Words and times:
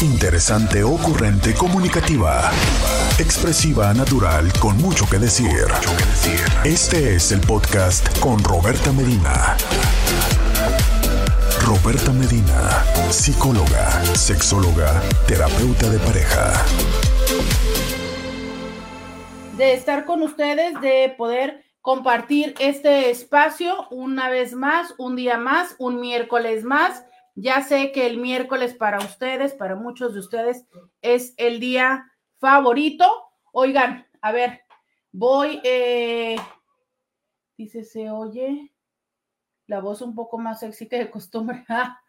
Interesante, 0.00 0.84
ocurrente, 0.84 1.54
comunicativa. 1.54 2.52
Expresiva, 3.18 3.92
natural, 3.92 4.52
con 4.60 4.76
mucho 4.76 5.06
que 5.10 5.18
decir. 5.18 5.66
Este 6.64 7.16
es 7.16 7.32
el 7.32 7.40
podcast 7.40 8.16
con 8.20 8.38
Roberta 8.44 8.92
Medina. 8.92 9.56
Roberta 11.66 12.12
Medina, 12.12 12.84
psicóloga, 13.10 13.90
sexóloga, 14.14 15.02
terapeuta 15.26 15.90
de 15.90 15.98
pareja. 15.98 16.52
De 19.56 19.72
estar 19.72 20.04
con 20.04 20.22
ustedes, 20.22 20.80
de 20.80 21.12
poder 21.18 21.64
compartir 21.82 22.54
este 22.60 23.10
espacio 23.10 23.88
una 23.90 24.30
vez 24.30 24.52
más, 24.52 24.94
un 24.96 25.16
día 25.16 25.38
más, 25.38 25.74
un 25.80 26.00
miércoles 26.00 26.62
más 26.62 27.02
ya 27.40 27.62
sé 27.62 27.92
que 27.92 28.06
el 28.06 28.18
miércoles 28.18 28.74
para 28.74 28.98
ustedes, 28.98 29.54
para 29.54 29.76
muchos 29.76 30.12
de 30.12 30.20
ustedes, 30.20 30.66
es 31.02 31.34
el 31.36 31.60
día 31.60 32.10
favorito. 32.38 33.04
Oigan, 33.52 34.06
a 34.20 34.32
ver, 34.32 34.62
voy, 35.12 35.60
eh, 35.62 36.36
dice, 37.56 37.84
se 37.84 38.10
oye 38.10 38.72
la 39.68 39.80
voz 39.80 40.02
un 40.02 40.14
poco 40.14 40.38
más 40.38 40.60
sexy 40.60 40.88
que 40.88 40.98
de 40.98 41.10
costumbre. 41.10 41.64
Ah, 41.68 42.00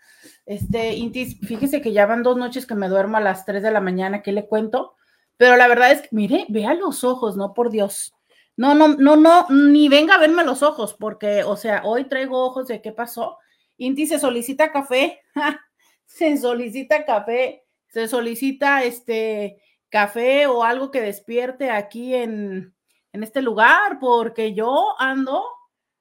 este, 0.45 0.95
Intis, 0.95 1.39
fíjese 1.39 1.81
que 1.81 1.93
ya 1.93 2.05
van 2.05 2.23
dos 2.23 2.35
noches 2.35 2.65
que 2.65 2.75
me 2.75 2.89
duermo 2.89 3.17
a 3.17 3.21
las 3.21 3.45
3 3.45 3.63
de 3.63 3.71
la 3.71 3.79
mañana, 3.79 4.21
¿qué 4.21 4.33
le 4.33 4.47
cuento? 4.47 4.95
Pero 5.37 5.55
la 5.55 5.67
verdad 5.69 5.91
es 5.91 6.01
que, 6.01 6.09
mire, 6.11 6.45
vea 6.49 6.73
los 6.73 7.05
ojos, 7.05 7.37
no 7.37 7.53
por 7.53 7.69
Dios. 7.69 8.13
No, 8.57 8.73
no, 8.73 8.89
no, 8.89 9.15
no, 9.15 9.47
ni 9.49 9.87
venga 9.87 10.15
a 10.15 10.19
verme 10.19 10.43
los 10.43 10.61
ojos, 10.61 10.95
porque, 10.99 11.43
o 11.43 11.55
sea, 11.55 11.83
hoy 11.85 12.05
traigo 12.05 12.45
ojos 12.45 12.67
de 12.67 12.81
qué 12.81 12.91
pasó 12.91 13.37
Inti 13.79 14.05
se 14.07 14.19
solicita 14.19 14.71
café, 14.71 15.21
se 16.05 16.37
solicita 16.37 17.05
café, 17.05 17.63
se 17.87 18.07
solicita 18.07 18.83
este 18.83 19.61
café 19.87 20.47
o 20.47 20.63
algo 20.63 20.91
que 20.91 21.01
despierte 21.01 21.71
aquí 21.71 22.13
en, 22.13 22.75
en 23.13 23.23
este 23.23 23.41
lugar, 23.41 23.97
porque 23.99 24.53
yo 24.53 24.95
ando, 24.99 25.43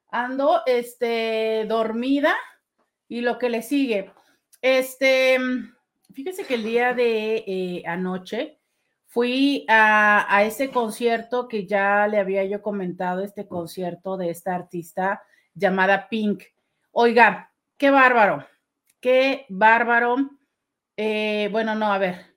ando, 0.09 0.63
este, 0.67 1.67
dormida 1.69 2.35
y 3.07 3.21
lo 3.21 3.39
que 3.39 3.49
le 3.49 3.63
sigue. 3.63 4.11
Este, 4.61 5.39
fíjese 6.13 6.45
que 6.45 6.55
el 6.55 6.65
día 6.65 6.95
de 6.95 7.45
eh, 7.47 7.83
anoche 7.87 8.59
fui 9.07 9.65
a, 9.69 10.27
a, 10.35 10.45
ese 10.45 10.71
concierto 10.71 11.47
que 11.47 11.65
ya 11.65 12.09
le 12.09 12.19
había 12.19 12.45
yo 12.45 12.61
comentado, 12.61 13.23
este 13.23 13.47
concierto 13.47 14.17
de 14.17 14.31
esta 14.31 14.57
artista 14.57 15.23
llamada 15.55 16.09
Pink. 16.09 16.43
Oiga, 16.91 17.48
Qué 17.79 17.93
bárbaro, 17.93 18.45
qué 19.01 19.47
bárbaro. 19.49 20.17
Eh, 20.97 21.49
bueno, 21.53 21.77
no, 21.77 21.93
a 21.93 21.99
ver, 21.99 22.35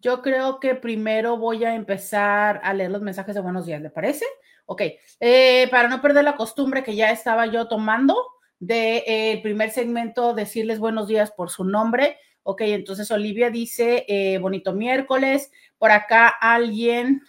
yo 0.00 0.20
creo 0.20 0.58
que 0.58 0.74
primero 0.74 1.36
voy 1.36 1.64
a 1.64 1.76
empezar 1.76 2.60
a 2.64 2.74
leer 2.74 2.90
los 2.90 3.00
mensajes 3.00 3.36
de 3.36 3.40
buenos 3.40 3.66
días, 3.66 3.80
¿le 3.80 3.90
parece? 3.90 4.24
Ok, 4.66 4.82
eh, 5.20 5.68
para 5.70 5.86
no 5.86 6.02
perder 6.02 6.24
la 6.24 6.34
costumbre 6.34 6.82
que 6.82 6.96
ya 6.96 7.12
estaba 7.12 7.46
yo 7.46 7.68
tomando 7.68 8.16
del 8.58 9.04
de, 9.04 9.04
eh, 9.06 9.40
primer 9.44 9.70
segmento, 9.70 10.34
decirles 10.34 10.80
buenos 10.80 11.06
días 11.06 11.30
por 11.30 11.50
su 11.50 11.62
nombre. 11.62 12.18
Ok, 12.42 12.62
entonces 12.62 13.08
Olivia 13.12 13.48
dice, 13.48 14.38
bonito 14.40 14.72
miércoles. 14.72 15.52
Por 15.78 15.92
acá 15.92 16.26
alguien, 16.26 17.22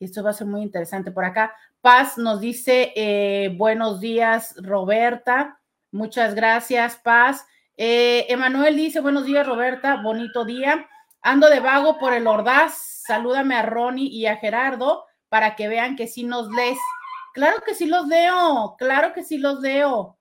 y 0.00 0.06
esto 0.06 0.24
va 0.24 0.30
a 0.30 0.32
ser 0.32 0.48
muy 0.48 0.62
interesante, 0.62 1.12
por 1.12 1.24
acá 1.24 1.54
Paz 1.80 2.18
nos 2.18 2.40
dice, 2.40 3.52
buenos 3.56 4.00
días, 4.00 4.56
Roberta. 4.60 5.61
Muchas 5.92 6.34
gracias, 6.34 6.96
Paz. 6.96 7.46
Eh, 7.76 8.24
Emanuel 8.30 8.76
dice, 8.76 9.00
buenos 9.00 9.26
días, 9.26 9.46
Roberta, 9.46 10.00
bonito 10.02 10.46
día. 10.46 10.88
Ando 11.20 11.50
de 11.50 11.60
vago 11.60 11.98
por 11.98 12.14
el 12.14 12.26
Ordaz. 12.26 13.02
Salúdame 13.06 13.54
a 13.56 13.62
Ronnie 13.62 14.08
y 14.08 14.24
a 14.24 14.36
Gerardo 14.36 15.04
para 15.28 15.54
que 15.54 15.68
vean 15.68 15.94
que 15.94 16.06
sí 16.06 16.24
nos 16.24 16.50
lees. 16.50 16.78
Claro 17.34 17.62
que 17.64 17.74
sí 17.74 17.86
los 17.86 18.08
leo, 18.08 18.74
claro 18.78 19.12
que 19.12 19.22
sí 19.22 19.36
los 19.36 19.60
leo. 19.60 20.18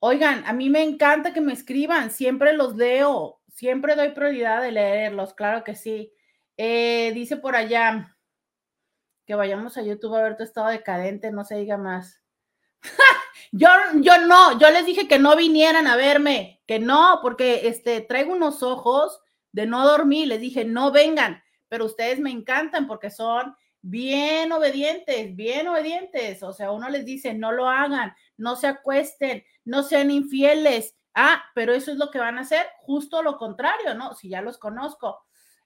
Oigan, 0.00 0.44
a 0.46 0.52
mí 0.52 0.68
me 0.68 0.82
encanta 0.82 1.32
que 1.32 1.40
me 1.40 1.54
escriban, 1.54 2.10
siempre 2.10 2.52
los 2.52 2.76
leo, 2.76 3.40
siempre 3.48 3.96
doy 3.96 4.10
prioridad 4.10 4.62
de 4.62 4.72
leerlos, 4.72 5.34
claro 5.34 5.64
que 5.64 5.74
sí. 5.74 6.12
Eh, 6.58 7.12
dice 7.14 7.38
por 7.38 7.56
allá 7.56 8.16
que 9.26 9.34
vayamos 9.34 9.78
a 9.78 9.82
YouTube 9.82 10.14
a 10.14 10.22
ver 10.22 10.36
tu 10.36 10.42
estado 10.42 10.68
decadente, 10.68 11.30
no 11.30 11.44
se 11.44 11.56
diga 11.56 11.78
más. 11.78 12.19
Yo, 13.52 13.68
yo 14.00 14.26
no, 14.26 14.60
yo 14.60 14.70
les 14.70 14.86
dije 14.86 15.08
que 15.08 15.18
no 15.18 15.34
vinieran 15.34 15.88
a 15.88 15.96
verme, 15.96 16.62
que 16.68 16.78
no, 16.78 17.18
porque 17.20 17.66
este, 17.66 18.00
traigo 18.00 18.32
unos 18.32 18.62
ojos 18.62 19.20
de 19.50 19.66
no 19.66 19.84
dormir, 19.84 20.28
les 20.28 20.40
dije, 20.40 20.64
no 20.64 20.92
vengan, 20.92 21.42
pero 21.68 21.86
ustedes 21.86 22.20
me 22.20 22.30
encantan 22.30 22.86
porque 22.86 23.10
son 23.10 23.56
bien 23.82 24.52
obedientes, 24.52 25.34
bien 25.34 25.66
obedientes, 25.66 26.44
o 26.44 26.52
sea, 26.52 26.70
uno 26.70 26.88
les 26.90 27.04
dice, 27.04 27.34
no 27.34 27.50
lo 27.50 27.68
hagan, 27.68 28.14
no 28.36 28.54
se 28.54 28.68
acuesten, 28.68 29.42
no 29.64 29.82
sean 29.82 30.12
infieles, 30.12 30.94
ah, 31.14 31.42
pero 31.54 31.72
eso 31.72 31.90
es 31.90 31.96
lo 31.96 32.12
que 32.12 32.20
van 32.20 32.38
a 32.38 32.42
hacer, 32.42 32.66
justo 32.78 33.20
lo 33.22 33.36
contrario, 33.36 33.94
¿no? 33.94 34.14
Si 34.14 34.28
ya 34.28 34.42
los 34.42 34.58
conozco. 34.58 35.24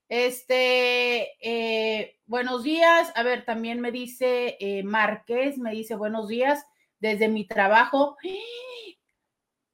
Este, 0.09 1.33
eh, 1.39 2.19
buenos 2.25 2.63
días, 2.63 3.11
a 3.15 3.23
ver, 3.23 3.45
también 3.45 3.79
me 3.79 3.91
dice 3.91 4.55
eh, 4.59 4.83
me 4.83 5.71
dice 5.71 5.95
buenos 5.95 6.27
días 6.27 6.65
desde 6.99 7.27
mi 7.27 7.45
trabajo. 7.45 8.17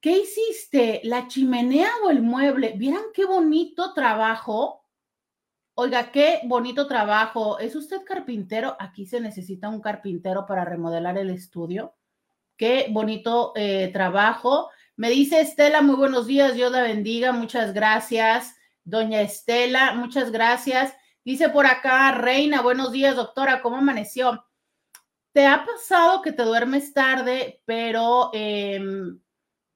¿Qué 0.02 0.18
hiciste? 0.18 1.02
¿La 1.04 1.28
chimenea 1.28 1.90
o 2.04 2.10
el 2.10 2.22
mueble? 2.22 2.74
¿Vieran 2.76 3.04
qué 3.14 3.26
bonito 3.26 3.94
trabajo? 3.94 4.86
Oiga, 5.76 6.12
qué 6.12 6.42
bonito 6.46 6.88
trabajo. 6.88 7.60
¿Es 7.60 7.76
usted 7.76 8.04
carpintero? 8.04 8.76
Aquí 8.80 9.06
se 9.06 9.20
necesita 9.20 9.70
un 9.70 9.82
carpintero 9.82 10.46
para 10.46 10.66
remodelar 10.66 11.18
el 11.18 11.30
estudio. 11.30 11.96
Qué 12.58 12.88
bonito 12.92 13.54
eh, 13.56 13.90
trabajo. 13.94 14.70
Me 14.96 15.10
dice 15.10 15.42
Estela, 15.42 15.82
muy 15.82 15.96
buenos 15.96 16.28
días, 16.28 16.54
Dios 16.54 16.72
la 16.72 16.84
bendiga, 16.84 17.32
muchas 17.32 17.74
gracias. 17.74 18.56
Doña 18.84 19.22
Estela, 19.22 19.94
muchas 19.94 20.32
gracias. 20.32 20.94
Dice 21.24 21.50
por 21.50 21.66
acá, 21.66 22.12
Reina, 22.12 22.62
buenos 22.62 22.92
días, 22.92 23.16
doctora, 23.16 23.62
¿cómo 23.62 23.78
amaneció? 23.78 24.46
¿Te 25.34 25.46
ha 25.48 25.66
pasado 25.66 26.22
que 26.22 26.34
te 26.34 26.44
duermes 26.44 26.94
tarde, 26.94 27.62
pero 27.66 28.32
em, 28.34 29.20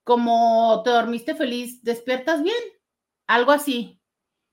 como 0.04 0.82
te 0.84 0.90
dormiste 0.92 1.36
feliz, 1.36 1.82
despiertas 1.84 2.44
bien? 2.44 2.56
Algo 3.28 3.52
así. 3.52 4.02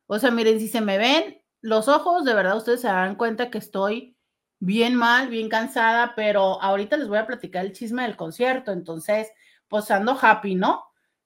O 0.06 0.18
sea, 0.18 0.30
miren, 0.30 0.60
si 0.60 0.68
se 0.68 0.80
me 0.80 0.98
ven 0.98 1.42
los 1.60 1.88
ojos, 1.88 2.24
de 2.24 2.34
verdad 2.34 2.56
ustedes 2.56 2.82
se 2.82 2.88
dan 2.88 3.16
cuenta 3.16 3.50
que 3.50 3.58
estoy 3.58 4.16
bien 4.60 4.94
mal, 4.94 5.28
bien 5.28 5.48
cansada, 5.48 6.14
pero 6.16 6.62
ahorita 6.62 6.96
les 6.96 7.08
voy 7.08 7.18
a 7.18 7.26
platicar 7.26 7.64
el 7.64 7.72
chisme 7.72 8.02
del 8.02 8.16
concierto, 8.16 8.72
entonces, 8.72 9.28
pues 9.68 9.90
ando 9.90 10.16
happy, 10.20 10.54
¿no? 10.54 10.84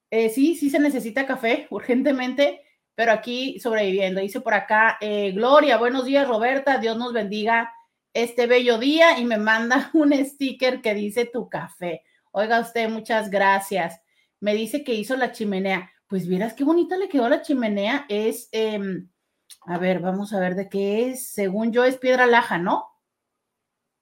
Eh, 0.09 0.29
sí, 0.29 0.55
sí 0.55 0.69
se 0.71 0.79
necesita 0.79 1.27
café 1.27 1.67
urgentemente, 1.71 2.61
pero 2.95 3.11
aquí 3.11 3.59
sobreviviendo. 3.59 4.21
Dice 4.21 4.41
por 4.41 4.55
acá, 4.55 4.97
eh, 5.01 5.31
Gloria, 5.33 5.77
buenos 5.77 6.05
días, 6.05 6.27
Roberta, 6.27 6.79
Dios 6.79 6.97
nos 6.97 7.13
bendiga 7.13 7.71
este 8.23 8.47
bello 8.47 8.79
día 8.79 9.19
y 9.19 9.25
me 9.25 9.37
manda 9.37 9.91
un 9.93 10.13
sticker 10.13 10.81
que 10.81 10.93
dice 10.93 11.25
tu 11.25 11.49
café. 11.49 12.03
Oiga 12.31 12.59
usted, 12.59 12.89
muchas 12.89 13.29
gracias. 13.29 14.01
Me 14.39 14.55
dice 14.55 14.83
que 14.83 14.93
hizo 14.93 15.15
la 15.15 15.31
chimenea. 15.31 15.91
Pues 16.07 16.27
vieras 16.27 16.53
qué 16.53 16.63
bonita 16.63 16.97
le 16.97 17.09
quedó 17.09 17.29
la 17.29 17.41
chimenea. 17.41 18.05
Es, 18.09 18.49
em, 18.51 19.09
a 19.65 19.77
ver, 19.77 19.99
vamos 19.99 20.33
a 20.33 20.39
ver 20.39 20.55
de 20.55 20.67
qué 20.69 21.09
es. 21.09 21.27
Según 21.27 21.71
yo 21.71 21.83
es 21.83 21.97
piedra 21.97 22.25
laja, 22.25 22.57
¿no? 22.57 22.85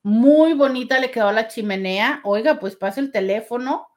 Muy 0.04 0.54
bonita 0.54 1.00
le 1.00 1.12
quedó 1.12 1.32
la 1.32 1.48
chimenea. 1.48 2.22
Oiga, 2.24 2.60
pues 2.60 2.76
pasa 2.76 3.02
el 3.02 3.12
teléfono. 3.12 3.88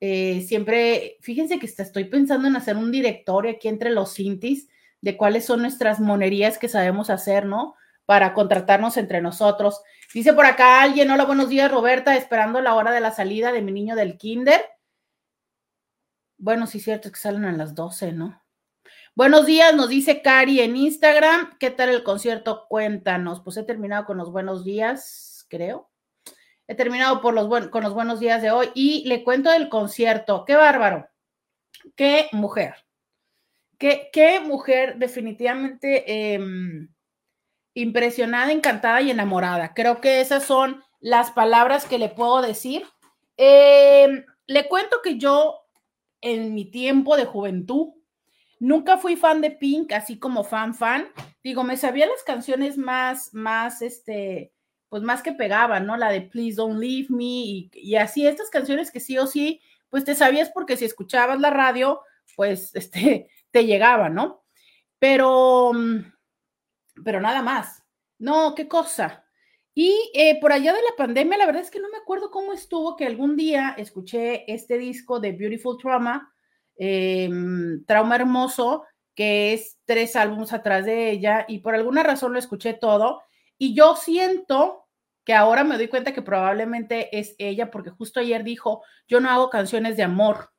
Eh, 0.00 0.40
siempre, 0.40 1.18
fíjense 1.20 1.58
que 1.60 1.66
estoy 1.66 2.04
pensando 2.04 2.48
en 2.48 2.56
hacer 2.56 2.76
un 2.76 2.90
directorio 2.90 3.52
aquí 3.52 3.68
entre 3.68 3.90
los 3.90 4.14
cintis 4.14 4.68
de 5.00 5.16
cuáles 5.16 5.44
son 5.44 5.60
nuestras 5.62 6.00
monerías 6.00 6.58
que 6.58 6.68
sabemos 6.68 7.10
hacer, 7.10 7.46
¿no? 7.46 7.76
Para 8.06 8.34
contratarnos 8.34 8.96
entre 8.96 9.20
nosotros. 9.20 9.82
Dice 10.12 10.32
por 10.32 10.46
acá 10.46 10.82
alguien, 10.82 11.10
hola, 11.10 11.24
buenos 11.24 11.48
días, 11.48 11.70
Roberta, 11.70 12.16
esperando 12.16 12.60
la 12.60 12.74
hora 12.74 12.92
de 12.92 13.00
la 13.00 13.10
salida 13.10 13.52
de 13.52 13.62
mi 13.62 13.72
niño 13.72 13.96
del 13.96 14.18
kinder. 14.18 14.62
Bueno, 16.38 16.66
sí 16.66 16.78
es 16.78 16.84
cierto 16.84 17.10
que 17.10 17.18
salen 17.18 17.44
a 17.44 17.52
las 17.52 17.74
12, 17.74 18.12
¿no? 18.12 18.42
Buenos 19.14 19.46
días, 19.46 19.74
nos 19.74 19.90
dice 19.90 20.22
Cari 20.22 20.60
en 20.60 20.74
Instagram. 20.76 21.58
¿Qué 21.58 21.70
tal 21.70 21.90
el 21.90 22.02
concierto? 22.02 22.66
Cuéntanos. 22.68 23.40
Pues 23.42 23.56
he 23.58 23.62
terminado 23.62 24.06
con 24.06 24.16
los 24.16 24.32
buenos 24.32 24.64
días, 24.64 25.46
creo. 25.48 25.90
He 26.66 26.74
terminado 26.74 27.20
por 27.20 27.34
los 27.34 27.68
con 27.68 27.82
los 27.82 27.92
buenos 27.92 28.20
días 28.20 28.40
de 28.40 28.50
hoy 28.50 28.70
y 28.74 29.06
le 29.06 29.22
cuento 29.22 29.50
del 29.50 29.68
concierto. 29.68 30.44
Qué 30.46 30.56
bárbaro. 30.56 31.08
Qué 31.94 32.28
mujer. 32.32 32.74
Qué, 33.78 34.10
qué 34.12 34.40
mujer, 34.40 34.96
definitivamente. 34.96 36.34
Em, 36.34 36.91
impresionada, 37.74 38.52
encantada 38.52 39.00
y 39.02 39.10
enamorada. 39.10 39.74
Creo 39.74 40.00
que 40.00 40.20
esas 40.20 40.44
son 40.44 40.82
las 41.00 41.30
palabras 41.30 41.86
que 41.86 41.98
le 41.98 42.08
puedo 42.08 42.42
decir. 42.42 42.84
Eh, 43.36 44.24
le 44.46 44.68
cuento 44.68 45.00
que 45.02 45.18
yo 45.18 45.60
en 46.20 46.54
mi 46.54 46.64
tiempo 46.70 47.16
de 47.16 47.24
juventud 47.24 47.94
Nunca 48.62 48.96
fui 48.96 49.16
fan 49.16 49.40
de 49.40 49.50
Pink, 49.50 49.90
así 49.90 50.20
como 50.20 50.44
fan 50.44 50.72
fan. 50.72 51.08
Digo, 51.42 51.64
me 51.64 51.76
sabía 51.76 52.06
las 52.06 52.22
canciones 52.22 52.78
más, 52.78 53.34
más, 53.34 53.82
este, 53.82 54.52
pues 54.88 55.02
más 55.02 55.20
que 55.20 55.32
pegaban, 55.32 55.84
¿no? 55.84 55.96
La 55.96 56.12
de 56.12 56.20
Please 56.20 56.54
Don't 56.54 56.78
Leave 56.78 57.08
Me 57.08 57.24
y, 57.24 57.70
y 57.74 57.96
así, 57.96 58.24
estas 58.24 58.50
canciones 58.50 58.92
que 58.92 59.00
sí 59.00 59.18
o 59.18 59.26
sí, 59.26 59.60
pues 59.90 60.04
te 60.04 60.14
sabías 60.14 60.48
porque 60.50 60.76
si 60.76 60.84
escuchabas 60.84 61.40
la 61.40 61.50
radio, 61.50 62.02
pues, 62.36 62.72
este, 62.76 63.28
te 63.50 63.66
llegaba, 63.66 64.08
¿no? 64.08 64.44
Pero, 65.00 65.72
mm, 65.74 66.12
pero 67.04 67.20
nada 67.20 67.42
más. 67.42 67.82
No, 68.18 68.54
qué 68.54 68.68
cosa. 68.68 69.24
Y 69.74 70.10
eh, 70.14 70.38
por 70.40 70.52
allá 70.52 70.72
de 70.72 70.82
la 70.82 70.96
pandemia, 70.96 71.38
la 71.38 71.46
verdad 71.46 71.62
es 71.62 71.70
que 71.70 71.80
no 71.80 71.88
me 71.88 71.96
acuerdo 71.96 72.30
cómo 72.30 72.52
estuvo 72.52 72.96
que 72.96 73.06
algún 73.06 73.36
día 73.36 73.74
escuché 73.78 74.52
este 74.52 74.76
disco 74.76 75.18
de 75.18 75.32
Beautiful 75.32 75.78
Trauma, 75.78 76.32
em, 76.76 77.84
Trauma 77.86 78.16
Hermoso, 78.16 78.84
que 79.14 79.54
es 79.54 79.78
tres 79.84 80.16
álbumes 80.16 80.52
atrás 80.52 80.84
de 80.84 81.10
ella, 81.10 81.44
y 81.48 81.58
por 81.60 81.74
alguna 81.74 82.02
razón 82.02 82.32
lo 82.32 82.38
escuché 82.38 82.74
todo. 82.74 83.22
Y 83.58 83.74
yo 83.74 83.96
siento 83.96 84.86
que 85.24 85.34
ahora 85.34 85.64
me 85.64 85.76
doy 85.76 85.88
cuenta 85.88 86.12
que 86.12 86.22
probablemente 86.22 87.16
es 87.18 87.34
ella, 87.38 87.70
porque 87.70 87.90
justo 87.90 88.20
ayer 88.20 88.44
dijo, 88.44 88.82
yo 89.08 89.20
no 89.20 89.30
hago 89.30 89.50
canciones 89.50 89.96
de 89.96 90.02
amor. 90.02 90.50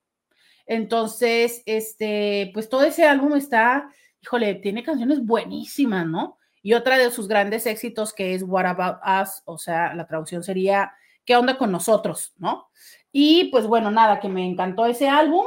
Entonces, 0.65 1.61
este, 1.65 2.51
pues 2.53 2.69
todo 2.69 2.83
ese 2.83 3.05
álbum 3.05 3.35
está, 3.35 3.89
híjole, 4.23 4.55
tiene 4.55 4.83
canciones 4.83 5.23
buenísimas, 5.23 6.07
¿no? 6.07 6.39
Y 6.61 6.73
otra 6.73 6.97
de 6.97 7.11
sus 7.11 7.27
grandes 7.27 7.65
éxitos 7.67 8.13
que 8.13 8.33
es 8.33 8.43
What 8.43 8.65
About 8.65 8.97
Us, 9.21 9.43
o 9.45 9.57
sea, 9.57 9.93
la 9.93 10.07
traducción 10.07 10.43
sería 10.43 10.93
¿Qué 11.25 11.35
onda 11.35 11.57
con 11.57 11.71
nosotros? 11.71 12.33
¿No? 12.37 12.69
Y 13.11 13.45
pues 13.45 13.67
bueno, 13.67 13.91
nada, 13.91 14.19
que 14.19 14.29
me 14.29 14.45
encantó 14.45 14.85
ese 14.85 15.07
álbum. 15.07 15.45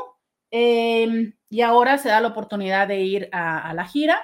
Em, 0.50 1.34
y 1.50 1.60
ahora 1.60 1.98
se 1.98 2.08
da 2.08 2.20
la 2.20 2.28
oportunidad 2.28 2.88
de 2.88 3.00
ir 3.00 3.28
a, 3.32 3.72
la 3.74 3.86
gira. 3.86 4.20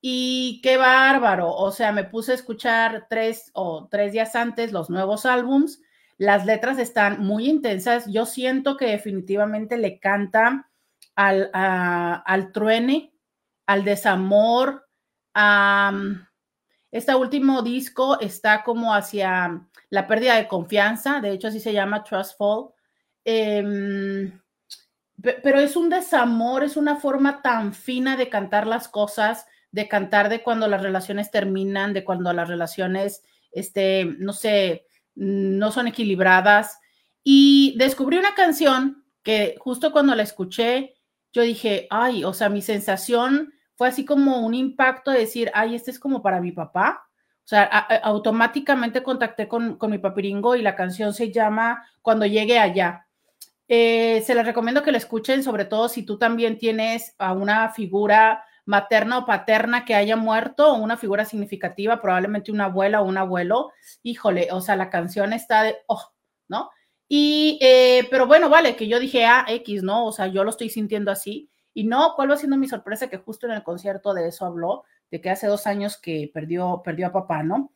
Y 0.00 0.60
qué 0.62 0.76
bárbaro. 0.76 1.50
O 1.50 1.72
sea, 1.72 1.92
me 1.92 2.04
puse 2.04 2.32
a 2.32 2.34
escuchar 2.36 3.06
tres 3.10 3.50
o 3.54 3.88
tres 3.90 4.12
días 4.12 4.36
antes 4.36 4.72
los 4.72 4.90
nuevos 4.90 5.26
álbums. 5.26 5.80
Las 6.18 6.46
letras 6.46 6.78
están 6.78 7.20
muy 7.24 7.48
intensas. 7.48 8.06
Yo 8.06 8.26
siento 8.26 8.76
que 8.76 8.86
definitivamente 8.86 9.76
le 9.78 9.98
canta 9.98 10.70
al, 11.16 11.50
al 11.52 12.52
truene, 12.52 13.12
al 13.66 13.84
desamor, 13.84 14.86
este 16.90 17.14
último 17.14 17.62
disco 17.62 18.18
está 18.20 18.62
como 18.62 18.94
hacia 18.94 19.66
la 19.90 20.06
pérdida 20.06 20.36
de 20.36 20.48
confianza, 20.48 21.20
de 21.20 21.32
hecho 21.32 21.48
así 21.48 21.60
se 21.60 21.72
llama 21.72 22.04
Trust 22.04 22.38
Fall. 22.38 22.70
Em, 23.24 24.40
pero 25.20 25.58
es 25.58 25.76
un 25.76 25.88
desamor, 25.88 26.62
es 26.62 26.76
una 26.76 26.96
forma 26.96 27.42
tan 27.42 27.74
fina 27.74 28.16
de 28.16 28.28
cantar 28.28 28.66
las 28.66 28.88
cosas, 28.88 29.46
de 29.72 29.88
cantar 29.88 30.28
de 30.28 30.42
cuando 30.42 30.68
las 30.68 30.82
relaciones 30.82 31.30
terminan, 31.30 31.92
de 31.92 32.04
cuando 32.04 32.32
las 32.32 32.48
relaciones, 32.48 33.22
este, 33.50 34.04
no 34.18 34.32
sé, 34.32 34.86
no 35.14 35.72
son 35.72 35.88
equilibradas. 35.88 36.78
Y 37.24 37.74
descubrí 37.78 38.18
una 38.18 38.34
canción 38.34 39.04
que 39.22 39.56
justo 39.58 39.90
cuando 39.90 40.14
la 40.14 40.22
escuché, 40.22 40.94
yo 41.32 41.42
dije, 41.42 41.88
ay, 41.90 42.22
o 42.24 42.32
sea, 42.32 42.48
mi 42.48 42.62
sensación 42.62 43.52
fue 43.76 43.88
así 43.88 44.04
como 44.04 44.44
un 44.44 44.54
impacto 44.54 45.10
de 45.10 45.20
decir, 45.20 45.50
ay, 45.54 45.74
este 45.74 45.90
es 45.90 46.00
como 46.00 46.22
para 46.22 46.40
mi 46.40 46.52
papá. 46.52 47.06
O 47.44 47.48
sea, 47.48 47.62
automáticamente 47.62 49.04
contacté 49.04 49.46
con, 49.46 49.76
con, 49.76 49.92
mi 49.92 49.98
papiringo 49.98 50.56
y 50.56 50.62
la 50.62 50.74
canción 50.74 51.14
se 51.14 51.30
llama 51.30 51.86
Cuando 52.02 52.26
llegue 52.26 52.58
allá. 52.58 53.06
Eh, 53.68 54.22
se 54.26 54.34
les 54.34 54.46
recomiendo 54.46 54.82
que 54.82 54.92
la 54.92 54.98
escuchen, 54.98 55.44
sobre 55.44 55.64
todo 55.64 55.88
si 55.88 56.04
tú 56.04 56.18
también 56.18 56.58
tienes 56.58 57.14
a 57.18 57.32
una 57.32 57.68
figura 57.70 58.44
materna 58.64 59.18
o 59.18 59.26
paterna 59.26 59.84
que 59.84 59.94
haya 59.94 60.16
muerto, 60.16 60.72
o 60.72 60.78
una 60.78 60.96
figura 60.96 61.24
significativa, 61.24 62.00
probablemente 62.00 62.50
una 62.50 62.64
abuela 62.64 63.00
o 63.00 63.04
un 63.04 63.18
abuelo. 63.18 63.70
Híjole, 64.02 64.48
o 64.50 64.60
sea, 64.60 64.74
la 64.76 64.90
canción 64.90 65.32
está 65.32 65.62
de, 65.62 65.76
oh, 65.86 66.02
¿no? 66.48 66.70
Y, 67.08 67.58
eh, 67.62 68.08
pero 68.10 68.26
bueno, 68.26 68.48
vale, 68.48 68.74
que 68.74 68.88
yo 68.88 68.98
dije, 68.98 69.24
ah, 69.24 69.44
X, 69.48 69.82
¿no? 69.82 70.06
O 70.06 70.12
sea, 70.12 70.26
yo 70.26 70.42
lo 70.42 70.50
estoy 70.50 70.68
sintiendo 70.68 71.10
así. 71.12 71.48
Y 71.76 71.84
no, 71.84 72.14
¿cuál 72.16 72.30
va 72.30 72.38
siendo 72.38 72.56
mi 72.56 72.68
sorpresa? 72.68 73.10
Que 73.10 73.18
justo 73.18 73.46
en 73.46 73.52
el 73.52 73.62
concierto 73.62 74.14
de 74.14 74.28
eso 74.28 74.46
habló, 74.46 74.84
de 75.10 75.20
que 75.20 75.28
hace 75.28 75.46
dos 75.46 75.66
años 75.66 75.98
que 75.98 76.30
perdió, 76.32 76.80
perdió 76.82 77.08
a 77.08 77.12
papá, 77.12 77.42
¿no? 77.42 77.70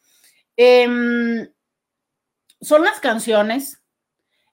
Em, 0.56 1.46
son 2.62 2.82
las 2.82 2.98
canciones, 2.98 3.82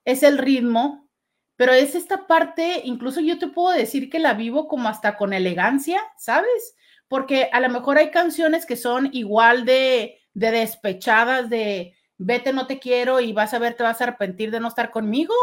es 0.04 0.24
el 0.24 0.38
ritmo, 0.38 1.10
pero 1.56 1.72
es 1.72 1.96
esta 1.96 2.28
parte, 2.28 2.82
incluso 2.84 3.22
yo 3.22 3.40
te 3.40 3.48
puedo 3.48 3.74
decir 3.74 4.10
que 4.10 4.20
la 4.20 4.34
vivo 4.34 4.68
como 4.68 4.90
hasta 4.90 5.16
con 5.16 5.32
elegancia, 5.32 6.02
¿sabes? 6.18 6.76
Porque 7.08 7.50
a 7.54 7.62
lo 7.62 7.70
mejor 7.70 8.00
hay 8.00 8.12
canciones 8.12 8.66
que 8.66 8.76
son 8.76 9.10
igual 9.14 9.64
de, 9.64 10.20
de 10.34 10.52
despechadas, 10.52 11.50
de 11.50 11.96
vete, 12.18 12.52
no 12.52 12.68
te 12.68 12.80
quiero 12.80 13.22
y 13.22 13.32
vas 13.32 13.54
a 13.54 13.60
ver, 13.60 13.76
te 13.76 13.84
vas 13.84 14.02
a 14.02 14.04
arrepentir 14.04 14.52
de 14.52 14.60
no 14.60 14.68
estar 14.68 14.92
conmigo, 14.92 15.34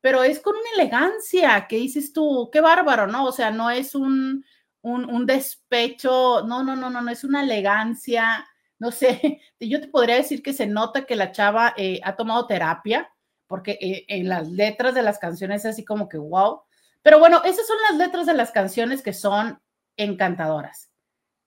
pero 0.00 0.22
es 0.22 0.40
con 0.40 0.54
una 0.56 0.82
elegancia 0.82 1.66
que 1.68 1.76
dices 1.76 2.12
tú, 2.12 2.48
qué 2.52 2.60
bárbaro, 2.60 3.06
¿no? 3.06 3.26
O 3.26 3.32
sea, 3.32 3.50
no 3.50 3.70
es 3.70 3.94
un, 3.94 4.44
un, 4.82 5.26
despecho, 5.26 6.42
no, 6.46 6.62
no, 6.62 6.76
no, 6.76 6.90
no, 6.90 7.00
no 7.02 7.10
es 7.10 7.24
una 7.24 7.42
elegancia, 7.42 8.46
no 8.78 8.90
sé, 8.90 9.40
yo 9.60 9.80
te 9.80 9.88
podría 9.88 10.16
decir 10.16 10.42
que 10.42 10.52
se 10.52 10.66
nota 10.66 11.06
que 11.06 11.16
la 11.16 11.32
chava 11.32 11.74
eh, 11.76 12.00
ha 12.02 12.16
tomado 12.16 12.46
terapia, 12.46 13.12
porque 13.46 13.78
eh, 13.80 14.04
en 14.08 14.28
las 14.28 14.48
letras 14.48 14.94
de 14.94 15.02
las 15.02 15.18
canciones 15.18 15.64
es 15.64 15.72
así 15.72 15.84
como 15.84 16.08
que 16.08 16.18
wow, 16.18 16.62
pero 17.02 17.18
bueno, 17.18 17.42
esas 17.44 17.66
son 17.66 17.76
las 17.90 17.98
letras 17.98 18.26
de 18.26 18.34
las 18.34 18.50
canciones 18.52 19.02
que 19.02 19.12
son 19.12 19.60
encantadoras. 19.96 20.90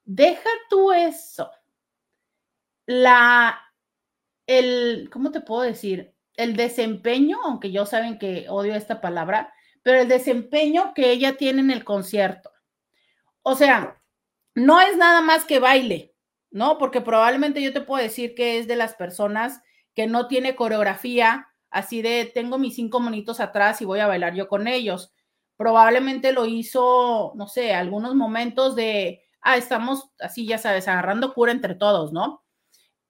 Deja 0.04 0.50
tú 0.68 0.92
eso. 0.92 1.50
La, 2.86 3.58
el, 4.46 5.08
¿cómo 5.10 5.30
te 5.30 5.40
puedo 5.40 5.62
decir? 5.62 6.13
El 6.36 6.56
desempeño, 6.56 7.38
aunque 7.44 7.70
yo 7.72 7.86
saben 7.86 8.18
que 8.18 8.46
odio 8.48 8.74
esta 8.74 9.00
palabra, 9.00 9.52
pero 9.82 10.00
el 10.00 10.08
desempeño 10.08 10.92
que 10.94 11.10
ella 11.10 11.36
tiene 11.36 11.60
en 11.60 11.70
el 11.70 11.84
concierto. 11.84 12.50
O 13.42 13.54
sea, 13.54 14.00
no 14.54 14.80
es 14.80 14.96
nada 14.96 15.20
más 15.20 15.44
que 15.44 15.58
baile, 15.58 16.14
¿no? 16.50 16.78
Porque 16.78 17.00
probablemente 17.00 17.62
yo 17.62 17.72
te 17.72 17.80
puedo 17.80 18.02
decir 18.02 18.34
que 18.34 18.58
es 18.58 18.66
de 18.66 18.76
las 18.76 18.94
personas 18.94 19.60
que 19.94 20.06
no 20.06 20.26
tiene 20.26 20.56
coreografía, 20.56 21.48
así 21.70 22.02
de 22.02 22.30
tengo 22.32 22.58
mis 22.58 22.74
cinco 22.74 23.00
monitos 23.00 23.40
atrás 23.40 23.80
y 23.82 23.84
voy 23.84 24.00
a 24.00 24.06
bailar 24.06 24.34
yo 24.34 24.48
con 24.48 24.66
ellos. 24.66 25.12
Probablemente 25.56 26.32
lo 26.32 26.46
hizo, 26.46 27.32
no 27.36 27.46
sé, 27.46 27.74
algunos 27.74 28.14
momentos 28.14 28.74
de, 28.74 29.22
ah, 29.42 29.56
estamos 29.56 30.10
así, 30.18 30.46
ya 30.46 30.58
sabes, 30.58 30.88
agarrando 30.88 31.34
cura 31.34 31.52
entre 31.52 31.74
todos, 31.74 32.12
¿no? 32.12 32.42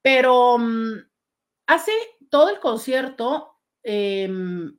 Pero 0.02 0.58
mm, 0.58 0.92
hace 1.66 1.92
todo 2.34 2.50
el 2.50 2.58
concierto 2.58 3.60
em, 3.84 4.76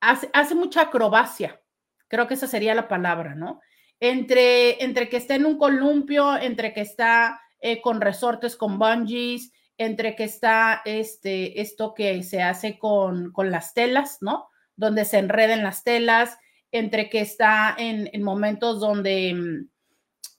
hace, 0.00 0.54
mucha 0.54 0.82
acrobacia, 0.82 1.60
creo 2.06 2.28
que 2.28 2.34
esa 2.34 2.46
sería 2.46 2.76
la 2.76 2.86
palabra, 2.86 3.34
¿no? 3.34 3.60
Entre, 3.98 4.80
entre 4.84 5.08
que 5.08 5.16
está 5.16 5.34
en 5.34 5.44
un 5.44 5.58
columpio, 5.58 6.36
entre 6.38 6.72
que 6.72 6.82
está 6.82 7.40
eh, 7.58 7.82
con 7.82 8.00
resortes, 8.00 8.54
con 8.54 8.78
bungees, 8.78 9.52
entre 9.78 10.14
que 10.14 10.22
está 10.22 10.80
este, 10.84 11.60
esto 11.60 11.92
que 11.92 12.22
se 12.22 12.40
hace 12.40 12.78
con, 12.78 13.32
las 13.36 13.74
telas, 13.74 14.18
¿no? 14.20 14.46
Donde 14.76 15.04
se 15.04 15.18
enreden 15.18 15.64
las 15.64 15.82
telas, 15.82 16.38
entre 16.70 17.10
que 17.10 17.20
está 17.20 17.74
en, 17.76 18.10
en 18.12 18.22
momentos 18.22 18.78
donde 18.78 19.30
em, 19.30 19.68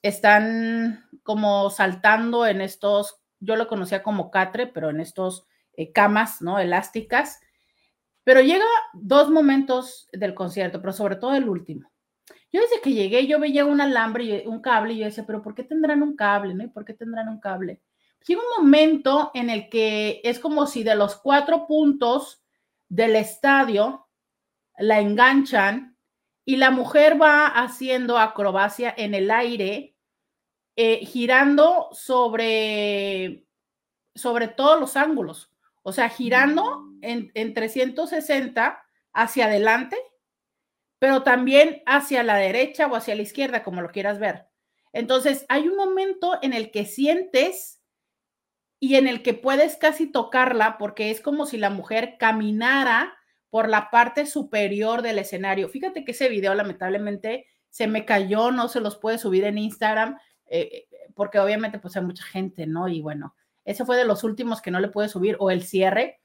están 0.00 1.10
como 1.22 1.68
saltando 1.68 2.46
en 2.46 2.62
estos, 2.62 3.20
yo 3.38 3.54
lo 3.56 3.68
conocía 3.68 4.02
como 4.02 4.30
catre, 4.30 4.66
pero 4.66 4.88
en 4.88 5.00
estos 5.00 5.46
eh, 5.76 5.92
camas, 5.92 6.42
¿no? 6.42 6.58
Elásticas. 6.58 7.40
Pero 8.24 8.40
llega 8.40 8.64
dos 8.92 9.30
momentos 9.30 10.08
del 10.12 10.34
concierto, 10.34 10.80
pero 10.80 10.92
sobre 10.92 11.16
todo 11.16 11.34
el 11.34 11.48
último. 11.48 11.90
Yo 12.52 12.60
desde 12.60 12.80
que 12.80 12.92
llegué, 12.92 13.26
yo 13.26 13.40
veía 13.40 13.64
un 13.64 13.80
alambre, 13.80 14.24
y 14.24 14.46
un 14.46 14.60
cable, 14.60 14.94
y 14.94 14.98
yo 14.98 15.06
decía, 15.06 15.24
pero 15.26 15.42
¿por 15.42 15.54
qué 15.54 15.64
tendrán 15.64 16.02
un 16.02 16.16
cable, 16.16 16.54
no? 16.54 16.64
¿Y 16.64 16.68
por 16.68 16.84
qué 16.84 16.94
tendrán 16.94 17.28
un 17.28 17.40
cable? 17.40 17.80
Llega 18.26 18.40
un 18.40 18.64
momento 18.64 19.30
en 19.34 19.50
el 19.50 19.68
que 19.68 20.20
es 20.24 20.38
como 20.38 20.66
si 20.66 20.82
de 20.82 20.94
los 20.94 21.16
cuatro 21.16 21.66
puntos 21.66 22.42
del 22.88 23.16
estadio 23.16 24.08
la 24.78 25.00
enganchan 25.00 25.98
y 26.44 26.56
la 26.56 26.70
mujer 26.70 27.20
va 27.20 27.46
haciendo 27.48 28.18
acrobacia 28.18 28.94
en 28.96 29.14
el 29.14 29.30
aire, 29.30 29.96
eh, 30.76 31.04
girando 31.04 31.88
sobre, 31.92 33.46
sobre 34.14 34.48
todos 34.48 34.78
los 34.78 34.96
ángulos. 34.96 35.53
O 35.86 35.92
sea, 35.92 36.08
girando 36.08 36.88
en, 37.02 37.30
360 37.52 38.82
hacia 39.12 39.44
adelante, 39.44 39.98
pero 40.98 41.22
también 41.22 41.82
hacia 41.84 42.22
la 42.22 42.36
derecha 42.36 42.86
o 42.86 42.96
hacia 42.96 43.14
la 43.14 43.20
izquierda, 43.20 43.62
como 43.62 43.82
lo 43.82 43.90
quieras 43.90 44.18
ver. 44.18 44.46
Entonces, 44.94 45.44
hay 45.50 45.68
un 45.68 45.76
momento 45.76 46.38
en 46.40 46.54
el 46.54 46.70
que 46.70 46.86
sientes 46.86 47.82
y 48.80 48.94
en 48.96 49.06
el 49.06 49.22
que 49.22 49.34
puedes 49.34 49.76
casi 49.76 50.10
tocarla 50.10 50.78
porque 50.78 51.10
es 51.10 51.20
como 51.20 51.44
si 51.44 51.58
la 51.58 51.68
mujer 51.68 52.16
caminara 52.18 53.14
por 53.50 53.68
la 53.68 53.90
parte 53.90 54.24
superior 54.24 55.02
del 55.02 55.18
escenario. 55.18 55.68
Fíjate 55.68 56.02
que 56.02 56.12
ese 56.12 56.30
video 56.30 56.54
lamentablemente 56.54 57.46
se 57.68 57.88
me 57.88 58.06
cayó, 58.06 58.52
no 58.52 58.68
se 58.68 58.80
los 58.80 58.96
puede 58.96 59.18
subir 59.18 59.44
en 59.44 59.58
Instagram, 59.58 60.16
eh, 60.46 60.86
porque 61.14 61.38
obviamente 61.38 61.78
pues 61.78 61.94
hay 61.96 62.04
mucha 62.04 62.24
gente, 62.24 62.66
¿no? 62.66 62.88
Y 62.88 63.02
bueno, 63.02 63.34
ese 63.64 63.84
fue 63.84 63.96
de 63.96 64.04
los 64.04 64.24
últimos 64.24 64.60
que 64.60 64.70
no 64.70 64.80
le 64.80 64.88
puede 64.88 65.08
subir 65.08 65.36
o 65.40 65.50
el 65.50 65.62
cierre, 65.62 66.20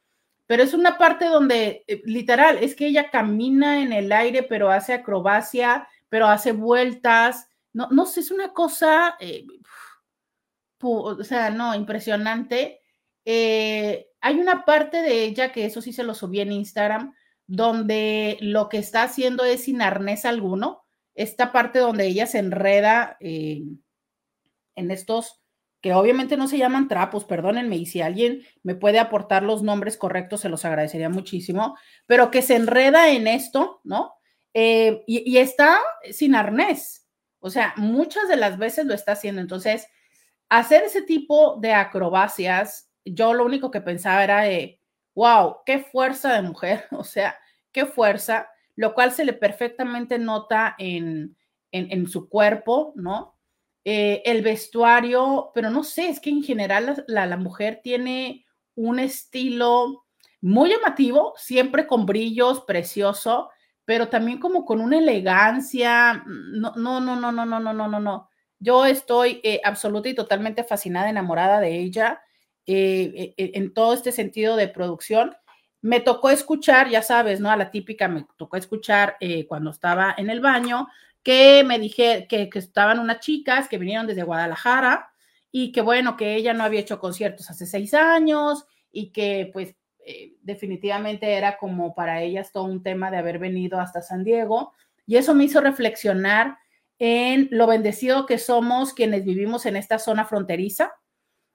pero 0.50 0.64
es 0.64 0.74
una 0.74 0.98
parte 0.98 1.26
donde 1.26 1.84
eh, 1.86 2.02
literal 2.06 2.58
es 2.58 2.74
que 2.76 2.88
ella 2.88 3.12
camina 3.12 3.84
en 3.84 3.94
el 3.94 4.12
aire, 4.12 4.42
pero 4.42 4.72
hace 4.72 4.94
acrobacia, 4.94 5.88
pero 6.10 6.26
hace 6.26 6.54
vueltas, 6.54 7.48
no, 7.72 7.88
no 7.92 8.08
sé, 8.08 8.22
es 8.22 8.32
una 8.32 8.52
cosa, 8.52 9.16
eh, 9.20 9.46
o 10.82 11.24
sea, 11.24 11.52
no, 11.52 11.76
impresionante. 11.76 12.82
Eh, 13.26 14.08
hay 14.22 14.40
una 14.40 14.66
parte 14.66 15.04
de 15.04 15.24
ella 15.24 15.52
que 15.52 15.66
eso 15.66 15.84
sí 15.84 15.94
se 15.94 16.02
lo 16.02 16.16
subí 16.16 16.40
en 16.40 16.52
Instagram, 16.52 17.14
donde 17.46 18.40
lo 18.42 18.70
que 18.70 18.80
está 18.80 19.04
haciendo 19.04 19.46
es 19.46 19.66
sin 19.66 19.84
arnés 19.84 20.26
alguno, 20.26 20.84
esta 21.14 21.52
parte 21.52 21.78
donde 21.78 22.08
ella 22.08 22.26
se 22.26 22.40
enreda 22.40 23.18
en 23.20 23.82
estos 24.76 25.40
que 25.82 25.94
obviamente 25.94 26.36
no 26.36 26.48
se 26.48 26.58
llaman 26.58 26.88
trapos, 26.88 27.26
perdónenme, 27.26 27.78
y 27.78 27.86
si 27.86 28.02
alguien 28.02 28.44
me 28.64 28.76
puede 28.76 29.00
aportar 29.00 29.44
los 29.44 29.64
nombres 29.64 29.98
correctos, 29.98 30.42
se 30.42 30.50
los 30.50 30.66
agradecería 30.66 31.10
muchísimo, 31.10 31.78
pero 32.06 32.32
que 32.32 32.42
se 32.42 32.56
enreda 32.56 33.12
en 33.12 33.28
esto, 33.28 33.80
¿no? 33.84 34.16
Eh, 34.54 35.04
y, 35.08 35.38
está 35.38 35.80
sin 36.12 36.36
arnés, 36.36 37.08
o 37.40 37.50
sea, 37.50 37.74
muchas 37.78 38.28
de 38.28 38.36
las 38.36 38.58
veces 38.58 38.86
lo 38.86 38.94
está 38.94 39.14
haciendo. 39.14 39.42
Entonces, 39.42 39.88
hacer 40.50 40.84
ese 40.84 41.02
tipo 41.02 41.58
de 41.62 41.74
acrobacias, 41.74 42.92
yo 43.06 43.34
lo 43.34 43.46
único 43.46 43.72
que 43.72 43.82
pensaba 43.82 44.24
era 44.24 44.42
de, 44.42 44.82
wow, 45.16 45.58
qué 45.66 45.80
fuerza 45.80 46.34
de 46.34 46.42
mujer, 46.42 46.86
o 46.92 47.04
sea, 47.04 47.38
qué 47.72 47.86
fuerza, 47.86 48.50
lo 48.76 48.94
cual 48.94 49.12
se 49.14 49.24
le 49.24 49.34
perfectamente 49.34 50.20
nota 50.20 50.76
en, 50.78 51.38
en 51.72 52.08
su 52.08 52.28
cuerpo, 52.28 52.94
¿no? 52.96 53.39
Eh, 53.86 54.22
el 54.26 54.42
vestuario, 54.42 55.52
pero 55.54 55.70
no 55.70 55.84
sé, 55.84 56.10
es 56.10 56.20
que 56.20 56.30
en 56.30 56.44
general 56.44 57.06
la, 57.08 57.38
mujer 57.38 57.80
tiene 57.82 58.46
un 58.76 59.00
estilo 59.00 60.06
muy 60.42 60.70
llamativo, 60.70 61.34
siempre 61.38 61.88
con 61.88 62.06
brillos, 62.06 62.62
precioso, 62.66 63.50
pero 63.86 64.10
también 64.10 64.40
como 64.40 64.66
con 64.66 64.82
una 64.82 64.98
elegancia. 64.98 66.24
No, 66.26 66.74
no, 66.76 67.00
no, 67.00 67.16
no, 67.16 67.32
no, 67.32 67.46
no, 67.46 67.60
no, 67.60 67.74
no, 67.74 67.88
no, 67.88 68.00
no. 68.00 68.30
Yo 68.60 68.86
estoy 68.86 69.40
eh, 69.44 69.62
absoluta 69.64 70.10
y 70.10 70.14
totalmente 70.14 70.66
fascinada, 70.66 71.10
enamorada 71.10 71.62
de 71.62 71.80
ella 71.80 72.22
eh, 72.66 73.34
en 73.38 73.74
todo 73.74 73.94
este 73.94 74.12
sentido 74.12 74.58
de 74.58 74.68
producción. 74.68 75.36
Me 75.82 76.02
tocó 76.02 76.30
escuchar, 76.30 76.90
ya 76.90 77.02
sabes, 77.02 77.40
¿no? 77.40 77.50
A 77.50 77.56
la 77.56 77.72
típica, 77.72 78.10
me 78.10 78.28
tocó 78.38 78.58
escuchar 78.58 79.16
cuando 79.48 79.72
estaba 79.72 80.14
en 80.18 80.30
el 80.30 80.42
baño, 80.42 80.90
que 81.24 81.64
me 81.66 81.80
dije 81.80 82.28
que, 82.30 82.50
estaban 82.54 83.00
unas 83.00 83.20
chicas 83.20 83.68
que 83.68 83.78
vinieron 83.78 84.08
desde 84.08 84.24
Guadalajara 84.24 85.12
y 85.52 85.72
que 85.72 85.82
bueno, 85.82 86.18
que 86.18 86.36
ella 86.36 86.54
no 86.54 86.64
había 86.64 86.80
hecho 86.82 87.00
conciertos 87.00 87.50
hace 87.50 87.66
seis 87.66 87.94
años 87.94 88.66
y 88.92 89.12
que 89.12 89.50
pues 89.52 89.76
eh, 90.06 90.34
definitivamente 90.42 91.34
era 91.34 91.58
como 91.58 91.94
para 91.94 92.22
ellas 92.22 92.52
todo 92.52 92.64
un 92.64 92.84
tema 92.84 93.12
de 93.12 93.18
haber 93.18 93.40
venido 93.40 93.80
hasta 93.80 94.02
San 94.02 94.24
Diego 94.24 94.74
y 95.06 95.18
eso 95.18 95.34
me 95.34 95.44
hizo 95.44 95.60
reflexionar 95.60 96.60
en 97.00 97.48
lo 97.50 97.66
bendecido 97.66 98.26
que 98.26 98.38
somos 98.38 98.94
quienes 98.94 99.26
vivimos 99.26 99.66
en 99.66 99.78
esta 99.78 99.98
zona 99.98 100.26
fronteriza, 100.26 100.94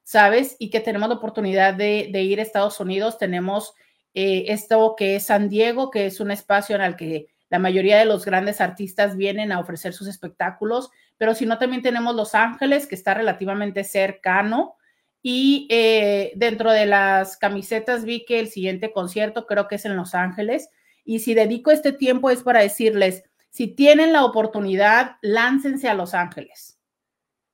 ¿sabes? 0.03 0.57
Y 0.59 0.69
que 0.69 0.81
tenemos 0.81 1.07
la 1.07 1.15
oportunidad 1.15 1.75
de, 1.75 2.09
ir 2.21 2.39
a 2.39 2.43
Estados 2.43 2.79
Unidos. 2.79 3.17
Tenemos 3.17 3.73
eh, 4.13 4.45
esto 4.49 4.95
que 4.97 5.15
es 5.15 5.27
San 5.27 5.47
Diego, 5.47 5.91
que 5.91 6.07
es 6.07 6.19
un 6.19 6.31
espacio 6.31 6.75
en 6.75 6.81
el 6.81 6.95
que 6.97 7.27
la 7.49 7.59
mayoría 7.59 7.97
de 7.97 8.05
los 8.05 8.25
grandes 8.25 8.61
artistas 8.61 9.15
vienen 9.17 9.51
a 9.51 9.59
ofrecer 9.59 9.93
sus 9.93 10.07
espectáculos, 10.07 10.89
pero 11.17 11.35
si 11.35 11.45
no, 11.45 11.57
también 11.57 11.81
tenemos 11.81 12.15
Los 12.15 12.35
Ángeles, 12.35 12.87
que 12.87 12.95
está 12.95 13.13
relativamente 13.13 13.83
cercano. 13.83 14.75
Y 15.21 15.67
eh, 15.71 16.33
dentro 16.35 16.71
de 16.71 16.85
las 16.85 17.37
camisetas 17.37 18.05
vi 18.05 18.25
que 18.25 18.39
el 18.39 18.49
siguiente 18.49 18.91
concierto 18.91 19.47
creo 19.47 19.67
que 19.67 19.75
es 19.75 19.85
en 19.85 19.95
Los 19.95 20.13
Ángeles. 20.13 20.69
Y 21.03 21.19
si 21.19 21.33
dedico 21.33 21.71
este 21.71 21.93
tiempo 21.93 22.29
es 22.29 22.43
para 22.43 22.59
decirles, 22.61 23.23
si 23.49 23.67
tienen 23.67 24.11
la 24.11 24.25
oportunidad, 24.25 25.17
láncense 25.21 25.87
a 25.87 25.93
Los 25.93 26.13
Ángeles. 26.13 26.79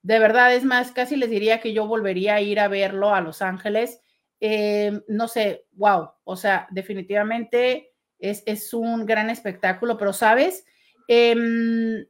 De 0.01 0.17
verdad, 0.17 0.55
es 0.55 0.63
más, 0.63 0.91
casi 0.91 1.15
les 1.15 1.29
diría 1.29 1.61
que 1.61 1.73
yo 1.73 1.85
volvería 1.85 2.35
a 2.35 2.41
ir 2.41 2.59
a 2.59 2.67
verlo 2.67 3.13
a 3.13 3.21
Los 3.21 3.41
Ángeles. 3.41 4.01
Eh, 4.39 4.99
no 5.07 5.27
sé, 5.27 5.67
wow, 5.73 6.09
o 6.23 6.35
sea, 6.35 6.67
definitivamente 6.71 7.90
es, 8.21 8.73
un 8.73 9.05
gran 9.05 9.29
espectáculo, 9.29 9.97
pero 9.97 10.13
sabes, 10.13 10.65
em, 11.07 12.05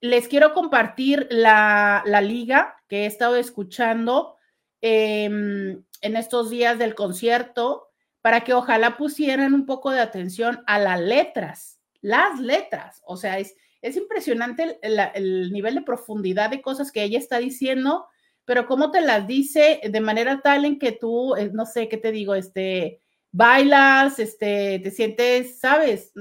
les 0.00 0.28
quiero 0.28 0.52
compartir 0.52 1.26
la, 1.30 2.02
liga 2.22 2.76
que 2.88 3.02
he 3.02 3.06
estado 3.06 3.36
escuchando 3.36 4.36
em, 4.80 5.82
en 6.02 6.16
estos 6.16 6.50
días 6.50 6.78
del 6.78 6.94
concierto 6.94 7.88
para 8.20 8.42
que 8.42 8.54
ojalá 8.54 8.96
pusieran 8.96 9.54
un 9.54 9.66
poco 9.66 9.90
de 9.90 10.00
atención 10.00 10.62
a 10.66 10.78
las 10.78 11.00
letras, 11.00 11.80
las 12.00 12.38
letras. 12.38 13.02
O 13.04 13.16
sea, 13.16 13.38
es, 13.38 13.56
es 13.82 13.96
impresionante 13.96 14.78
el, 14.82 15.00
el, 15.14 15.52
nivel 15.52 15.76
de 15.76 15.82
profundidad 15.82 16.50
de 16.50 16.60
cosas 16.60 16.92
que 16.92 17.02
ella 17.02 17.18
está 17.18 17.38
diciendo, 17.38 18.06
pero 18.44 18.66
cómo 18.66 18.90
te 18.90 19.00
las 19.00 19.26
dice 19.26 19.80
de 19.88 20.00
manera 20.00 20.40
tal 20.42 20.64
en 20.64 20.78
que 20.78 20.92
tú, 20.92 21.34
eh, 21.36 21.50
no 21.52 21.66
sé 21.66 21.88
qué 21.88 21.96
te 21.96 22.12
digo, 22.12 22.34
este, 22.34 23.00
bailas, 23.32 24.18
este, 24.18 24.78
te 24.80 24.90
sientes, 24.90 25.60
sabes, 25.60 26.12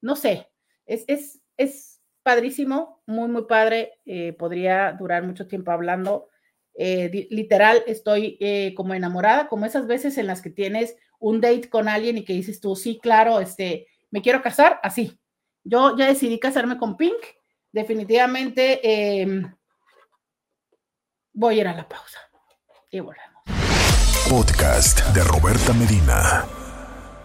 no, 0.00 0.16
sé, 0.16 0.48
es, 0.86 1.04
es, 1.06 1.40
es, 1.56 2.00
padrísimo, 2.22 3.02
muy, 3.06 3.28
muy 3.28 3.44
padre, 3.44 4.00
eh, 4.06 4.32
podría 4.32 4.92
durar 4.92 5.22
mucho 5.24 5.46
tiempo 5.46 5.72
hablando. 5.72 6.30
Eh, 6.76 7.28
literal, 7.30 7.82
estoy 7.86 8.38
eh, 8.40 8.72
como 8.74 8.94
enamorada, 8.94 9.46
como 9.46 9.66
esas 9.66 9.86
veces 9.86 10.16
en 10.16 10.26
las 10.26 10.40
que 10.40 10.48
tienes 10.48 10.96
un 11.20 11.40
date 11.40 11.68
con 11.68 11.86
alguien 11.86 12.16
y 12.16 12.24
que 12.24 12.32
dices 12.32 12.60
tú, 12.60 12.76
sí, 12.76 12.98
claro, 13.00 13.40
este, 13.40 13.88
me 14.10 14.22
quiero 14.22 14.42
casar, 14.42 14.80
así. 14.82 15.18
Yo 15.64 15.96
ya 15.96 16.06
decidí 16.06 16.38
casarme 16.38 16.78
con 16.78 16.96
Pink, 16.96 17.22
definitivamente 17.72 19.20
em, 19.22 19.54
voy 21.32 21.58
a 21.58 21.60
ir 21.60 21.68
a 21.68 21.74
la 21.74 21.88
pausa 21.88 22.18
y 22.90 23.00
volvemos. 23.00 23.33
Podcast 24.34 24.98
de 25.14 25.22
Roberta 25.22 25.72
Medina. 25.74 26.44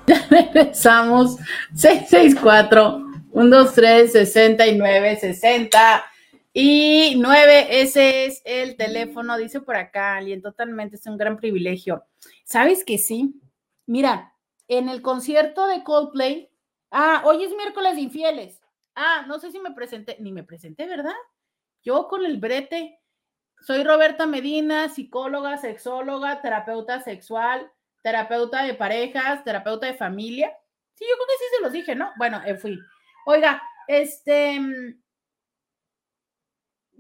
Ya 0.06 0.28
regresamos. 0.30 1.38
664 1.74 3.04
123 3.34 4.12
69 4.12 5.18
60 5.20 6.06
y 6.54 7.16
9. 7.18 7.82
Ese 7.82 8.26
es 8.26 8.44
el 8.46 8.78
teléfono, 8.78 9.40
dice 9.40 9.60
por 9.60 9.76
acá 9.76 10.18
alguien. 10.18 10.44
Totalmente, 10.44 10.98
es 10.98 11.08
un 11.08 11.18
gran 11.18 11.38
privilegio. 11.38 12.06
¿Sabes 12.44 12.86
que 12.86 13.00
sí? 13.00 13.42
Mira, 13.88 14.36
en 14.68 14.88
el 14.88 15.02
concierto 15.02 15.66
de 15.66 15.84
Coldplay. 15.84 16.52
Ah, 16.92 17.24
hoy 17.26 17.44
es 17.44 17.56
miércoles 17.56 17.96
de 17.96 18.02
infieles. 18.02 18.62
Ah, 18.94 19.26
no 19.28 19.40
sé 19.40 19.52
si 19.52 19.58
me 19.58 19.72
presenté, 19.72 20.18
ni 20.20 20.32
me 20.32 20.44
presenté, 20.44 20.86
¿verdad? 20.86 21.16
Yo 21.82 22.08
con 22.08 22.24
el 22.24 22.38
brete 22.38 22.99
soy 23.62 23.84
Roberta 23.84 24.26
Medina, 24.26 24.90
psicóloga, 24.90 25.58
sexóloga, 25.58 26.42
terapeuta 26.42 27.02
sexual, 27.02 27.72
terapeuta 28.02 28.64
de 28.64 28.74
parejas, 28.74 29.44
terapeuta 29.44 29.88
de 29.88 29.94
familia. 29.94 30.52
Sí, 30.96 31.06
yo 31.10 31.16
creo 31.16 31.28
que 31.28 31.44
sí 31.44 31.56
se 31.56 31.62
los 31.62 31.72
dije, 31.74 31.96
¿no? 31.96 32.12
Bueno, 32.18 32.42
eh, 32.46 32.56
fui. 32.56 32.80
Oiga, 33.26 33.62
este. 33.88 34.60
Mm, 34.60 35.02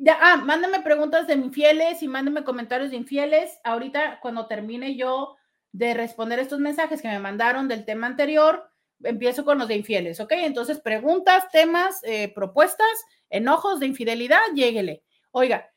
ya, 0.01 0.17
ah, 0.21 0.37
mándame 0.37 0.81
preguntas 0.81 1.27
de 1.27 1.33
infieles 1.33 2.01
y 2.01 2.07
mándame 2.07 2.43
comentarios 2.43 2.91
de 2.91 2.97
infieles. 2.97 3.59
Ahorita, 3.63 4.19
cuando 4.21 4.47
termine 4.47 4.95
yo 4.95 5.35
de 5.71 5.93
responder 5.93 6.39
estos 6.39 6.59
mensajes 6.59 7.01
que 7.01 7.09
me 7.09 7.19
mandaron 7.19 7.67
del 7.67 7.85
tema 7.85 8.07
anterior, 8.07 8.69
empiezo 9.03 9.45
con 9.45 9.57
los 9.57 9.67
de 9.67 9.75
infieles, 9.75 10.19
¿ok? 10.19 10.31
Entonces, 10.33 10.79
preguntas, 10.79 11.49
temas, 11.51 12.01
eh, 12.03 12.31
propuestas, 12.33 12.87
enojos 13.29 13.79
de 13.79 13.87
infidelidad, 13.87 14.39
lléguele. 14.53 15.03
Oiga, 15.31 15.69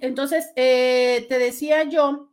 entonces, 0.00 0.50
eh, 0.56 1.26
te 1.28 1.38
decía 1.38 1.84
yo 1.84 2.32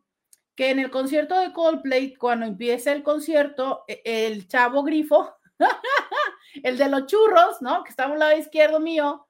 que 0.55 0.69
en 0.69 0.79
el 0.79 0.89
concierto 0.89 1.37
de 1.39 1.51
Coldplay, 1.51 2.15
cuando 2.15 2.45
empieza 2.45 2.91
el 2.91 3.03
concierto, 3.03 3.83
e, 3.87 4.01
el 4.05 4.47
chavo 4.47 4.83
grifo, 4.83 5.35
el 6.63 6.77
de 6.77 6.89
los 6.89 7.05
churros, 7.07 7.61
¿no? 7.61 7.83
Que 7.83 7.89
está 7.89 8.05
a 8.05 8.11
un 8.11 8.19
lado 8.19 8.37
izquierdo 8.37 8.79
mío, 8.79 9.27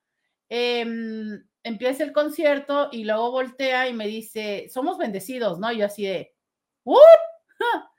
em, 0.49 1.43
empieza 1.63 2.03
el 2.03 2.13
concierto 2.13 2.89
y 2.91 3.03
luego 3.05 3.31
voltea 3.31 3.87
y 3.89 3.93
me 3.93 4.07
dice, 4.07 4.67
somos 4.71 4.97
bendecidos, 4.97 5.59
¿no? 5.59 5.71
Y 5.71 5.79
yo 5.79 5.85
así 5.87 6.05
de, 6.05 6.35
¿what? 6.83 7.01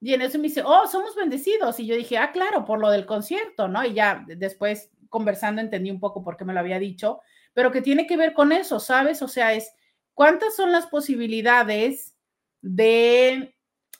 Y 0.00 0.14
en 0.14 0.22
eso 0.22 0.38
me 0.38 0.44
dice, 0.44 0.62
oh, 0.64 0.86
somos 0.86 1.16
bendecidos. 1.16 1.80
Y 1.80 1.86
yo 1.86 1.96
dije, 1.96 2.18
ah, 2.18 2.30
claro, 2.30 2.64
por 2.64 2.78
lo 2.78 2.88
del 2.88 3.04
concierto, 3.04 3.66
¿no? 3.66 3.84
Y 3.84 3.94
ya 3.94 4.24
después 4.28 4.92
conversando 5.08 5.60
entendí 5.60 5.90
un 5.90 5.98
poco 5.98 6.22
por 6.22 6.36
qué 6.36 6.44
me 6.44 6.52
lo 6.52 6.60
había 6.60 6.78
dicho 6.78 7.20
pero 7.58 7.72
que 7.72 7.82
tiene 7.82 8.06
que 8.06 8.16
ver 8.16 8.34
con 8.34 8.52
eso, 8.52 8.78
¿sabes? 8.78 9.20
O 9.20 9.26
sea, 9.26 9.52
es 9.52 9.72
cuántas 10.14 10.54
son 10.54 10.70
las 10.70 10.86
posibilidades 10.86 12.16
de 12.60 13.52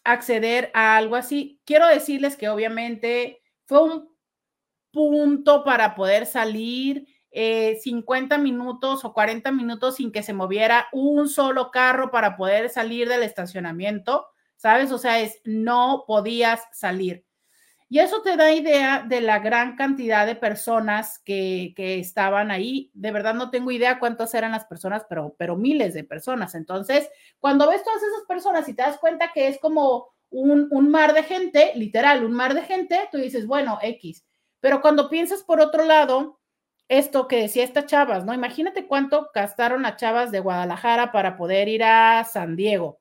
acceder 0.04 0.70
a 0.74 0.96
algo 0.96 1.16
así. 1.16 1.60
Quiero 1.64 1.88
decirles 1.88 2.36
que 2.36 2.48
obviamente 2.48 3.42
fue 3.64 3.82
un 3.82 4.16
punto 4.92 5.64
para 5.64 5.96
poder 5.96 6.26
salir, 6.26 7.08
50 7.32 8.36
eh, 8.36 8.38
minutos 8.38 9.04
o 9.04 9.12
40 9.12 9.50
minutos 9.50 9.96
sin 9.96 10.12
que 10.12 10.22
se 10.22 10.34
moviera 10.34 10.86
un 10.92 11.28
solo 11.28 11.72
carro 11.72 12.12
para 12.12 12.36
poder 12.36 12.70
salir 12.70 13.08
del 13.08 13.24
estacionamiento, 13.24 14.28
¿sabes? 14.56 14.92
O 14.92 14.98
sea, 14.98 15.18
es 15.18 15.40
no 15.42 16.04
podías 16.06 16.62
salir. 16.70 17.27
Y 17.90 18.00
eso 18.00 18.21
te 18.21 18.37
da 18.37 18.52
idea 18.52 19.02
de 19.07 19.23
la 19.23 19.38
gran 19.38 19.75
cantidad 19.75 20.26
de 20.26 20.37
personas 20.37 21.18
que, 21.21 21.73
estaban 21.76 22.50
ahí. 22.50 22.90
De 22.92 23.11
verdad 23.11 23.35
no 23.35 23.50
tengo 23.50 23.71
idea 23.71 23.99
cuántas 23.99 24.35
eran 24.35 24.52
las 24.52 24.66
personas, 24.66 25.07
pero, 25.09 25.35
pero 25.38 25.57
miles 25.57 25.95
de 25.95 26.04
personas. 26.04 26.54
Entonces, 26.54 27.09
cuando 27.38 27.68
ves 27.68 27.83
todas 27.83 28.02
esas 28.02 28.25
personas 28.28 28.68
y 28.68 28.75
te 28.75 28.83
das 28.83 28.99
cuenta 28.99 29.33
que 29.33 29.49
es 29.49 29.59
como 29.59 30.09
un, 30.28 30.68
un 30.71 30.90
mar 30.90 31.14
de 31.14 31.23
gente, 31.23 31.73
literal, 31.76 32.25
un 32.25 32.33
mar 32.33 32.52
de 32.54 32.62
gente, 32.62 33.09
tú 33.11 33.16
dices, 33.18 33.47
bueno, 33.47 33.78
X. 33.80 34.26
Pero 34.61 34.83
cuando 34.83 35.09
piensas 35.09 35.42
por 35.42 35.61
otro 35.61 35.85
lado, 35.85 36.38
esto 36.88 37.28
que 37.28 37.40
decía 37.42 37.64
esta 37.64 37.87
chavas, 37.87 38.25
¿no? 38.25 38.35
Imagínate 38.35 38.87
cuánto 38.87 39.30
gastaron 39.35 39.83
las 39.83 39.97
chavas 39.97 40.30
de 40.30 40.40
Guadalajara 40.40 41.12
para 41.12 41.37
poder 41.37 41.68
ir 41.68 41.85
a 41.85 42.25
San 42.25 42.57
Diego. 42.57 43.00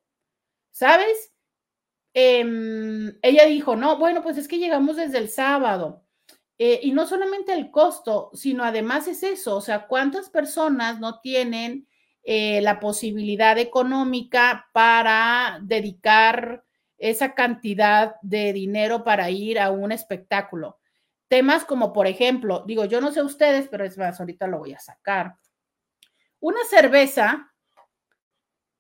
¿Sabes? 0.72 1.34
Em, 2.20 3.16
ella 3.22 3.46
dijo, 3.46 3.76
no, 3.76 3.98
bueno, 4.00 4.24
pues 4.24 4.40
es 4.40 4.48
que 4.48 4.58
llegamos 4.58 4.96
desde 4.96 5.20
el 5.20 5.30
sábado. 5.30 6.04
Eh, 6.58 6.80
y 6.82 6.92
no 6.92 7.06
solamente 7.06 7.54
el 7.54 7.70
costo, 7.70 8.32
sino 8.34 8.64
además 8.64 9.08
es 9.08 9.22
eso, 9.22 9.56
o 9.56 9.62
sea, 9.62 9.86
cuántas 9.86 10.32
personas 10.32 11.00
no 11.00 11.20
tienen 11.20 11.88
eh, 12.24 12.60
la 12.62 12.80
posibilidad 12.80 13.60
económica 13.60 14.68
para 14.74 15.60
dedicar 15.62 16.64
esa 16.98 17.36
cantidad 17.36 18.16
de 18.24 18.52
dinero 18.52 19.04
para 19.04 19.30
ir 19.30 19.60
a 19.60 19.70
un 19.70 19.92
espectáculo. 19.92 20.80
Temas 21.28 21.66
como, 21.66 21.94
por 21.94 22.08
ejemplo, 22.08 22.64
digo, 22.66 22.86
yo 22.86 23.00
no 23.00 23.12
sé 23.12 23.22
ustedes, 23.22 23.68
pero 23.68 23.86
es 23.86 23.96
más, 23.96 24.20
ahorita 24.20 24.48
lo 24.48 24.58
voy 24.58 24.74
a 24.74 24.80
sacar. 24.80 25.36
Una 26.40 26.62
cerveza 26.68 27.54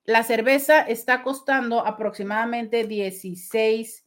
la 0.07 0.23
cerveza 0.23 0.81
está 0.81 1.21
costando 1.21 1.85
aproximadamente 1.85 2.85
16, 2.85 4.05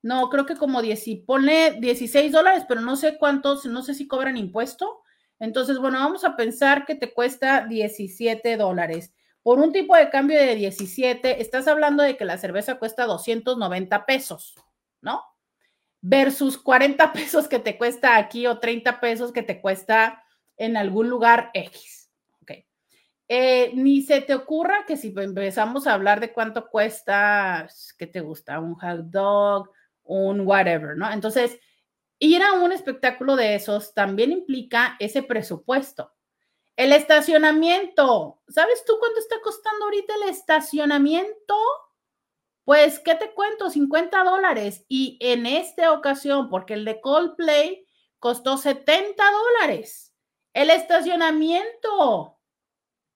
no, 0.00 0.30
creo 0.30 0.46
que 0.46 0.56
como 0.56 0.80
10, 0.80 1.24
pone 1.26 1.78
16 1.78 2.32
dólares, 2.32 2.64
pero 2.66 2.80
no 2.80 2.96
sé 2.96 3.18
cuántos, 3.18 3.66
no 3.66 3.82
sé 3.82 3.94
si 3.94 4.08
cobran 4.08 4.38
impuesto. 4.38 5.02
Entonces, 5.38 5.78
bueno, 5.78 5.98
vamos 5.98 6.24
a 6.24 6.36
pensar 6.36 6.86
que 6.86 6.94
te 6.94 7.12
cuesta 7.12 7.66
17 7.66 8.56
dólares. 8.56 9.14
Por 9.42 9.58
un 9.58 9.72
tipo 9.72 9.94
de 9.94 10.08
cambio 10.08 10.40
de 10.40 10.56
17, 10.56 11.42
estás 11.42 11.68
hablando 11.68 12.02
de 12.02 12.16
que 12.16 12.24
la 12.24 12.38
cerveza 12.38 12.78
cuesta 12.78 13.04
290 13.04 14.06
pesos, 14.06 14.54
¿no? 15.02 15.22
Versus 16.00 16.56
40 16.56 17.12
pesos 17.12 17.46
que 17.46 17.58
te 17.58 17.76
cuesta 17.76 18.16
aquí 18.16 18.46
o 18.46 18.58
30 18.58 19.00
pesos 19.00 19.32
que 19.32 19.42
te 19.42 19.60
cuesta 19.60 20.24
en 20.56 20.78
algún 20.78 21.10
lugar 21.10 21.50
X. 21.52 22.01
Eh, 23.34 23.72
ni 23.72 24.02
se 24.02 24.20
te 24.20 24.34
ocurra 24.34 24.84
que 24.86 24.98
si 24.98 25.14
empezamos 25.16 25.86
a 25.86 25.94
hablar 25.94 26.20
de 26.20 26.34
cuánto 26.34 26.68
cuesta, 26.68 27.66
¿qué 27.96 28.06
te 28.06 28.20
gusta? 28.20 28.60
Un 28.60 28.74
hot 28.74 29.06
dog, 29.06 29.70
un 30.02 30.46
whatever, 30.46 30.98
¿no? 30.98 31.10
Entonces, 31.10 31.58
ir 32.18 32.42
a 32.42 32.52
un 32.52 32.72
espectáculo 32.72 33.34
de 33.34 33.54
esos 33.54 33.94
también 33.94 34.32
implica 34.32 34.96
ese 35.00 35.22
presupuesto. 35.22 36.12
El 36.76 36.92
estacionamiento, 36.92 38.42
¿sabes 38.48 38.84
tú 38.84 38.98
cuánto 39.00 39.18
está 39.18 39.36
costando 39.42 39.86
ahorita 39.86 40.14
el 40.16 40.28
estacionamiento? 40.28 41.56
Pues, 42.64 42.98
¿qué 42.98 43.14
te 43.14 43.32
cuento? 43.32 43.70
50 43.70 44.24
dólares. 44.24 44.84
Y 44.88 45.16
en 45.22 45.46
esta 45.46 45.92
ocasión, 45.92 46.50
porque 46.50 46.74
el 46.74 46.84
de 46.84 47.00
Coldplay 47.00 47.86
costó 48.18 48.58
70 48.58 49.24
dólares. 49.32 50.12
El 50.52 50.68
estacionamiento. 50.68 52.41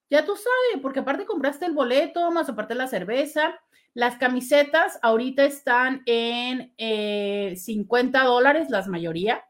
Ya 0.09 0.25
tú 0.25 0.37
sabes, 0.37 0.83
porque 0.83 1.01
aparte 1.01 1.27
compraste 1.27 1.67
el 1.67 1.73
boleto, 1.73 2.31
más 2.31 2.49
aparte 2.49 2.75
la 2.75 2.87
cerveza. 2.87 3.59
Las 3.93 4.17
camisetas 4.17 4.99
ahorita 5.03 5.45
están 5.45 6.03
en 6.07 6.75
50 7.57 8.21
eh, 8.21 8.25
dólares, 8.25 8.71
las 8.71 8.89
mayoría. 8.89 9.45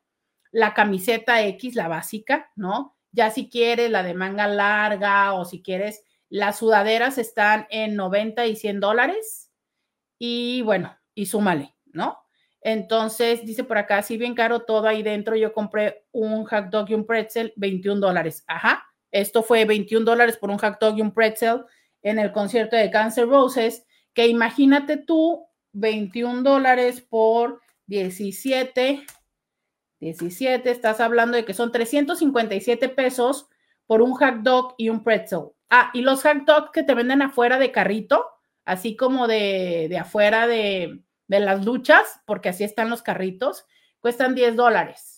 La 0.53 0.73
camiseta 0.73 1.45
X, 1.45 1.75
la 1.75 1.89
básica, 1.89 2.51
¿no? 2.57 2.97
Ya 3.13 3.31
si 3.31 3.51
quieres 3.51 3.91
la 3.91 4.03
de 4.03 4.15
manga 4.15 4.47
larga 4.47 5.35
o 5.35 5.45
si 5.45 5.63
quieres, 5.63 6.03
las 6.29 6.59
sudaderas 6.59 7.19
están 7.19 7.67
en 7.71 7.97
90 7.97 8.47
y 8.47 8.57
100 8.57 8.81
dólares. 8.81 9.51
Y 10.19 10.63
bueno, 10.63 10.97
y 11.15 11.27
súmale, 11.27 11.75
¿no? 11.87 12.19
Entonces, 12.61 13.45
dice 13.45 13.65
por 13.65 13.79
acá, 13.79 14.03
si 14.03 14.17
bien 14.17 14.35
caro 14.35 14.63
todo 14.63 14.89
ahí 14.89 15.03
dentro, 15.03 15.37
yo 15.37 15.53
compré 15.53 16.07
un 16.13 16.45
hot 16.47 16.67
dog 16.67 16.91
y 16.91 16.95
un 16.95 17.07
pretzel, 17.07 17.53
21 17.57 18.01
dólares. 18.01 18.45
Ajá, 18.47 18.85
esto 19.21 19.43
fue 19.43 19.65
21 19.65 20.05
dólares 20.05 20.37
por 20.37 20.51
un 20.51 20.59
hot 20.59 20.79
dog 20.81 20.99
y 20.99 21.03
un 21.03 21.13
pretzel 21.13 21.65
en 22.03 22.19
el 22.19 22.33
concierto 22.33 22.77
de 22.77 22.91
Cancer 22.91 23.29
Roses, 23.29 23.85
que 24.15 24.27
imagínate 24.27 24.97
tú, 24.97 25.47
21 25.73 26.43
dólares 26.43 27.01
por 27.01 27.61
17, 27.87 29.05
17, 30.01 30.71
estás 30.71 31.01
hablando 31.01 31.37
de 31.37 31.45
que 31.45 31.55
son 31.55 31.73
357 31.73 32.89
pesos 32.89 33.49
por 33.87 34.03
un 34.03 34.13
hot 34.13 34.37
dog 34.43 34.75
y 34.79 34.89
un 34.89 35.03
pretzel. 35.03 35.51
Ah, 35.71 35.91
y 35.95 36.03
los 36.03 36.23
hot 36.23 36.45
dogs 36.47 36.71
que 36.73 36.83
te 36.83 36.95
venden 36.95 37.23
afuera 37.23 37.59
de 37.59 37.73
carrito, 37.73 38.25
así 38.65 38.97
como 38.97 39.27
de, 39.27 39.87
de 39.89 39.99
afuera 39.99 40.47
de, 40.47 41.03
de 41.29 41.41
las 41.41 41.65
luchas, 41.65 42.21
porque 42.27 42.51
así 42.51 42.65
están 42.65 42.91
los 42.91 43.03
carritos, 43.03 43.67
cuestan 44.01 44.35
10 44.35 44.57
dólares. 44.57 45.16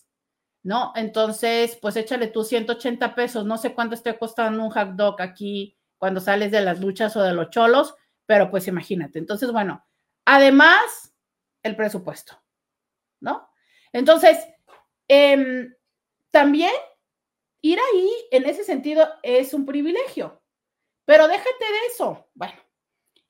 ¿No? 0.63 0.93
Entonces, 0.97 1.79
pues 1.81 1.97
échale 1.97 2.29
tú 2.29 2.45
180 2.45 3.15
pesos, 3.15 3.45
no 3.47 3.59
sé 3.59 3.75
cuánto 3.75 3.95
esté 3.95 4.19
costando 4.19 4.63
un 4.63 4.71
hot 4.71 4.91
dog 4.91 5.21
aquí 5.23 5.77
cuando 5.97 6.21
sales 6.21 6.51
de 6.51 6.61
las 6.61 6.81
luchas 6.81 7.17
o 7.17 7.23
de 7.23 7.33
los 7.33 7.51
cholos, 7.51 7.95
pero 8.27 8.51
pues 8.51 8.69
imagínate. 8.69 9.19
Entonces, 9.19 9.51
bueno, 9.53 9.85
además, 10.25 11.15
el 11.63 11.77
presupuesto, 11.77 12.41
¿no? 13.21 13.51
Entonces, 13.93 14.39
em, 15.09 15.75
también 16.31 16.73
ir 17.63 17.79
ahí 17.79 18.11
en 18.31 18.47
ese 18.47 18.65
sentido 18.65 19.09
es 19.23 19.55
un 19.55 19.67
privilegio, 19.67 20.43
pero 21.05 21.27
déjate 21.27 21.65
de 21.65 21.87
eso. 21.93 22.29
Bueno, 22.35 22.55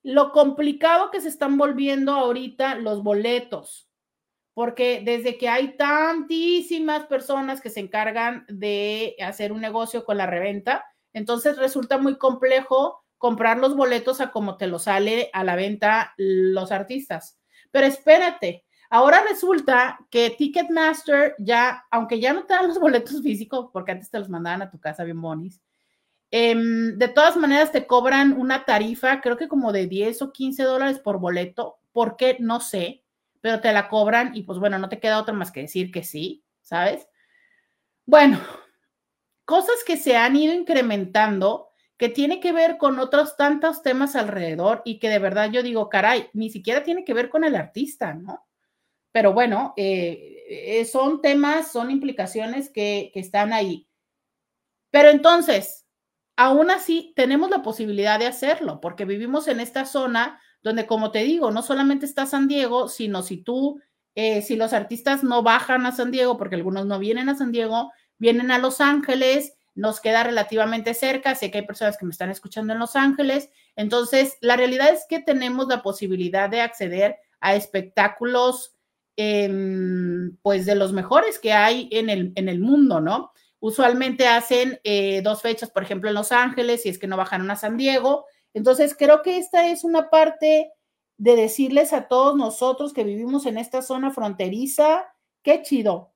lo 0.03 0.33
complicado 0.33 1.11
que 1.11 1.21
se 1.21 1.29
están 1.29 1.57
volviendo 1.57 2.13
ahorita 2.13 2.77
los 2.77 3.03
boletos, 3.03 3.88
porque 4.59 5.03
desde 5.05 5.39
que 5.39 5.49
hay 5.49 5.77
tantísimas 5.77 7.07
personas 7.07 7.61
que 7.61 7.71
se 7.71 7.79
encargan 7.79 8.45
de 8.49 9.15
hacer 9.25 9.53
un 9.53 9.61
negocio 9.61 10.05
con 10.05 10.17
la 10.17 10.27
reventa, 10.27 10.85
entonces 11.13 11.57
resulta 11.59 11.97
muy 11.99 12.19
complejo 12.19 13.05
comprar 13.19 13.59
los 13.59 13.77
boletos 13.77 14.21
a 14.21 14.33
como 14.33 14.57
te 14.57 14.67
lo 14.67 14.81
sale 14.81 15.31
a 15.33 15.45
la 15.45 15.55
venta 15.55 16.13
los 16.17 16.73
artistas. 16.73 17.39
Pero 17.71 17.87
espérate, 17.87 18.65
ahora 18.91 19.23
resulta 19.31 19.97
que 20.11 20.31
Ticketmaster 20.31 21.37
ya, 21.39 21.85
aunque 21.93 22.19
ya 22.19 22.33
no 22.33 22.45
te 22.45 22.55
dan 22.55 22.67
los 22.67 22.81
boletos 22.81 23.23
físicos, 23.23 23.71
porque 23.73 23.93
antes 23.93 24.11
te 24.11 24.19
los 24.19 24.29
mandaban 24.29 24.63
a 24.63 24.71
tu 24.73 24.81
casa 24.81 25.05
bien 25.05 25.23
bonis, 25.23 25.63
em, 26.33 26.99
de 26.99 27.07
todas 27.07 27.37
maneras 27.37 27.71
te 27.71 27.87
cobran 27.87 28.33
una 28.33 28.65
tarifa, 28.65 29.21
creo 29.21 29.37
que 29.37 29.47
como 29.47 29.71
de 29.71 29.87
10 29.87 30.21
o 30.21 30.33
15 30.33 30.65
dólares 30.65 30.99
por 30.99 31.21
boleto, 31.21 31.79
porque 31.93 32.39
no 32.41 32.59
sé, 32.59 33.05
pero 33.41 33.61
te 33.61 33.73
la 33.73 33.89
cobran 33.89 34.37
y 34.37 34.43
pues 34.43 34.59
bueno, 34.59 34.79
no 34.79 34.89
te 34.89 35.01
queda 35.01 35.21
otra 35.21 35.35
más 35.35 35.51
que 35.51 35.63
decir 35.63 35.91
que 35.91 36.03
sí, 36.03 36.45
¿sabes? 36.63 37.09
Bueno, 38.07 38.41
cosas 39.45 39.83
que 39.87 39.97
se 39.97 40.17
han 40.17 40.37
ido 40.37 40.55
incrementando 40.55 41.69
que 41.97 42.09
tiene 42.09 42.39
que 42.39 42.53
ver 42.53 42.79
con 42.79 42.99
otros 43.01 43.37
tantos 43.37 43.83
temas 43.83 44.15
alrededor 44.15 44.83
y 44.85 44.99
que 45.01 45.09
de 45.09 45.19
verdad 45.19 45.51
yo 45.51 45.63
digo, 45.63 45.89
caray, 45.89 46.31
ni 46.33 46.49
siquiera 46.49 46.85
tiene 46.85 47.05
que 47.05 47.13
ver 47.13 47.29
con 47.29 47.45
el 47.45 47.57
artista, 47.57 48.15
¿no? 48.15 48.47
Pero 49.11 49.33
bueno, 49.33 49.75
eh, 49.77 50.87
son 50.91 51.21
temas, 51.21 51.73
son 51.73 51.91
implicaciones 51.91 52.71
que, 52.71 53.11
que 53.13 53.21
están 53.21 53.53
ahí. 53.53 53.89
Pero 54.91 55.09
entonces, 55.11 55.87
aún 56.37 56.71
así, 56.71 57.13
tenemos 57.17 57.51
la 57.51 57.63
posibilidad 57.63 58.19
de 58.19 58.27
hacerlo, 58.27 58.81
porque 58.81 59.05
vivimos 59.05 59.49
en 59.49 59.59
esta 59.59 59.85
zona 59.85 60.41
donde 60.63 60.87
como 60.87 61.11
te 61.11 61.25
digo, 61.25 61.51
no 61.51 61.63
solamente 61.63 62.07
está 62.07 62.27
San 62.27 62.49
Diego, 62.49 62.89
sino 62.89 63.23
si 63.23 63.39
tú, 63.39 63.81
eh, 64.15 64.43
si 64.43 64.57
los 64.57 64.73
artistas 64.73 65.23
no 65.23 65.43
bajan 65.43 65.87
a 65.87 65.93
San 65.93 66.11
Diego, 66.11 66.37
porque 66.37 66.57
algunos 66.57 66.87
no 66.87 66.99
vienen 66.99 67.29
a 67.29 67.37
San 67.37 67.53
Diego, 67.53 67.93
vienen 68.19 68.51
a 68.51 68.59
Los 68.59 68.81
Ángeles, 68.81 69.55
nos 69.75 70.01
queda 70.01 70.25
relativamente 70.25 70.93
cerca, 70.93 71.37
sé 71.37 71.51
que 71.51 71.59
hay 71.59 71.67
personas 71.67 71.97
que 71.97 72.05
me 72.05 72.11
están 72.11 72.31
escuchando 72.31 72.73
en 72.73 72.81
Los 72.81 72.97
Ángeles, 72.97 73.51
entonces 73.77 74.37
la 74.41 74.57
realidad 74.57 74.91
es 74.91 75.07
que 75.09 75.21
tenemos 75.21 75.69
la 75.69 75.83
posibilidad 75.83 76.51
de 76.51 76.61
acceder 76.61 77.17
a 77.41 77.55
espectáculos, 77.55 78.75
em, 79.17 80.37
pues 80.43 80.67
de 80.67 80.75
los 80.75 80.93
mejores 80.93 81.39
que 81.39 81.53
hay 81.53 81.89
en 81.93 82.11
el, 82.11 82.33
en 82.35 82.49
el 82.49 82.59
mundo, 82.59 83.01
¿no? 83.01 83.31
Usualmente 83.61 84.27
hacen 84.27 84.81
eh, 84.85 85.21
dos 85.23 85.43
fechas, 85.43 85.71
por 85.71 85.83
ejemplo, 85.83 86.09
en 86.09 86.17
Los 86.17 86.33
Ángeles, 86.33 86.83
si 86.83 86.89
es 86.89 86.99
que 86.99 87.07
no 87.07 87.17
bajaron 87.17 87.51
a 87.51 87.57
San 87.57 87.77
Diego, 87.77 88.27
entonces, 88.55 88.95
creo 88.97 89.23
que 89.23 89.39
esta 89.39 89.71
es 89.71 89.85
una 89.85 90.11
parte 90.11 90.73
de 91.19 91.37
decirles 91.37 91.93
a 91.93 92.09
todos 92.09 92.37
nosotros 92.37 92.93
que 92.93 93.05
vivimos 93.05 93.47
en 93.47 93.59
esta 93.59 93.83
zona 93.83 94.11
fronteriza, 94.11 95.07
qué 95.43 95.63
chido. 95.63 96.13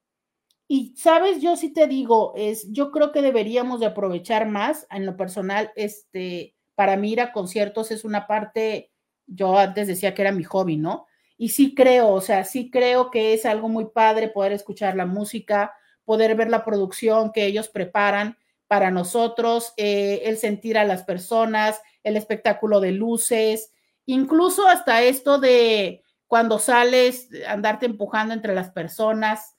Y 0.68 0.94
sabes, 0.96 1.42
yo 1.42 1.56
sí 1.56 1.72
te 1.72 1.86
digo, 1.86 2.32
es, 2.36 2.72
yo 2.72 2.90
creo 2.92 3.12
que 3.12 3.20
deberíamos 3.20 3.80
de 3.80 3.86
aprovechar 3.86 4.48
más, 4.48 4.86
en 4.90 5.04
lo 5.04 5.16
personal, 5.16 5.70
este, 5.76 6.56
para 6.74 6.96
mí 6.96 7.12
ir 7.12 7.20
a 7.20 7.32
conciertos 7.32 7.90
es 7.90 8.04
una 8.04 8.26
parte, 8.26 8.92
yo 9.26 9.58
antes 9.58 9.88
decía 9.88 10.14
que 10.14 10.22
era 10.22 10.32
mi 10.32 10.44
hobby, 10.44 10.76
¿no? 10.76 11.06
Y 11.36 11.50
sí 11.50 11.74
creo, 11.74 12.10
o 12.10 12.20
sea, 12.20 12.44
sí 12.44 12.70
creo 12.70 13.10
que 13.10 13.34
es 13.34 13.44
algo 13.44 13.68
muy 13.68 13.86
padre 13.86 14.28
poder 14.28 14.52
escuchar 14.52 14.96
la 14.96 15.06
música, 15.06 15.74
poder 16.04 16.36
ver 16.36 16.48
la 16.48 16.64
producción 16.64 17.32
que 17.32 17.46
ellos 17.46 17.68
preparan 17.68 18.38
para 18.72 18.90
nosotros, 18.90 19.74
eh, 19.76 20.22
el 20.24 20.38
sentir 20.38 20.78
a 20.78 20.84
las 20.84 21.04
personas, 21.04 21.78
el 22.02 22.16
espectáculo 22.16 22.80
de 22.80 22.92
luces, 22.92 23.70
incluso 24.06 24.66
hasta 24.66 25.02
esto 25.02 25.38
de 25.38 26.02
cuando 26.26 26.58
sales, 26.58 27.28
andarte 27.46 27.84
empujando 27.84 28.32
entre 28.32 28.54
las 28.54 28.70
personas 28.70 29.56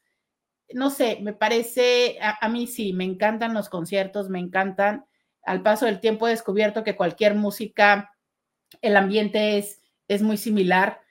no 0.73 0.89
sé, 0.89 1.19
me 1.21 1.33
parece, 1.33 2.17
a, 2.21 2.49
mí 2.49 2.67
sí, 2.67 2.93
me 2.93 3.03
encantan 3.03 3.53
los 3.53 3.69
conciertos, 3.69 4.29
me 4.29 4.39
encantan. 4.39 5.05
Al 5.43 5.61
paso 5.61 5.85
del 5.85 5.99
tiempo 5.99 6.27
he 6.27 6.31
descubierto 6.31 6.83
que 6.83 6.95
cualquier 6.95 7.35
música, 7.35 8.15
el 8.81 8.97
ambiente 8.97 9.57
es, 9.57 9.81
es 10.07 10.21
muy 10.21 10.37
similar 10.37 11.01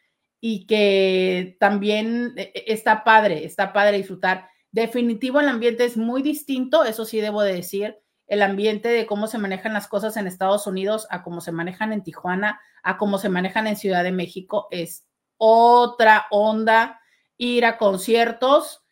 y 0.40 0.66
que 0.66 1.56
también 1.60 2.34
e, 2.36 2.52
e, 2.54 2.72
está 2.72 3.04
padre, 3.04 3.44
está 3.44 3.72
padre 3.72 3.98
disfrutar. 3.98 4.48
Definitivo, 4.72 5.38
el 5.40 5.48
ambiente 5.48 5.84
es 5.84 5.96
muy 5.96 6.22
distinto, 6.22 6.84
eso 6.84 7.04
sí 7.04 7.20
debo 7.20 7.42
de 7.42 7.54
decir. 7.54 7.98
El 8.26 8.42
ambiente 8.42 8.88
de 8.88 9.06
cómo 9.06 9.26
se 9.26 9.38
manejan 9.38 9.74
las 9.74 9.86
cosas 9.86 10.16
en 10.16 10.26
Estados 10.26 10.66
Unidos 10.66 11.06
a 11.10 11.22
cómo 11.22 11.40
se 11.42 11.52
manejan 11.52 11.92
en 11.92 12.02
Tijuana, 12.02 12.60
a 12.82 12.96
cómo 12.96 13.18
se 13.18 13.28
manejan 13.28 13.66
en 13.66 13.76
Ciudad 13.76 14.02
de 14.02 14.12
México, 14.12 14.68
es 14.70 15.06
otra 15.36 16.26
onda. 16.30 16.98
Ir 17.36 17.64
a 17.64 17.76
conciertos, 17.76 18.82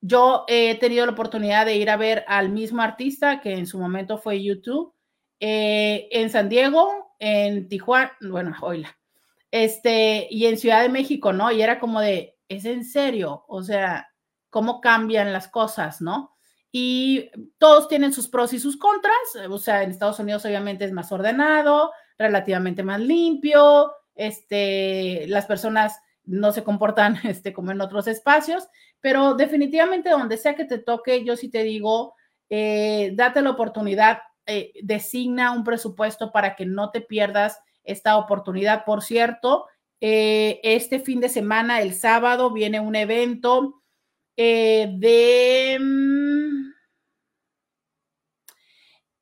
yo 0.00 0.44
he 0.48 0.74
tenido 0.76 1.06
la 1.06 1.12
oportunidad 1.12 1.64
de 1.64 1.76
ir 1.76 1.88
a 1.88 1.96
ver 1.96 2.24
al 2.26 2.48
mismo 2.48 2.82
artista 2.82 3.40
que 3.40 3.52
en 3.52 3.66
su 3.66 3.78
momento 3.78 4.18
fue 4.18 4.42
YouTube 4.42 4.94
eh, 5.38 6.08
en 6.10 6.30
San 6.30 6.48
Diego, 6.48 7.14
en 7.18 7.68
Tijuana, 7.68 8.16
bueno, 8.20 8.56
oíla, 8.62 8.98
este, 9.50 10.26
y 10.30 10.46
en 10.46 10.56
Ciudad 10.58 10.82
de 10.82 10.88
México, 10.88 11.32
¿no? 11.32 11.52
Y 11.52 11.62
era 11.62 11.78
como 11.78 12.00
de, 12.00 12.36
es 12.48 12.64
en 12.64 12.84
serio, 12.84 13.44
o 13.46 13.62
sea, 13.62 14.11
cómo 14.52 14.82
cambian 14.82 15.32
las 15.32 15.48
cosas, 15.48 16.02
¿no? 16.02 16.36
Y 16.70 17.30
todos 17.56 17.88
tienen 17.88 18.12
sus 18.12 18.28
pros 18.28 18.52
y 18.52 18.60
sus 18.60 18.76
contras, 18.76 19.16
o 19.48 19.58
sea, 19.58 19.82
en 19.82 19.90
Estados 19.90 20.18
Unidos 20.18 20.44
obviamente 20.44 20.84
es 20.84 20.92
más 20.92 21.10
ordenado, 21.10 21.90
relativamente 22.18 22.82
más 22.82 23.00
limpio, 23.00 23.92
este, 24.14 25.26
las 25.28 25.46
personas 25.46 25.98
no 26.24 26.52
se 26.52 26.62
comportan 26.62 27.16
este, 27.24 27.54
como 27.54 27.70
en 27.72 27.80
otros 27.80 28.06
espacios, 28.06 28.68
pero 29.00 29.34
definitivamente 29.34 30.10
donde 30.10 30.36
sea 30.36 30.54
que 30.54 30.66
te 30.66 30.78
toque, 30.78 31.24
yo 31.24 31.34
sí 31.34 31.48
te 31.48 31.62
digo, 31.62 32.14
eh, 32.50 33.12
date 33.14 33.40
la 33.40 33.50
oportunidad, 33.50 34.18
eh, 34.44 34.74
designa 34.82 35.52
un 35.52 35.64
presupuesto 35.64 36.30
para 36.30 36.56
que 36.56 36.66
no 36.66 36.90
te 36.90 37.00
pierdas 37.00 37.58
esta 37.84 38.18
oportunidad. 38.18 38.84
Por 38.84 39.02
cierto, 39.02 39.66
eh, 40.02 40.60
este 40.62 41.00
fin 41.00 41.20
de 41.20 41.30
semana, 41.30 41.80
el 41.80 41.94
sábado, 41.94 42.52
viene 42.52 42.80
un 42.80 42.96
evento 42.96 43.81
de... 44.36 45.78
Mm, 45.80 46.72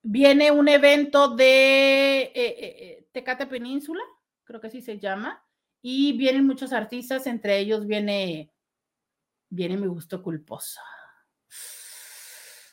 viene 0.03 0.51
un 0.51 0.69
evento 0.69 1.35
de 1.35 3.07
Tecate 3.13 3.47
Península, 3.47 4.03
creo 4.45 4.61
que 4.61 4.69
así 4.69 4.81
se 4.81 4.99
llama 4.99 5.45
y 5.83 6.17
vienen 6.17 6.47
muchos 6.47 6.73
artistas, 6.73 7.27
entre 7.27 7.59
ellos 7.59 7.87
viene, 7.87 8.53
viene 9.49 9.77
mi 9.77 9.87
gusto 9.87 10.23
culposo. 10.23 10.81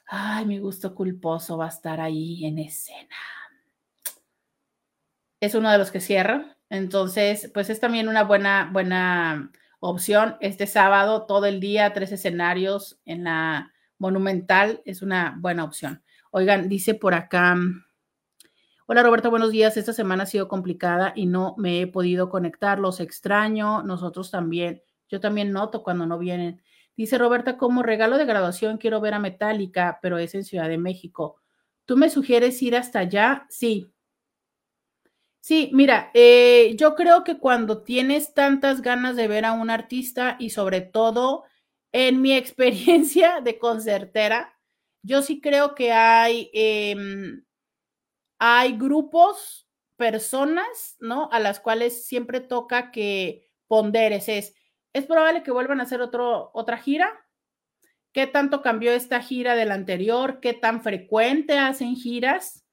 Ay, 0.07 0.45
mi 0.45 0.59
gusto 0.59 0.95
culposo 0.95 1.57
va 1.57 1.65
a 1.65 1.69
estar 1.69 1.99
ahí 1.99 2.45
en 2.45 2.59
escena. 2.59 3.15
Es 5.39 5.53
uno 5.53 5.71
de 5.71 5.77
los 5.77 5.91
que 5.91 5.99
cierra. 5.99 6.57
Entonces, 6.69 7.49
pues 7.53 7.69
es 7.69 7.79
también 7.79 8.07
una 8.07 8.23
buena, 8.23 8.69
buena 8.71 9.51
opción. 9.79 10.37
Este 10.39 10.67
sábado, 10.67 11.25
todo 11.25 11.45
el 11.45 11.59
día, 11.59 11.93
tres 11.93 12.11
escenarios 12.11 12.99
en 13.05 13.23
la 13.23 13.73
Monumental, 13.99 14.81
es 14.85 15.01
una 15.01 15.35
buena 15.39 15.63
opción. 15.63 16.03
Oigan, 16.31 16.69
dice 16.69 16.93
por 16.93 17.13
acá, 17.13 17.57
Hola 18.89 19.03
Roberto, 19.03 19.29
buenos 19.29 19.51
días. 19.51 19.75
Esta 19.75 19.91
semana 19.91 20.23
ha 20.23 20.27
sido 20.27 20.47
complicada 20.47 21.11
y 21.13 21.25
no 21.25 21.55
me 21.57 21.81
he 21.81 21.87
podido 21.87 22.29
conectar. 22.29 22.79
Los 22.79 23.01
extraño. 23.01 23.83
Nosotros 23.83 24.31
también. 24.31 24.81
Yo 25.09 25.19
también 25.19 25.51
noto 25.51 25.83
cuando 25.83 26.05
no 26.05 26.17
vienen. 26.17 26.61
Dice 26.95 27.17
Roberta, 27.17 27.57
como 27.57 27.83
regalo 27.83 28.17
de 28.17 28.25
graduación 28.25 28.77
quiero 28.77 29.01
ver 29.01 29.13
a 29.13 29.19
Metallica, 29.19 29.99
pero 30.01 30.17
es 30.19 30.35
en 30.35 30.45
Ciudad 30.45 30.69
de 30.69 30.77
México. 30.77 31.41
¿Tú 31.83 31.97
me 31.97 32.09
sugieres 32.09 32.61
ir 32.61 32.77
hasta 32.77 32.99
allá? 32.99 33.45
Sí. 33.49 33.91
Sí, 35.47 35.69
mira, 35.73 36.11
eh, 36.13 36.75
yo 36.77 36.93
creo 36.95 37.23
que 37.23 37.37
cuando 37.39 37.81
tienes 37.81 38.33
tantas 38.33 38.81
ganas 38.81 39.15
de 39.15 39.29
ver 39.29 39.45
a 39.45 39.53
un 39.53 39.69
artista 39.69 40.35
y 40.39 40.49
sobre 40.49 40.81
todo 40.81 41.45
en 41.93 42.21
mi 42.21 42.33
experiencia 42.35 43.39
de 43.39 43.57
concertera, 43.57 44.53
yo 45.03 45.21
sí 45.21 45.39
creo 45.39 45.73
que 45.73 45.93
hay... 45.93 46.49
Em, 46.53 47.45
hay 48.39 48.77
grupos, 48.77 49.69
personas, 49.95 50.97
¿no? 50.99 51.29
A 51.31 51.39
las 51.39 51.59
cuales 51.61 52.05
siempre 52.05 52.41
toca 52.41 52.91
que 52.91 53.49
ponderes. 53.67 54.29
Es, 54.29 54.53
es 54.93 55.05
probable 55.05 55.43
que 55.43 55.51
vuelvan 55.51 55.79
a 55.79 55.83
hacer 55.83 56.01
otro, 56.01 56.51
otra 56.53 56.77
gira. 56.77 57.09
¿Qué 58.13 58.27
tanto 58.27 58.61
cambió 58.61 58.91
esta 58.91 59.21
gira 59.21 59.55
de 59.55 59.65
la 59.65 59.75
anterior? 59.75 60.41
¿Qué 60.41 60.53
tan 60.53 60.83
frecuente 60.83 61.57
hacen 61.57 61.95
giras? 61.95 62.66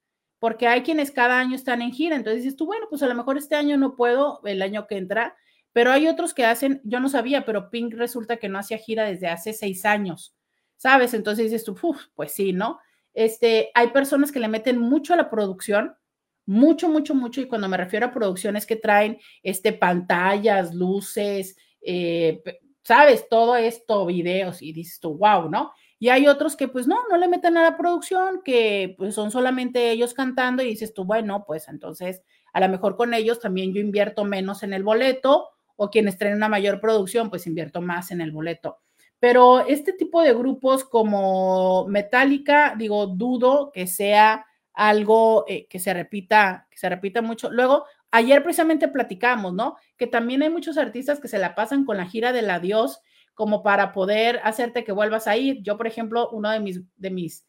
Porque 0.44 0.66
hay 0.66 0.82
quienes 0.82 1.10
cada 1.10 1.40
año 1.40 1.56
están 1.56 1.80
en 1.80 1.90
gira. 1.90 2.16
Entonces 2.16 2.42
dices 2.42 2.54
tú, 2.54 2.66
bueno, 2.66 2.84
pues 2.90 3.02
a 3.02 3.06
lo 3.06 3.14
mejor 3.14 3.38
este 3.38 3.54
año 3.54 3.78
no 3.78 3.96
puedo, 3.96 4.42
el 4.44 4.60
año 4.60 4.86
que 4.86 4.98
entra, 4.98 5.34
pero 5.72 5.90
hay 5.90 6.06
otros 6.06 6.34
que 6.34 6.44
hacen, 6.44 6.82
yo 6.84 7.00
no 7.00 7.08
sabía, 7.08 7.46
pero 7.46 7.70
Pink 7.70 7.94
resulta 7.94 8.36
que 8.36 8.50
no 8.50 8.58
hacía 8.58 8.76
gira 8.76 9.04
desde 9.04 9.28
hace 9.28 9.54
seis 9.54 9.86
años, 9.86 10.36
¿sabes? 10.76 11.14
Entonces 11.14 11.50
dices 11.50 11.64
tú, 11.64 11.74
pues 12.14 12.32
sí, 12.32 12.52
¿no? 12.52 12.78
Este, 13.14 13.70
hay 13.74 13.86
personas 13.88 14.30
que 14.30 14.38
le 14.38 14.48
meten 14.48 14.78
mucho 14.78 15.14
a 15.14 15.16
la 15.16 15.30
producción, 15.30 15.96
mucho, 16.44 16.90
mucho, 16.90 17.14
mucho, 17.14 17.40
y 17.40 17.46
cuando 17.46 17.66
me 17.66 17.78
refiero 17.78 18.04
a 18.04 18.12
producciones 18.12 18.66
que 18.66 18.76
traen 18.76 19.18
este, 19.42 19.72
pantallas, 19.72 20.74
luces, 20.74 21.56
eh, 21.80 22.42
sabes, 22.82 23.30
todo 23.30 23.56
esto, 23.56 24.04
videos, 24.04 24.60
y 24.60 24.74
dices 24.74 25.00
tú, 25.00 25.16
wow, 25.16 25.48
¿no? 25.48 25.72
Y 26.04 26.10
hay 26.10 26.26
otros 26.26 26.54
que 26.54 26.68
pues 26.68 26.86
no, 26.86 26.98
no 27.08 27.16
le 27.16 27.28
meten 27.28 27.56
a 27.56 27.62
la 27.62 27.78
producción, 27.78 28.42
que 28.44 28.94
pues 28.98 29.14
son 29.14 29.30
solamente 29.30 29.90
ellos 29.90 30.12
cantando 30.12 30.62
y 30.62 30.66
dices 30.66 30.92
tú, 30.92 31.06
bueno, 31.06 31.44
pues 31.46 31.66
entonces 31.66 32.20
a 32.52 32.60
lo 32.60 32.68
mejor 32.68 32.94
con 32.94 33.14
ellos 33.14 33.40
también 33.40 33.72
yo 33.72 33.80
invierto 33.80 34.22
menos 34.26 34.62
en 34.62 34.74
el 34.74 34.82
boleto 34.82 35.48
o 35.76 35.88
quienes 35.88 36.18
traen 36.18 36.36
una 36.36 36.50
mayor 36.50 36.78
producción, 36.78 37.30
pues 37.30 37.46
invierto 37.46 37.80
más 37.80 38.10
en 38.10 38.20
el 38.20 38.32
boleto. 38.32 38.80
Pero 39.18 39.66
este 39.66 39.94
tipo 39.94 40.20
de 40.20 40.34
grupos 40.34 40.84
como 40.84 41.86
Metallica, 41.88 42.74
digo, 42.76 43.06
dudo 43.06 43.72
que 43.72 43.86
sea 43.86 44.44
algo 44.74 45.46
eh, 45.48 45.66
que 45.70 45.78
se 45.78 45.94
repita, 45.94 46.66
que 46.70 46.76
se 46.76 46.90
repita 46.90 47.22
mucho. 47.22 47.50
Luego, 47.50 47.86
ayer 48.10 48.42
precisamente 48.42 48.88
platicamos, 48.88 49.54
¿no? 49.54 49.76
Que 49.96 50.06
también 50.06 50.42
hay 50.42 50.50
muchos 50.50 50.76
artistas 50.76 51.18
que 51.18 51.28
se 51.28 51.38
la 51.38 51.54
pasan 51.54 51.86
con 51.86 51.96
la 51.96 52.04
gira 52.04 52.34
del 52.34 52.50
adiós 52.50 53.00
como 53.34 53.62
para 53.62 53.92
poder 53.92 54.40
hacerte 54.44 54.84
que 54.84 54.92
vuelvas 54.92 55.26
a 55.26 55.36
ir. 55.36 55.62
Yo, 55.62 55.76
por 55.76 55.86
ejemplo, 55.86 56.30
uno 56.30 56.50
de 56.50 56.60
mis, 56.60 56.80
de 56.96 57.10
mis 57.10 57.46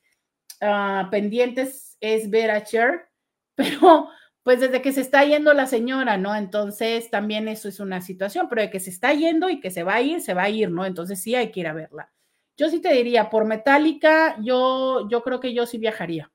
ah, 0.62 1.08
pendientes 1.12 1.98
es 2.00 2.30
ver 2.30 2.52
a 2.52 2.64
Cher, 2.64 3.08
pero 3.56 4.10
pues 4.44 4.60
desde 4.60 4.82
que 4.82 4.92
se 4.92 5.02
está 5.02 5.26
yendo 5.26 5.54
la 5.54 5.66
señora, 5.66 6.18
¿no? 6.18 6.36
Entonces 6.36 7.10
también 7.10 7.48
eso 7.48 7.68
es 7.68 7.80
una 7.80 8.02
situación, 8.02 8.48
pero 8.48 8.62
de 8.62 8.70
que 8.70 8.80
se 8.80 8.92
está 8.92 9.12
yendo 9.14 9.50
y 9.50 9.60
que 9.60 9.72
se 9.72 9.82
va 9.82 9.96
a 9.96 10.02
ir, 10.02 10.22
se 10.22 10.36
va 10.36 10.44
a 10.44 10.50
ir, 10.50 10.70
¿no? 10.70 10.86
Entonces 10.86 11.20
sí 11.20 11.34
hay 11.34 11.52
que 11.52 11.62
ir 11.62 11.68
a 11.68 11.74
verla. 11.74 12.12
Yo 12.56 12.70
sí 12.70 12.80
te 12.80 12.94
diría, 12.94 13.30
por 13.32 13.46
Metallica, 13.46 14.38
yo, 14.42 15.10
yo 15.10 15.24
creo 15.24 15.40
que 15.40 15.54
yo 15.54 15.66
sí 15.66 15.80
viajaría. 15.80 16.32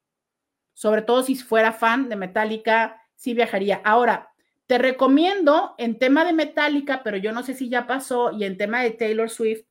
Sobre 0.74 1.02
todo 1.02 1.22
si 1.22 1.36
fuera 1.36 1.72
fan 1.72 2.08
de 2.08 2.16
Metallica, 2.16 3.00
sí 3.14 3.32
viajaría. 3.32 3.80
Ahora, 3.84 4.29
te 4.70 4.78
recomiendo 4.78 5.74
en 5.78 5.98
tema 5.98 6.24
de 6.24 6.32
Metallica, 6.32 7.02
pero 7.02 7.16
yo 7.16 7.32
no 7.32 7.42
sé 7.42 7.54
si 7.54 7.68
ya 7.68 7.88
pasó, 7.88 8.30
y 8.30 8.44
en 8.44 8.56
tema 8.56 8.80
de 8.80 8.92
Taylor 8.92 9.28
Swift, 9.28 9.64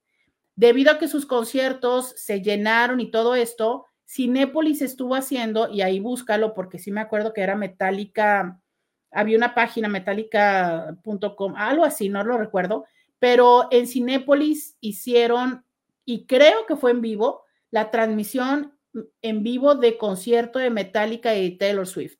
debido 0.57 0.91
a 0.91 0.99
que 0.99 1.07
sus 1.07 1.25
conciertos 1.25 2.13
se 2.17 2.41
llenaron 2.41 2.99
y 2.99 3.09
todo 3.09 3.33
esto, 3.33 3.85
Cinépolis 4.05 4.81
estuvo 4.81 5.15
haciendo, 5.15 5.69
y 5.69 5.83
ahí 5.83 6.01
búscalo 6.01 6.53
porque 6.53 6.79
sí 6.79 6.91
me 6.91 6.99
acuerdo 6.99 7.31
que 7.31 7.39
era 7.39 7.55
Metallica, 7.55 8.59
había 9.09 9.37
una 9.37 9.55
página 9.55 9.87
metallica.com, 9.87 11.53
algo 11.55 11.85
así, 11.85 12.09
no 12.09 12.21
lo 12.25 12.37
recuerdo, 12.37 12.83
pero 13.19 13.69
en 13.71 13.87
Cinépolis 13.87 14.75
hicieron, 14.81 15.63
y 16.03 16.25
creo 16.25 16.65
que 16.65 16.75
fue 16.75 16.91
en 16.91 16.99
vivo, 16.99 17.45
la 17.71 17.89
transmisión 17.89 18.77
en 19.21 19.43
vivo 19.43 19.75
de 19.75 19.97
concierto 19.97 20.59
de 20.59 20.71
Metallica 20.71 21.37
y 21.37 21.57
Taylor 21.57 21.87
Swift. 21.87 22.17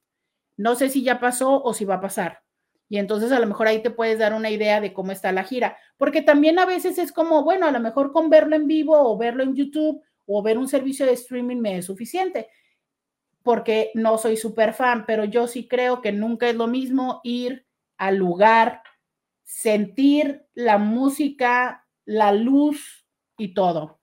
No 0.55 0.75
sé 0.75 0.87
si 0.87 1.03
ya 1.03 1.19
pasó 1.19 1.61
o 1.61 1.73
si 1.73 1.83
va 1.83 1.95
a 1.95 2.01
pasar. 2.01 2.41
Y 2.89 2.97
entonces 2.97 3.31
a 3.31 3.39
lo 3.39 3.45
mejor 3.45 3.67
ahí 3.67 3.83
te 3.83 3.91
puedes 3.91 4.17
dar 4.17 4.33
una 4.33 4.49
idea 4.49 4.81
de 4.81 4.93
cómo 4.93 5.11
está 5.11 5.31
la 5.31 5.43
gira, 5.43 5.77
porque 5.97 6.23
también 6.23 6.57
a 6.57 6.65
veces 6.65 6.97
es 6.97 7.11
como, 7.11 7.43
bueno, 7.43 7.67
a 7.67 7.71
lo 7.71 7.79
mejor 7.79 8.11
con 8.11 8.29
verlo 8.31 8.55
en 8.55 8.65
vivo 8.67 8.97
o 8.97 9.17
verlo 9.17 9.43
en 9.43 9.55
YouTube 9.55 10.01
o 10.25 10.41
ver 10.41 10.57
un 10.57 10.67
servicio 10.67 11.05
de 11.05 11.13
streaming 11.13 11.57
me 11.57 11.77
es 11.77 11.85
suficiente, 11.85 12.49
porque 13.43 13.91
no 13.93 14.17
soy 14.17 14.37
súper 14.37 14.73
fan, 14.73 15.05
pero 15.05 15.23
yo 15.23 15.47
sí 15.47 15.67
creo 15.67 16.01
que 16.01 16.11
nunca 16.11 16.49
es 16.49 16.55
lo 16.55 16.67
mismo 16.67 17.21
ir 17.23 17.67
al 17.97 18.17
lugar, 18.17 18.81
sentir 19.43 20.45
la 20.55 20.77
música, 20.77 21.87
la 22.05 22.31
luz 22.31 23.05
y 23.37 23.53
todo. 23.53 23.99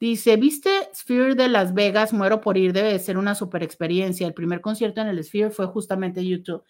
Dice, 0.00 0.36
¿viste 0.36 0.70
Sphere 0.94 1.34
de 1.34 1.48
Las 1.48 1.74
Vegas? 1.74 2.12
Muero 2.12 2.40
por 2.40 2.56
ir, 2.56 2.72
debe 2.72 2.92
de 2.92 2.98
ser 3.00 3.18
una 3.18 3.34
super 3.34 3.64
experiencia. 3.64 4.28
El 4.28 4.34
primer 4.34 4.60
concierto 4.60 5.00
en 5.00 5.08
el 5.08 5.22
Sphere 5.24 5.50
fue 5.50 5.66
justamente 5.66 6.24
YouTube. 6.24 6.62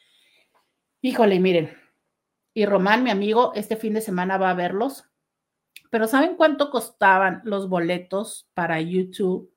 Híjole, 1.00 1.38
miren, 1.38 1.76
y 2.52 2.66
Román, 2.66 3.04
mi 3.04 3.10
amigo, 3.10 3.52
este 3.54 3.76
fin 3.76 3.94
de 3.94 4.00
semana 4.00 4.36
va 4.36 4.50
a 4.50 4.54
verlos. 4.54 5.04
Pero 5.90 6.08
¿saben 6.08 6.34
cuánto 6.34 6.70
costaban 6.70 7.40
los 7.44 7.68
boletos 7.68 8.50
para 8.52 8.80
YouTube 8.80 9.54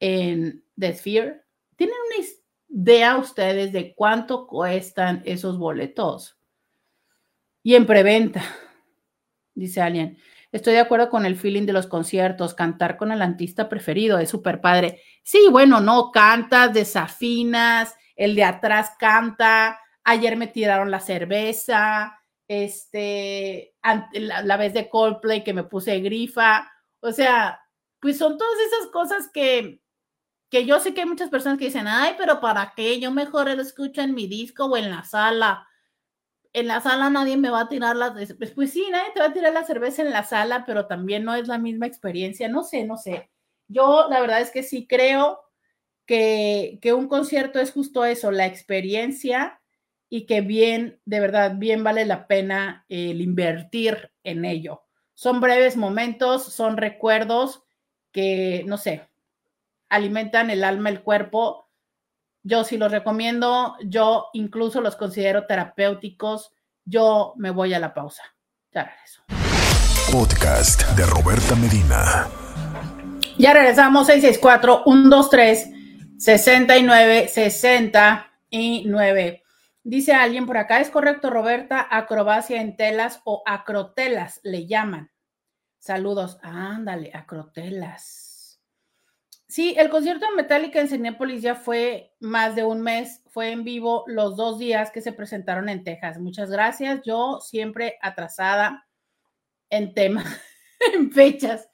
en 0.00 0.64
The 0.78 0.94
Sphere? 0.94 1.42
¿Tienen 1.76 1.96
una 2.06 2.26
idea 2.68 3.18
ustedes 3.18 3.72
de 3.72 3.94
cuánto 3.94 4.46
cuestan 4.46 5.22
esos 5.26 5.58
boletos? 5.58 6.38
Y 7.62 7.74
en 7.74 7.84
preventa, 7.84 8.42
dice 9.54 9.82
alguien. 9.82 10.16
Estoy 10.50 10.72
de 10.72 10.80
acuerdo 10.80 11.10
con 11.10 11.26
el 11.26 11.36
feeling 11.36 11.66
de 11.66 11.74
los 11.74 11.86
conciertos, 11.86 12.54
cantar 12.54 12.96
con 12.96 13.12
el 13.12 13.20
antista 13.20 13.68
preferido, 13.68 14.18
es 14.18 14.30
súper 14.30 14.62
padre. 14.62 15.02
Sí, 15.22 15.46
bueno, 15.50 15.80
no, 15.80 16.10
cantas, 16.10 16.72
desafinas, 16.72 17.94
el 18.16 18.34
de 18.34 18.44
atrás 18.44 18.92
canta, 18.98 19.78
Ayer 20.04 20.36
me 20.36 20.46
tiraron 20.46 20.90
la 20.90 21.00
cerveza, 21.00 22.20
este, 22.50 23.76
la, 24.12 24.56
vez 24.56 24.74
de 24.74 24.88
Coldplay 24.88 25.44
que 25.44 25.54
me 25.54 25.62
puse 25.62 26.00
grifa. 26.00 26.68
O 27.00 27.12
sea, 27.12 27.60
pues 28.00 28.18
son 28.18 28.36
todas 28.36 28.58
esas 28.66 28.90
cosas 28.90 29.30
que, 29.32 29.80
que 30.50 30.66
yo 30.66 30.80
sé 30.80 30.92
que 30.92 31.02
hay 31.02 31.06
muchas 31.06 31.30
personas 31.30 31.58
que 31.60 31.66
dicen, 31.66 31.86
ay, 31.86 32.14
pero 32.18 32.40
¿para 32.40 32.72
qué? 32.74 32.98
Yo 32.98 33.12
mejor 33.12 33.54
lo 33.54 33.62
escucho 33.62 34.00
en 34.00 34.14
mi 34.14 34.26
disco 34.26 34.64
o 34.64 34.76
en 34.76 34.90
la 34.90 35.04
sala. 35.04 35.68
En 36.52 36.66
la 36.66 36.80
sala 36.80 37.08
nadie 37.08 37.36
me 37.36 37.50
va 37.50 37.60
a 37.60 37.68
tirar 37.68 37.94
la, 37.94 38.12
pues, 38.12 38.52
pues 38.52 38.72
sí, 38.72 38.84
nadie 38.90 39.12
te 39.14 39.20
va 39.20 39.26
a 39.26 39.32
tirar 39.32 39.52
la 39.52 39.62
cerveza 39.62 40.02
en 40.02 40.10
la 40.10 40.24
sala, 40.24 40.64
pero 40.66 40.88
también 40.88 41.24
no 41.24 41.36
es 41.36 41.46
la 41.46 41.58
misma 41.58 41.86
experiencia. 41.86 42.48
No 42.48 42.64
sé, 42.64 42.84
no 42.84 42.96
sé. 42.96 43.30
Yo 43.68 44.08
la 44.10 44.20
verdad 44.20 44.40
es 44.40 44.50
que 44.50 44.64
sí 44.64 44.88
creo 44.88 45.40
que, 46.04 46.80
que 46.82 46.94
un 46.94 47.06
concierto 47.06 47.60
es 47.60 47.70
justo 47.70 48.04
eso, 48.04 48.32
la 48.32 48.46
experiencia 48.46 49.59
y 50.12 50.26
que 50.26 50.40
bien, 50.40 51.00
de 51.04 51.20
verdad, 51.20 51.52
bien 51.56 51.84
vale 51.84 52.04
la 52.04 52.26
pena 52.26 52.84
el 52.88 53.20
invertir 53.20 54.10
en 54.24 54.44
ello. 54.44 54.82
Son 55.14 55.40
breves 55.40 55.76
momentos, 55.76 56.44
son 56.44 56.76
recuerdos 56.76 57.62
que, 58.10 58.64
no 58.66 58.76
sé, 58.76 59.08
alimentan 59.88 60.50
el 60.50 60.64
alma, 60.64 60.88
el 60.88 61.02
cuerpo. 61.02 61.70
Yo 62.42 62.64
sí 62.64 62.76
los 62.76 62.90
recomiendo, 62.90 63.76
yo 63.84 64.30
incluso 64.32 64.80
los 64.80 64.96
considero 64.96 65.46
terapéuticos. 65.46 66.50
Yo 66.84 67.34
me 67.36 67.50
voy 67.50 67.72
a 67.72 67.78
la 67.78 67.94
pausa. 67.94 68.24
Ya 68.72 68.82
regreso. 68.82 69.22
Podcast 70.10 70.82
de 70.96 71.06
Roberta 71.06 71.54
Medina. 71.54 72.26
Ya 73.38 73.54
regresamos, 73.54 74.08
664 74.08 74.82
123 74.84 75.70
69 76.18 77.28
69. 77.28 79.39
Dice 79.82 80.12
alguien 80.12 80.46
por 80.46 80.58
acá, 80.58 80.80
es 80.80 80.90
correcto, 80.90 81.30
Roberta, 81.30 81.86
acrobacia 81.90 82.60
en 82.60 82.76
telas 82.76 83.22
o 83.24 83.42
acrotelas 83.46 84.40
le 84.42 84.66
llaman. 84.66 85.10
Saludos. 85.78 86.38
Ándale, 86.42 87.10
acrotelas. 87.14 88.60
Sí, 89.48 89.74
el 89.78 89.88
concierto 89.88 90.26
de 90.26 90.36
Metallica 90.36 90.80
en 90.80 90.88
Cinepolis 90.88 91.42
ya 91.42 91.56
fue 91.56 92.14
más 92.20 92.54
de 92.54 92.62
un 92.62 92.82
mes, 92.82 93.22
fue 93.26 93.50
en 93.50 93.64
vivo 93.64 94.04
los 94.06 94.36
dos 94.36 94.58
días 94.58 94.90
que 94.92 95.00
se 95.00 95.12
presentaron 95.12 95.68
en 95.68 95.82
Texas. 95.82 96.18
Muchas 96.18 96.50
gracias. 96.50 97.00
Yo 97.04 97.40
siempre 97.40 97.98
atrasada 98.02 98.86
en 99.70 99.94
temas, 99.94 100.24
en 100.94 101.10
fechas. 101.10 101.68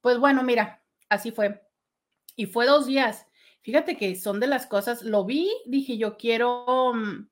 Pues 0.00 0.18
bueno, 0.18 0.42
mira, 0.42 0.82
así 1.08 1.30
fue. 1.30 1.62
Y 2.36 2.46
fue 2.46 2.66
dos 2.66 2.86
días. 2.86 3.26
Fíjate 3.62 3.96
que 3.96 4.16
son 4.16 4.40
de 4.40 4.48
las 4.48 4.66
cosas, 4.66 5.02
lo 5.02 5.24
vi, 5.24 5.50
dije 5.64 5.96
yo 5.96 6.18
quiero 6.18 6.92
mm, 6.92 7.28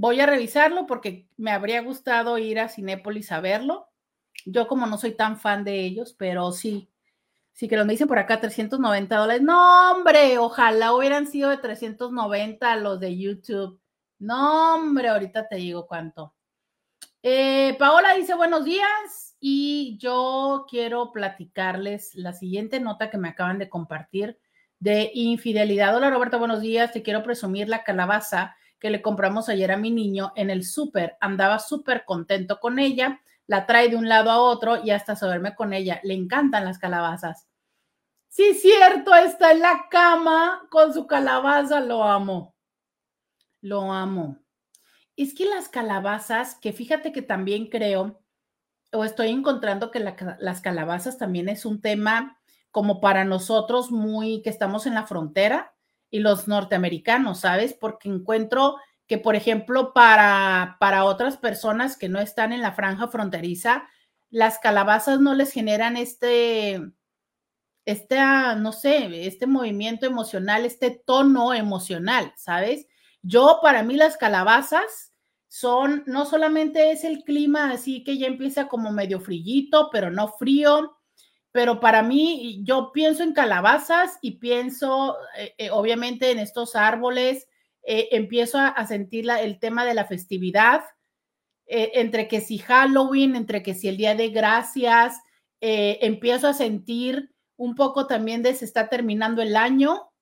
Voy 0.00 0.20
a 0.20 0.26
revisarlo 0.26 0.86
porque 0.86 1.26
me 1.36 1.50
habría 1.50 1.82
gustado 1.82 2.38
ir 2.38 2.60
a 2.60 2.68
Cinépolis 2.68 3.32
a 3.32 3.40
verlo. 3.40 3.88
Yo 4.46 4.68
como 4.68 4.86
no 4.86 4.96
soy 4.96 5.16
tan 5.16 5.40
fan 5.40 5.64
de 5.64 5.80
ellos, 5.80 6.14
pero 6.16 6.52
sí, 6.52 6.88
sí 7.52 7.66
que 7.66 7.76
lo 7.76 7.84
me 7.84 7.94
dicen 7.94 8.06
por 8.06 8.20
acá 8.20 8.40
390 8.40 9.16
dólares. 9.16 9.42
No, 9.42 9.90
hombre, 9.90 10.38
ojalá 10.38 10.94
hubieran 10.94 11.26
sido 11.26 11.50
de 11.50 11.56
390 11.56 12.76
los 12.76 13.00
de 13.00 13.18
YouTube. 13.18 13.80
No, 14.20 14.76
hombre, 14.76 15.08
ahorita 15.08 15.48
te 15.48 15.56
digo 15.56 15.88
cuánto. 15.88 16.32
Eh, 17.24 17.74
Paola 17.76 18.14
dice 18.14 18.34
buenos 18.34 18.64
días 18.64 19.36
y 19.40 19.98
yo 19.98 20.66
quiero 20.70 21.10
platicarles 21.10 22.14
la 22.14 22.34
siguiente 22.34 22.78
nota 22.78 23.10
que 23.10 23.18
me 23.18 23.30
acaban 23.30 23.58
de 23.58 23.68
compartir 23.68 24.38
de 24.78 25.10
infidelidad. 25.12 25.96
Hola 25.96 26.08
Roberta, 26.08 26.36
buenos 26.36 26.60
días. 26.60 26.92
Te 26.92 27.02
quiero 27.02 27.24
presumir 27.24 27.68
la 27.68 27.82
calabaza 27.82 28.54
que 28.78 28.90
le 28.90 29.02
compramos 29.02 29.48
ayer 29.48 29.72
a 29.72 29.76
mi 29.76 29.90
niño 29.90 30.32
en 30.36 30.50
el 30.50 30.64
súper. 30.64 31.16
Andaba 31.20 31.58
súper 31.58 32.04
contento 32.04 32.60
con 32.60 32.78
ella, 32.78 33.20
la 33.46 33.66
trae 33.66 33.88
de 33.88 33.96
un 33.96 34.08
lado 34.08 34.30
a 34.30 34.40
otro 34.40 34.84
y 34.84 34.90
hasta 34.90 35.16
se 35.16 35.26
duerme 35.26 35.54
con 35.54 35.72
ella. 35.72 36.00
Le 36.04 36.14
encantan 36.14 36.64
las 36.64 36.78
calabazas. 36.78 37.48
Sí, 38.28 38.54
cierto, 38.54 39.14
está 39.14 39.52
en 39.52 39.60
la 39.60 39.86
cama 39.90 40.68
con 40.70 40.92
su 40.92 41.06
calabaza, 41.06 41.80
lo 41.80 42.04
amo. 42.04 42.54
Lo 43.60 43.92
amo. 43.92 44.38
Es 45.16 45.34
que 45.34 45.46
las 45.46 45.68
calabazas, 45.68 46.54
que 46.54 46.72
fíjate 46.72 47.10
que 47.10 47.22
también 47.22 47.66
creo, 47.66 48.20
o 48.92 49.04
estoy 49.04 49.30
encontrando 49.30 49.90
que 49.90 50.00
las 50.00 50.60
calabazas 50.60 51.18
también 51.18 51.48
es 51.48 51.64
un 51.64 51.80
tema 51.80 52.38
como 52.70 53.00
para 53.00 53.24
nosotros 53.24 53.90
muy 53.90 54.42
que 54.42 54.50
estamos 54.50 54.86
en 54.86 54.94
la 54.94 55.06
frontera, 55.06 55.74
y 56.10 56.20
los 56.20 56.48
norteamericanos, 56.48 57.40
¿sabes? 57.40 57.74
Porque 57.74 58.08
encuentro 58.08 58.76
que, 59.06 59.18
por 59.18 59.36
ejemplo, 59.36 59.92
para, 59.92 60.76
para 60.80 61.04
otras 61.04 61.36
personas 61.36 61.96
que 61.96 62.08
no 62.08 62.20
están 62.20 62.52
en 62.52 62.62
la 62.62 62.72
franja 62.72 63.08
fronteriza, 63.08 63.88
las 64.30 64.58
calabazas 64.58 65.20
no 65.20 65.34
les 65.34 65.52
generan 65.52 65.96
este, 65.96 66.82
este, 67.86 68.18
no 68.58 68.72
sé, 68.72 69.26
este 69.26 69.46
movimiento 69.46 70.04
emocional, 70.04 70.66
este 70.66 70.90
tono 70.90 71.54
emocional, 71.54 72.34
¿sabes? 72.36 72.86
Yo, 73.22 73.60
para 73.62 73.82
mí, 73.82 73.96
las 73.96 74.18
calabazas 74.18 75.14
son, 75.48 76.02
no 76.06 76.26
solamente 76.26 76.90
es 76.90 77.04
el 77.04 77.24
clima 77.24 77.70
así 77.70 78.04
que 78.04 78.18
ya 78.18 78.26
empieza 78.26 78.68
como 78.68 78.92
medio 78.92 79.20
frillito, 79.20 79.88
pero 79.90 80.10
no 80.10 80.28
frío, 80.28 80.97
pero 81.58 81.80
para 81.80 82.04
mí 82.04 82.60
yo 82.62 82.92
pienso 82.92 83.24
en 83.24 83.32
calabazas 83.32 84.16
y 84.22 84.38
pienso 84.38 85.16
eh, 85.36 85.56
eh, 85.58 85.70
obviamente 85.72 86.30
en 86.30 86.38
estos 86.38 86.76
árboles, 86.76 87.48
eh, 87.82 88.10
empiezo 88.12 88.58
a, 88.60 88.86
sentir 88.86 89.28
el 89.28 89.58
tema 89.58 89.84
de 89.84 89.94
la 89.94 90.04
festividad, 90.04 90.84
entre 91.66 92.28
que 92.28 92.40
si 92.40 92.58
Halloween, 92.58 93.34
entre 93.34 93.64
que 93.64 93.74
si 93.74 93.88
el 93.88 93.96
Día 93.96 94.14
de 94.14 94.28
Gracias, 94.28 95.20
empiezo 95.60 96.46
a 96.46 96.54
sentir 96.54 97.34
un 97.56 97.74
poco 97.74 98.06
también 98.06 98.44
de 98.44 98.54
se 98.54 98.64
está 98.64 98.88
terminando 98.88 99.42
el 99.42 99.56
año, 99.56 100.12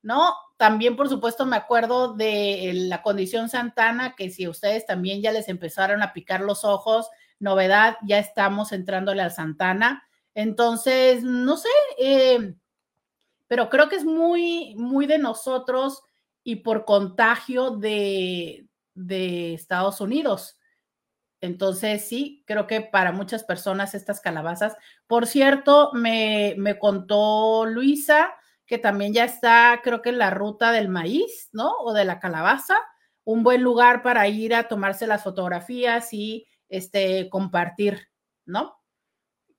¿no? 0.00 0.32
También, 0.56 0.96
por 0.96 1.10
supuesto, 1.10 1.44
me 1.44 1.56
acuerdo 1.56 2.14
de 2.14 2.72
la 2.88 3.02
condición 3.02 3.50
Santana, 3.50 4.14
que 4.16 4.30
si 4.30 4.48
ustedes 4.48 4.86
también 4.86 5.20
ya 5.20 5.32
les 5.32 5.50
empezaron 5.50 6.02
a 6.02 6.14
picar 6.14 6.40
los 6.40 6.64
ojos, 6.64 7.10
novedad, 7.40 7.98
ya 8.06 8.18
estamos 8.18 8.72
entrándole 8.72 9.20
a 9.20 9.28
Santana 9.28 10.08
entonces, 10.34 11.22
no 11.22 11.56
sé, 11.56 11.68
eh, 11.98 12.54
pero 13.48 13.68
creo 13.68 13.88
que 13.88 13.96
es 13.96 14.04
muy, 14.04 14.74
muy 14.76 15.06
de 15.06 15.18
nosotros 15.18 16.02
y 16.42 16.56
por 16.56 16.84
contagio 16.84 17.70
de, 17.70 18.66
de 18.94 19.54
Estados 19.54 20.00
Unidos. 20.00 20.58
Entonces, 21.40 22.08
sí, 22.08 22.44
creo 22.46 22.66
que 22.66 22.80
para 22.80 23.12
muchas 23.12 23.44
personas 23.44 23.94
estas 23.94 24.20
calabazas. 24.20 24.76
Por 25.06 25.26
cierto, 25.26 25.90
me, 25.92 26.54
me, 26.56 26.78
contó 26.78 27.66
Luisa 27.66 28.32
que 28.64 28.78
también 28.78 29.12
ya 29.12 29.24
está, 29.24 29.80
creo 29.82 30.00
que 30.02 30.10
en 30.10 30.18
la 30.18 30.30
ruta 30.30 30.72
del 30.72 30.88
maíz, 30.88 31.50
¿no? 31.52 31.72
O 31.80 31.92
de 31.92 32.04
la 32.04 32.20
calabaza, 32.20 32.78
un 33.24 33.42
buen 33.42 33.62
lugar 33.62 34.02
para 34.02 34.26
ir 34.28 34.54
a 34.54 34.68
tomarse 34.68 35.06
las 35.06 35.22
fotografías 35.22 36.12
y 36.12 36.46
este, 36.68 37.28
compartir, 37.28 38.08
¿no? 38.46 38.81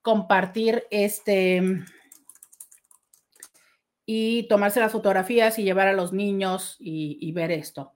Compartir 0.04 0.86
este 0.92 1.84
y 4.06 4.48
tomarse 4.48 4.82
las 4.82 4.92
fotografías 4.92 5.58
y 5.58 5.64
llevar 5.64 5.88
a 5.88 5.94
los 5.94 6.12
niños 6.12 6.76
y, 6.80 7.32
ver 7.32 7.52
esto. 7.52 7.96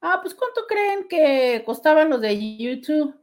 Ah, 0.00 0.18
pues 0.22 0.34
¿cuánto 0.34 0.66
creen 0.68 1.08
que 1.08 1.62
costaban 1.64 2.10
los 2.10 2.20
de 2.20 2.58
YouTube? 2.58 3.18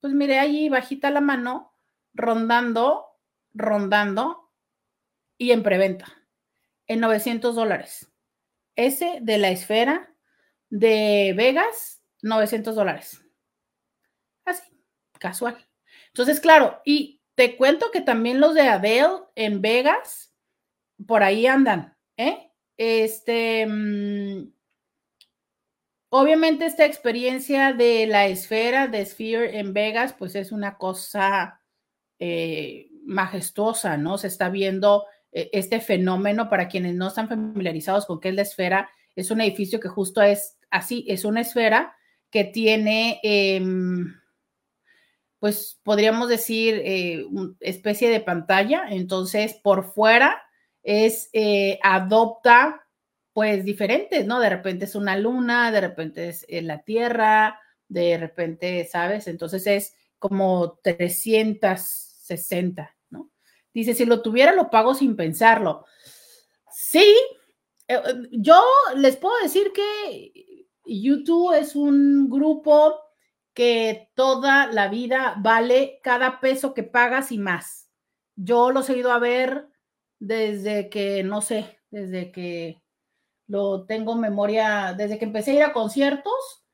Pues 0.00 0.14
mire, 0.14 0.38
allí 0.38 0.68
bajita 0.68 1.10
la 1.10 1.20
mano, 1.20 1.72
rondando, 2.14 3.06
rondando 3.52 4.50
y 5.36 5.50
en 5.50 5.62
preventa, 5.62 6.06
en 6.86 7.00
900 7.00 7.54
dólares. 7.54 8.10
Ese 8.76 9.18
de 9.20 9.38
la 9.38 9.50
esfera 9.50 10.14
de 10.70 11.34
Vegas, 11.36 12.02
900 12.22 12.74
dólares. 12.74 13.22
Así, 14.46 14.62
casual. 15.18 15.65
Entonces, 16.16 16.40
claro, 16.40 16.80
y 16.82 17.20
te 17.34 17.58
cuento 17.58 17.90
que 17.90 18.00
también 18.00 18.40
los 18.40 18.54
de 18.54 18.62
Adele 18.62 19.18
en 19.34 19.60
Vegas, 19.60 20.32
por 21.06 21.22
ahí 21.22 21.46
andan, 21.46 21.94
¿eh? 22.16 22.50
Este, 22.78 23.66
mm, 23.66 24.50
obviamente 26.08 26.64
esta 26.64 26.86
experiencia 26.86 27.74
de 27.74 28.06
la 28.06 28.28
esfera, 28.28 28.86
de 28.86 29.04
Sphere 29.04 29.58
en 29.58 29.74
Vegas, 29.74 30.14
pues 30.18 30.34
es 30.36 30.52
una 30.52 30.78
cosa 30.78 31.60
eh, 32.18 32.88
majestuosa, 33.04 33.98
¿no? 33.98 34.16
Se 34.16 34.28
está 34.28 34.48
viendo 34.48 35.04
eh, 35.32 35.50
este 35.52 35.80
fenómeno 35.80 36.48
para 36.48 36.66
quienes 36.66 36.94
no 36.94 37.08
están 37.08 37.28
familiarizados 37.28 38.06
con 38.06 38.20
qué 38.20 38.30
es 38.30 38.34
la 38.34 38.42
esfera. 38.42 38.88
Es 39.16 39.30
un 39.30 39.42
edificio 39.42 39.80
que 39.80 39.88
justo 39.88 40.22
es 40.22 40.56
así, 40.70 41.04
es 41.08 41.26
una 41.26 41.42
esfera 41.42 41.94
que 42.30 42.44
tiene, 42.44 43.20
em, 43.22 44.14
pues 45.38 45.80
podríamos 45.82 46.28
decir, 46.28 46.80
eh, 46.84 47.24
una 47.30 47.54
especie 47.60 48.10
de 48.10 48.20
pantalla. 48.20 48.84
Entonces, 48.90 49.54
por 49.54 49.92
fuera 49.92 50.42
es, 50.82 51.30
adopta 51.82 52.86
pues 53.36 53.66
diferentes, 53.66 54.24
¿no? 54.24 54.40
De 54.40 54.48
repente 54.48 54.86
es 54.86 54.94
una 54.94 55.18
luna, 55.18 55.70
de 55.70 55.82
repente 55.82 56.30
es 56.30 56.46
eh, 56.48 56.62
la 56.62 56.84
Tierra, 56.84 57.60
de 57.86 58.16
repente, 58.16 58.88
¿sabes? 58.90 59.28
Entonces 59.28 59.66
es 59.66 59.94
como 60.18 60.78
360, 60.82 62.96
¿no? 63.10 63.30
Dice, 63.74 63.92
si 63.92 64.06
lo 64.06 64.22
tuviera, 64.22 64.54
lo 64.54 64.70
pago 64.70 64.94
sin 64.94 65.16
pensarlo. 65.16 65.84
Sí, 66.72 67.14
eh, 67.88 68.00
eh, 68.06 68.14
yo 68.30 68.58
les 68.96 69.18
puedo 69.18 69.34
decir 69.42 69.70
que 69.74 70.66
YouTube 70.86 71.52
es 71.52 71.76
un 71.76 72.30
grupo 72.30 72.98
que 73.56 74.10
toda 74.14 74.66
la 74.70 74.88
vida 74.88 75.34
vale 75.38 75.98
cada 76.02 76.40
peso 76.40 76.74
que 76.74 76.82
pagas 76.82 77.32
y 77.32 77.38
más. 77.38 77.90
Yo 78.36 78.70
los 78.70 78.90
he 78.90 78.98
ido 78.98 79.12
a 79.12 79.18
ver 79.18 79.70
desde 80.18 80.90
que, 80.90 81.24
no 81.24 81.40
sé, 81.40 81.80
desde 81.90 82.30
que 82.32 82.82
lo 83.46 83.86
tengo 83.86 84.14
memoria 84.14 84.94
desde 84.94 85.18
que 85.18 85.24
empecé 85.24 85.52
a 85.52 85.54
ir 85.54 85.62
a 85.62 85.72
conciertos 85.72 86.66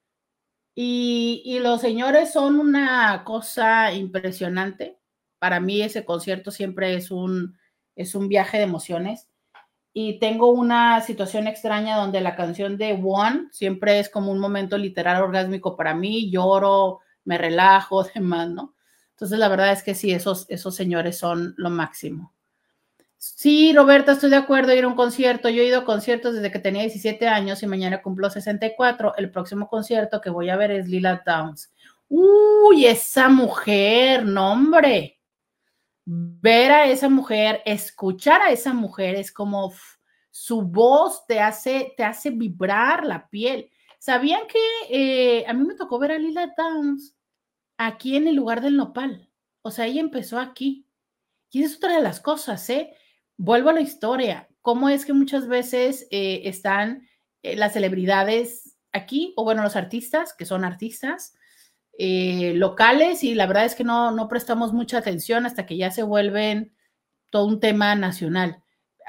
y, 0.74 1.60
los 1.60 1.80
señores 1.80 2.32
son 2.32 2.58
una 2.58 3.22
cosa 3.24 3.92
impresionante. 3.92 4.98
Para 5.38 5.60
mí 5.60 5.82
ese 5.82 6.04
concierto 6.04 6.50
siempre 6.50 6.96
es 6.96 7.12
un, 7.12 7.58
es 7.94 8.16
un 8.16 8.28
viaje 8.28 8.56
de 8.58 8.64
emociones. 8.64 9.28
Y 9.94 10.18
tengo 10.18 10.50
una 10.50 11.00
situación 11.02 11.46
extraña 11.46 11.96
donde 11.96 12.20
la 12.20 12.34
canción 12.34 12.78
de 12.78 12.98
One 13.02 13.48
siempre 13.50 13.98
es 13.98 14.08
como 14.08 14.32
un 14.32 14.38
momento 14.38 14.78
literal 14.78 15.22
orgásmico 15.22 15.76
para 15.76 15.94
mí. 15.94 16.30
Lloro, 16.30 17.00
me 17.24 17.38
relajo, 17.38 18.02
demás, 18.14 18.48
¿no? 18.48 18.74
Entonces 19.10 19.38
la 19.38 19.48
verdad 19.48 19.72
es 19.72 19.82
que 19.82 19.94
sí, 19.94 20.12
esos, 20.12 20.46
esos 20.48 20.74
señores 20.74 21.18
son 21.18 21.54
lo 21.56 21.70
máximo. 21.70 22.32
Sí, 23.18 23.72
Roberta, 23.72 24.12
estoy 24.12 24.30
de 24.30 24.36
acuerdo, 24.36 24.74
ir 24.74 24.82
a 24.82 24.88
un 24.88 24.96
concierto. 24.96 25.48
Yo 25.48 25.62
he 25.62 25.66
ido 25.66 25.80
a 25.80 25.84
conciertos 25.84 26.34
desde 26.34 26.50
que 26.50 26.58
tenía 26.58 26.82
17 26.82 27.28
años 27.28 27.62
y 27.62 27.68
mañana 27.68 28.02
cumplo 28.02 28.28
64. 28.28 29.14
El 29.16 29.30
próximo 29.30 29.68
concierto 29.68 30.20
que 30.20 30.28
voy 30.28 30.50
a 30.50 30.56
ver 30.56 30.72
es 30.72 30.88
Lila 30.88 31.22
Downs. 31.24 31.70
Uy, 32.08 32.86
esa 32.86 33.28
mujer, 33.28 34.24
no 34.24 34.52
hombre. 34.52 35.20
Ver 36.04 36.72
a 36.72 36.86
esa 36.86 37.08
mujer, 37.08 37.62
escuchar 37.64 38.42
a 38.42 38.50
esa 38.50 38.72
mujer 38.72 39.14
es 39.14 39.32
como 39.32 39.72
su 40.30 40.62
voz 40.62 41.26
te 41.26 41.40
hace, 41.40 41.94
te 41.96 42.04
hace 42.04 42.30
vibrar 42.30 43.06
la 43.06 43.28
piel. 43.28 43.70
¿Sabían 43.98 44.42
que 44.48 44.58
eh, 44.90 45.44
a 45.46 45.52
mí 45.52 45.64
me 45.64 45.74
tocó 45.74 45.98
ver 45.98 46.12
a 46.12 46.18
Lila 46.18 46.52
Downs 46.56 47.14
aquí 47.76 48.16
en 48.16 48.26
el 48.26 48.34
lugar 48.34 48.60
del 48.60 48.76
nopal? 48.76 49.30
O 49.62 49.70
sea, 49.70 49.86
ella 49.86 50.00
empezó 50.00 50.38
aquí. 50.38 50.86
Y 51.50 51.62
es 51.62 51.76
otra 51.76 51.94
de 51.96 52.02
las 52.02 52.20
cosas, 52.20 52.68
¿eh? 52.70 52.94
vuelvo 53.36 53.70
a 53.70 53.74
la 53.74 53.80
historia. 53.80 54.48
¿Cómo 54.60 54.88
es 54.88 55.04
que 55.04 55.12
muchas 55.12 55.48
veces 55.48 56.06
eh, 56.10 56.42
están 56.44 57.08
eh, 57.42 57.56
las 57.56 57.72
celebridades 57.72 58.76
aquí, 58.92 59.32
o 59.36 59.44
bueno, 59.44 59.62
los 59.62 59.76
artistas, 59.76 60.32
que 60.32 60.46
son 60.46 60.64
artistas 60.64 61.34
eh, 61.98 62.52
locales, 62.54 63.22
y 63.24 63.34
la 63.34 63.46
verdad 63.46 63.64
es 63.64 63.74
que 63.74 63.84
no, 63.84 64.10
no 64.10 64.28
prestamos 64.28 64.72
mucha 64.72 64.98
atención 64.98 65.46
hasta 65.46 65.66
que 65.66 65.76
ya 65.76 65.90
se 65.90 66.02
vuelven 66.02 66.72
todo 67.30 67.46
un 67.46 67.60
tema 67.60 67.94
nacional. 67.94 68.62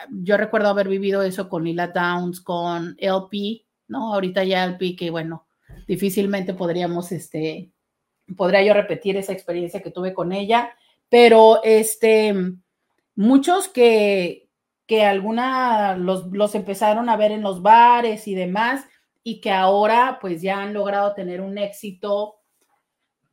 Yo 0.10 0.38
recuerdo 0.38 0.70
haber 0.70 0.88
vivido 0.88 1.22
eso 1.22 1.50
con 1.50 1.64
Lila 1.64 1.88
Downs, 1.88 2.42
con 2.42 2.96
LP, 2.98 3.66
¿no? 3.88 4.14
Ahorita 4.14 4.44
ya 4.44 4.66
LP, 4.66 4.96
que 4.96 5.10
bueno, 5.10 5.46
difícilmente 5.88 6.54
podríamos, 6.54 7.12
este, 7.12 7.72
podría 8.36 8.64
yo 8.64 8.74
repetir 8.74 9.18
esa 9.18 9.34
experiencia 9.34 9.82
que 9.82 9.92
tuve 9.92 10.14
con 10.14 10.32
ella, 10.32 10.76
pero 11.10 11.62
este, 11.64 12.34
muchos 13.16 13.68
que, 13.68 14.50
que 14.88 15.04
alguna 15.06 15.96
los, 15.96 16.28
los 16.32 16.56
empezaron 16.56 17.10
a 17.10 17.18
ver 17.18 17.32
en 17.32 17.42
los 17.42 17.62
bares 17.62 18.28
y 18.28 18.36
demás, 18.36 18.86
y 19.24 19.40
que 19.40 19.52
ahora 19.52 20.18
pues 20.20 20.42
ya 20.42 20.62
han 20.62 20.74
logrado 20.74 21.14
tener 21.14 21.40
un 21.40 21.58
éxito 21.58 22.36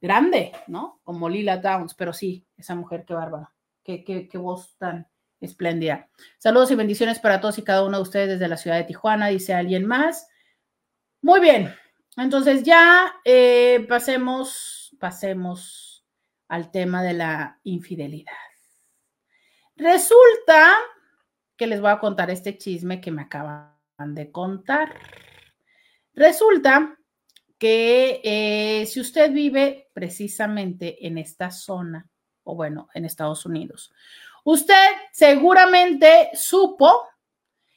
grande, 0.01 0.53
¿no? 0.67 1.01
Como 1.05 1.29
Lila 1.29 1.59
Downs, 1.59 1.95
pero 1.95 2.13
sí, 2.13 2.47
esa 2.57 2.75
mujer, 2.75 3.05
qué 3.07 3.15
bárbara, 3.15 3.53
qué, 3.85 4.29
voz 4.35 4.77
tan 4.79 5.07
espléndida. 5.41 6.09
Saludos 6.39 6.71
y 6.71 6.75
bendiciones 6.75 7.19
para 7.19 7.41
todos 7.41 7.59
y 7.59 7.63
cada 7.63 7.85
uno 7.85 7.99
de 7.99 8.03
ustedes 8.03 8.29
desde 8.29 8.49
la 8.49 8.57
ciudad 8.57 8.77
de 8.77 8.85
Tijuana, 8.85 9.29
dice 9.29 9.55
alguien 9.55 9.87
más. 9.87 10.29
Muy 11.23 11.41
bien, 11.41 11.75
entonces 12.17 12.63
ya 12.63 13.15
eh, 13.25 13.85
pasemos, 13.89 14.97
pasemos 14.99 16.05
al 16.49 16.71
tema 16.71 17.03
de 17.03 17.13
la 17.13 17.61
infidelidad. 17.65 18.33
Resulta 19.77 20.77
que 21.57 21.67
les 21.67 21.81
voy 21.81 21.91
a 21.91 22.01
contar 22.01 22.31
este 22.31 22.57
chisme 22.57 23.01
que 23.01 23.11
me 23.11 23.23
acaban 23.23 23.75
de 23.99 24.31
contar. 24.31 24.95
Resulta 26.15 26.99
que 27.61 28.23
eh, 28.25 28.87
si 28.87 29.01
usted 29.01 29.31
vive 29.31 29.91
precisamente 29.93 31.07
en 31.07 31.19
esta 31.19 31.51
zona, 31.51 32.09
o 32.43 32.55
bueno, 32.57 32.89
en 32.95 33.05
Estados 33.05 33.45
Unidos, 33.45 33.93
usted 34.45 34.89
seguramente 35.13 36.31
supo 36.33 37.07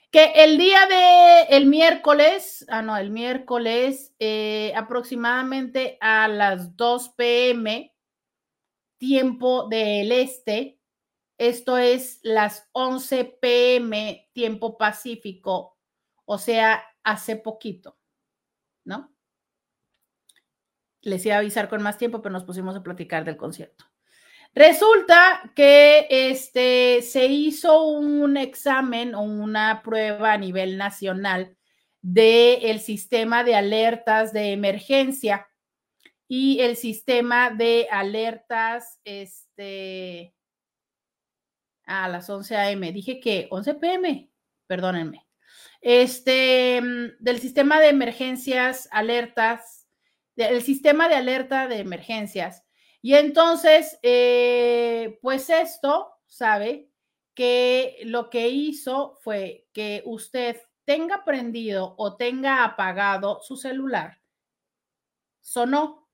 que 0.10 0.32
el 0.36 0.58
día 0.58 0.88
de 0.88 1.58
el 1.58 1.66
miércoles, 1.66 2.66
ah, 2.70 2.82
no, 2.82 2.96
el 2.96 3.12
miércoles 3.12 4.14
eh, 4.20 4.72
aproximadamente 4.74 5.98
a 6.00 6.30
las 6.30 6.78
2 6.78 7.10
p.m., 7.18 7.94
tiempo 8.98 9.68
del 9.68 10.14
este, 10.14 10.80
esto 11.38 11.78
es 11.78 12.22
las 12.24 12.70
11 12.72 13.26
pm 13.42 14.30
tiempo 14.32 14.78
pacífico, 14.78 15.78
o 16.24 16.38
sea, 16.38 16.86
hace 17.04 17.36
poquito, 17.36 17.98
¿no? 18.86 19.13
Les 21.04 21.26
iba 21.26 21.36
a 21.36 21.40
avisar 21.40 21.70
con 21.70 21.82
más 21.82 21.98
tiempo, 21.98 22.22
pero 22.22 22.34
nos 22.34 22.44
pusimos 22.44 22.76
a 22.76 22.84
platicar 22.84 23.24
del 23.24 23.38
concierto. 23.38 23.86
Resulta 24.56 25.52
que 25.56 26.08
este, 26.10 27.02
se 27.02 27.26
hizo 27.26 27.84
un 27.84 28.38
examen 28.38 29.16
o 29.16 29.22
una 29.22 29.82
prueba 29.84 30.34
a 30.34 30.38
nivel 30.38 30.78
nacional 30.78 31.56
del 32.02 32.80
sistema 32.80 33.44
de 33.44 33.56
alertas 33.56 34.34
de 34.34 34.52
emergencia 34.52 35.48
y 36.28 36.60
el 36.62 36.76
sistema 36.76 37.50
de 37.52 37.88
alertas, 37.92 39.00
este, 39.04 40.34
a 41.86 42.08
las 42.10 42.30
11 42.30 42.56
a.m. 42.56 42.92
Dije 42.92 43.20
que 43.20 43.48
11 43.50 43.76
p.m., 43.76 44.30
perdónenme. 44.68 45.28
Este, 45.82 46.82
mm, 46.82 47.24
del 47.24 47.40
sistema 47.40 47.80
de 47.80 47.90
emergencias, 47.90 48.88
alertas, 48.92 49.83
del 50.36 50.62
sistema 50.62 51.10
de 51.10 51.16
alerta 51.16 51.68
de 51.68 51.80
emergencias. 51.80 52.64
Y 53.02 53.16
entonces, 53.16 54.00
eh, 54.02 55.20
pues 55.22 55.50
esto, 55.50 56.14
¿sabe? 56.28 56.90
Que 57.34 58.00
lo 58.06 58.30
que 58.30 58.50
hizo 58.50 59.18
fue 59.22 59.68
que 59.74 60.02
usted 60.06 60.62
tenga 60.86 61.24
prendido 61.26 61.96
o 61.98 62.16
tenga 62.16 62.64
apagado 62.64 63.42
su 63.42 63.58
celular. 63.58 64.22
Sonó. 65.42 66.10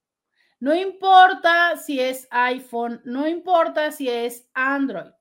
No 0.59 0.75
importa 0.75 1.77
si 1.77 1.99
es 1.99 2.27
iPhone, 2.31 3.01
no 3.05 3.27
importa 3.27 3.91
si 3.91 4.09
es 4.09 4.49
Android 4.53 5.13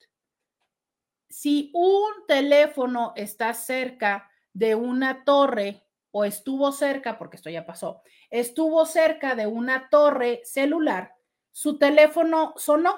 si 1.28 1.70
un 1.74 2.26
teléfono 2.26 3.12
está 3.16 3.54
cerca 3.54 4.30
de 4.52 4.74
una 4.74 5.24
torre 5.24 5.86
o 6.10 6.24
estuvo 6.24 6.72
cerca, 6.72 7.18
porque 7.18 7.36
esto 7.36 7.50
ya 7.50 7.66
pasó, 7.66 8.02
estuvo 8.30 8.84
cerca 8.86 9.34
de 9.34 9.46
una 9.46 9.88
torre 9.88 10.40
celular, 10.44 11.14
su 11.52 11.78
teléfono 11.78 12.54
sonó. 12.56 12.94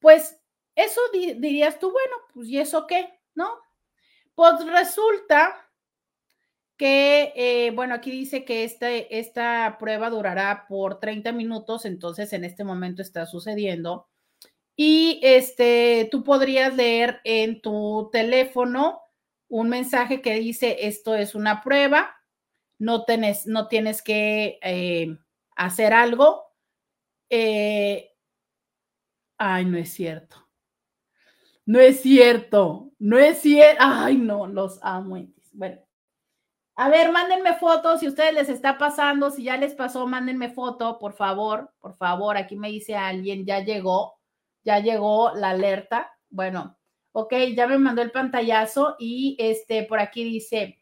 Pues 0.00 0.40
eso 0.74 1.00
dirías 1.12 1.78
tú, 1.78 1.90
bueno, 1.90 2.16
pues 2.34 2.48
¿y 2.48 2.58
eso 2.58 2.86
qué? 2.86 3.08
¿No? 3.34 3.50
Pues 4.34 4.66
resulta 4.66 5.54
que, 6.76 7.32
eh, 7.36 7.70
bueno, 7.70 7.94
aquí 7.94 8.10
dice 8.10 8.44
que 8.44 8.64
este, 8.64 9.18
esta 9.18 9.76
prueba 9.78 10.10
durará 10.10 10.66
por 10.68 10.98
30 10.98 11.32
minutos, 11.32 11.84
entonces 11.84 12.32
en 12.32 12.44
este 12.44 12.64
momento 12.64 13.02
está 13.02 13.26
sucediendo. 13.26 14.08
Y 14.74 15.20
este, 15.22 16.08
tú 16.10 16.24
podrías 16.24 16.74
leer 16.74 17.20
en 17.24 17.60
tu 17.60 18.08
teléfono 18.10 19.00
un 19.48 19.68
mensaje 19.68 20.22
que 20.22 20.34
dice, 20.34 20.86
esto 20.88 21.14
es 21.14 21.34
una 21.34 21.62
prueba, 21.62 22.16
no, 22.82 23.04
tenés, 23.04 23.46
no 23.46 23.68
tienes 23.68 24.02
que 24.02 24.58
eh, 24.60 25.16
hacer 25.54 25.94
algo. 25.94 26.46
Eh, 27.30 28.10
ay, 29.38 29.64
no 29.66 29.78
es 29.78 29.92
cierto. 29.92 30.36
No 31.64 31.78
es 31.78 32.02
cierto, 32.02 32.90
no 32.98 33.18
es 33.18 33.38
cierto. 33.38 33.78
Ay, 33.80 34.16
no, 34.16 34.48
los 34.48 34.80
amo. 34.82 35.16
Bueno, 35.52 35.80
a 36.74 36.88
ver, 36.88 37.12
mándenme 37.12 37.54
fotos 37.54 38.00
si 38.00 38.06
a 38.06 38.08
ustedes 38.08 38.34
les 38.34 38.48
está 38.48 38.76
pasando, 38.78 39.30
si 39.30 39.44
ya 39.44 39.56
les 39.56 39.74
pasó, 39.74 40.08
mándenme 40.08 40.50
foto, 40.50 40.98
por 40.98 41.12
favor, 41.12 41.72
por 41.78 41.94
favor. 41.94 42.36
Aquí 42.36 42.56
me 42.56 42.68
dice 42.68 42.96
alguien, 42.96 43.46
ya 43.46 43.60
llegó, 43.60 44.18
ya 44.64 44.80
llegó 44.80 45.32
la 45.36 45.50
alerta. 45.50 46.10
Bueno, 46.30 46.76
ok, 47.12 47.32
ya 47.56 47.68
me 47.68 47.78
mandó 47.78 48.02
el 48.02 48.10
pantallazo 48.10 48.96
y 48.98 49.36
este, 49.38 49.84
por 49.84 50.00
aquí 50.00 50.24
dice, 50.24 50.81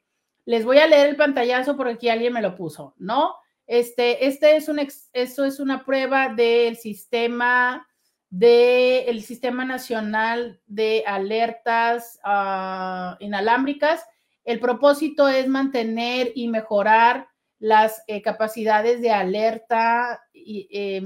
les 0.50 0.64
voy 0.64 0.78
a 0.78 0.88
leer 0.88 1.08
el 1.08 1.14
pantallazo 1.14 1.76
porque 1.76 1.92
aquí 1.92 2.08
alguien 2.08 2.32
me 2.32 2.42
lo 2.42 2.56
puso, 2.56 2.92
¿no? 2.98 3.36
Este, 3.68 4.26
este 4.26 4.56
es 4.56 4.68
un, 4.68 4.80
eso 5.12 5.44
es 5.44 5.60
una 5.60 5.84
prueba 5.84 6.28
del 6.30 6.76
sistema 6.76 7.86
del 8.30 9.22
Sistema 9.22 9.64
Nacional 9.64 10.60
de 10.66 11.04
Alertas 11.06 12.18
uh, 12.24 13.14
Inalámbricas. 13.20 14.04
El 14.44 14.58
propósito 14.58 15.28
es 15.28 15.46
mantener 15.46 16.32
y 16.34 16.48
mejorar 16.48 17.28
las 17.60 18.02
eh, 18.08 18.20
capacidades 18.20 19.00
de 19.00 19.12
alerta 19.12 20.20
eh, 20.34 21.00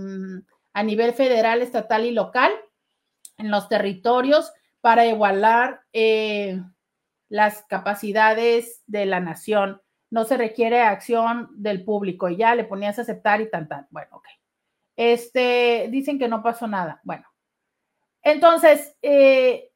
a 0.73 0.83
nivel 0.83 1.13
federal, 1.13 1.61
estatal 1.61 2.07
y 2.07 2.13
local 2.13 2.51
en 3.37 3.51
los 3.51 3.69
territorios 3.69 4.55
para 4.81 5.05
igualar 5.05 5.83
eh, 5.93 6.63
las 7.35 7.65
capacidades 7.65 8.85
de 8.87 9.07
la 9.07 9.19
nación. 9.19 9.83
No 10.09 10.25
se 10.25 10.37
requiere 10.37 10.83
acción 10.83 11.49
del 11.57 11.85
público 11.85 12.29
y 12.29 12.37
ya 12.37 12.55
le 12.55 12.63
ponías 12.63 12.97
a 12.97 13.03
aceptar 13.03 13.41
y 13.41 13.51
tan, 13.51 13.67
tan. 13.67 13.89
Bueno, 13.91 14.19
ok. 14.19 14.25
Este, 14.95 15.89
dicen 15.91 16.17
que 16.17 16.29
no 16.29 16.45
pasó 16.45 16.69
nada. 16.69 17.01
Bueno, 17.03 17.27
entonces, 18.23 18.97
eh, 19.03 19.73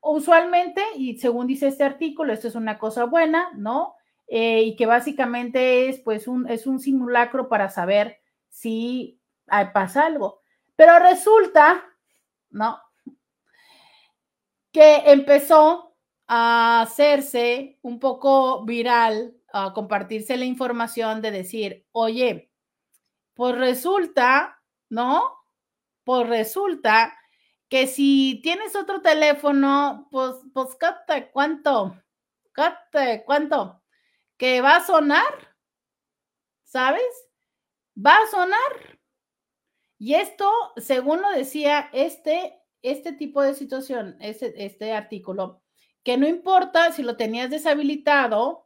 usualmente, 0.00 0.82
y 0.96 1.18
según 1.18 1.46
dice 1.46 1.68
este 1.68 1.84
artículo, 1.84 2.32
esto 2.32 2.48
es 2.48 2.56
una 2.56 2.80
cosa 2.80 3.04
buena, 3.04 3.52
¿no? 3.54 3.94
Eh, 4.26 4.62
y 4.62 4.74
que 4.74 4.86
básicamente 4.86 5.88
es 5.88 6.00
pues 6.00 6.26
un, 6.26 6.50
es 6.50 6.66
un 6.66 6.80
simulacro 6.80 7.48
para 7.48 7.70
saber 7.70 8.18
si 8.48 9.20
pasa 9.72 10.06
algo. 10.06 10.40
Pero 10.74 10.98
resulta, 10.98 11.84
¿no? 12.50 12.80
que 14.76 14.96
empezó 15.06 15.85
a 16.28 16.82
hacerse 16.82 17.78
un 17.82 17.98
poco 17.98 18.64
viral, 18.64 19.36
a 19.52 19.72
compartirse 19.72 20.36
la 20.36 20.44
información 20.44 21.22
de 21.22 21.30
decir, 21.30 21.86
oye, 21.92 22.50
pues 23.34 23.56
resulta, 23.56 24.62
¿no? 24.88 25.22
Pues 26.04 26.28
resulta 26.28 27.16
que 27.68 27.86
si 27.86 28.40
tienes 28.42 28.76
otro 28.76 29.02
teléfono, 29.02 30.08
pues, 30.10 30.36
pues, 30.52 30.76
¿cuánto? 31.32 31.96
¿Cuánto? 33.24 33.82
Que 34.36 34.60
va 34.60 34.76
a 34.76 34.86
sonar, 34.86 35.56
¿sabes? 36.64 37.30
Va 37.96 38.16
a 38.16 38.30
sonar. 38.30 38.98
Y 39.98 40.14
esto, 40.14 40.50
según 40.76 41.22
lo 41.22 41.30
decía 41.30 41.88
este 41.92 42.62
este 42.90 43.12
tipo 43.12 43.42
de 43.42 43.54
situación, 43.54 44.16
este, 44.20 44.64
este 44.64 44.92
artículo, 44.92 45.62
que 46.06 46.16
no 46.16 46.28
importa 46.28 46.92
si 46.92 47.02
lo 47.02 47.16
tenías 47.16 47.50
deshabilitado, 47.50 48.64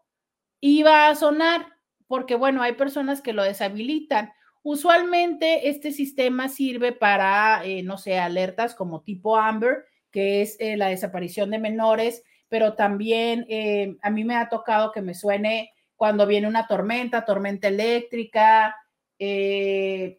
iba 0.60 1.08
a 1.08 1.14
sonar, 1.14 1.68
porque 2.06 2.34
bueno, 2.34 2.60
hay 2.60 2.74
personas 2.74 3.22
que 3.22 3.32
lo 3.32 3.42
deshabilitan. 3.42 4.30
Usualmente 4.62 5.70
este 5.70 5.90
sistema 5.90 6.50
sirve 6.50 6.92
para, 6.92 7.64
eh, 7.64 7.82
no 7.82 7.96
sé, 7.96 8.18
alertas 8.18 8.74
como 8.74 9.00
tipo 9.00 9.38
Amber, 9.38 9.86
que 10.10 10.42
es 10.42 10.58
eh, 10.60 10.76
la 10.76 10.88
desaparición 10.88 11.50
de 11.50 11.58
menores, 11.58 12.22
pero 12.50 12.74
también 12.74 13.46
eh, 13.48 13.96
a 14.02 14.10
mí 14.10 14.22
me 14.22 14.36
ha 14.36 14.50
tocado 14.50 14.92
que 14.92 15.00
me 15.00 15.14
suene 15.14 15.72
cuando 15.96 16.26
viene 16.26 16.46
una 16.46 16.66
tormenta, 16.66 17.24
tormenta 17.24 17.68
eléctrica, 17.68 18.76
creo 19.16 20.18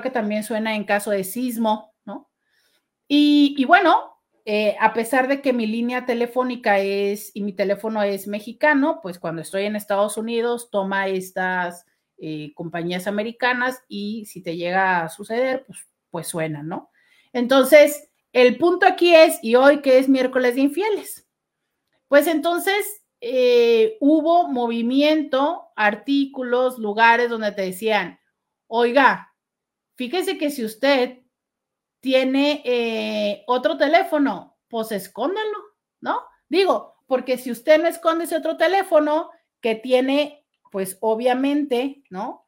que 0.00 0.10
también 0.12 0.44
suena 0.44 0.76
en 0.76 0.84
caso 0.84 1.10
de 1.10 1.24
sismo, 1.24 1.90
y, 3.12 3.64
bueno, 3.64 4.19
eh, 4.52 4.76
a 4.80 4.92
pesar 4.94 5.28
de 5.28 5.40
que 5.40 5.52
mi 5.52 5.64
línea 5.64 6.06
telefónica 6.06 6.80
es 6.80 7.30
y 7.34 7.42
mi 7.44 7.52
teléfono 7.52 8.02
es 8.02 8.26
mexicano, 8.26 8.98
pues 9.00 9.20
cuando 9.20 9.42
estoy 9.42 9.62
en 9.62 9.76
Estados 9.76 10.16
Unidos 10.16 10.70
toma 10.72 11.06
estas 11.06 11.86
eh, 12.18 12.52
compañías 12.56 13.06
americanas 13.06 13.84
y 13.86 14.26
si 14.26 14.42
te 14.42 14.56
llega 14.56 15.04
a 15.04 15.08
suceder, 15.08 15.66
pues, 15.68 15.86
pues 16.10 16.26
suena, 16.26 16.64
¿no? 16.64 16.90
Entonces, 17.32 18.10
el 18.32 18.58
punto 18.58 18.86
aquí 18.86 19.14
es, 19.14 19.38
y 19.40 19.54
hoy 19.54 19.82
que 19.82 19.98
es 19.98 20.08
miércoles 20.08 20.56
de 20.56 20.62
infieles, 20.62 21.28
pues 22.08 22.26
entonces 22.26 23.04
eh, 23.20 23.98
hubo 24.00 24.48
movimiento, 24.48 25.68
artículos, 25.76 26.76
lugares 26.76 27.30
donde 27.30 27.52
te 27.52 27.62
decían, 27.62 28.18
oiga, 28.66 29.32
fíjese 29.94 30.38
que 30.38 30.50
si 30.50 30.64
usted 30.64 31.19
tiene 32.00 32.62
eh, 32.64 33.44
otro 33.46 33.76
teléfono, 33.76 34.58
pues 34.68 34.92
escóndalo, 34.92 35.56
¿no? 36.00 36.20
Digo, 36.48 36.94
porque 37.06 37.38
si 37.38 37.50
usted 37.50 37.80
no 37.80 37.88
esconde 37.88 38.24
ese 38.24 38.36
otro 38.36 38.56
teléfono 38.56 39.30
que 39.60 39.74
tiene, 39.74 40.46
pues 40.70 40.98
obviamente, 41.00 42.02
¿no? 42.10 42.44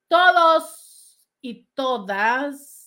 todos 0.09 1.21
y 1.41 1.67
todas 1.75 2.79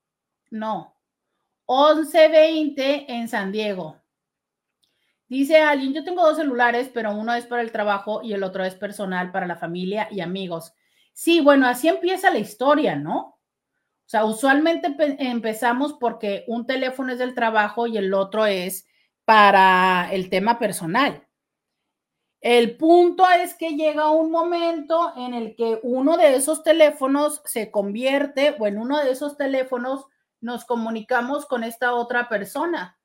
no, 0.52 0.96
11.20 1.66 3.06
en 3.08 3.28
San 3.28 3.52
Diego. 3.52 4.02
Dice 5.28 5.58
alguien, 5.58 5.94
yo 5.94 6.04
tengo 6.04 6.22
dos 6.22 6.38
celulares, 6.38 6.90
pero 6.94 7.12
uno 7.16 7.34
es 7.34 7.46
para 7.46 7.62
el 7.62 7.72
trabajo 7.72 8.22
y 8.22 8.34
el 8.34 8.44
otro 8.44 8.64
es 8.64 8.76
personal 8.76 9.32
para 9.32 9.48
la 9.48 9.56
familia 9.56 10.08
y 10.12 10.22
amigos. 10.22 10.74
Sí, 11.14 11.42
bueno, 11.42 11.68
así 11.68 11.88
empieza 11.88 12.30
la 12.30 12.40
historia, 12.40 12.96
¿no? 12.96 13.40
O 14.06 14.08
sea, 14.08 14.26
usualmente 14.26 14.96
empezamos 15.18 15.94
porque 15.94 16.44
un 16.48 16.68
teléfono 16.68 17.12
es 17.12 17.18
del 17.18 17.34
trabajo 17.34 17.88
y 17.88 17.98
el 17.98 18.14
otro 18.14 18.46
es 18.46 18.86
para 19.24 20.10
el 20.12 20.30
tema 20.30 20.60
personal. 20.60 21.25
El 22.46 22.78
punto 22.78 23.28
es 23.28 23.56
que 23.56 23.72
llega 23.72 24.12
un 24.12 24.30
momento 24.30 25.14
en 25.18 25.34
el 25.34 25.56
que 25.56 25.80
uno 25.82 26.16
de 26.16 26.36
esos 26.36 26.62
teléfonos 26.62 27.42
se 27.46 27.72
convierte 27.72 28.56
o 28.60 28.68
en 28.68 28.78
uno 28.78 29.04
de 29.04 29.10
esos 29.10 29.36
teléfonos 29.36 30.06
nos 30.42 30.64
comunicamos 30.64 31.48
con 31.48 31.64
esta 31.64 31.96
otra 31.96 32.30
persona 32.30 33.00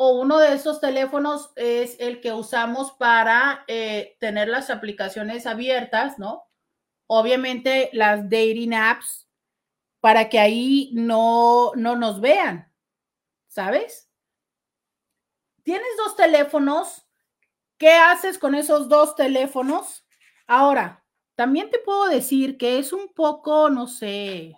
o 0.00 0.12
uno 0.12 0.38
de 0.38 0.54
esos 0.54 0.80
teléfonos 0.80 1.50
es 1.56 1.96
el 1.98 2.20
que 2.20 2.32
usamos 2.32 2.92
para 2.92 3.64
eh, 3.66 4.16
tener 4.20 4.46
las 4.46 4.70
aplicaciones 4.70 5.44
abiertas, 5.44 6.20
¿no? 6.20 6.46
Obviamente 7.08 7.90
las 7.92 8.22
dating 8.22 8.74
apps 8.74 9.28
para 10.00 10.28
que 10.28 10.38
ahí 10.38 10.92
no, 10.94 11.72
no 11.74 11.96
nos 11.96 12.20
vean, 12.20 12.72
¿sabes? 13.48 14.08
Tienes 15.64 15.88
dos 15.96 16.14
teléfonos, 16.14 17.07
¿qué 17.78 17.92
haces 17.92 18.38
con 18.38 18.54
esos 18.54 18.88
dos 18.88 19.14
teléfonos? 19.16 20.04
Ahora, 20.46 21.04
también 21.36 21.70
te 21.70 21.78
puedo 21.78 22.08
decir 22.08 22.58
que 22.58 22.78
es 22.78 22.92
un 22.92 23.08
poco, 23.14 23.70
no 23.70 23.86
sé, 23.86 24.56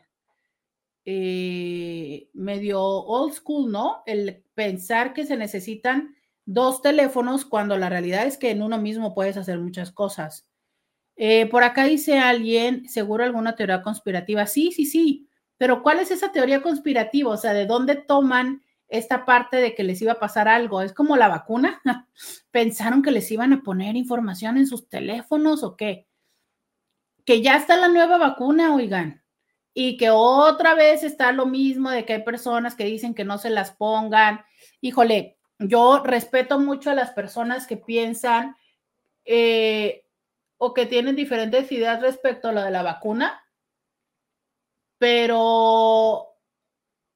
eh, 1.05 2.29
medio 2.35 2.83
old 2.83 3.33
school, 3.35 3.71
¿no? 3.71 4.03
El 4.07 4.45
pensar 4.55 5.13
que 5.13 5.27
se 5.27 5.37
necesitan 5.37 6.15
dos 6.45 6.83
teléfonos 6.83 7.45
cuando 7.45 7.77
la 7.77 7.89
realidad 7.89 8.27
es 8.27 8.37
que 8.37 8.51
en 8.51 8.63
uno 8.63 8.79
mismo 8.79 9.15
puedes 9.15 9.37
hacer 9.37 9.59
muchas 9.59 9.93
cosas. 9.93 10.47
Eh, 11.17 11.47
por 11.47 11.65
acá 11.65 11.85
dice 11.85 12.19
alguien, 12.19 12.89
seguro 12.89 13.25
alguna 13.25 13.57
teoría 13.57 13.83
conspirativa. 13.83 14.47
Sí, 14.47 14.73
sí, 14.73 14.87
sí, 14.87 15.29
pero 15.59 15.83
¿cuál 15.83 16.01
es 16.01 16.11
esa 16.11 16.33
teoría 16.33 16.63
conspirativa? 16.63 17.31
O 17.31 17.37
sea, 17.37 17.53
¿de 17.53 17.67
dónde 17.67 17.97
toman 17.97 18.63
esta 18.91 19.25
parte 19.25 19.57
de 19.57 19.75
que 19.75 19.85
les 19.85 20.03
iba 20.03 20.13
a 20.13 20.21
pasar 20.21 20.49
algo? 20.49 20.83
¿Es 20.83 20.93
como 20.93 21.17
la 21.17 21.29
vacuna? 21.29 21.81
¿Pensaron 22.51 23.03
que 23.03 23.11
les 23.11 23.31
iban 23.31 23.53
a 23.53 23.63
poner 23.63 23.97
información 23.97 24.59
en 24.59 24.67
sus 24.67 24.89
teléfonos 24.89 25.63
o 25.63 25.77
qué? 25.77 26.07
Que 27.25 27.43
ya 27.43 27.57
está 27.57 27.77
la 27.77 27.89
nueva 27.89 28.19
vacuna, 28.19 28.75
oigan 28.75 29.21
y 29.73 29.97
que 29.97 30.11
otra 30.11 30.75
vez 30.75 31.03
está 31.03 31.33
lo 31.33 31.47
mismo 31.47 31.91
de 31.91 32.05
que 32.05 32.15
hay 32.15 32.23
personas 32.25 32.75
que 32.75 32.85
dicen 32.85 33.15
que 33.15 33.25
no 33.25 33.39
se 33.39 33.51
las 33.51 33.71
pongan. 33.73 34.45
Híjole, 34.81 35.39
yo 35.59 36.03
respeto 36.05 36.59
mucho 36.59 36.91
a 36.91 36.95
las 36.95 37.13
personas 37.13 37.67
que 37.67 37.77
piensan 37.77 38.57
eh, 39.25 40.05
o 40.59 40.75
que 40.75 40.87
tienen 40.87 41.17
diferentes 41.17 41.71
ideas 41.71 42.01
respecto 42.01 42.49
a 42.49 42.53
lo 42.53 42.63
de 42.63 42.71
la 42.71 42.83
vacuna, 42.83 43.43
pero 44.99 46.37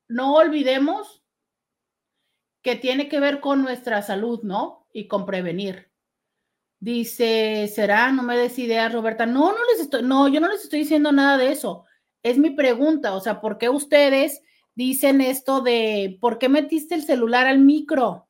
no 0.08 0.34
olvidemos 0.34 1.23
que 2.64 2.74
tiene 2.74 3.08
que 3.08 3.20
ver 3.20 3.38
con 3.38 3.62
nuestra 3.62 4.02
salud, 4.02 4.40
¿no? 4.42 4.88
Y 4.92 5.06
con 5.06 5.24
prevenir. 5.24 5.92
Dice, 6.80 7.70
¿será? 7.72 8.10
No 8.10 8.24
me 8.24 8.36
des 8.36 8.58
ideas, 8.58 8.92
Roberta. 8.92 9.24
No, 9.24 9.52
no 9.52 9.64
les 9.70 9.82
estoy, 9.82 10.02
no, 10.02 10.26
yo 10.26 10.40
no 10.40 10.48
les 10.48 10.64
estoy 10.64 10.80
diciendo 10.80 11.12
nada 11.12 11.38
de 11.38 11.52
eso 11.52 11.86
es 12.24 12.38
mi 12.38 12.50
pregunta, 12.50 13.14
o 13.14 13.20
sea, 13.20 13.40
¿por 13.40 13.58
qué 13.58 13.68
ustedes 13.68 14.40
dicen 14.74 15.20
esto 15.20 15.60
de, 15.60 16.18
¿por 16.20 16.38
qué 16.38 16.48
metiste 16.48 16.94
el 16.96 17.04
celular 17.04 17.46
al 17.46 17.58
micro? 17.58 18.28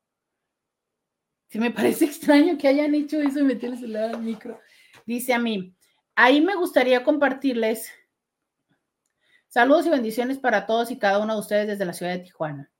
Se 1.48 1.60
me 1.60 1.70
parece 1.70 2.04
extraño 2.04 2.58
que 2.58 2.68
hayan 2.68 2.94
hecho 2.94 3.20
eso 3.20 3.38
y 3.38 3.44
meter 3.44 3.70
el 3.70 3.78
celular 3.78 4.16
al 4.16 4.20
micro. 4.20 4.60
Dice 5.06 5.32
a 5.32 5.38
mí, 5.38 5.74
ahí 6.16 6.40
me 6.40 6.56
gustaría 6.56 7.04
compartirles 7.04 7.88
saludos 9.46 9.86
y 9.86 9.90
bendiciones 9.90 10.38
para 10.38 10.66
todos 10.66 10.90
y 10.90 10.98
cada 10.98 11.20
uno 11.20 11.34
de 11.34 11.40
ustedes 11.40 11.68
desde 11.68 11.84
la 11.84 11.92
ciudad 11.92 12.12
de 12.12 12.24
Tijuana. 12.24 12.73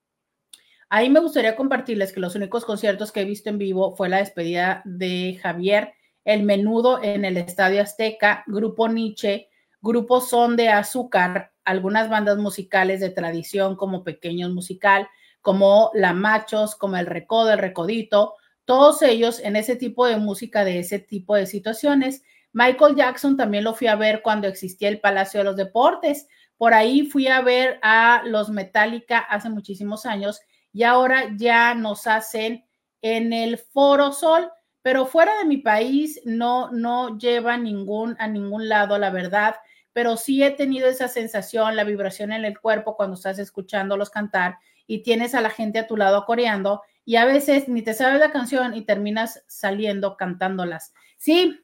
Ahí 0.88 1.10
me 1.10 1.20
gustaría 1.20 1.56
compartirles 1.56 2.12
que 2.12 2.20
los 2.20 2.34
únicos 2.34 2.64
conciertos 2.64 3.12
que 3.12 3.22
he 3.22 3.24
visto 3.24 3.48
en 3.48 3.58
vivo 3.58 3.94
fue 3.96 4.08
la 4.08 4.18
despedida 4.18 4.82
de 4.84 5.38
Javier 5.42 5.94
El 6.24 6.42
Menudo 6.42 7.02
en 7.02 7.24
el 7.24 7.36
Estadio 7.36 7.82
Azteca, 7.82 8.44
Grupo 8.46 8.88
Nietzsche, 8.88 9.48
Grupos 9.80 10.30
son 10.30 10.56
de 10.56 10.70
azúcar, 10.70 11.52
algunas 11.64 12.08
bandas 12.08 12.38
musicales 12.38 13.00
de 13.00 13.10
tradición 13.10 13.76
como 13.76 14.02
Pequeños 14.02 14.50
Musical, 14.50 15.08
como 15.42 15.90
La 15.92 16.14
Machos, 16.14 16.74
como 16.74 16.96
El 16.96 17.04
Recodo, 17.04 17.52
El 17.52 17.58
Recodito, 17.58 18.34
todos 18.64 19.02
ellos 19.02 19.40
en 19.40 19.56
ese 19.56 19.76
tipo 19.76 20.06
de 20.06 20.16
música, 20.16 20.64
de 20.64 20.78
ese 20.78 20.98
tipo 20.98 21.36
de 21.36 21.44
situaciones. 21.44 22.22
Michael 22.54 22.96
Jackson 22.96 23.36
también 23.36 23.64
lo 23.64 23.74
fui 23.74 23.88
a 23.88 23.96
ver 23.96 24.22
cuando 24.22 24.48
existía 24.48 24.88
el 24.88 25.00
Palacio 25.00 25.40
de 25.40 25.44
los 25.44 25.56
Deportes. 25.56 26.28
Por 26.56 26.72
ahí 26.72 27.06
fui 27.06 27.28
a 27.28 27.42
ver 27.42 27.78
a 27.82 28.22
los 28.24 28.48
Metallica 28.48 29.18
hace 29.18 29.50
muchísimos 29.50 30.06
años 30.06 30.40
y 30.74 30.82
ahora 30.82 31.34
ya 31.36 31.74
nos 31.74 32.06
hacen 32.06 32.66
en 33.00 33.32
el 33.32 33.56
Foro 33.56 34.12
Sol, 34.12 34.50
pero 34.82 35.06
fuera 35.06 35.38
de 35.38 35.46
mi 35.46 35.56
país 35.56 36.20
no 36.26 36.70
no 36.70 37.16
lleva 37.16 37.56
ningún 37.56 38.16
a 38.18 38.28
ningún 38.28 38.68
lado, 38.68 38.98
la 38.98 39.08
verdad 39.08 39.54
pero 39.94 40.16
sí 40.18 40.42
he 40.42 40.50
tenido 40.50 40.88
esa 40.88 41.08
sensación, 41.08 41.76
la 41.76 41.84
vibración 41.84 42.32
en 42.32 42.44
el 42.44 42.60
cuerpo 42.60 42.96
cuando 42.96 43.14
estás 43.14 43.38
escuchándolos 43.38 44.10
cantar 44.10 44.58
y 44.86 45.02
tienes 45.02 45.34
a 45.34 45.40
la 45.40 45.50
gente 45.50 45.78
a 45.78 45.86
tu 45.86 45.96
lado 45.96 46.26
coreando 46.26 46.82
y 47.06 47.16
a 47.16 47.24
veces 47.24 47.68
ni 47.68 47.80
te 47.80 47.94
sabes 47.94 48.18
la 48.18 48.32
canción 48.32 48.74
y 48.74 48.82
terminas 48.82 49.44
saliendo 49.46 50.16
cantándolas. 50.16 50.92
Sí, 51.16 51.60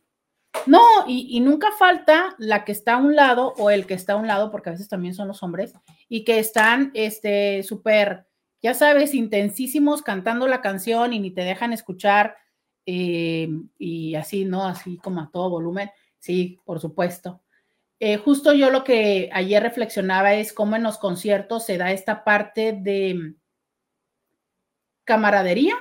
no, 0.66 0.80
y, 1.06 1.38
nunca 1.40 1.68
falta 1.78 2.34
la 2.38 2.64
que 2.64 2.72
está 2.72 2.94
a 2.94 2.98
un 2.98 3.14
lado 3.14 3.54
o 3.58 3.70
el 3.70 3.86
que 3.86 3.94
está 3.94 4.14
a 4.14 4.16
un 4.16 4.26
lado, 4.26 4.50
porque 4.50 4.70
a 4.70 4.72
veces 4.72 4.88
también 4.88 5.14
son 5.14 5.28
los 5.28 5.42
hombres, 5.44 5.74
y 6.08 6.24
que 6.24 6.40
están, 6.40 6.90
este, 6.94 7.62
súper, 7.62 8.26
ya 8.62 8.74
sabes, 8.74 9.14
intensísimos 9.14 10.02
cantando 10.02 10.46
la 10.46 10.60
canción 10.60 11.12
y 11.12 11.20
ni 11.20 11.30
te 11.30 11.42
dejan 11.42 11.72
escuchar 11.72 12.36
eh, 12.86 13.48
y 13.78 14.14
así, 14.14 14.44
¿no? 14.44 14.66
Así 14.66 14.98
como 14.98 15.20
a 15.20 15.30
todo 15.32 15.50
volumen. 15.50 15.90
Sí, 16.18 16.58
por 16.64 16.80
supuesto. 16.80 17.42
Eh, 17.98 18.16
justo 18.16 18.52
yo 18.52 18.70
lo 18.70 18.84
que 18.84 19.30
ayer 19.32 19.62
reflexionaba 19.62 20.34
es 20.34 20.52
cómo 20.52 20.76
en 20.76 20.82
los 20.82 20.98
conciertos 20.98 21.64
se 21.66 21.78
da 21.78 21.92
esta 21.92 22.24
parte 22.24 22.72
de 22.72 23.34
camaradería 25.04 25.74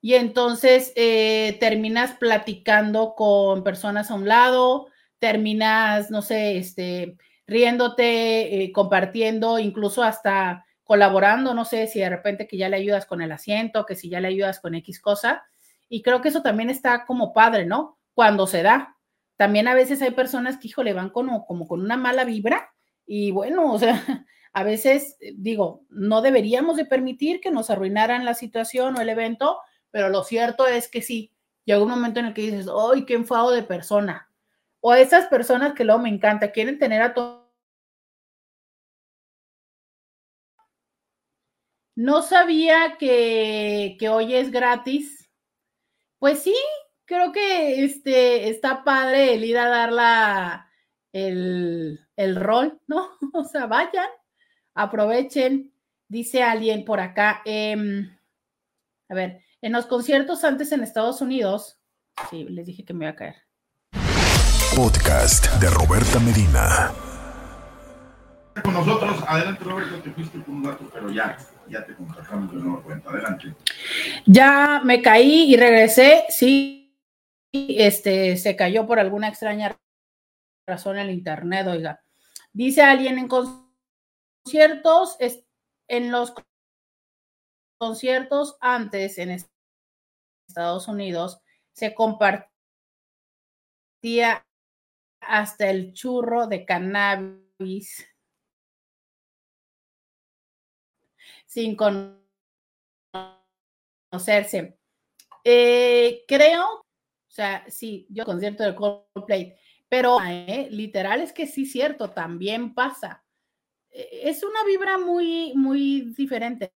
y 0.00 0.14
entonces 0.14 0.92
eh, 0.96 1.56
terminas 1.60 2.12
platicando 2.16 3.14
con 3.14 3.64
personas 3.64 4.10
a 4.10 4.14
un 4.14 4.28
lado, 4.28 4.86
terminas, 5.18 6.10
no 6.10 6.22
sé, 6.22 6.56
este, 6.56 7.16
riéndote, 7.46 8.70
compartiendo, 8.72 9.58
incluso 9.58 10.02
hasta 10.02 10.64
colaborando, 10.90 11.54
no 11.54 11.64
sé 11.64 11.86
si 11.86 12.00
de 12.00 12.08
repente 12.08 12.48
que 12.48 12.56
ya 12.56 12.68
le 12.68 12.74
ayudas 12.74 13.06
con 13.06 13.22
el 13.22 13.30
asiento, 13.30 13.86
que 13.86 13.94
si 13.94 14.08
ya 14.08 14.18
le 14.18 14.26
ayudas 14.26 14.58
con 14.58 14.74
X 14.74 15.00
cosa. 15.00 15.44
Y 15.88 16.02
creo 16.02 16.20
que 16.20 16.30
eso 16.30 16.42
también 16.42 16.68
está 16.68 17.06
como 17.06 17.32
padre, 17.32 17.64
¿no? 17.64 17.96
Cuando 18.12 18.48
se 18.48 18.64
da. 18.64 18.96
También 19.36 19.68
a 19.68 19.74
veces 19.74 20.02
hay 20.02 20.10
personas 20.10 20.58
que, 20.58 20.66
hijo, 20.66 20.82
le 20.82 20.92
van 20.92 21.10
como, 21.10 21.46
como 21.46 21.68
con 21.68 21.80
una 21.80 21.96
mala 21.96 22.24
vibra 22.24 22.72
y 23.06 23.30
bueno, 23.30 23.72
o 23.72 23.78
sea, 23.78 23.94
a 24.52 24.64
veces 24.64 25.16
eh, 25.20 25.32
digo, 25.36 25.84
no 25.90 26.22
deberíamos 26.22 26.76
de 26.76 26.86
permitir 26.86 27.40
que 27.40 27.52
nos 27.52 27.70
arruinaran 27.70 28.24
la 28.24 28.34
situación 28.34 28.98
o 28.98 29.00
el 29.00 29.10
evento, 29.10 29.58
pero 29.92 30.08
lo 30.08 30.24
cierto 30.24 30.66
es 30.66 30.88
que 30.88 31.02
sí, 31.02 31.32
llega 31.66 31.84
un 31.84 31.90
momento 31.90 32.18
en 32.18 32.26
el 32.26 32.34
que 32.34 32.42
dices, 32.42 32.66
¡ay, 32.92 33.04
qué 33.04 33.14
enfado 33.14 33.52
de 33.52 33.62
persona! 33.62 34.28
O 34.80 34.92
esas 34.92 35.28
personas 35.28 35.72
que 35.74 35.84
luego 35.84 36.00
me 36.00 36.08
encanta, 36.08 36.50
quieren 36.50 36.80
tener 36.80 37.00
a 37.00 37.14
todo 37.14 37.39
No 42.00 42.22
sabía 42.22 42.96
que, 42.98 43.98
hoy 44.10 44.34
es 44.34 44.50
gratis. 44.50 45.30
Pues 46.18 46.42
sí, 46.42 46.56
creo 47.04 47.30
que 47.30 47.84
este, 47.84 48.48
está 48.48 48.84
padre 48.84 49.34
el 49.34 49.44
ir 49.44 49.58
a 49.58 49.68
dar 49.68 49.92
la, 49.92 50.70
el, 51.12 51.98
rol, 52.36 52.80
¿no? 52.86 53.10
O 53.34 53.44
sea, 53.44 53.66
vayan, 53.66 54.08
aprovechen. 54.74 55.74
Dice 56.08 56.42
alguien 56.42 56.86
por 56.86 57.00
acá, 57.00 57.42
em, 57.44 58.10
a 59.10 59.14
ver, 59.14 59.44
en 59.60 59.72
los 59.72 59.84
conciertos 59.84 60.42
antes 60.42 60.72
en 60.72 60.82
Estados 60.82 61.20
Unidos, 61.20 61.82
sí, 62.30 62.44
les 62.44 62.64
dije 62.64 62.82
que 62.82 62.94
me 62.94 63.04
iba 63.04 63.12
a 63.12 63.16
caer. 63.16 63.36
Podcast 64.74 65.52
de 65.60 65.68
Roberta 65.68 66.18
Medina. 66.18 66.92
Con 68.64 68.72
nosotros, 68.72 69.22
adelante 69.28 69.64
Roberto, 69.64 70.00
te 70.00 70.10
fuiste 70.12 70.42
con 70.42 70.54
un 70.54 70.62
dato, 70.62 70.90
pero 70.94 71.10
ya 71.10 71.36
ya 71.70 71.86
te 71.86 71.94
contratamos 71.94 72.52
de 72.52 72.60
nueva 72.60 72.82
cuenta. 72.82 73.10
Adelante. 73.10 73.54
Ya 74.26 74.80
me 74.84 75.00
caí 75.00 75.52
y 75.52 75.56
regresé, 75.56 76.24
sí, 76.28 76.98
este, 77.52 78.36
se 78.36 78.56
cayó 78.56 78.86
por 78.86 78.98
alguna 78.98 79.28
extraña 79.28 79.78
razón 80.66 80.98
el 80.98 81.10
internet, 81.10 81.66
oiga. 81.66 82.02
Dice 82.52 82.82
alguien 82.82 83.18
en 83.18 83.28
conciertos, 83.28 85.16
en 85.88 86.10
los 86.10 86.34
conciertos 87.78 88.56
antes 88.60 89.18
en 89.18 89.42
Estados 90.48 90.88
Unidos 90.88 91.40
se 91.72 91.94
compartía 91.94 92.50
hasta 95.20 95.70
el 95.70 95.92
churro 95.92 96.46
de 96.46 96.64
cannabis 96.64 98.06
sin 101.50 101.74
conocerse. 101.74 102.22
Eh, 105.42 106.22
creo, 106.28 106.64
o 106.64 106.86
sea, 107.26 107.64
sí, 107.68 108.06
yo 108.08 108.24
concierto 108.24 108.62
de 108.62 108.76
Coldplay, 108.76 109.56
pero 109.88 110.18
eh, 110.24 110.68
literal 110.70 111.20
es 111.20 111.32
que 111.32 111.48
sí, 111.48 111.66
cierto, 111.66 112.10
también 112.10 112.72
pasa. 112.72 113.24
E, 113.90 114.30
es 114.30 114.44
una 114.44 114.62
vibra 114.64 114.98
muy, 114.98 115.52
muy 115.56 116.12
diferente. 116.16 116.72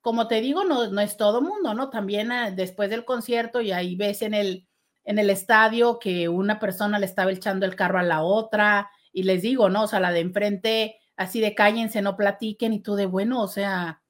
Como 0.00 0.26
te 0.26 0.40
digo, 0.40 0.64
no, 0.64 0.88
no 0.88 1.00
es 1.00 1.16
todo 1.16 1.40
mundo, 1.40 1.74
¿no? 1.74 1.90
También 1.90 2.32
ah, 2.32 2.50
después 2.50 2.90
del 2.90 3.04
concierto 3.04 3.60
y 3.60 3.70
ahí 3.70 3.94
ves 3.94 4.22
en 4.22 4.34
el, 4.34 4.66
en 5.04 5.20
el 5.20 5.30
estadio 5.30 6.00
que 6.00 6.28
una 6.28 6.58
persona 6.58 6.98
le 6.98 7.06
estaba 7.06 7.30
echando 7.30 7.66
el 7.66 7.76
carro 7.76 8.00
a 8.00 8.02
la 8.02 8.22
otra 8.22 8.90
y 9.12 9.22
les 9.22 9.42
digo, 9.42 9.68
¿no? 9.68 9.84
O 9.84 9.86
sea, 9.86 10.00
la 10.00 10.10
de 10.10 10.18
enfrente 10.18 11.01
así 11.22 11.40
de 11.40 11.54
cállense, 11.54 12.02
no 12.02 12.16
platiquen 12.16 12.72
y 12.72 12.80
tú 12.80 12.94
de 12.94 13.06
bueno, 13.06 13.42
o 13.42 13.48
sea, 13.48 14.02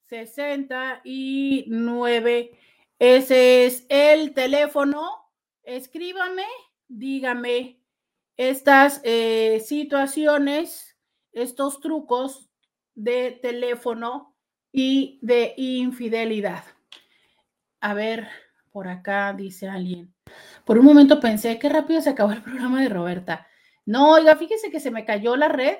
69. 0.09 2.59
Ese 2.98 3.66
es 3.66 3.86
el 3.88 4.34
teléfono. 4.34 5.30
Escríbame, 5.64 6.46
dígame 6.88 7.78
estas 8.36 9.00
eh, 9.05 9.62
situaciones, 9.64 10.96
estos 11.32 11.80
trucos 11.80 12.48
de 12.94 13.38
teléfono 13.42 14.36
y 14.72 15.18
de 15.22 15.55
infidelidad. 15.57 16.64
A 17.80 17.94
ver, 17.94 18.28
por 18.70 18.88
acá 18.88 19.32
dice 19.32 19.68
alguien. 19.68 20.14
Por 20.64 20.78
un 20.78 20.84
momento 20.84 21.20
pensé, 21.20 21.59
qué 21.59 21.68
rápido 21.68 22.00
se 22.00 22.11
acabó 22.11 22.32
el 22.32 22.42
programa 22.42 22.80
de 22.80 22.88
Roberta. 22.88 23.46
No, 23.85 24.12
oiga, 24.12 24.37
fíjese 24.37 24.70
que 24.70 24.80
se 24.80 24.91
me 24.91 25.05
cayó 25.05 25.37
la 25.37 25.49
red. 25.49 25.78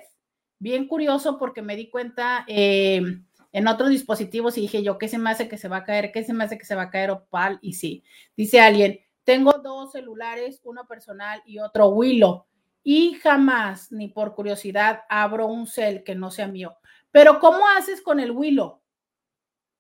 Bien 0.59 0.87
curioso 0.87 1.39
porque 1.39 1.63
me 1.63 1.77
di 1.77 1.91
cuenta 1.91 2.45
em, 2.47 3.27
en 3.53 3.69
otros 3.69 3.91
dispositivos 3.91 4.57
y 4.57 4.63
dije 4.63 4.83
yo, 4.83 4.99
¿qué 4.99 5.09
se 5.09 5.19
me 5.19 5.31
hace 5.31 5.49
que 5.49 5.59
se 5.59 5.69
va 5.69 5.79
a 5.79 5.85
caer? 5.85 6.13
¿Qué 6.13 6.25
se 6.25 6.33
me 6.33 6.45
hace 6.45 6.59
que 6.59 6.65
se 6.65 6.75
va 6.75 6.83
a 6.83 6.91
caer 6.91 7.11
Opal? 7.11 7.59
Y 7.63 7.75
sí, 7.75 8.05
dice 8.37 8.61
alguien, 8.61 9.01
tengo 9.25 9.53
dos 9.53 9.93
celulares, 9.93 10.61
uno 10.65 10.87
personal 10.87 11.43
y 11.47 11.59
otro 11.59 11.89
Willow. 11.89 12.47
Y 12.85 13.15
jamás, 13.15 13.93
ni 13.93 14.09
por 14.09 14.35
curiosidad, 14.35 15.03
abro 15.09 15.47
un 15.47 15.67
cel 15.67 16.03
que 16.03 16.15
no 16.15 16.31
sea 16.31 16.49
mío. 16.49 16.77
Pero 17.13 17.39
¿cómo 17.39 17.69
haces 17.69 18.01
con 18.01 18.19
el 18.19 18.33
Willow? 18.33 18.81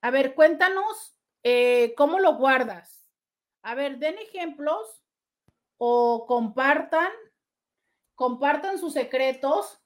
A 0.00 0.10
ver, 0.10 0.34
cuéntanos 0.34 1.16
eh, 1.42 1.94
cómo 1.96 2.20
lo 2.20 2.36
guardas. 2.36 3.08
A 3.62 3.74
ver, 3.74 3.98
den 3.98 4.16
ejemplos 4.18 5.02
o 5.78 6.26
compartan, 6.26 7.10
compartan 8.22 8.78
sus 8.78 8.92
secretos. 8.92 9.82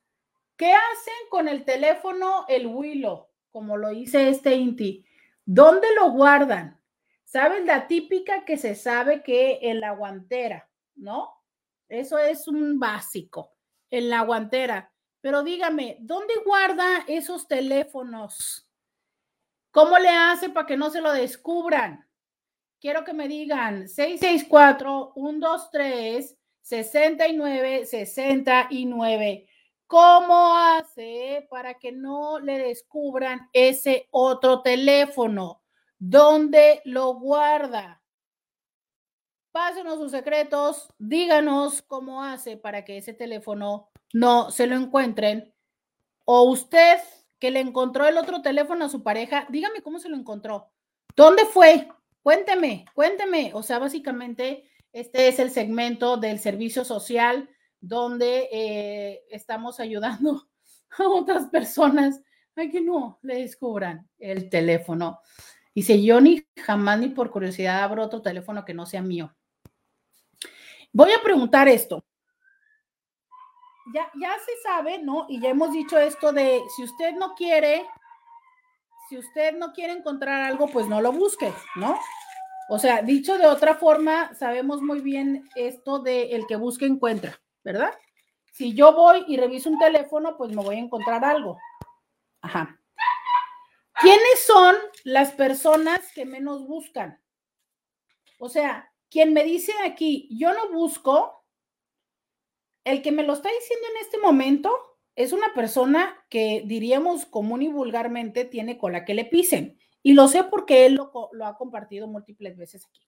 ¿Qué 0.59 0.71
hacen 0.71 1.15
con 1.31 1.49
el 1.49 1.65
teléfono 1.65 2.45
el 2.49 2.67
Willow? 2.67 3.29
Como 3.49 3.79
lo 3.79 3.89
dice 3.89 4.29
este 4.29 4.57
Inti. 4.57 5.07
¿Dónde 5.47 5.87
lo 5.95 6.11
guardan? 6.11 6.79
¿Saben 7.25 7.67
la 7.67 7.87
típica 7.87 8.45
que 8.45 8.59
se 8.59 8.75
sabe 8.75 9.23
que 9.23 9.61
en 9.63 9.81
la 9.81 9.93
guantera, 9.93 10.69
¿no? 10.97 11.33
Eso 11.89 12.19
es 12.19 12.47
un 12.47 12.79
básico, 12.79 13.57
en 13.89 14.11
la 14.11 14.21
guantera. 14.21 14.93
Pero 15.23 15.43
dígame, 15.43 15.97
¿dónde 16.01 16.35
guarda 16.45 17.07
esos 17.09 17.49
teléfonos? 17.49 18.69
¿Cómo 19.71 19.99
le 19.99 20.11
hace 20.11 20.51
para 20.51 20.67
que 20.67 20.77
no 20.77 20.91
se 20.91 21.01
lo 21.01 21.11
descubran? 21.15 22.07
quiero 22.81 23.03
que 23.05 23.13
me 23.13 23.29
digan 23.29 23.89
664-123-6969. 26.69 29.47
¿Cómo 29.87 30.57
hace 30.57 31.47
para 31.49 31.75
que 31.75 31.93
no 31.93 32.41
le 32.41 32.59
descubran 32.59 33.49
ese 33.53 34.09
otro 34.11 34.63
teléfono? 34.63 35.63
¿Dónde 35.99 36.83
lo 36.85 37.15
guarda? 37.15 38.03
Pásenos 39.53 39.99
sus 39.99 40.11
secretos, 40.11 40.89
díganos 40.99 41.83
cómo 41.83 42.25
hace 42.25 42.57
para 42.57 42.85
que 42.85 42.97
ese 42.99 43.15
teléfono 43.15 43.89
no 44.13 44.51
se 44.51 44.67
lo 44.67 44.75
encuentren. 44.77 45.55
O 46.25 46.43
usted 46.43 46.99
que 47.39 47.53
le 47.53 47.61
encontró 47.61 48.09
el 48.09 48.19
otro 48.19 48.43
teléfono 48.43 48.87
a 48.87 48.89
su 48.89 49.05
pareja, 49.05 49.47
dígame 49.49 49.83
cómo 49.83 50.01
se 50.01 50.09
lo 50.09 50.17
encontró. 50.17 50.73
¿Dónde 51.15 51.45
fue? 51.47 51.87
Cuénteme, 52.23 52.87
cuénteme. 52.93 53.53
O 53.55 53.63
sea, 53.63 53.79
básicamente 53.79 54.69
este 54.97 55.29
es 55.29 55.39
el 55.39 55.51
segmento 55.51 56.17
del 56.17 56.39
servicio 56.39 56.83
social 56.83 57.51
donde 57.81 58.49
eh, 58.51 59.25
estamos 59.29 59.79
ayudando 59.79 60.49
a 60.99 61.09
otras 61.09 61.51
personas 61.51 62.23
a 62.57 62.67
que 62.67 62.81
no 62.81 63.19
le 63.21 63.41
descubran 63.41 64.09
el 64.19 64.49
teléfono. 64.49 65.21
Dice, 65.75 66.03
yo 66.03 66.19
ni 66.23 66.47
jamás 66.57 66.99
ni 66.99 67.09
por 67.09 67.31
curiosidad 67.31 67.83
abro 67.83 68.05
otro 68.05 68.23
teléfono 68.23 68.65
que 68.65 68.73
no 68.73 68.87
sea 68.87 69.03
mío. 69.03 69.37
Voy 70.95 71.13
a 71.13 71.23
preguntar 71.23 71.69
esto. 71.69 72.03
Ya, 73.95 74.11
ya 74.19 74.35
se 74.39 74.63
sabe, 74.63 74.99
¿no? 74.99 75.27
Y 75.29 75.43
ya 75.43 75.51
hemos 75.51 75.73
dicho 75.73 75.99
esto 75.99 76.33
de 76.33 76.63
si 76.75 76.85
usted 76.85 77.13
no 77.17 77.35
quiere 77.35 77.87
si 79.11 79.19
usted 79.19 79.57
no 79.57 79.73
quiere 79.73 79.93
encontrar 79.93 80.43
algo, 80.43 80.67
pues 80.69 80.89
no 80.89 81.01
lo 81.01 81.13
busque, 81.13 81.53
¿no? 81.77 81.97
O 82.69 82.79
sea, 82.79 83.03
dicho 83.03 83.39
de 83.39 83.47
otra 83.47 83.77
forma, 83.77 84.35
sabemos 84.35 84.83
muy 84.83 85.01
bien 85.01 85.49
esto 85.55 86.01
de 86.01 86.31
el 86.33 86.47
que 86.47 86.57
busca 86.57 86.85
encuentra, 86.85 87.41
¿verdad? 87.63 87.93
Si 88.53 88.75
yo 88.75 88.93
voy 88.95 89.25
y 89.29 89.37
reviso 89.37 89.71
un 89.71 89.79
teléfono, 89.79 90.37
pues 90.37 90.51
me 90.51 90.63
voy 90.63 90.77
a 90.77 90.81
encontrar 90.81 91.25
algo. 91.25 91.59
Ajá. 92.41 92.81
¿Quiénes 94.01 94.41
son 94.47 94.75
las 95.05 95.33
personas 95.33 96.13
que 96.13 96.27
menos 96.27 96.67
buscan? 96.67 97.21
O 98.39 98.49
sea, 98.49 98.93
quien 99.11 99.33
me 99.33 99.45
dice 99.45 99.73
aquí, 99.85 100.29
yo 100.31 100.53
no 100.53 100.71
busco, 100.71 101.45
el 102.85 103.01
que 103.03 103.13
me 103.13 103.23
lo 103.23 103.33
está 103.33 103.49
diciendo 103.49 103.87
en 103.95 104.05
este 104.05 104.19
momento 104.19 104.99
es 105.15 105.33
una 105.33 105.55
persona 105.55 106.25
que 106.29 106.63
diríamos 106.67 107.25
común 107.25 107.63
y 107.63 107.69
vulgarmente 107.69 108.45
tiene 108.45 108.77
cola 108.77 109.05
que 109.05 109.15
le 109.15 109.25
pisen. 109.25 109.79
Y 110.07 110.15
lo 110.15 110.29
sé 110.29 110.45
porque 110.45 110.87
él 110.87 110.95
lo, 110.95 111.45
ha 111.45 111.57
compartido 111.57 112.07
múltiples 112.07 112.57
veces 112.57 112.87
aquí. 112.87 113.05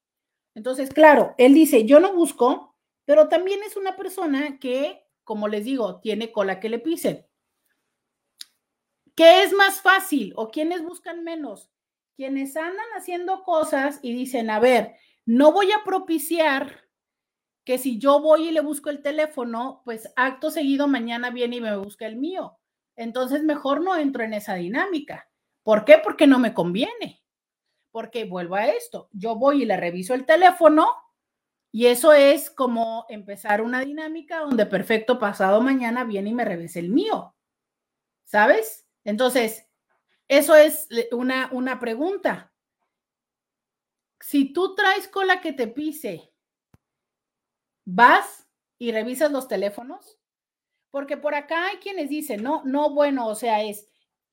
Entonces, 0.57 0.93
claro, 0.93 1.33
él 1.39 1.55
dice, 1.55 1.85
yo 1.85 2.01
no 2.01 2.13
busco, 2.13 2.75
pero 3.05 3.29
también 3.29 3.61
es 3.63 3.77
una 3.77 3.97
persona 3.97 4.59
que, 4.59 5.07
como 5.23 5.47
les 5.47 5.65
digo, 5.65 6.01
tiene 6.01 6.33
cola 6.33 6.59
que 6.59 6.69
le 6.69 6.81
pisen. 6.81 7.25
¿Qué 9.15 9.45
es 9.45 9.53
más 9.53 9.81
fácil 9.81 10.33
o 10.35 10.51
quiénes 10.51 10.83
buscan 10.83 11.23
menos? 11.23 11.71
Quienes 12.17 12.57
andan 12.57 12.89
haciendo 12.97 13.45
cosas 13.45 14.01
y 14.03 14.13
dicen, 14.13 14.51
a 14.51 14.59
ver, 14.59 14.97
no 15.25 15.53
voy 15.53 15.71
a 15.71 15.85
propiciar 15.85 16.89
que 17.63 17.79
si 17.79 18.01
yo 18.01 18.21
voy 18.21 18.49
y 18.49 18.51
le 18.51 18.61
busco 18.61 18.91
el 18.91 19.03
teléfono, 19.03 19.83
pues 19.85 20.13
acto 20.17 20.51
seguido 20.51 20.89
mañana 20.89 21.31
viene 21.31 21.59
y 21.59 21.61
me 21.61 21.77
busca 21.77 22.09
el 22.09 22.17
mío. 22.17 22.59
Entonces 22.97 23.45
mejor 23.45 23.85
no 23.85 23.95
entro 23.95 24.25
en 24.25 24.35
esa 24.35 24.57
dinámica. 24.57 25.28
¿Por 25.63 25.85
qué? 25.85 25.99
Porque 26.03 26.27
no 26.27 26.39
me 26.39 26.55
conviene. 26.55 27.23
Porque 27.91 28.25
vuelvo 28.25 28.55
a 28.55 28.67
esto, 28.67 29.09
yo 29.13 29.37
voy 29.37 29.63
y 29.63 29.67
le 29.67 29.77
reviso 29.77 30.15
el 30.15 30.27
teléfono 30.27 30.89
y 31.71 31.87
eso 31.87 32.13
es 32.13 32.51
como 32.51 33.05
empezar 33.09 33.61
una 33.61 33.81
dinámica 33.81 34.41
donde 34.41 34.67
perfecto 34.67 35.19
pasado 35.19 35.61
mañana 35.61 36.05
viene 36.05 36.31
y 36.31 36.35
me 36.35 36.45
revise 36.45 36.81
el 36.81 36.91
mío. 36.91 37.35
¿Sabes? 38.25 38.87
Entonces, 39.05 39.67
eso 40.29 40.55
es 40.55 40.89
una, 41.13 41.49
una 41.53 41.79
pregunta. 41.79 42.53
Si 44.21 44.53
tú 44.53 44.75
traes 44.75 45.09
cola 45.09 45.41
que 45.41 45.53
te 45.53 45.69
pise 45.69 46.33
vas 47.91 48.47
y 48.79 48.93
revisas 48.93 49.33
los 49.33 49.49
teléfonos, 49.49 50.19
porque 50.91 51.17
por 51.17 51.35
acá 51.35 51.69
hay 51.69 51.77
quienes 51.79 52.11
dicen, 52.11 52.43
no, 52.43 52.63
no, 52.65 52.91
bueno, 52.91 53.27
o 53.27 53.35
sea, 53.35 53.63
es 53.63 53.89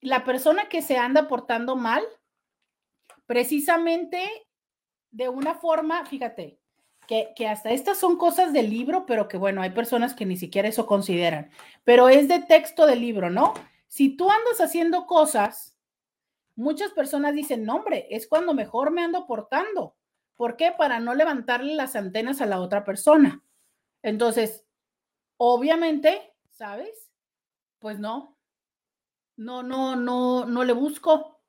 la 0.06 0.24
persona 0.24 0.68
que 0.68 0.82
se 0.82 0.96
anda 0.98 1.26
portando 1.26 1.74
mal, 1.74 2.04
precisamente 3.26 4.22
de 5.10 5.28
una 5.28 5.54
forma, 5.54 6.04
fíjate, 6.06 6.60
que, 7.08 7.32
que, 7.34 7.48
hasta 7.48 7.70
estas 7.70 7.98
son 7.98 8.16
cosas 8.16 8.52
del 8.52 8.70
libro, 8.70 9.04
pero 9.04 9.26
que 9.26 9.36
bueno, 9.36 9.62
hay 9.62 9.70
personas 9.70 10.14
que 10.14 10.24
ni 10.24 10.36
siquiera 10.36 10.68
eso 10.68 10.86
consideran, 10.86 11.50
pero 11.82 12.08
es 12.08 12.28
de 12.28 12.40
texto 12.40 12.86
del 12.86 13.00
libro, 13.00 13.30
¿no? 13.30 13.54
Si 13.88 14.16
tú 14.16 14.30
andas 14.30 14.60
haciendo 14.60 15.06
cosas, 15.06 15.76
muchas 16.54 16.92
personas 16.92 17.34
dicen, 17.34 17.64
no, 17.64 17.76
hombre, 17.76 18.06
es 18.10 18.28
cuando 18.28 18.54
mejor 18.54 18.92
me 18.92 19.02
ando 19.02 19.26
portando. 19.26 19.96
¿Por 20.36 20.56
qué? 20.56 20.70
Para 20.70 21.00
no 21.00 21.14
levantarle 21.14 21.74
las 21.74 21.96
antenas 21.96 22.40
a 22.40 22.46
la 22.46 22.60
otra 22.60 22.84
persona. 22.84 23.42
Entonces, 24.02 24.64
obviamente, 25.36 26.32
¿sabes? 26.50 27.10
Pues 27.80 27.98
no, 27.98 28.35
no, 29.36 29.62
no, 29.62 29.96
no, 29.96 30.46
no 30.46 30.64
le 30.64 30.72
busco, 30.72 31.40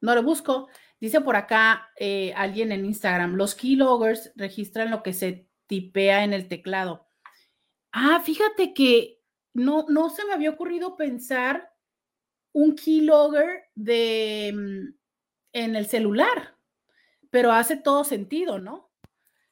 no 0.00 0.14
le 0.14 0.22
busco. 0.22 0.68
Dice 1.00 1.20
por 1.20 1.36
acá 1.36 1.90
eh, 1.96 2.32
alguien 2.36 2.72
en 2.72 2.84
Instagram, 2.84 3.34
los 3.34 3.54
keyloggers 3.54 4.32
registran 4.36 4.90
lo 4.90 5.02
que 5.02 5.12
se 5.12 5.48
tipea 5.66 6.24
en 6.24 6.32
el 6.32 6.48
teclado. 6.48 7.08
Ah, 7.92 8.20
fíjate 8.24 8.74
que 8.74 9.20
no, 9.54 9.86
no 9.88 10.10
se 10.10 10.24
me 10.24 10.32
había 10.32 10.50
ocurrido 10.50 10.96
pensar 10.96 11.72
un 12.52 12.74
keylogger 12.76 13.64
de 13.74 14.52
mm, 14.54 14.94
en 15.52 15.76
el 15.76 15.86
celular, 15.86 16.56
pero 17.30 17.52
hace 17.52 17.76
todo 17.76 18.04
sentido, 18.04 18.58
¿no? 18.58 18.90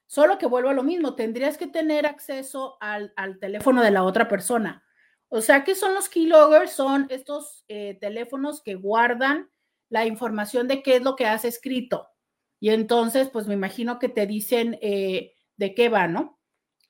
Solo 0.07 0.39
que 0.39 0.47
vuelvo 0.47 0.71
a 0.71 0.75
lo 0.75 0.83
mismo, 0.83 1.15
tendrías 1.15 1.57
que 1.57 1.67
tener 1.67 2.05
acceso 2.05 2.79
al, 2.81 3.13
teléfono 3.41 3.83
de 3.83 3.93
la 3.93 4.03
otra 4.03 4.27
persona. 4.27 4.85
O 5.31 5.41
sea, 5.41 5.65
¿qué 5.65 5.75
son 5.75 5.95
los 5.95 6.09
keyloggers? 6.09 6.73
Son 6.73 7.07
estos 7.09 7.65
eh, 7.69 7.97
teléfonos 8.01 8.63
que 8.63 8.75
guardan 8.75 9.49
la 9.89 10.05
información 10.05 10.69
de 10.69 10.83
qué 10.83 10.97
es 10.97 11.03
lo 11.03 11.17
que 11.17 11.27
has 11.27 11.45
escrito. 11.45 12.09
Y 12.61 12.71
entonces, 12.71 13.31
pues 13.31 13.47
me 13.47 13.55
imagino 13.55 13.99
que 13.99 14.09
te 14.09 14.27
dicen 14.27 14.79
eh, 14.83 15.35
de 15.57 15.75
qué 15.75 15.89
va, 15.89 16.09
¿no? 16.09 16.39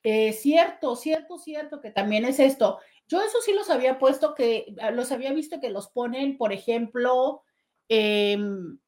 Eh, 0.03 0.33
cierto, 0.33 0.95
cierto, 0.95 1.37
cierto, 1.37 1.81
que 1.81 1.91
también 1.91 2.25
es 2.25 2.39
esto. 2.39 2.79
Yo 3.07 3.21
eso 3.21 3.39
sí 3.41 3.53
los 3.53 3.69
había 3.69 3.99
puesto 3.99 4.33
que, 4.33 4.75
ah, 4.81 4.89
los 4.91 5.11
había 5.11 5.31
visto 5.33 5.59
que 5.61 5.69
los 5.69 5.89
ponen, 5.89 6.37
por 6.37 6.51
ejemplo, 6.51 7.43
em, 7.89 8.79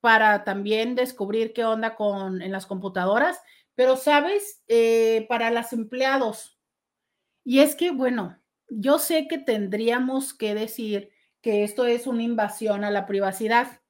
para 0.00 0.44
también 0.44 0.94
descubrir 0.94 1.52
qué 1.52 1.64
onda 1.64 1.96
con 1.96 2.42
en 2.42 2.52
las 2.52 2.66
computadoras, 2.66 3.40
pero 3.74 3.96
sabes, 3.96 4.62
eh, 4.68 5.26
para 5.28 5.50
los 5.50 5.72
empleados. 5.72 6.58
Y 7.44 7.60
es 7.60 7.74
que, 7.76 7.90
bueno, 7.90 8.39
yo 8.70 8.98
sé 8.98 9.28
que 9.28 9.38
tendríamos 9.38 10.34
que 10.34 10.54
decir 10.54 11.10
que 11.40 11.64
esto 11.64 11.86
es 11.86 12.06
una 12.06 12.22
invasión 12.22 12.84
a 12.84 12.90
la 12.90 13.06
privacidad, 13.06 13.80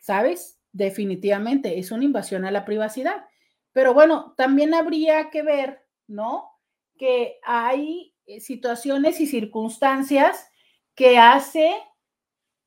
¿sabes? 0.00 0.60
Definitivamente 0.72 1.78
es 1.78 1.90
una 1.90 2.04
invasión 2.04 2.44
a 2.44 2.50
la 2.50 2.64
privacidad. 2.64 3.26
Pero 3.72 3.94
bueno, 3.94 4.34
también 4.36 4.74
habría 4.74 5.30
que 5.30 5.42
ver, 5.42 5.86
¿no? 6.06 6.50
Que 6.98 7.38
hay 7.44 8.14
eh, 8.26 8.40
situaciones 8.40 9.20
y 9.20 9.26
circunstancias 9.26 10.50
que 10.94 11.18
hace 11.18 11.74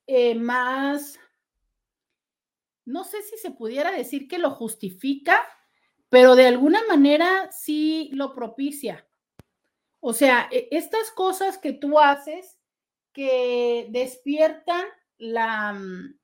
eh, 0.08 0.36
más, 0.36 1.20
no 2.86 3.04
sé 3.04 3.22
si 3.24 3.38
se 3.38 3.52
pudiera 3.52 3.92
decir 3.92 4.28
que 4.28 4.38
lo 4.38 4.52
justifica, 4.52 5.42
pero 6.10 6.36
de 6.36 6.48
alguna 6.48 6.82
manera 6.88 7.52
sí 7.52 8.10
lo 8.14 8.34
propicia. 8.34 9.05
O 10.00 10.14
sea, 10.14 10.48
e, 10.52 10.68
estas 10.72 11.12
cosas 11.12 11.58
que 11.58 11.74
tú 11.74 12.00
haces 12.00 12.58
que 13.14 13.88
despiertan 13.90 14.86
la, 15.18 15.74
mm, 15.74 16.20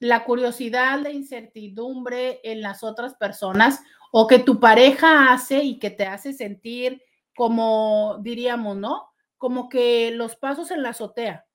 la 0.00 0.24
curiosidad, 0.24 1.00
la 1.00 1.10
incertidumbre 1.10 2.40
en 2.44 2.60
las 2.60 2.82
otras 2.82 3.14
personas 3.14 3.80
o 4.12 4.26
que 4.26 4.38
tu 4.38 4.60
pareja 4.60 5.32
hace 5.32 5.64
y 5.64 5.78
que 5.78 5.90
te 5.90 6.06
hace 6.06 6.32
sentir 6.32 7.02
como 7.34 8.18
diríamos, 8.20 8.76
¿no? 8.76 9.10
Como 9.38 9.68
que 9.68 10.10
los 10.12 10.36
pasos 10.36 10.70
en 10.70 10.82
la 10.82 10.90
azotea. 10.90 11.46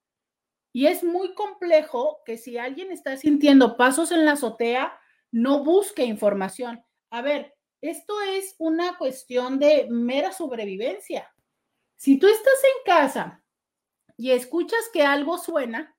Y 0.71 0.85
es 0.87 1.03
muy 1.03 1.33
complejo 1.33 2.21
que 2.25 2.37
si 2.37 2.57
alguien 2.57 2.91
está 2.91 3.17
sintiendo 3.17 3.77
pasos 3.77 4.11
en 4.11 4.25
la 4.25 4.33
azotea, 4.33 4.99
no 5.31 5.63
busque 5.63 6.03
información. 6.03 6.83
A 7.09 7.21
ver, 7.21 7.55
esto 7.81 8.21
es 8.21 8.55
una 8.57 8.97
cuestión 8.97 9.59
de 9.59 9.87
mera 9.89 10.31
sobrevivencia. 10.31 11.33
Si 11.95 12.17
tú 12.17 12.27
estás 12.27 12.63
en 12.63 12.83
casa 12.85 13.43
y 14.17 14.31
escuchas 14.31 14.89
que 14.91 15.03
algo 15.03 15.37
suena, 15.37 15.95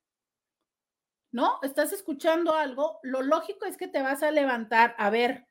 ¿no? 1.33 1.59
Estás 1.63 1.93
escuchando 1.93 2.55
algo, 2.55 3.01
lo 3.03 3.23
lógico 3.23 3.65
es 3.65 3.77
que 3.77 3.89
te 3.89 4.03
vas 4.03 4.23
a 4.23 4.31
levantar 4.31 4.95
a 4.99 5.11
ver, 5.11 5.47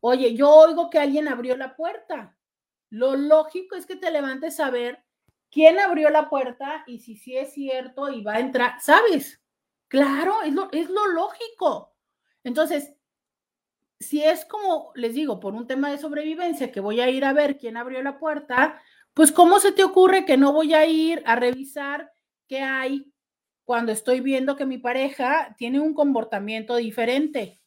oye, 0.00 0.34
yo 0.34 0.50
oigo 0.50 0.90
que 0.90 0.98
alguien 0.98 1.28
abrió 1.28 1.56
la 1.56 1.74
puerta. 1.74 2.36
Lo 2.90 3.16
lógico 3.16 3.74
es 3.74 3.86
que 3.86 3.96
te 3.96 4.10
levantes 4.10 4.60
a 4.60 4.70
ver 4.70 5.02
quién 5.50 5.78
abrió 5.80 6.10
la 6.10 6.28
puerta 6.28 6.84
y 6.86 6.98
si 7.00 7.16
sí 7.16 7.36
es 7.36 7.52
cierto 7.52 8.10
y 8.10 8.22
va 8.22 8.34
a 8.34 8.40
entrar, 8.40 8.80
¿sabes? 8.80 9.40
Claro, 9.88 10.42
es 10.42 10.52
lo, 10.52 10.70
es 10.72 10.88
lo 10.90 11.06
lógico. 11.08 11.94
Entonces, 12.44 12.94
si 14.02 14.22
es 14.22 14.44
como 14.44 14.92
les 14.94 15.14
digo, 15.14 15.40
por 15.40 15.54
un 15.54 15.66
tema 15.66 15.90
de 15.90 15.98
sobrevivencia, 15.98 16.72
que 16.72 16.80
voy 16.80 17.00
a 17.00 17.08
ir 17.08 17.24
a 17.24 17.32
ver 17.32 17.58
quién 17.58 17.76
abrió 17.76 18.02
la 18.02 18.18
puerta, 18.18 18.80
pues 19.14 19.32
¿cómo 19.32 19.60
se 19.60 19.72
te 19.72 19.84
ocurre 19.84 20.24
que 20.24 20.36
no 20.36 20.52
voy 20.52 20.74
a 20.74 20.86
ir 20.86 21.22
a 21.26 21.36
revisar 21.36 22.12
qué 22.48 22.60
hay 22.60 23.12
cuando 23.64 23.92
estoy 23.92 24.20
viendo 24.20 24.56
que 24.56 24.66
mi 24.66 24.78
pareja 24.78 25.54
tiene 25.56 25.80
un 25.80 25.94
comportamiento 25.94 26.76
diferente, 26.76 27.60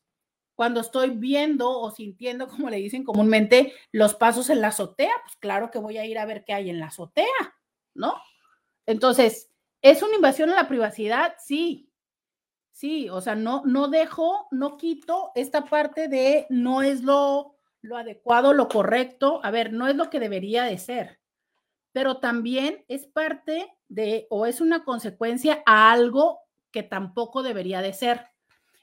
cuando 0.55 0.79
estoy 0.79 1.11
viendo 1.11 1.69
o 1.69 1.91
sintiendo, 1.91 2.47
como 2.47 2.69
le 2.69 2.77
dicen 2.77 3.03
comúnmente, 3.03 3.73
los 3.91 4.15
pasos 4.15 4.49
en 4.49 4.61
la 4.61 4.69
azotea, 4.69 5.13
pues 5.23 5.35
claro 5.37 5.71
que 5.71 5.79
voy 5.79 5.97
a 5.97 6.05
ir 6.05 6.17
a 6.17 6.25
ver 6.25 6.43
qué 6.45 6.53
hay 6.53 6.69
en 6.69 6.79
la 6.79 6.87
azotea, 6.87 7.25
¿no? 7.93 8.15
Entonces, 8.85 9.51
¿es 9.81 10.01
una 10.01 10.15
invasión 10.15 10.49
a 10.49 10.55
la 10.55 10.67
privacidad? 10.67 11.35
Sí, 11.39 11.84
sí, 12.75 13.09
o 13.09 13.21
sea, 13.21 13.35
no, 13.35 13.63
no 13.65 13.87
dejo, 13.87 14.49
no 14.51 14.75
quito 14.75 15.31
esta 15.33 15.63
parte 15.63 16.09
de 16.09 16.45
no 16.49 16.81
es 16.81 17.03
lo, 17.03 17.55
lo 17.81 17.95
adecuado, 17.95 18.53
lo 18.53 18.67
correcto, 18.67 19.39
a 19.43 19.49
ver, 19.49 19.71
no 19.71 19.87
es 19.87 19.95
lo 19.95 20.09
que 20.09 20.19
debería 20.19 20.65
de 20.65 20.77
ser, 20.77 21.21
pero 21.93 22.17
también 22.17 22.83
es 22.89 23.07
parte 23.07 23.73
de 23.87 24.27
o 24.29 24.45
es 24.45 24.59
una 24.59 24.83
consecuencia 24.83 25.63
a 25.65 25.93
algo 25.93 26.41
que 26.71 26.83
tampoco 26.83 27.43
debería 27.43 27.81
de 27.81 27.93
ser. 27.93 28.27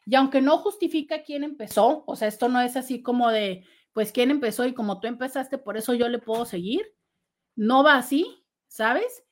Y 0.07 0.15
aunque 0.15 0.41
no 0.41 0.57
justifica 0.57 1.23
quién 1.23 1.45
empezó, 1.45 2.03
o 2.07 2.17
sea, 2.17 2.29
esto 2.29 2.49
no 2.49 2.63
es 2.63 2.77
así 2.77 3.03
como 3.03 3.29
de, 3.29 3.67
pues 3.93 4.11
quién 4.11 4.31
empezó 4.31 4.65
y 4.65 4.73
como 4.73 5.01
tú 5.01 5.07
empezaste, 5.07 5.59
por 5.59 5.77
eso 5.77 5.93
yo 5.93 6.09
le 6.09 6.19
puedo 6.19 6.47
seguir. 6.47 6.97
No 7.55 7.85
va 7.85 7.97
así, 7.97 8.43
¿sabes? 8.69 9.23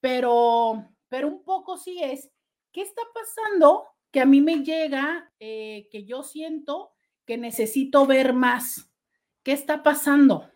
Pero, 0.00 0.92
pero 1.08 1.28
un 1.28 1.44
poco 1.44 1.76
sí 1.76 2.02
es, 2.02 2.28
¿qué 2.72 2.82
está 2.82 3.02
pasando? 3.14 3.86
Que 4.10 4.20
a 4.20 4.26
mí 4.26 4.40
me 4.40 4.64
llega, 4.64 5.32
eh, 5.38 5.88
que 5.90 6.04
yo 6.04 6.22
siento 6.22 6.92
que 7.26 7.36
necesito 7.36 8.06
ver 8.06 8.32
más. 8.32 8.90
¿Qué 9.42 9.52
está 9.52 9.82
pasando? 9.82 10.50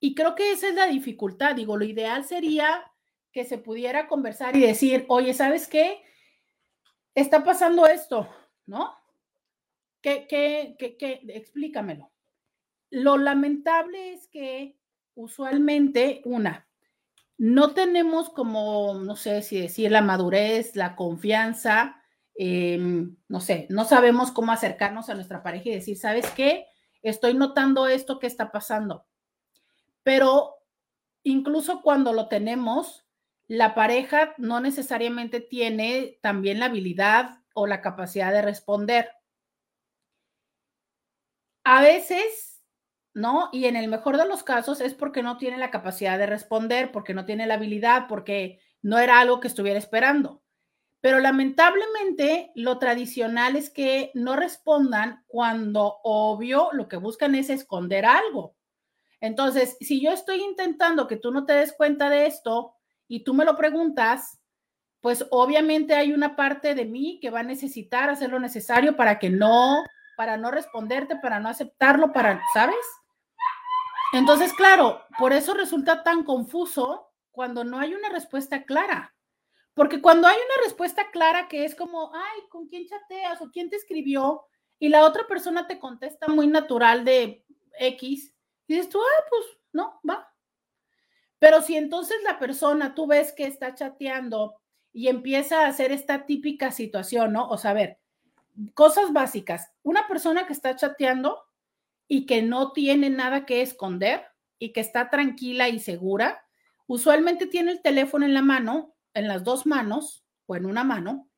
Y 0.00 0.14
creo 0.14 0.34
que 0.34 0.52
esa 0.52 0.68
es 0.68 0.74
la 0.74 0.86
dificultad. 0.86 1.54
Digo, 1.54 1.76
lo 1.76 1.84
ideal 1.84 2.24
sería 2.24 2.84
que 3.32 3.44
se 3.44 3.58
pudiera 3.58 4.08
conversar 4.08 4.56
y 4.56 4.60
decir, 4.60 5.04
oye, 5.08 5.34
¿sabes 5.34 5.68
qué? 5.68 6.02
Está 7.14 7.44
pasando 7.44 7.86
esto, 7.86 8.28
¿no? 8.66 8.94
¿Qué, 10.00 10.26
qué, 10.28 10.76
qué, 10.78 10.96
qué? 10.96 11.20
Explícamelo. 11.28 12.10
Lo 12.90 13.18
lamentable 13.18 14.14
es 14.14 14.28
que 14.28 14.76
usualmente, 15.14 16.22
una, 16.24 16.66
no 17.38 17.74
tenemos 17.74 18.30
como, 18.30 18.94
no 18.94 19.16
sé 19.16 19.42
si 19.42 19.60
decir 19.60 19.90
la 19.90 20.02
madurez, 20.02 20.76
la 20.76 20.96
confianza, 20.96 22.02
em, 22.38 23.16
no 23.28 23.40
sé, 23.40 23.66
no 23.70 23.84
sabemos 23.84 24.30
cómo 24.32 24.52
acercarnos 24.52 25.08
a 25.08 25.14
nuestra 25.14 25.42
pareja 25.42 25.68
y 25.68 25.74
decir, 25.74 25.96
¿sabes 25.96 26.30
qué? 26.32 26.66
Estoy 27.02 27.34
notando 27.34 27.86
esto 27.86 28.18
que 28.18 28.26
está 28.26 28.52
pasando 28.52 29.06
pero 30.06 30.62
incluso 31.24 31.82
cuando 31.82 32.12
lo 32.12 32.28
tenemos, 32.28 33.08
la 33.48 33.74
pareja 33.74 34.34
no 34.38 34.60
necesariamente 34.60 35.40
tiene 35.40 36.20
también 36.22 36.60
la 36.60 36.66
habilidad 36.66 37.40
o 37.54 37.66
la 37.66 37.80
capacidad 37.80 38.32
de 38.32 38.40
responder. 38.40 39.10
A 41.64 41.82
veces, 41.82 42.62
¿no? 43.14 43.48
Y 43.50 43.64
en 43.64 43.74
el 43.74 43.88
mejor 43.88 44.16
de 44.16 44.28
los 44.28 44.44
casos 44.44 44.80
es 44.80 44.94
porque 44.94 45.24
no 45.24 45.38
tiene 45.38 45.58
la 45.58 45.72
capacidad 45.72 46.16
de 46.20 46.26
responder, 46.26 46.92
porque 46.92 47.12
no 47.12 47.24
tiene 47.24 47.48
la 47.48 47.54
habilidad, 47.54 48.06
porque 48.08 48.60
no 48.82 49.00
era 49.00 49.18
algo 49.18 49.40
que 49.40 49.48
estuviera 49.48 49.80
esperando. 49.80 50.44
Pero 51.06 51.20
lamentablemente 51.20 52.50
lo 52.56 52.80
tradicional 52.80 53.54
es 53.54 53.70
que 53.70 54.10
no 54.14 54.34
respondan 54.34 55.22
cuando 55.28 56.00
obvio 56.02 56.70
lo 56.72 56.88
que 56.88 56.96
buscan 56.96 57.36
es 57.36 57.48
esconder 57.48 58.04
algo. 58.04 58.56
Entonces, 59.20 59.76
si 59.78 60.02
yo 60.02 60.10
estoy 60.10 60.42
intentando 60.42 61.06
que 61.06 61.14
tú 61.14 61.30
no 61.30 61.46
te 61.46 61.52
des 61.52 61.72
cuenta 61.74 62.10
de 62.10 62.26
esto 62.26 62.74
y 63.06 63.22
tú 63.22 63.34
me 63.34 63.44
lo 63.44 63.56
preguntas, 63.56 64.40
pues 65.00 65.24
obviamente 65.30 65.94
hay 65.94 66.12
una 66.12 66.34
parte 66.34 66.74
de 66.74 66.86
mí 66.86 67.20
que 67.22 67.30
va 67.30 67.38
a 67.38 67.44
necesitar 67.44 68.10
hacer 68.10 68.30
lo 68.30 68.40
necesario 68.40 68.96
para 68.96 69.20
que 69.20 69.30
no, 69.30 69.84
para 70.16 70.36
no 70.36 70.50
responderte, 70.50 71.14
para 71.22 71.38
no 71.38 71.48
aceptarlo, 71.48 72.12
para, 72.12 72.42
¿sabes? 72.52 72.84
Entonces, 74.12 74.52
claro, 74.54 75.02
por 75.20 75.32
eso 75.32 75.54
resulta 75.54 76.02
tan 76.02 76.24
confuso 76.24 77.12
cuando 77.30 77.62
no 77.62 77.78
hay 77.78 77.94
una 77.94 78.08
respuesta 78.08 78.64
clara. 78.64 79.15
Porque 79.76 80.00
cuando 80.00 80.26
hay 80.26 80.36
una 80.36 80.64
respuesta 80.64 81.10
clara 81.10 81.48
que 81.48 81.66
es 81.66 81.74
como, 81.74 82.10
ay, 82.14 82.40
¿con 82.48 82.66
quién 82.66 82.86
chateas 82.86 83.42
o 83.42 83.50
quién 83.50 83.68
te 83.68 83.76
escribió? 83.76 84.46
Y 84.78 84.88
la 84.88 85.04
otra 85.04 85.26
persona 85.26 85.66
te 85.66 85.78
contesta 85.78 86.28
muy 86.28 86.46
natural 86.46 87.04
de 87.04 87.44
X, 87.78 88.34
dices 88.66 88.88
tú, 88.88 88.98
ah, 88.98 89.24
pues 89.28 89.42
no, 89.74 90.00
va. 90.08 90.32
Pero 91.38 91.60
si 91.60 91.76
entonces 91.76 92.16
la 92.24 92.38
persona, 92.38 92.94
tú 92.94 93.06
ves 93.06 93.34
que 93.34 93.44
está 93.44 93.74
chateando 93.74 94.56
y 94.94 95.08
empieza 95.08 95.60
a 95.60 95.68
hacer 95.68 95.92
esta 95.92 96.24
típica 96.24 96.70
situación, 96.70 97.34
¿no? 97.34 97.46
O 97.50 97.58
sea, 97.58 97.72
a 97.72 97.74
ver, 97.74 98.00
cosas 98.72 99.12
básicas. 99.12 99.70
Una 99.82 100.08
persona 100.08 100.46
que 100.46 100.54
está 100.54 100.74
chateando 100.74 101.44
y 102.08 102.24
que 102.24 102.40
no 102.40 102.72
tiene 102.72 103.10
nada 103.10 103.44
que 103.44 103.60
esconder 103.60 104.24
y 104.58 104.72
que 104.72 104.80
está 104.80 105.10
tranquila 105.10 105.68
y 105.68 105.80
segura, 105.80 106.46
usualmente 106.86 107.46
tiene 107.46 107.72
el 107.72 107.82
teléfono 107.82 108.24
en 108.24 108.32
la 108.32 108.40
mano, 108.40 108.95
en 109.16 109.28
las 109.28 109.44
dos 109.44 109.66
manos 109.66 110.24
o 110.46 110.56
en 110.56 110.66
una 110.66 110.84
mano, 110.84 111.28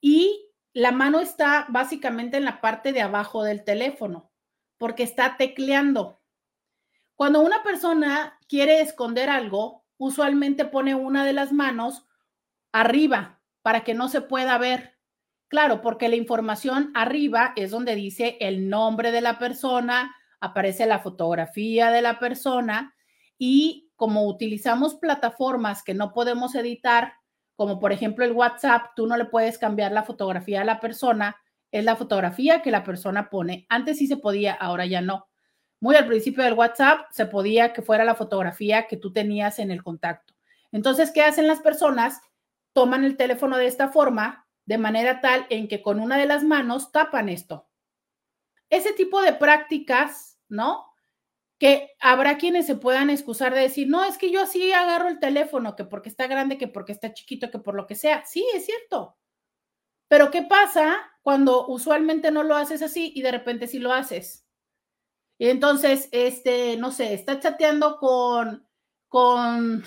y 0.00 0.48
la 0.72 0.92
mano 0.92 1.20
está 1.20 1.66
básicamente 1.68 2.36
en 2.36 2.44
la 2.44 2.60
parte 2.60 2.92
de 2.92 3.02
abajo 3.02 3.42
del 3.42 3.64
teléfono, 3.64 4.30
porque 4.78 5.02
está 5.02 5.36
tecleando. 5.36 6.20
Cuando 7.16 7.40
una 7.40 7.62
persona 7.62 8.38
quiere 8.48 8.80
esconder 8.80 9.30
algo, 9.30 9.84
usualmente 9.98 10.64
pone 10.64 10.94
una 10.94 11.24
de 11.24 11.32
las 11.32 11.52
manos 11.52 12.06
arriba 12.72 13.40
para 13.62 13.84
que 13.84 13.94
no 13.94 14.08
se 14.08 14.20
pueda 14.20 14.58
ver. 14.58 14.98
Claro, 15.48 15.82
porque 15.82 16.08
la 16.08 16.16
información 16.16 16.90
arriba 16.94 17.52
es 17.56 17.70
donde 17.70 17.94
dice 17.94 18.38
el 18.40 18.68
nombre 18.68 19.12
de 19.12 19.20
la 19.20 19.38
persona, 19.38 20.14
aparece 20.40 20.86
la 20.86 20.98
fotografía 20.98 21.90
de 21.90 22.02
la 22.02 22.18
persona 22.18 22.94
y 23.38 23.90
como 23.96 24.26
utilizamos 24.26 24.96
plataformas 24.96 25.84
que 25.84 25.94
no 25.94 26.12
podemos 26.12 26.54
editar, 26.54 27.14
como 27.56 27.78
por 27.78 27.92
ejemplo 27.92 28.24
el 28.24 28.32
WhatsApp, 28.32 28.92
tú 28.96 29.06
no 29.06 29.16
le 29.16 29.26
puedes 29.26 29.58
cambiar 29.58 29.92
la 29.92 30.02
fotografía 30.02 30.62
a 30.62 30.64
la 30.64 30.80
persona, 30.80 31.36
es 31.70 31.84
la 31.84 31.96
fotografía 31.96 32.62
que 32.62 32.70
la 32.70 32.84
persona 32.84 33.30
pone. 33.30 33.66
Antes 33.68 33.98
sí 33.98 34.06
se 34.06 34.16
podía, 34.16 34.52
ahora 34.52 34.86
ya 34.86 35.00
no. 35.00 35.28
Muy 35.80 35.96
al 35.96 36.06
principio 36.06 36.44
del 36.44 36.54
WhatsApp 36.54 37.06
se 37.10 37.26
podía 37.26 37.72
que 37.72 37.82
fuera 37.82 38.04
la 38.04 38.14
fotografía 38.14 38.86
que 38.86 38.96
tú 38.96 39.12
tenías 39.12 39.58
en 39.58 39.70
el 39.70 39.82
contacto. 39.82 40.34
Entonces, 40.70 41.10
¿qué 41.10 41.22
hacen 41.22 41.48
las 41.48 41.60
personas? 41.60 42.20
Toman 42.72 43.04
el 43.04 43.16
teléfono 43.16 43.56
de 43.56 43.66
esta 43.66 43.88
forma, 43.88 44.46
de 44.64 44.78
manera 44.78 45.20
tal 45.20 45.46
en 45.50 45.68
que 45.68 45.82
con 45.82 45.98
una 45.98 46.16
de 46.18 46.26
las 46.26 46.44
manos 46.44 46.92
tapan 46.92 47.28
esto. 47.28 47.68
Ese 48.70 48.92
tipo 48.92 49.20
de 49.20 49.32
prácticas 49.34 50.32
¿no? 50.52 50.91
Que 51.62 51.92
habrá 52.00 52.38
quienes 52.38 52.66
se 52.66 52.74
puedan 52.74 53.08
excusar 53.08 53.54
de 53.54 53.60
decir, 53.60 53.86
no, 53.88 54.02
es 54.02 54.18
que 54.18 54.32
yo 54.32 54.46
sí 54.46 54.72
agarro 54.72 55.08
el 55.08 55.20
teléfono, 55.20 55.76
que 55.76 55.84
porque 55.84 56.08
está 56.08 56.26
grande, 56.26 56.58
que 56.58 56.66
porque 56.66 56.90
está 56.90 57.14
chiquito, 57.14 57.52
que 57.52 57.60
por 57.60 57.76
lo 57.76 57.86
que 57.86 57.94
sea. 57.94 58.24
Sí, 58.26 58.44
es 58.52 58.66
cierto. 58.66 59.16
Pero 60.08 60.32
¿qué 60.32 60.42
pasa 60.42 60.96
cuando 61.22 61.68
usualmente 61.68 62.32
no 62.32 62.42
lo 62.42 62.56
haces 62.56 62.82
así 62.82 63.12
y 63.14 63.22
de 63.22 63.30
repente 63.30 63.68
sí 63.68 63.78
lo 63.78 63.92
haces? 63.92 64.44
Y 65.38 65.50
entonces, 65.50 66.08
este, 66.10 66.76
no 66.78 66.90
sé, 66.90 67.14
está 67.14 67.38
chateando 67.38 67.96
con, 67.98 68.66
con, 69.06 69.84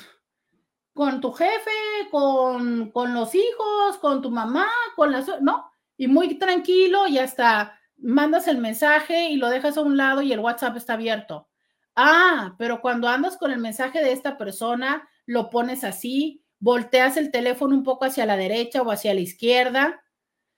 con 0.94 1.20
tu 1.20 1.34
jefe, 1.34 1.72
con, 2.10 2.90
con 2.92 3.14
los 3.14 3.36
hijos, 3.36 3.98
con 4.00 4.22
tu 4.22 4.32
mamá, 4.32 4.70
con 4.96 5.12
las, 5.12 5.28
¿no? 5.42 5.70
Y 5.98 6.08
muy 6.08 6.40
tranquilo 6.40 7.06
y 7.10 7.20
hasta 7.20 7.78
mandas 7.98 8.48
el 8.48 8.60
mensaje 8.60 9.30
y 9.30 9.36
lo 9.36 9.50
dejas 9.50 9.76
a 9.76 9.82
un 9.82 9.98
lado 9.98 10.22
y 10.22 10.32
el 10.32 10.40
WhatsApp 10.40 10.78
está 10.78 10.94
abierto. 10.94 11.50
Ah, 11.96 12.56
pero 12.58 12.82
cuando 12.82 13.08
andas 13.08 13.38
con 13.38 13.52
el 13.52 13.60
mensaje 13.60 14.04
de 14.04 14.12
esta 14.12 14.38
persona, 14.38 15.08
lo 15.26 15.50
pones 15.50 15.84
así, 15.84 16.44
volteas 16.60 17.18
el 17.18 17.32
teléfono 17.32 17.76
un 17.76 17.84
poco 17.84 18.06
hacia 18.06 18.26
la 18.26 18.38
derecha 18.38 18.82
o 18.82 18.92
hacia 18.92 19.14
la 19.14 19.22
izquierda, 19.22 20.04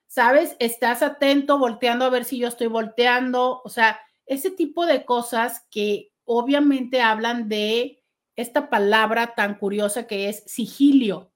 ¿sabes? 0.08 0.56
Estás 0.60 1.04
atento, 1.04 1.60
volteando 1.60 2.06
a 2.06 2.10
ver 2.10 2.26
si 2.26 2.40
yo 2.40 2.48
estoy 2.48 2.68
volteando, 2.68 3.62
o 3.64 3.70
sea, 3.70 4.00
ese 4.26 4.52
tipo 4.52 4.86
de 4.86 5.06
cosas 5.06 5.68
que 5.70 6.12
obviamente 6.26 7.02
hablan 7.02 7.50
de 7.50 8.04
esta 8.36 8.70
palabra 8.70 9.36
tan 9.36 9.56
curiosa 9.58 10.08
que 10.08 10.30
es 10.30 10.44
sigilio, 10.46 11.32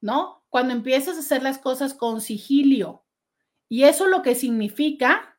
¿no? 0.00 0.44
Cuando 0.50 0.72
empiezas 0.72 1.16
a 1.16 1.20
hacer 1.20 1.42
las 1.42 1.58
cosas 1.58 1.94
con 1.94 2.20
sigilio, 2.20 3.04
y 3.68 3.84
eso 3.84 4.06
lo 4.06 4.22
que 4.22 4.34
significa, 4.34 5.36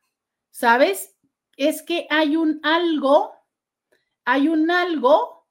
¿sabes? 0.51 1.15
Es 1.55 1.81
que 1.81 2.07
hay 2.09 2.35
un 2.35 2.59
algo, 2.63 3.33
hay 4.28 4.49
un 4.49 4.69
algo 4.69 5.47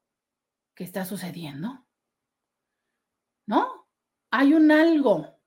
que 0.75 0.85
está 0.85 1.07
sucediendo. 1.07 1.87
¿No? 3.47 3.89
Hay 4.31 4.53
un 4.53 4.71
algo. 4.71 5.41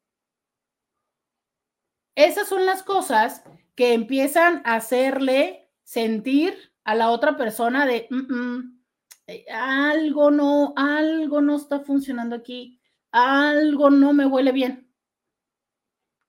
Esas 2.16 2.50
son 2.50 2.66
las 2.66 2.82
cosas 2.82 3.44
que 3.76 3.94
empiezan 3.94 4.64
a 4.66 4.76
hacerle 4.76 5.72
sentir 5.84 6.74
a 6.84 6.96
la 6.96 7.12
otra 7.12 7.38
persona 7.38 7.86
de 7.86 8.08
mm, 8.10 8.34
mm, 8.34 8.82
eh, 9.28 9.46
algo 9.52 10.32
no, 10.32 10.74
algo 10.76 11.40
no 11.40 11.58
está 11.58 11.82
funcionando 11.82 12.36
aquí, 12.36 12.82
algo 13.12 13.92
no 13.92 14.12
me 14.12 14.26
huele 14.26 14.52
bien. 14.52 14.92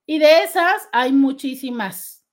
Y 0.04 0.18
de 0.18 0.42
esas 0.42 0.86
hay 0.92 1.12
muchísimas. 1.12 2.26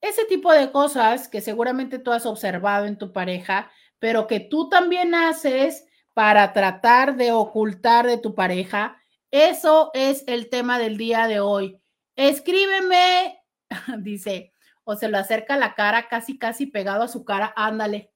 Ese 0.00 0.24
tipo 0.24 0.52
de 0.52 0.72
cosas 0.72 1.28
que 1.28 1.42
seguramente 1.42 1.98
tú 1.98 2.12
has 2.12 2.24
observado 2.24 2.86
en 2.86 2.96
tu 2.96 3.12
pareja, 3.12 3.70
pero 3.98 4.26
que 4.26 4.40
tú 4.40 4.68
también 4.68 5.14
haces 5.14 5.86
para 6.14 6.52
tratar 6.52 7.16
de 7.16 7.32
ocultar 7.32 8.06
de 8.06 8.18
tu 8.18 8.34
pareja, 8.34 9.00
eso 9.30 9.90
es 9.94 10.24
el 10.26 10.48
tema 10.48 10.78
del 10.78 10.96
día 10.96 11.26
de 11.26 11.40
hoy. 11.40 11.80
Escríbeme, 12.16 13.42
dice, 13.98 14.52
o 14.84 14.96
se 14.96 15.08
lo 15.08 15.18
acerca 15.18 15.56
la 15.56 15.74
cara, 15.74 16.08
casi, 16.08 16.38
casi 16.38 16.66
pegado 16.66 17.02
a 17.02 17.08
su 17.08 17.24
cara, 17.24 17.52
ándale. 17.56 18.12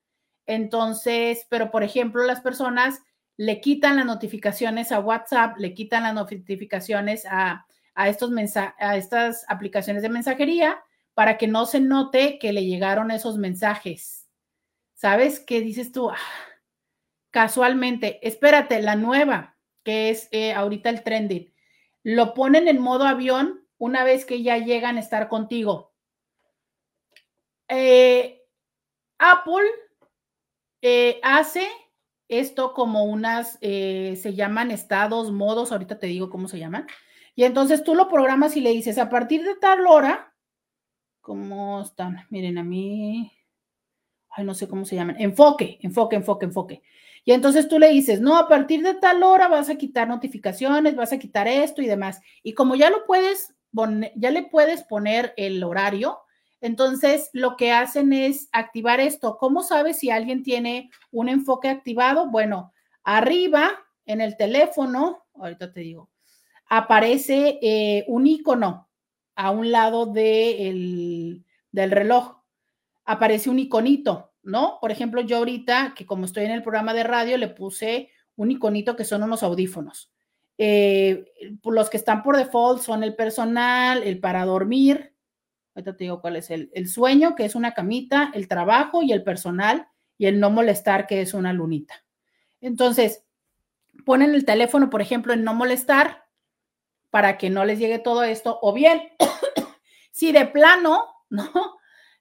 Entonces, 0.46 1.46
pero 1.48 1.70
por 1.70 1.82
ejemplo, 1.82 2.24
las 2.24 2.40
personas 2.40 3.02
le 3.38 3.60
quitan 3.60 3.96
las 3.96 4.04
notificaciones 4.06 4.92
a 4.92 5.00
WhatsApp, 5.00 5.56
le 5.58 5.72
quitan 5.72 6.02
las 6.02 6.14
notificaciones 6.14 7.24
a, 7.30 7.67
estos 8.06 8.30
a 8.78 8.96
estas 8.96 9.44
aplicaciones 9.48 10.02
de 10.02 10.08
mensajería 10.08 10.80
para 11.14 11.36
que 11.36 11.48
no 11.48 11.66
se 11.66 11.80
note 11.80 12.38
que 12.38 12.52
le 12.52 12.64
llegaron 12.64 13.10
esos 13.10 13.38
mensajes. 13.38 14.28
¿Sabes 14.94 15.40
qué 15.40 15.60
dices 15.60 15.90
tú? 15.90 16.10
Ah, 16.10 16.16
casualmente, 17.30 18.20
espérate, 18.26 18.80
la 18.80 18.94
nueva, 18.94 19.56
que 19.82 20.10
es 20.10 20.28
eh, 20.30 20.52
ahorita 20.52 20.90
el 20.90 21.02
trending, 21.02 21.52
lo 22.04 22.34
ponen 22.34 22.68
en 22.68 22.80
modo 22.80 23.04
avión 23.04 23.66
una 23.78 24.04
vez 24.04 24.24
que 24.24 24.44
ya 24.44 24.58
llegan 24.58 24.96
a 24.96 25.00
estar 25.00 25.28
contigo. 25.28 25.92
Eh, 27.66 28.42
Apple 29.18 29.66
eh, 30.82 31.18
hace 31.24 31.68
esto 32.28 32.74
como 32.74 33.06
unas, 33.06 33.58
se 33.60 34.34
llaman 34.36 34.70
estados, 34.70 35.32
modos, 35.32 35.72
ahorita 35.72 35.98
te 35.98 36.06
digo 36.06 36.30
cómo 36.30 36.46
se 36.46 36.60
llaman. 36.60 36.86
Y 37.38 37.44
entonces 37.44 37.84
tú 37.84 37.94
lo 37.94 38.08
programas 38.08 38.56
y 38.56 38.60
le 38.60 38.70
dices, 38.70 38.98
a 38.98 39.08
partir 39.08 39.44
de 39.44 39.54
tal 39.54 39.86
hora, 39.86 40.34
¿cómo 41.20 41.82
están? 41.82 42.26
Miren, 42.30 42.58
a 42.58 42.64
mí, 42.64 43.30
ay, 44.30 44.44
no 44.44 44.54
sé 44.54 44.66
cómo 44.66 44.84
se 44.84 44.96
llaman, 44.96 45.14
enfoque, 45.20 45.78
enfoque, 45.82 46.16
enfoque, 46.16 46.46
enfoque. 46.46 46.82
Y 47.24 47.30
entonces 47.30 47.68
tú 47.68 47.78
le 47.78 47.90
dices, 47.90 48.20
no, 48.20 48.36
a 48.36 48.48
partir 48.48 48.82
de 48.82 48.94
tal 48.94 49.22
hora 49.22 49.46
vas 49.46 49.70
a 49.70 49.76
quitar 49.76 50.08
notificaciones, 50.08 50.96
vas 50.96 51.12
a 51.12 51.18
quitar 51.20 51.46
esto 51.46 51.80
y 51.80 51.86
demás. 51.86 52.20
Y 52.42 52.54
como 52.54 52.74
ya 52.74 52.90
lo 52.90 53.06
puedes, 53.06 53.54
ya 54.16 54.32
le 54.32 54.42
puedes 54.42 54.82
poner 54.82 55.32
el 55.36 55.62
horario, 55.62 56.18
entonces, 56.60 57.30
lo 57.34 57.56
que 57.56 57.70
hacen 57.70 58.12
es 58.12 58.48
activar 58.50 58.98
esto. 58.98 59.38
¿Cómo 59.38 59.62
sabes 59.62 60.00
si 60.00 60.10
alguien 60.10 60.42
tiene 60.42 60.90
un 61.12 61.28
enfoque 61.28 61.68
activado? 61.68 62.32
Bueno, 62.32 62.72
arriba 63.04 63.70
en 64.06 64.20
el 64.20 64.36
teléfono, 64.36 65.24
ahorita 65.34 65.72
te 65.72 65.82
digo, 65.82 66.10
aparece 66.68 67.58
eh, 67.62 68.04
un 68.08 68.26
icono 68.26 68.88
a 69.34 69.50
un 69.50 69.70
lado 69.70 70.06
del 70.06 71.44
reloj. 71.72 72.38
Aparece 73.04 73.48
un 73.50 73.58
iconito, 73.58 74.32
¿no? 74.42 74.78
Por 74.80 74.90
ejemplo, 74.90 75.22
yo 75.22 75.38
ahorita, 75.38 75.94
que 75.96 76.06
como 76.06 76.24
estoy 76.24 76.44
en 76.44 76.50
el 76.50 76.62
programa 76.62 76.92
de 76.92 77.04
radio, 77.04 77.38
le 77.38 77.48
puse 77.48 78.10
un 78.36 78.50
iconito 78.50 78.96
que 78.96 79.04
son 79.04 79.22
unos 79.22 79.42
audífonos. 79.42 80.12
Eh, 80.58 81.24
los 81.64 81.88
que 81.88 81.96
están 81.96 82.22
por 82.22 82.36
default 82.36 82.82
son 82.82 83.02
el 83.02 83.14
personal, 83.14 84.02
el 84.02 84.18
para 84.18 84.44
dormir, 84.44 85.14
ahorita 85.74 85.96
te 85.96 86.04
digo 86.04 86.20
cuál 86.20 86.36
es 86.36 86.50
el, 86.50 86.70
el 86.74 86.88
sueño, 86.88 87.36
que 87.36 87.44
es 87.44 87.54
una 87.54 87.72
camita, 87.72 88.32
el 88.34 88.48
trabajo 88.48 89.02
y 89.02 89.12
el 89.12 89.22
personal, 89.22 89.86
y 90.18 90.26
el 90.26 90.40
no 90.40 90.50
molestar, 90.50 91.06
que 91.06 91.20
es 91.20 91.32
una 91.32 91.52
lunita. 91.52 92.04
Entonces, 92.60 93.24
ponen 94.04 94.34
el 94.34 94.44
teléfono, 94.44 94.90
por 94.90 95.00
ejemplo, 95.00 95.32
en 95.32 95.44
no 95.44 95.54
molestar 95.54 96.27
para 97.10 97.38
que 97.38 97.50
no 97.50 97.64
les 97.64 97.78
llegue 97.78 97.98
todo 97.98 98.22
esto, 98.22 98.58
o 98.62 98.72
bien, 98.72 99.02
si 100.12 100.32
de 100.32 100.46
plano, 100.46 101.04
¿no? 101.30 101.50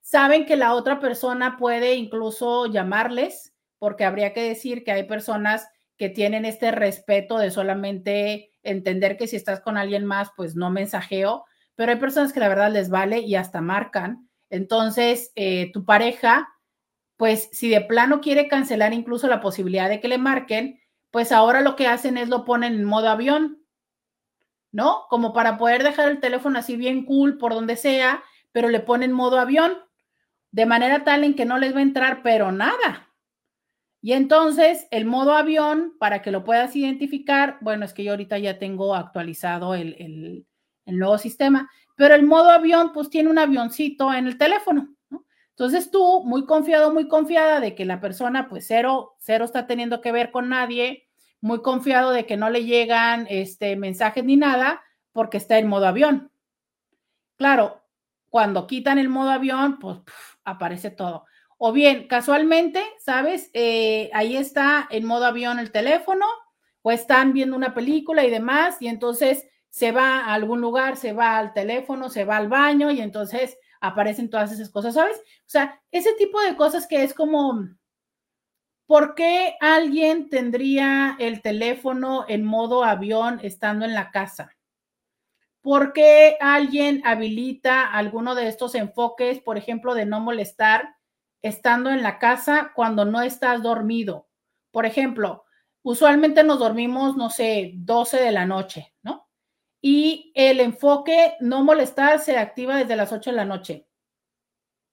Saben 0.01 0.45
que 0.45 0.55
la 0.55 0.73
otra 0.73 0.99
persona 0.99 1.57
puede 1.57 1.95
incluso 1.95 2.65
llamarles, 2.67 3.53
porque 3.77 4.05
habría 4.05 4.33
que 4.33 4.41
decir 4.41 4.83
que 4.83 4.91
hay 4.91 5.03
personas 5.03 5.67
que 5.97 6.09
tienen 6.09 6.45
este 6.45 6.71
respeto 6.71 7.37
de 7.37 7.51
solamente 7.51 8.51
entender 8.63 9.17
que 9.17 9.27
si 9.27 9.35
estás 9.35 9.59
con 9.59 9.77
alguien 9.77 10.05
más, 10.05 10.29
pues 10.35 10.55
no 10.55 10.69
mensajeo, 10.69 11.45
pero 11.75 11.91
hay 11.91 11.97
personas 11.97 12.33
que 12.33 12.39
la 12.39 12.49
verdad 12.49 12.71
les 12.71 12.89
vale 12.89 13.19
y 13.19 13.35
hasta 13.35 13.61
marcan. 13.61 14.29
Entonces, 14.49 15.31
eh, 15.35 15.71
tu 15.73 15.85
pareja, 15.85 16.47
pues 17.17 17.49
si 17.51 17.69
de 17.69 17.81
plano 17.81 18.21
quiere 18.21 18.47
cancelar 18.47 18.93
incluso 18.93 19.27
la 19.27 19.41
posibilidad 19.41 19.89
de 19.89 19.99
que 19.99 20.07
le 20.07 20.17
marquen, 20.17 20.79
pues 21.11 21.31
ahora 21.31 21.61
lo 21.61 21.75
que 21.75 21.87
hacen 21.87 22.17
es 22.17 22.29
lo 22.29 22.45
ponen 22.45 22.73
en 22.75 22.83
modo 22.83 23.09
avión, 23.09 23.63
¿no? 24.71 25.05
Como 25.09 25.33
para 25.33 25.57
poder 25.57 25.83
dejar 25.83 26.09
el 26.09 26.19
teléfono 26.19 26.59
así 26.59 26.75
bien 26.75 27.05
cool 27.05 27.37
por 27.37 27.53
donde 27.53 27.75
sea, 27.75 28.23
pero 28.51 28.69
le 28.69 28.79
ponen 28.79 29.11
modo 29.11 29.39
avión, 29.39 29.77
de 30.51 30.65
manera 30.65 31.03
tal 31.03 31.23
en 31.23 31.35
que 31.35 31.45
no 31.45 31.57
les 31.57 31.73
va 31.73 31.79
a 31.79 31.83
entrar, 31.83 32.21
pero 32.23 32.51
nada. 32.51 33.09
Y 34.01 34.13
entonces 34.13 34.87
el 34.91 35.05
modo 35.05 35.33
avión, 35.33 35.95
para 35.99 36.21
que 36.21 36.31
lo 36.31 36.43
puedas 36.43 36.75
identificar, 36.75 37.57
bueno, 37.61 37.85
es 37.85 37.93
que 37.93 38.03
yo 38.03 38.11
ahorita 38.11 38.37
ya 38.37 38.59
tengo 38.59 38.95
actualizado 38.95 39.75
el, 39.75 40.45
el 40.87 40.97
nuevo 40.97 41.17
sistema, 41.17 41.69
pero 41.95 42.15
el 42.15 42.25
modo 42.25 42.49
avión 42.49 42.91
pues 42.93 43.09
tiene 43.09 43.29
un 43.29 43.37
avioncito 43.37 44.13
en 44.13 44.27
el 44.27 44.37
teléfono, 44.37 44.95
¿no? 45.09 45.25
Entonces 45.49 45.91
tú, 45.91 46.23
muy 46.23 46.45
confiado, 46.45 46.93
muy 46.93 47.07
confiada 47.07 47.59
de 47.59 47.75
que 47.75 47.85
la 47.85 47.99
persona 47.99 48.47
pues 48.47 48.65
cero, 48.67 49.15
cero 49.19 49.43
está 49.43 49.67
teniendo 49.67 50.01
que 50.01 50.11
ver 50.11 50.31
con 50.31 50.49
nadie, 50.49 51.06
muy 51.41 51.61
confiado 51.61 52.11
de 52.11 52.25
que 52.25 52.37
no 52.37 52.49
le 52.49 52.65
llegan 52.65 53.27
este, 53.29 53.75
mensajes 53.75 54.23
ni 54.23 54.35
nada 54.35 54.83
porque 55.11 55.37
está 55.37 55.57
en 55.57 55.67
modo 55.67 55.87
avión. 55.87 56.31
Claro, 57.37 57.83
cuando 58.29 58.67
quitan 58.67 58.97
el 58.99 59.09
modo 59.09 59.31
avión, 59.31 59.79
pues 59.79 59.99
aparece 60.43 60.89
todo. 60.89 61.25
O 61.57 61.71
bien, 61.71 62.07
casualmente, 62.07 62.83
¿sabes? 62.99 63.49
Eh, 63.53 64.09
ahí 64.13 64.37
está 64.37 64.87
en 64.91 65.05
modo 65.05 65.25
avión 65.25 65.59
el 65.59 65.71
teléfono 65.71 66.25
o 66.81 66.91
están 66.91 67.33
viendo 67.33 67.55
una 67.55 67.73
película 67.73 68.23
y 68.25 68.29
demás 68.29 68.77
y 68.79 68.87
entonces 68.87 69.47
se 69.69 69.91
va 69.91 70.19
a 70.19 70.33
algún 70.33 70.61
lugar, 70.61 70.97
se 70.97 71.13
va 71.13 71.37
al 71.37 71.53
teléfono, 71.53 72.09
se 72.09 72.25
va 72.25 72.37
al 72.37 72.47
baño 72.47 72.91
y 72.91 73.01
entonces 73.01 73.57
aparecen 73.81 74.29
todas 74.29 74.51
esas 74.51 74.69
cosas, 74.69 74.95
¿sabes? 74.95 75.17
O 75.17 75.49
sea, 75.49 75.81
ese 75.91 76.13
tipo 76.13 76.39
de 76.41 76.55
cosas 76.55 76.87
que 76.87 77.03
es 77.03 77.13
como, 77.13 77.67
¿por 78.87 79.13
qué 79.13 79.55
alguien 79.59 80.29
tendría 80.29 81.15
el 81.19 81.43
teléfono 81.43 82.25
en 82.27 82.43
modo 82.43 82.83
avión 82.83 83.39
estando 83.43 83.85
en 83.85 83.93
la 83.93 84.09
casa? 84.09 84.55
¿Por 85.61 85.93
qué 85.93 86.37
alguien 86.39 87.01
habilita 87.05 87.91
alguno 87.91 88.33
de 88.33 88.47
estos 88.47 88.73
enfoques, 88.73 89.39
por 89.39 89.57
ejemplo, 89.57 89.93
de 89.93 90.05
no 90.05 90.19
molestar 90.19 90.95
estando 91.43 91.91
en 91.91 92.01
la 92.01 92.17
casa 92.17 92.71
cuando 92.73 93.05
no 93.05 93.21
estás 93.21 93.61
dormido? 93.61 94.27
Por 94.71 94.87
ejemplo, 94.87 95.43
usualmente 95.83 96.43
nos 96.43 96.57
dormimos, 96.57 97.15
no 97.15 97.29
sé, 97.29 97.73
12 97.75 98.17
de 98.17 98.31
la 98.31 98.47
noche, 98.47 98.95
¿no? 99.03 99.27
y 99.81 100.31
el 100.35 100.59
enfoque 100.59 101.35
no 101.39 101.63
molestar 101.63 102.19
se 102.19 102.37
activa 102.37 102.77
desde 102.77 102.95
las 102.95 103.11
8 103.11 103.29
de 103.31 103.35
la 103.35 103.45
noche. 103.45 103.87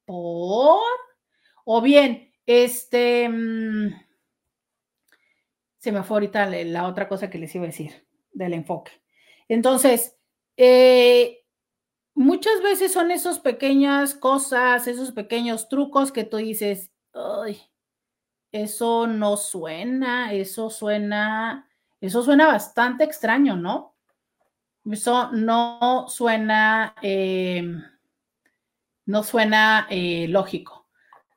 ¿Por? 0.04 0.82
O 1.64 1.80
bien, 1.80 2.33
este, 2.46 3.28
mm, 3.28 3.94
se 5.78 5.92
me 5.92 6.02
fue 6.02 6.16
ahorita 6.16 6.46
la 6.46 6.88
otra 6.88 7.08
cosa 7.08 7.28
que 7.30 7.38
les 7.38 7.54
iba 7.54 7.64
a 7.64 7.68
decir 7.68 8.06
del 8.32 8.54
enfoque. 8.54 8.92
Entonces, 9.48 10.16
eh, 10.56 11.44
muchas 12.14 12.62
veces 12.62 12.92
son 12.92 13.10
esas 13.10 13.38
pequeñas 13.38 14.14
cosas, 14.14 14.86
esos 14.86 15.12
pequeños 15.12 15.68
trucos 15.68 16.12
que 16.12 16.24
tú 16.24 16.38
dices, 16.38 16.90
ay, 17.12 17.60
eso 18.52 19.06
no 19.06 19.36
suena, 19.36 20.32
eso 20.32 20.70
suena, 20.70 21.68
eso 22.00 22.22
suena 22.22 22.46
bastante 22.46 23.04
extraño, 23.04 23.56
¿no? 23.56 23.94
Eso 24.90 25.32
no 25.32 26.06
suena, 26.08 26.94
em, 27.02 27.82
no 29.06 29.22
suena 29.22 29.86
eh, 29.90 30.26
lógico. 30.28 30.83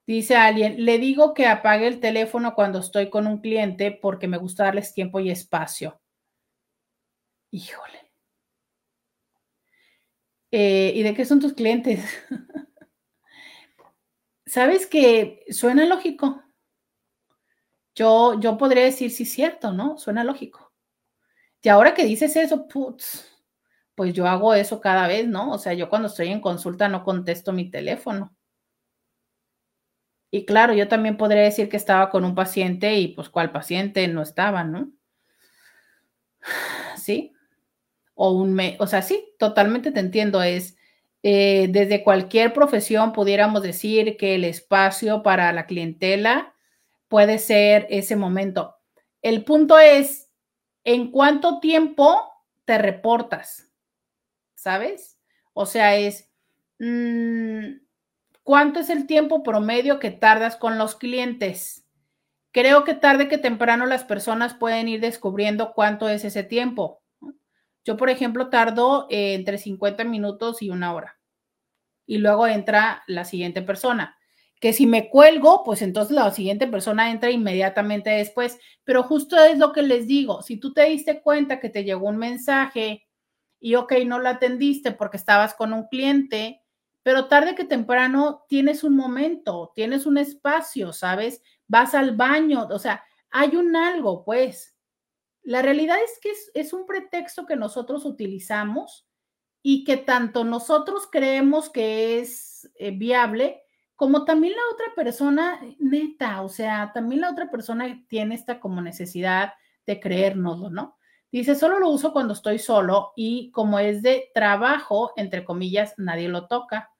Dice 0.07 0.35
alguien, 0.37 0.85
le 0.85 0.97
digo 0.97 1.35
que 1.35 1.45
apague 1.45 1.85
el 1.85 1.99
teléfono 1.99 2.55
cuando 2.55 2.79
estoy 2.79 3.11
con 3.11 3.27
un 3.27 3.41
cliente 3.41 3.91
porque 3.91 4.27
me 4.27 4.37
gusta 4.37 4.63
darles 4.63 4.91
tiempo 4.93 5.19
y 5.19 5.29
espacio. 5.29 5.99
Híjole. 7.51 8.07
Eh, 10.51 10.93
¿Y 10.95 11.03
de 11.03 11.13
qué 11.13 11.25
son 11.25 11.39
tus 11.39 11.53
clientes? 11.53 12.03
¿Sabes 14.45 14.87
que 14.87 15.45
suena 15.49 15.85
lógico? 15.85 16.41
Yo, 17.95 18.39
yo 18.39 18.57
podría 18.57 18.83
decir, 18.83 19.11
sí, 19.11 19.25
cierto, 19.25 19.71
¿no? 19.73 19.97
Suena 19.97 20.23
lógico. 20.23 20.71
Y 21.61 21.67
ahora 21.69 21.93
que 21.93 22.05
dices 22.05 22.35
eso, 22.37 22.67
putz, 22.69 23.25
pues 23.95 24.13
yo 24.13 24.25
hago 24.27 24.53
eso 24.53 24.79
cada 24.79 25.07
vez, 25.09 25.27
¿no? 25.27 25.51
O 25.51 25.57
sea, 25.59 25.73
yo 25.73 25.89
cuando 25.89 26.07
estoy 26.07 26.29
en 26.29 26.39
consulta 26.41 26.87
no 26.87 27.03
contesto 27.03 27.51
mi 27.51 27.69
teléfono. 27.69 28.36
Y 30.31 30.45
claro, 30.45 30.73
yo 30.73 30.87
también 30.87 31.17
podría 31.17 31.43
decir 31.43 31.69
que 31.69 31.77
estaba 31.77 32.09
con 32.09 32.25
un 32.25 32.35
paciente 32.35 32.95
y 32.95 33.09
pues 33.09 33.29
cuál 33.29 33.51
paciente 33.51 34.07
no 34.07 34.21
estaba, 34.21 34.63
¿no? 34.63 34.91
Sí. 36.97 37.33
O 38.15 38.31
un 38.31 38.53
me, 38.53 38.77
o 38.79 38.87
sea, 38.87 39.01
sí, 39.01 39.33
totalmente 39.39 39.91
te 39.91 39.99
entiendo. 39.99 40.41
Es 40.41 40.75
eh, 41.23 41.67
desde 41.69 42.03
cualquier 42.03 42.53
profesión 42.53 43.13
pudiéramos 43.13 43.61
decir 43.61 44.17
que 44.17 44.35
el 44.35 44.43
espacio 44.43 45.23
para 45.23 45.51
la 45.53 45.67
clientela 45.67 46.55
puede 47.07 47.37
ser 47.39 47.87
ese 47.89 48.15
momento. 48.15 48.75
El 49.21 49.43
punto 49.43 49.79
es, 49.79 50.29
¿en 50.83 51.11
cuánto 51.11 51.59
tiempo 51.59 52.19
te 52.65 52.77
reportas? 52.77 53.67
¿sabes? 54.57 55.17
O 55.53 55.65
sea, 55.65 55.95
es 55.95 56.29
mm, 56.79 57.77
cuánto 58.47 58.79
es 58.79 58.89
el 58.89 59.07
tiempo 59.07 59.43
promedio 59.43 59.99
que 59.99 60.09
tardas 60.09 60.55
con 60.55 60.77
los 60.77 60.95
clientes. 60.95 61.85
creo 62.53 62.85
que 62.85 62.93
tarde 62.93 63.27
que 63.27 63.37
temprano 63.37 63.85
las 63.85 64.05
personas 64.05 64.53
pueden 64.53 64.87
ir 64.87 65.01
descubriendo 65.01 65.73
cuánto 65.73 66.07
es 66.07 66.23
ese 66.23 66.43
tiempo. 66.43 67.01
Yo, 67.83 67.97
por 67.97 68.09
ejemplo, 68.09 68.49
tardo 68.49 69.05
eh, 69.09 69.33
entre 69.33 69.57
50 69.57 70.05
minutos 70.05 70.61
y 70.61 70.69
una 70.69 70.93
hora. 70.93 71.19
Y 72.05 72.19
luego 72.19 72.47
entra 72.47 73.03
la 73.05 73.25
siguiente 73.25 73.61
persona. 73.61 74.17
Que 74.61 74.71
si 74.71 74.87
me 74.87 75.09
cuelgo, 75.09 75.65
pues 75.65 75.81
entonces 75.81 76.15
la 76.15 76.31
siguiente 76.31 76.67
persona 76.67 77.11
entra 77.11 77.29
inmediatamente 77.29 78.11
después. 78.11 78.57
Pero 78.85 79.03
justo 79.03 79.37
es 79.37 79.57
lo 79.57 79.73
que 79.73 79.81
les 79.81 80.07
digo. 80.07 80.41
Si 80.41 80.55
tú 80.57 80.71
te 80.73 80.85
diste 80.85 81.21
cuenta 81.21 81.59
que 81.59 81.67
te 81.67 81.83
llegó 81.83 82.07
un 82.07 82.17
mensaje 82.17 83.09
y, 83.59 83.75
ok, 83.75 83.91
no 84.05 84.19
lo 84.19 84.29
atendiste 84.29 84.93
porque 84.93 85.17
estabas 85.17 85.53
con 85.53 85.73
un 85.73 85.89
cliente, 85.89 86.61
pero 87.07 87.29
tarde 87.29 87.55
que 87.55 87.63
temprano 87.63 88.43
tienes 88.49 88.83
un 88.83 88.93
momento, 88.93 89.71
tienes 89.73 90.05
un 90.05 90.17
espacio, 90.17 90.91
¿sabes? 90.91 91.41
Vas 91.65 91.95
al 91.95 92.17
baño, 92.17 92.67
o 92.69 92.79
sea, 92.79 93.01
hay 93.29 93.55
un 93.55 93.77
algo, 93.77 94.25
pues. 94.25 94.77
La 95.41 95.61
realidad 95.61 95.95
es 96.03 96.19
que 96.21 96.33
es, 96.59 96.73
un 96.73 96.85
pretexto 96.85 97.45
que 97.45 97.55
nosotros 97.55 98.03
utilizamos 98.03 99.07
y 99.63 99.85
que 99.85 99.95
tanto 99.95 100.43
nosotros 100.43 101.07
creemos 101.09 101.69
que 101.69 102.19
es 102.19 102.69
eh, 102.77 102.91
viable, 102.91 103.61
como 103.95 104.25
también 104.25 104.55
la 104.55 104.73
otra 104.73 104.87
persona, 104.93 105.61
neta, 105.79 106.41
o 106.41 106.49
sea, 106.49 106.91
también 106.93 107.21
la 107.21 107.31
otra 107.31 107.49
persona 107.49 108.03
tiene 108.09 108.35
esta 108.35 108.59
como 108.59 108.81
necesidad 108.81 109.53
de 109.85 110.01
creérnoslo, 110.01 110.69
¿no? 110.69 110.97
Dice, 111.31 111.55
solo 111.55 111.79
lo 111.79 111.89
uso 111.89 112.11
cuando 112.11 112.33
estoy 112.33 112.59
solo 112.59 113.13
y 113.15 113.49
como 113.51 113.79
es 113.79 114.01
de 114.01 114.29
trabajo, 114.33 115.13
entre 115.15 115.45
comillas, 115.45 115.93
nadie 115.95 116.27
lo 116.27 116.47
toca, 116.47 116.91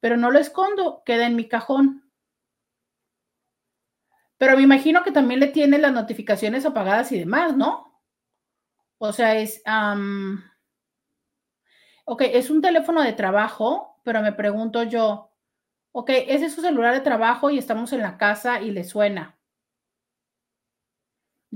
pero 0.00 0.16
no 0.16 0.30
lo 0.30 0.38
escondo, 0.38 1.02
queda 1.04 1.26
en 1.26 1.36
mi 1.36 1.48
cajón. 1.48 2.10
Pero 4.38 4.56
me 4.56 4.62
imagino 4.62 5.02
que 5.02 5.12
también 5.12 5.40
le 5.40 5.48
tiene 5.48 5.78
las 5.78 5.92
notificaciones 5.92 6.66
apagadas 6.66 7.10
y 7.12 7.18
demás, 7.18 7.56
¿no? 7.56 8.02
O 8.98 9.12
sea, 9.12 9.36
es, 9.36 9.62
ok, 12.04 12.22
es 12.22 12.50
un 12.50 12.62
teléfono 12.62 13.02
de 13.02 13.12
trabajo, 13.12 14.00
pero 14.04 14.22
me 14.22 14.32
pregunto 14.32 14.82
yo, 14.82 15.32
ok, 15.92 16.10
ese 16.10 16.46
es 16.46 16.54
su 16.54 16.60
celular 16.60 16.94
de 16.94 17.00
trabajo 17.00 17.50
y 17.50 17.58
estamos 17.58 17.92
en 17.92 18.02
la 18.02 18.18
casa 18.18 18.60
y 18.60 18.70
le 18.70 18.84
suena 18.84 19.36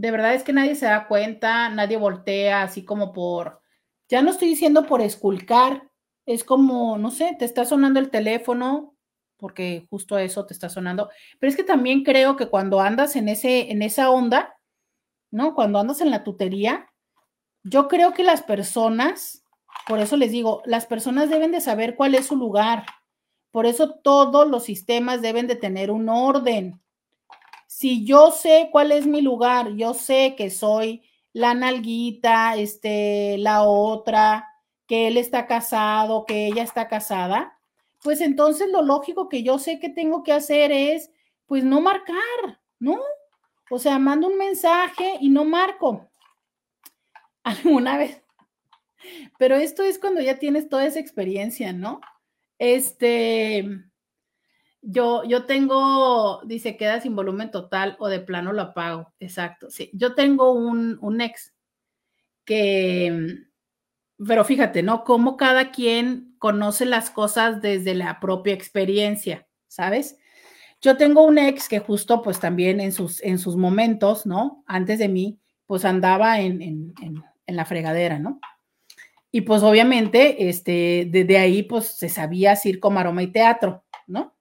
de 0.01 0.11
verdad 0.11 0.35
es 0.35 0.45
que 0.45 0.55
nadie 0.55 0.75
se 0.75 0.87
da 0.87 1.07
cuenta, 1.07 1.69
nadie 1.69 1.99
voltea 1.99 2.62
así 2.62 2.85
como 2.87 3.12
por, 3.12 3.61
ya 4.09 4.23
no 4.23 4.31
estoy 4.31 4.49
diciendo 4.49 4.87
por 4.87 5.03
esculcar, 5.03 5.90
es 6.27 6.45
como, 6.45 6.99
no 6.99 7.11
sé, 7.11 7.37
te 7.39 7.45
está 7.45 7.65
sonando 7.65 8.01
el 8.01 8.11
teléfono, 8.11 8.95
porque 9.37 9.87
justo 9.91 10.19
eso 10.19 10.47
te 10.47 10.55
está 10.55 10.69
sonando, 10.69 11.11
pero 11.39 11.51
es 11.51 11.57
que 11.57 11.65
también 11.65 12.05
creo 12.05 12.37
que 12.37 12.49
cuando 12.49 12.81
andas 12.81 13.17
en, 13.17 13.29
ese, 13.29 13.71
en 13.73 13.83
esa 13.83 14.11
onda, 14.11 14.55
¿no? 15.31 15.55
Cuando 15.55 15.79
andas 15.79 16.01
en 16.01 16.11
la 16.11 16.25
tutería, 16.25 16.91
yo 17.63 17.89
creo 17.89 18.13
que 18.13 18.25
las 18.25 18.43
personas, 18.43 19.45
por 19.87 19.99
eso 19.99 20.17
les 20.17 20.31
digo, 20.31 20.63
las 20.67 20.87
personas 20.87 21.31
deben 21.31 21.53
de 21.53 21.61
saber 21.61 21.95
cuál 21.97 22.15
es 22.15 22.27
su 22.27 22.37
lugar. 22.37 22.85
Por 23.51 23.67
eso 23.67 23.99
todos 24.03 24.49
los 24.49 24.65
sistemas 24.65 25.23
deben 25.23 25.47
de 25.47 25.57
tener 25.57 25.91
un 25.91 26.09
orden 26.09 26.81
si 27.71 28.05
yo 28.05 28.33
sé 28.33 28.69
cuál 28.73 28.91
es 28.91 29.07
mi 29.07 29.23
lugar, 29.23 29.77
yo 29.77 29.95
sé 29.95 30.35
que 30.37 30.51
soy 30.51 31.03
la 31.33 31.55
nalguita, 31.55 32.57
este, 32.57 33.39
la 33.39 33.63
otra, 33.63 34.49
que 34.91 35.07
él 35.07 35.19
está 35.19 35.47
casado, 35.47 36.27
que 36.27 36.49
ella 36.49 36.65
está 36.65 36.89
casada, 36.89 37.57
pues 38.03 38.21
entonces 38.21 38.69
lo 38.73 38.83
lógico 38.83 39.29
que 39.29 39.45
yo 39.45 39.57
sé 39.61 39.79
que 39.79 39.89
tengo 39.89 40.25
que 40.25 40.33
hacer 40.33 40.73
es, 40.73 41.12
pues 41.47 41.62
no 41.62 41.81
marcar, 41.81 42.19
¿no? 42.81 42.99
O 43.71 43.79
sea, 43.79 44.01
mando 44.01 44.27
un 44.27 44.37
mensaje 44.37 45.17
y 45.21 45.29
no 45.29 45.45
marco. 45.45 46.11
Alguna 47.45 47.99
vez. 47.99 48.21
Pero 49.39 49.55
esto 49.55 49.85
es 49.85 50.01
cuando 50.01 50.23
ya 50.23 50.41
tienes 50.41 50.69
toda 50.69 50.85
esa 50.85 50.99
experiencia, 50.99 51.73
¿no? 51.73 52.01
Este, 52.59 53.65
yo, 54.83 55.23
yo 55.23 55.47
tengo, 55.47 56.43
dice, 56.47 56.77
queda 56.77 57.01
sin 57.01 57.15
volumen 57.15 57.53
total 57.53 57.95
o 58.01 58.09
de 58.09 58.19
plano 58.19 58.53
lo 58.53 58.62
apago. 58.62 59.15
Exacto, 59.21 59.71
sí. 59.71 59.89
Yo 59.93 60.17
tengo 60.17 60.51
un, 60.51 60.99
un 61.01 61.21
ex 61.21 61.55
que, 62.45 63.47
pero 64.27 64.45
fíjate, 64.45 64.83
¿no? 64.83 65.05
Cómo 65.05 65.37
cada 65.37 65.71
quien 65.71 66.35
conoce 66.39 66.85
las 66.87 67.11
cosas 67.11 67.61
desde 67.61 67.95
la 67.95 68.21
propia 68.21 68.55
experiencia, 68.55 69.47
¿sabes? 69.69 70.19
Yo 70.81 70.97
tengo 70.97 71.25
un 71.25 71.39
ex 71.39 71.69
que 71.69 71.79
justo 71.79 72.23
pues 72.23 72.41
también 72.41 72.81
en 72.81 72.93
sus, 72.93 73.23
en 73.23 73.39
sus 73.39 73.57
momentos, 73.57 74.27
¿no? 74.27 74.65
Antes 74.67 74.99
de 74.99 75.09
mí, 75.09 75.39
pues 75.67 75.85
andaba 75.85 76.41
en, 76.41 76.63
en, 76.63 76.95
en, 77.01 77.57
la 77.57 77.65
fregadera, 77.65 78.19
¿no? 78.19 78.41
Y 79.33 79.43
pues 79.43 79.63
obviamente, 79.63 80.49
este, 80.49 81.07
desde 81.11 81.39
ahí 81.39 81.63
pues 81.63 81.87
se 81.87 82.09
sabía 82.09 82.57
circo, 82.57 82.91
maroma 82.91 83.23
y 83.23 83.29
teatro, 83.29 83.85
¿no? 84.07 84.35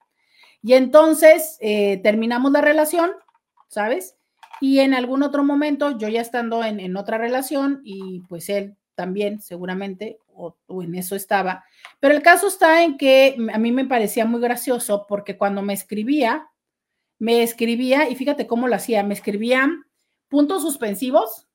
Y 0.62 0.74
entonces 0.74 1.58
eh, 1.62 1.98
terminamos 2.04 2.52
la 2.52 2.62
relación, 2.62 3.12
¿sabes? 3.68 4.16
Y 4.62 4.80
en 4.80 4.94
algún 4.94 5.24
otro 5.24 5.44
momento, 5.44 5.98
yo 5.98 6.08
ya 6.08 6.22
estando 6.22 6.64
en, 6.64 6.96
otra 6.98 7.18
relación 7.18 7.82
y 7.84 8.22
pues 8.28 8.50
él 8.50 8.76
también 9.00 9.40
seguramente, 9.40 10.20
o, 10.28 10.58
en 10.84 10.94
eso 10.94 11.16
estaba. 11.16 11.64
Pero 12.02 12.14
el 12.14 12.22
caso 12.22 12.50
está 12.50 12.84
en 12.84 12.98
que 12.98 13.38
a 13.54 13.58
mí 13.58 13.72
me 13.72 13.86
parecía 13.86 14.26
muy 14.26 14.42
gracioso 14.42 15.06
porque 15.08 15.38
cuando 15.38 15.62
me 15.62 15.72
escribía, 15.72 16.50
me 17.18 17.42
escribía, 17.42 18.10
y 18.10 18.16
fíjate 18.18 18.46
cómo 18.46 18.68
lo 18.68 18.76
hacía, 18.76 19.02
me 19.04 19.14
escribían 19.14 19.86
puntos 20.28 20.64
suspensivos, 20.64 21.48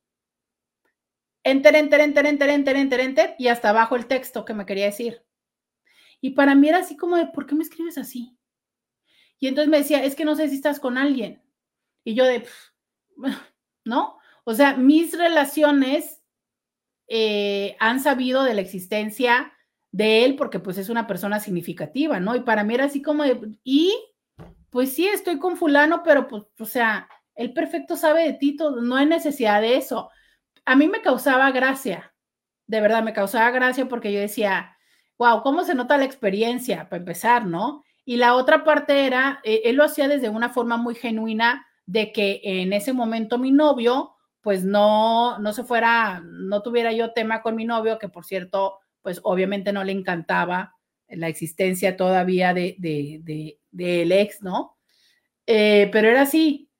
enter, 1.43 1.77
enter, 1.77 2.01
enter, 2.01 2.25
enter, 2.25 2.49
enter, 2.49 2.77
enter, 2.77 3.01
enter, 3.01 3.35
y 3.39 3.49
hasta 3.49 3.69
abajo 3.69 3.95
el 3.95 4.07
texto 4.07 4.47
que 4.47 4.55
me 4.55 4.65
quería 4.65 4.87
decir. 4.87 5.23
Y 6.23 6.31
para 6.31 6.55
mí 6.55 6.71
era 6.71 6.79
así 6.79 6.97
como 6.97 7.19
de, 7.19 7.27
¿por 7.27 7.45
qué 7.45 7.55
me 7.55 7.63
escribes 7.63 7.99
así? 7.99 8.39
Y 9.39 9.49
entonces 9.49 9.69
me 9.69 9.77
decía, 9.77 10.03
es 10.03 10.15
que 10.15 10.25
no 10.25 10.35
sé 10.35 10.49
si 10.49 10.55
estás 10.55 10.81
con 10.81 10.97
alguien. 10.97 11.43
Y 12.05 12.15
yo 12.15 12.25
de, 12.25 12.47
¿no? 13.85 14.17
O 14.45 14.55
sea, 14.55 14.79
mis 14.79 15.19
relaciones 15.19 16.24
eh, 17.09 17.77
han 17.81 18.01
sabido 18.01 18.45
de 18.45 18.55
la 18.55 18.61
existencia 18.61 19.53
de 19.93 20.25
él 20.25 20.37
porque 20.37 20.59
pues 20.59 20.79
es 20.79 20.89
una 20.89 21.07
persona 21.07 21.41
significativa, 21.41 22.19
¿no? 22.21 22.35
Y 22.35 22.41
para 22.41 22.65
mí 22.65 22.75
era 22.75 22.85
así 22.87 23.03
como 23.03 23.25
y 23.63 23.95
pues 24.71 24.93
sí, 24.93 25.07
estoy 25.07 25.39
con 25.39 25.57
fulano, 25.57 26.03
pero 26.03 26.27
pues, 26.27 26.43
o 26.59 26.65
sea, 26.65 27.09
él 27.37 27.53
perfecto 27.53 27.97
sabe 27.97 28.25
de 28.25 28.33
ti, 28.33 28.57
no 28.83 28.97
hay 28.97 29.07
necesidad 29.07 29.61
de 29.61 29.77
eso. 29.77 30.11
A 30.65 30.75
mí 30.75 30.89
me 30.89 31.01
causaba 31.01 31.51
gracia, 31.53 32.13
de 32.67 32.81
verdad, 32.81 33.03
me 33.03 33.13
causaba 33.13 33.51
gracia 33.51 33.87
porque 33.87 34.13
yo 34.13 34.19
decía, 34.19 34.77
wow, 35.19 35.43
¿cómo 35.43 35.65
se 35.65 35.75
nota 35.75 35.97
la 35.97 36.05
experiencia? 36.05 36.89
Para 36.89 37.01
empezar, 37.01 37.47
¿no? 37.47 37.85
Y 38.05 38.17
la 38.17 38.35
otra 38.35 38.65
parte 38.65 39.07
era, 39.07 39.41
eh, 39.45 39.63
él 39.65 39.77
lo 39.77 39.85
hacía 39.85 40.09
desde 40.09 40.29
una 40.29 40.51
forma 40.51 40.77
muy 40.77 40.95
genuina 40.95 41.67
de 41.87 42.13
que 42.13 42.41
en 42.43 42.73
ese 42.73 42.93
momento 42.93 43.39
mi 43.39 43.53
novio, 43.53 44.14
pues 44.45 44.65
no, 44.65 45.41
no 45.41 45.53
se 45.53 45.65
fuera, 45.65 46.23
no 46.25 46.63
tuviera 46.63 46.93
yo 46.93 47.13
tema 47.13 47.43
con 47.43 47.57
mi 47.57 47.65
novio, 47.65 47.99
que 47.99 48.09
por 48.09 48.25
cierto, 48.25 48.79
pues 49.03 49.21
obviamente 49.25 49.73
no 49.73 49.83
le 49.83 49.91
encantaba 49.91 50.77
la 51.09 51.27
existencia 51.27 51.97
todavía 51.97 52.55
de, 52.55 52.77
de, 52.79 53.59
del 53.73 54.13
ex, 54.13 54.41
¿no? 54.43 54.77
Eh, 55.47 55.89
pero 55.91 56.09
era 56.09 56.23
así, 56.23 56.71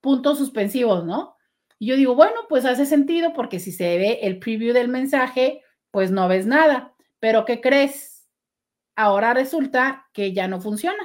puntos 0.00 0.38
suspensivos, 0.38 1.04
¿no? 1.04 1.36
Y 1.78 1.86
yo 1.86 1.96
digo, 1.96 2.16
bueno, 2.16 2.40
pues 2.48 2.64
hace 2.64 2.86
sentido 2.86 3.32
porque 3.32 3.60
si 3.60 3.70
se 3.70 3.96
ve 3.96 4.18
el 4.22 4.40
preview 4.40 4.74
del 4.74 4.88
mensaje, 4.88 5.62
pues 5.92 6.10
no 6.10 6.26
ves 6.26 6.46
nada. 6.46 6.94
Pero 7.20 7.44
¿qué 7.44 7.60
crees? 7.60 8.10
ahora 9.00 9.32
resulta 9.32 10.08
que 10.12 10.32
ya 10.32 10.46
no 10.46 10.60
funciona. 10.60 11.02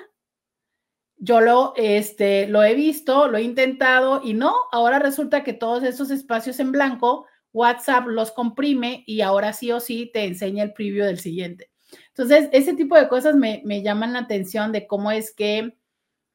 Yo 1.17 1.41
lo, 1.41 1.73
este, 1.77 2.47
lo 2.47 2.63
he 2.63 2.75
visto, 2.75 3.27
lo 3.27 3.37
he 3.37 3.43
intentado 3.43 4.21
y 4.23 4.33
no, 4.33 4.53
ahora 4.71 4.99
resulta 4.99 5.43
que 5.43 5.53
todos 5.53 5.83
esos 5.83 6.11
espacios 6.11 6.59
en 6.59 6.71
blanco, 6.71 7.25
WhatsApp 7.53 8.07
los 8.07 8.31
comprime 8.31 9.03
y 9.07 9.21
ahora 9.21 9.53
sí 9.53 9.71
o 9.71 9.79
sí 9.79 10.11
te 10.13 10.25
enseña 10.25 10.63
el 10.63 10.73
preview 10.73 11.05
del 11.05 11.19
siguiente. 11.19 11.71
Entonces, 12.09 12.49
ese 12.51 12.73
tipo 12.73 12.95
de 12.97 13.07
cosas 13.07 13.35
me, 13.35 13.61
me 13.65 13.81
llaman 13.81 14.13
la 14.13 14.19
atención 14.19 14.71
de 14.71 14.87
cómo 14.87 15.11
es 15.11 15.33
que 15.33 15.77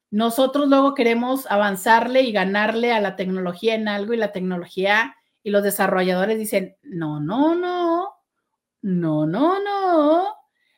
nosotros 0.09 0.67
luego 0.67 0.93
queremos 0.93 1.49
avanzarle 1.49 2.21
y 2.23 2.33
ganarle 2.33 2.91
a 2.91 2.99
la 2.99 3.15
tecnología 3.15 3.75
en 3.75 3.87
algo 3.87 4.13
y 4.13 4.17
la 4.17 4.33
tecnología 4.33 5.15
y 5.43 5.51
los 5.51 5.63
desarrolladores 5.63 6.37
dicen, 6.37 6.75
no, 6.83 7.19
no, 7.19 7.55
no, 7.55 8.13
no, 8.81 9.25
no, 9.25 9.63
no, 9.63 10.35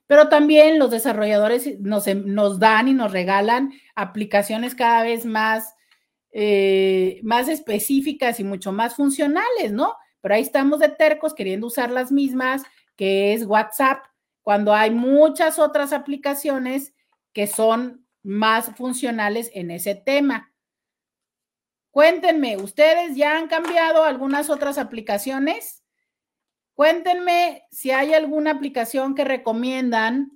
pero 0.08 0.30
también 0.30 0.80
los 0.80 0.92
desarrolladores 0.92 1.80
nos, 1.80 2.08
nos 2.08 2.60
dan 2.60 2.88
y 2.88 2.94
nos 2.94 3.12
regalan 3.12 3.74
aplicaciones 3.96 4.76
cada 4.76 5.04
vez 5.04 5.26
más, 5.26 5.76
eh, 6.32 7.20
más 7.24 7.48
específicas 7.48 8.40
y 8.40 8.44
mucho 8.44 8.72
más 8.72 8.96
funcionales, 8.96 9.72
¿no? 9.72 9.96
Pero 10.22 10.36
ahí 10.36 10.42
estamos 10.42 10.80
de 10.80 10.90
tercos 10.90 11.34
queriendo 11.34 11.68
usar 11.68 11.92
las 11.92 12.12
mismas, 12.12 12.64
que 12.96 13.34
es 13.34 13.46
WhatsApp, 13.46 14.06
cuando 14.42 14.74
hay 14.74 14.92
muchas 14.92 15.58
otras 15.58 15.94
aplicaciones 15.94 16.94
que 17.32 17.48
son 17.48 18.06
más 18.24 18.76
funcionales 18.76 19.52
en 19.54 19.72
ese 19.72 19.96
tema. 19.96 20.54
Cuéntenme, 21.92 22.58
¿ustedes 22.58 23.16
ya 23.16 23.38
han 23.38 23.48
cambiado 23.48 24.04
algunas 24.04 24.50
otras 24.50 24.78
aplicaciones? 24.78 25.83
Cuéntenme 26.76 27.64
si 27.72 27.92
hay 27.92 28.14
alguna 28.14 28.52
aplicación 28.52 29.14
que 29.14 29.24
recomiendan 29.24 30.32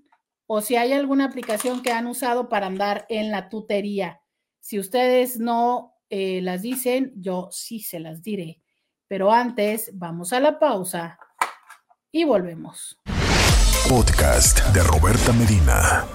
o 0.45 0.61
si 0.61 0.75
hay 0.75 0.93
alguna 0.93 1.25
aplicación 1.25 1.81
que 1.81 1.91
han 1.91 2.05
usado 2.05 2.47
para 2.47 2.67
andar 2.67 3.05
en 3.09 3.31
la 3.31 3.49
tutería. 3.49 4.21
Si 4.59 4.79
ustedes 4.79 5.39
no 5.39 5.95
eh, 6.09 6.41
las 6.41 6.61
dicen, 6.61 7.11
yo 7.15 7.49
sí 7.51 7.79
se 7.79 7.99
las 7.99 8.21
diré. 8.21 8.61
Pero 9.07 9.31
antes, 9.31 9.89
vamos 9.93 10.31
a 10.31 10.39
la 10.39 10.59
pausa 10.59 11.17
y 12.11 12.23
volvemos. 12.23 12.99
Podcast 13.89 14.59
de 14.73 14.83
Roberta 14.83 15.33
Medina. 15.33 16.05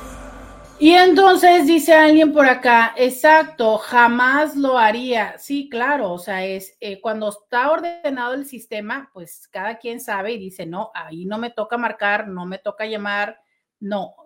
Y 0.78 0.90
entonces 0.94 1.66
dice 1.66 1.94
alguien 1.94 2.32
por 2.32 2.46
acá, 2.46 2.92
exacto, 2.96 3.78
jamás 3.78 4.56
lo 4.56 4.78
haría. 4.78 5.38
Sí, 5.38 5.68
claro, 5.68 6.12
o 6.12 6.18
sea, 6.18 6.44
es 6.44 6.76
eh, 6.80 7.00
cuando 7.00 7.28
está 7.28 7.70
ordenado 7.70 8.34
el 8.34 8.46
sistema, 8.46 9.08
pues 9.12 9.46
cada 9.48 9.78
quien 9.78 10.00
sabe 10.00 10.32
y 10.32 10.38
dice, 10.38 10.66
no, 10.66 10.90
ahí 10.94 11.24
no 11.24 11.38
me 11.38 11.50
toca 11.50 11.78
marcar, 11.78 12.26
no 12.26 12.46
me 12.46 12.58
toca 12.58 12.84
llamar, 12.86 13.38
no. 13.78 14.16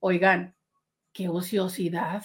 Oigan, 0.00 0.54
qué 1.12 1.28
ociosidad, 1.28 2.24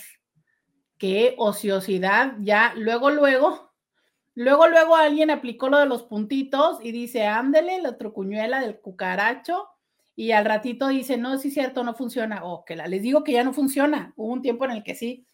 qué 0.98 1.36
ociosidad. 1.38 2.36
Ya, 2.40 2.74
luego, 2.78 3.10
luego, 3.10 3.74
luego, 4.34 4.68
luego 4.68 4.96
alguien 4.96 5.30
aplicó 5.30 5.68
lo 5.68 5.80
de 5.80 5.88
los 5.88 6.04
puntitos 6.04 6.80
y 6.82 6.94
dice, 6.94 7.28
ándele, 7.28 7.82
la 7.82 7.98
trucuñuela 7.98 8.62
del 8.62 8.80
cucaracho 8.80 9.71
y 10.16 10.32
al 10.32 10.46
ratito 10.46 10.88
dice, 10.90 11.18
no, 11.18 11.38
sí 11.38 11.48
es 11.50 11.54
cierto, 11.54 11.84
no 11.84 11.94
funciona, 11.96 12.44
o 12.46 12.66
que 12.66 12.76
la, 12.76 12.88
les 12.88 13.02
digo 13.02 13.24
que 13.24 13.32
ya 13.34 13.44
no 13.44 13.54
funciona, 13.54 14.14
hubo 14.18 14.32
un 14.34 14.42
tiempo 14.42 14.66
en 14.66 14.72
el 14.72 14.84
que 14.84 14.96
sí. 14.96 15.26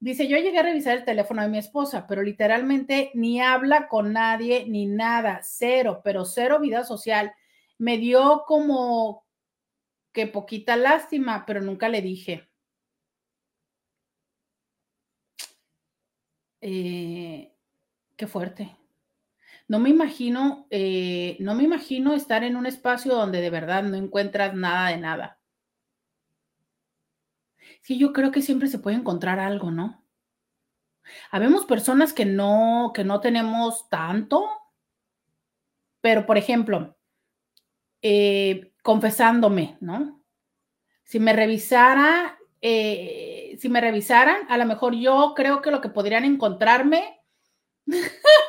Dice, 0.00 0.28
yo 0.28 0.36
llegué 0.36 0.58
a 0.58 0.62
revisar 0.62 0.98
el 0.98 1.04
teléfono 1.04 1.42
de 1.42 1.48
mi 1.48 1.58
esposa, 1.58 2.06
pero 2.06 2.22
literalmente 2.22 3.10
ni 3.14 3.40
habla 3.40 3.88
con 3.88 4.12
nadie, 4.12 4.66
ni 4.68 4.86
nada, 4.86 5.40
cero, 5.42 6.02
pero 6.04 6.24
cero 6.24 6.60
vida 6.60 6.84
social. 6.84 7.32
Me 7.78 7.96
dio 7.98 8.44
como 8.46 9.24
que 10.12 10.26
poquita 10.26 10.76
lástima, 10.76 11.44
pero 11.46 11.60
nunca 11.62 11.88
le 11.88 12.02
dije. 12.02 12.48
Eh, 16.60 17.52
qué 18.16 18.26
fuerte. 18.26 18.76
No 19.68 19.78
me 19.78 19.90
imagino, 19.90 20.66
eh, 20.70 21.36
no 21.40 21.54
me 21.54 21.64
imagino 21.64 22.14
estar 22.14 22.44
en 22.44 22.56
un 22.56 22.64
espacio 22.66 23.14
donde 23.14 23.40
de 23.42 23.50
verdad 23.50 23.82
no 23.82 23.96
encuentras 23.96 24.54
nada 24.54 24.88
de 24.88 24.96
nada. 24.98 25.38
Sí, 27.82 27.98
yo 28.00 28.12
creo 28.12 28.32
que 28.32 28.42
siempre 28.42 28.66
se 28.68 28.80
puede 28.80 28.96
encontrar 28.96 29.38
algo, 29.38 29.70
¿no? 29.70 30.02
Habemos 31.30 31.66
personas 31.66 32.14
que 32.14 32.24
no, 32.24 32.92
que 32.94 33.04
no 33.04 33.20
tenemos 33.20 33.88
tanto, 33.90 34.42
pero 36.00 36.24
por 36.26 36.38
ejemplo, 36.38 36.96
eh, 38.02 38.72
confesándome, 38.82 39.76
¿no? 39.80 40.22
Si 41.04 41.20
me 41.20 41.32
revisara, 41.32 42.38
eh, 42.62 43.56
si 43.60 43.68
me 43.68 43.80
revisaran, 43.80 44.38
a 44.48 44.58
lo 44.58 44.66
mejor 44.66 44.94
yo 44.96 45.34
creo 45.36 45.62
que 45.62 45.70
lo 45.72 45.80
que 45.80 45.90
podrían 45.90 46.24
encontrarme 46.24 47.20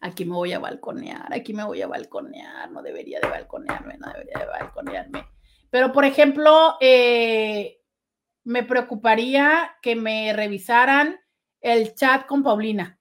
aquí 0.00 0.24
me 0.24 0.34
voy 0.34 0.52
a 0.52 0.58
balconear, 0.58 1.32
aquí 1.32 1.52
me 1.52 1.64
voy 1.64 1.82
a 1.82 1.86
balconear, 1.86 2.70
no 2.70 2.82
debería 2.82 3.20
de 3.20 3.28
balconearme, 3.28 3.98
no 3.98 4.12
debería 4.12 4.38
de 4.38 4.46
balconearme. 4.46 5.26
Pero, 5.70 5.92
por 5.92 6.04
ejemplo, 6.04 6.76
eh, 6.80 7.80
me 8.44 8.64
preocuparía 8.64 9.76
que 9.82 9.94
me 9.96 10.32
revisaran 10.32 11.20
el 11.60 11.94
chat 11.94 12.26
con 12.26 12.42
Paulina, 12.42 12.98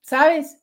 ¿sabes? 0.00 0.62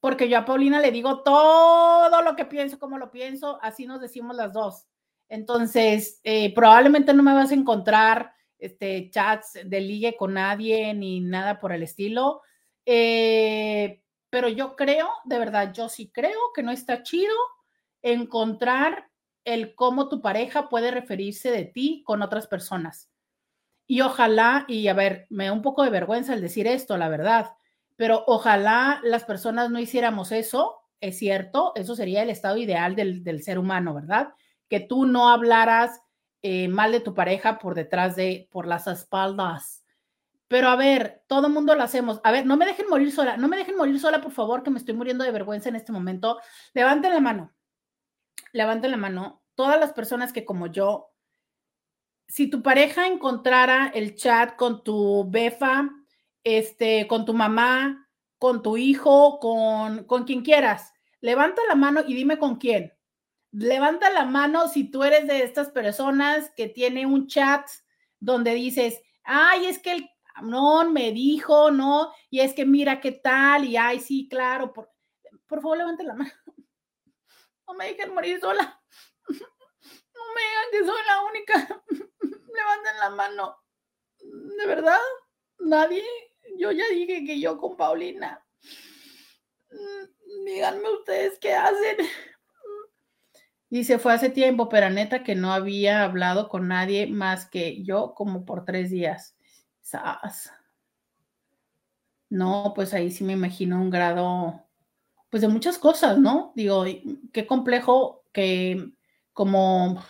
Porque 0.00 0.28
yo 0.28 0.38
a 0.38 0.44
Paulina 0.44 0.78
le 0.80 0.92
digo 0.92 1.22
todo 1.22 2.22
lo 2.22 2.36
que 2.36 2.44
pienso, 2.44 2.78
como 2.78 2.98
lo 2.98 3.10
pienso, 3.10 3.58
así 3.62 3.86
nos 3.86 4.00
decimos 4.00 4.36
las 4.36 4.52
dos. 4.52 4.86
Entonces, 5.28 6.20
eh, 6.22 6.54
probablemente 6.54 7.12
no 7.12 7.22
me 7.22 7.34
vas 7.34 7.50
a 7.50 7.54
encontrar 7.54 8.32
este, 8.58 9.10
chats 9.10 9.58
de 9.64 9.80
ligue 9.80 10.16
con 10.16 10.34
nadie 10.34 10.94
ni 10.94 11.20
nada 11.20 11.58
por 11.58 11.72
el 11.72 11.82
estilo. 11.82 12.42
Eh, 12.84 14.02
pero 14.30 14.48
yo 14.48 14.76
creo, 14.76 15.08
de 15.24 15.38
verdad, 15.38 15.72
yo 15.72 15.88
sí 15.88 16.10
creo 16.10 16.38
que 16.54 16.62
no 16.62 16.72
está 16.72 17.02
chido 17.02 17.34
encontrar 18.02 19.10
el 19.44 19.74
cómo 19.74 20.08
tu 20.08 20.20
pareja 20.20 20.68
puede 20.68 20.90
referirse 20.90 21.50
de 21.50 21.64
ti 21.64 22.02
con 22.04 22.22
otras 22.22 22.46
personas. 22.46 23.10
Y 23.86 24.00
ojalá, 24.00 24.64
y 24.66 24.88
a 24.88 24.94
ver, 24.94 25.26
me 25.30 25.46
da 25.46 25.52
un 25.52 25.62
poco 25.62 25.84
de 25.84 25.90
vergüenza 25.90 26.34
el 26.34 26.40
decir 26.40 26.66
esto, 26.66 26.96
la 26.96 27.08
verdad, 27.08 27.52
pero 27.94 28.24
ojalá 28.26 29.00
las 29.04 29.24
personas 29.24 29.70
no 29.70 29.78
hiciéramos 29.78 30.32
eso, 30.32 30.80
es 31.00 31.18
cierto, 31.18 31.72
eso 31.76 31.94
sería 31.94 32.22
el 32.22 32.30
estado 32.30 32.56
ideal 32.56 32.96
del, 32.96 33.42
ser 33.42 33.58
humano, 33.58 33.94
¿verdad? 33.94 34.30
Que 34.68 34.80
tú 34.80 35.06
no 35.06 35.28
hablaras 35.28 36.00
eh, 36.42 36.68
mal 36.68 36.90
de 36.90 37.00
tu 37.00 37.14
pareja 37.14 37.58
por 37.58 37.74
detrás 37.74 38.16
de, 38.16 38.48
por 38.50 38.66
las 38.66 38.86
espaldas 38.88 39.85
pero 40.48 40.68
a 40.68 40.76
ver, 40.76 41.22
todo 41.26 41.48
mundo 41.48 41.74
lo 41.74 41.82
hacemos. 41.82 42.20
A 42.22 42.30
ver, 42.30 42.46
no 42.46 42.56
me 42.56 42.66
dejen 42.66 42.88
morir 42.88 43.10
sola, 43.12 43.36
no 43.36 43.48
me 43.48 43.56
dejen 43.56 43.76
morir 43.76 43.98
sola, 43.98 44.20
por 44.20 44.32
favor, 44.32 44.62
que 44.62 44.70
me 44.70 44.78
estoy 44.78 44.94
muriendo 44.94 45.24
de 45.24 45.32
vergüenza 45.32 45.68
en 45.68 45.76
este 45.76 45.92
momento. 45.92 46.38
Levanten 46.72 47.12
la 47.12 47.20
mano, 47.20 47.52
levanten 48.52 48.92
la 48.92 48.96
mano. 48.96 49.42
Todas 49.54 49.80
las 49.80 49.92
personas 49.92 50.32
que 50.32 50.44
como 50.44 50.68
yo, 50.68 51.12
si 52.28 52.48
tu 52.48 52.62
pareja 52.62 53.06
encontrara 53.06 53.90
el 53.94 54.14
chat 54.14 54.56
con 54.56 54.84
tu 54.84 55.28
befa, 55.28 55.88
este, 56.44 57.06
con 57.08 57.24
tu 57.24 57.34
mamá, 57.34 58.08
con 58.38 58.62
tu 58.62 58.76
hijo, 58.76 59.40
con, 59.40 60.04
con 60.04 60.24
quien 60.24 60.42
quieras, 60.42 60.92
levanta 61.20 61.62
la 61.68 61.74
mano 61.74 62.02
y 62.06 62.14
dime 62.14 62.38
con 62.38 62.56
quién. 62.56 62.92
Levanta 63.50 64.10
la 64.10 64.24
mano 64.24 64.68
si 64.68 64.90
tú 64.90 65.02
eres 65.02 65.26
de 65.26 65.42
estas 65.42 65.70
personas 65.70 66.52
que 66.56 66.68
tiene 66.68 67.06
un 67.06 67.26
chat 67.26 67.66
donde 68.20 68.54
dices, 68.54 69.00
ay, 69.24 69.66
es 69.66 69.78
que 69.78 69.92
el 69.92 70.10
no, 70.42 70.90
me 70.90 71.12
dijo, 71.12 71.70
no, 71.70 72.12
y 72.30 72.40
es 72.40 72.52
que 72.54 72.66
mira 72.66 73.00
qué 73.00 73.12
tal, 73.12 73.64
y 73.64 73.76
ay, 73.76 74.00
sí, 74.00 74.28
claro, 74.28 74.72
por, 74.72 74.90
por 75.46 75.60
favor, 75.60 75.78
levanten 75.78 76.06
la 76.06 76.14
mano. 76.14 76.30
No 77.68 77.74
me 77.74 77.88
dejen 77.88 78.14
morir 78.14 78.38
sola. 78.40 78.80
No 79.28 80.22
me 80.34 80.40
digan 80.40 80.70
que 80.70 80.78
soy 80.86 81.02
la 81.06 81.22
única. 81.24 81.82
Levanten 82.54 82.98
la 83.00 83.10
mano. 83.10 83.56
¿De 84.18 84.66
verdad? 84.66 85.00
¿Nadie? 85.58 86.04
Yo 86.58 86.70
ya 86.70 86.84
dije 86.90 87.24
que 87.24 87.40
yo 87.40 87.58
con 87.58 87.76
Paulina. 87.76 88.44
Mm, 89.70 90.44
díganme 90.44 90.90
ustedes 90.90 91.38
qué 91.38 91.54
hacen. 91.54 91.98
Dice, 93.68 93.98
fue 93.98 94.12
hace 94.12 94.30
tiempo, 94.30 94.68
pero 94.68 94.90
neta 94.90 95.24
que 95.24 95.34
no 95.34 95.52
había 95.52 96.04
hablado 96.04 96.48
con 96.48 96.68
nadie 96.68 97.08
más 97.08 97.46
que 97.46 97.82
yo 97.82 98.14
como 98.14 98.44
por 98.44 98.64
tres 98.64 98.90
días. 98.90 99.35
No, 102.28 102.72
pues 102.74 102.92
ahí 102.92 103.10
sí 103.10 103.24
me 103.24 103.34
imagino 103.34 103.80
un 103.80 103.90
grado, 103.90 104.64
pues 105.30 105.42
de 105.42 105.48
muchas 105.48 105.78
cosas, 105.78 106.18
¿no? 106.18 106.52
Digo, 106.56 106.84
qué 107.32 107.46
complejo 107.46 108.24
que 108.32 108.92
como 109.32 110.02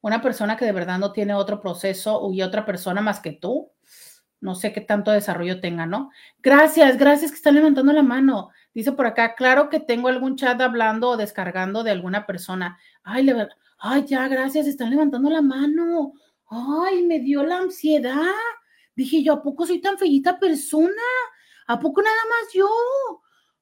una 0.00 0.22
persona 0.22 0.56
que 0.56 0.64
de 0.64 0.72
verdad 0.72 0.98
no 0.98 1.12
tiene 1.12 1.34
otro 1.34 1.60
proceso 1.60 2.30
y 2.32 2.42
otra 2.42 2.64
persona 2.64 3.00
más 3.00 3.20
que 3.20 3.32
tú, 3.32 3.72
no 4.40 4.54
sé 4.54 4.72
qué 4.72 4.80
tanto 4.80 5.10
desarrollo 5.10 5.60
tenga, 5.60 5.86
¿no? 5.86 6.10
Gracias, 6.38 6.96
gracias 6.98 7.30
que 7.30 7.36
están 7.36 7.54
levantando 7.54 7.92
la 7.92 8.02
mano. 8.02 8.50
Dice 8.72 8.92
por 8.92 9.06
acá, 9.06 9.34
claro 9.34 9.68
que 9.68 9.80
tengo 9.80 10.08
algún 10.08 10.36
chat 10.36 10.60
hablando 10.60 11.10
o 11.10 11.16
descargando 11.16 11.82
de 11.82 11.90
alguna 11.90 12.26
persona. 12.26 12.78
Ay, 13.02 13.24
le, 13.24 13.48
ay, 13.78 14.04
ya, 14.06 14.28
gracias, 14.28 14.66
están 14.66 14.90
levantando 14.90 15.28
la 15.30 15.42
mano. 15.42 16.12
Ay, 16.48 17.02
me 17.02 17.18
dio 17.20 17.42
la 17.44 17.58
ansiedad. 17.58 18.24
Dije 19.00 19.22
yo, 19.22 19.32
¿a 19.32 19.42
poco 19.42 19.64
soy 19.64 19.80
tan 19.80 19.96
feita 19.96 20.38
persona? 20.38 20.92
¿A 21.68 21.78
poco 21.78 22.02
nada 22.02 22.18
más 22.28 22.52
yo? 22.52 22.68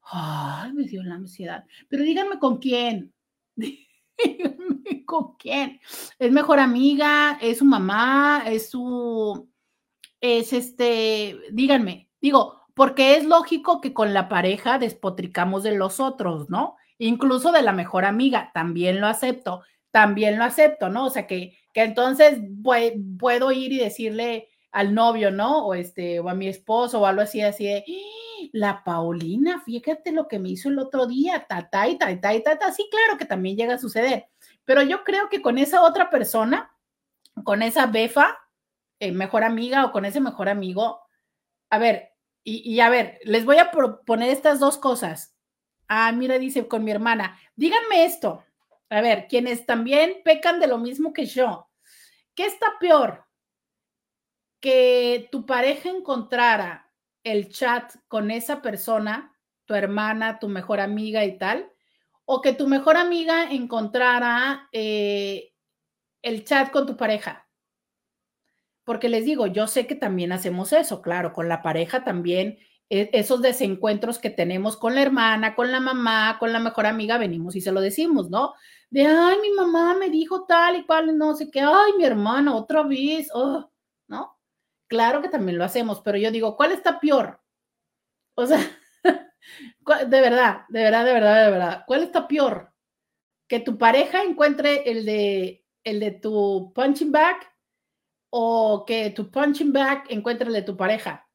Ay, 0.02 0.72
me 0.72 0.82
dio 0.82 1.00
la 1.04 1.14
ansiedad. 1.14 1.64
Pero 1.88 2.02
díganme 2.02 2.40
con 2.40 2.58
quién. 2.58 3.14
Díganme 3.54 5.04
con 5.06 5.36
quién. 5.36 5.78
Es 6.18 6.32
mejor 6.32 6.58
amiga, 6.58 7.38
es 7.40 7.58
su 7.58 7.64
mamá, 7.64 8.42
es 8.48 8.70
su. 8.70 9.48
Es 10.20 10.52
este. 10.52 11.38
Díganme. 11.52 12.10
Digo, 12.20 12.64
porque 12.74 13.16
es 13.16 13.24
lógico 13.24 13.80
que 13.80 13.94
con 13.94 14.12
la 14.12 14.28
pareja 14.28 14.80
despotricamos 14.80 15.62
de 15.62 15.76
los 15.76 16.00
otros, 16.00 16.50
¿no? 16.50 16.74
Incluso 16.98 17.52
de 17.52 17.62
la 17.62 17.72
mejor 17.72 18.04
amiga, 18.04 18.50
también 18.52 19.00
lo 19.00 19.06
acepto, 19.06 19.62
también 19.92 20.36
lo 20.36 20.42
acepto, 20.42 20.88
¿no? 20.88 21.06
O 21.06 21.10
sea 21.10 21.28
que, 21.28 21.56
que 21.72 21.84
entonces 21.84 22.40
puedo 23.20 23.52
ir 23.52 23.72
y 23.72 23.78
decirle, 23.78 24.48
al 24.72 24.94
novio, 24.94 25.30
¿no? 25.30 25.66
O 25.66 25.74
este, 25.74 26.20
o 26.20 26.28
a 26.28 26.34
mi 26.34 26.48
esposo, 26.48 27.00
o 27.00 27.06
algo 27.06 27.22
así, 27.22 27.40
así 27.40 27.64
de, 27.64 27.84
¡Ah! 27.86 28.28
la 28.52 28.84
Paulina, 28.84 29.60
fíjate 29.64 30.12
lo 30.12 30.28
que 30.28 30.38
me 30.38 30.50
hizo 30.50 30.68
el 30.68 30.78
otro 30.78 31.06
día, 31.06 31.46
ta, 31.48 31.88
y 31.88 31.92
y 31.92 31.96
sí, 31.96 32.88
claro 32.90 33.18
que 33.18 33.24
también 33.24 33.56
llega 33.56 33.74
a 33.74 33.78
suceder, 33.78 34.28
pero 34.64 34.82
yo 34.82 35.04
creo 35.04 35.28
que 35.28 35.42
con 35.42 35.58
esa 35.58 35.82
otra 35.82 36.10
persona, 36.10 36.74
con 37.44 37.62
esa 37.62 37.86
befa, 37.86 38.38
eh, 39.00 39.12
mejor 39.12 39.44
amiga 39.44 39.84
o 39.84 39.92
con 39.92 40.04
ese 40.04 40.20
mejor 40.20 40.48
amigo, 40.48 41.00
a 41.70 41.78
ver, 41.78 42.12
y, 42.44 42.80
a 42.80 42.88
ver, 42.88 43.18
les 43.24 43.44
voy 43.44 43.58
a 43.58 43.70
proponer 43.70 44.30
estas 44.30 44.58
dos 44.58 44.78
cosas. 44.78 45.36
Ah, 45.86 46.10
mira, 46.12 46.38
dice 46.38 46.66
con 46.66 46.82
mi 46.82 46.90
hermana, 46.90 47.38
díganme 47.56 48.06
esto. 48.06 48.42
A 48.88 49.02
ver, 49.02 49.26
quienes 49.28 49.66
también 49.66 50.22
pecan 50.24 50.58
de 50.58 50.66
lo 50.66 50.78
mismo 50.78 51.12
que 51.12 51.26
yo. 51.26 51.68
¿Qué 52.34 52.46
está 52.46 52.78
peor? 52.80 53.27
Que 54.60 55.28
tu 55.30 55.46
pareja 55.46 55.88
encontrara 55.88 56.90
el 57.24 57.48
chat 57.50 57.94
con 58.08 58.30
esa 58.30 58.62
persona, 58.62 59.34
tu 59.66 59.74
hermana, 59.74 60.38
tu 60.38 60.48
mejor 60.48 60.80
amiga 60.80 61.24
y 61.24 61.38
tal, 61.38 61.70
o 62.24 62.40
que 62.40 62.52
tu 62.52 62.66
mejor 62.66 62.96
amiga 62.96 63.50
encontrara 63.50 64.68
eh, 64.72 65.52
el 66.22 66.44
chat 66.44 66.70
con 66.70 66.86
tu 66.86 66.96
pareja. 66.96 67.48
Porque 68.84 69.08
les 69.08 69.24
digo, 69.24 69.46
yo 69.46 69.66
sé 69.66 69.86
que 69.86 69.94
también 69.94 70.32
hacemos 70.32 70.72
eso, 70.72 71.02
claro, 71.02 71.32
con 71.32 71.48
la 71.48 71.62
pareja 71.62 72.04
también, 72.04 72.58
e, 72.90 73.10
esos 73.12 73.42
desencuentros 73.42 74.18
que 74.18 74.30
tenemos 74.30 74.76
con 74.76 74.94
la 74.94 75.02
hermana, 75.02 75.54
con 75.54 75.70
la 75.70 75.80
mamá, 75.80 76.38
con 76.38 76.52
la 76.52 76.58
mejor 76.58 76.86
amiga, 76.86 77.18
venimos 77.18 77.54
y 77.56 77.60
se 77.60 77.72
lo 77.72 77.80
decimos, 77.80 78.30
¿no? 78.30 78.54
De, 78.90 79.06
ay, 79.06 79.36
mi 79.42 79.50
mamá 79.50 79.94
me 79.94 80.08
dijo 80.08 80.46
tal 80.46 80.76
y 80.76 80.86
cual, 80.86 81.18
no 81.18 81.34
sé 81.34 81.50
qué, 81.50 81.60
ay, 81.60 81.92
mi 81.98 82.04
hermana, 82.04 82.54
otra 82.54 82.82
vez, 82.82 83.28
oh. 83.34 83.70
Claro 84.88 85.22
que 85.22 85.28
también 85.28 85.58
lo 85.58 85.64
hacemos, 85.64 86.00
pero 86.00 86.18
yo 86.18 86.30
digo, 86.30 86.56
¿cuál 86.56 86.72
está 86.72 86.98
peor? 86.98 87.40
O 88.34 88.46
sea, 88.46 88.58
de 89.04 90.20
verdad, 90.20 90.62
de 90.68 90.82
verdad, 90.82 91.04
de 91.04 91.12
verdad, 91.12 91.44
de 91.44 91.50
verdad, 91.50 91.84
¿cuál 91.86 92.04
está 92.04 92.26
peor? 92.26 92.72
Que 93.46 93.60
tu 93.60 93.76
pareja 93.78 94.22
encuentre 94.22 94.90
el 94.90 95.04
de, 95.04 95.66
el 95.84 96.00
de 96.00 96.12
tu 96.12 96.72
punching 96.74 97.12
bag 97.12 97.36
o 98.30 98.84
que 98.86 99.10
tu 99.10 99.30
punching 99.30 99.72
bag 99.72 100.04
encuentre 100.08 100.48
el 100.48 100.54
de 100.54 100.62
tu 100.62 100.74
pareja. 100.76 101.26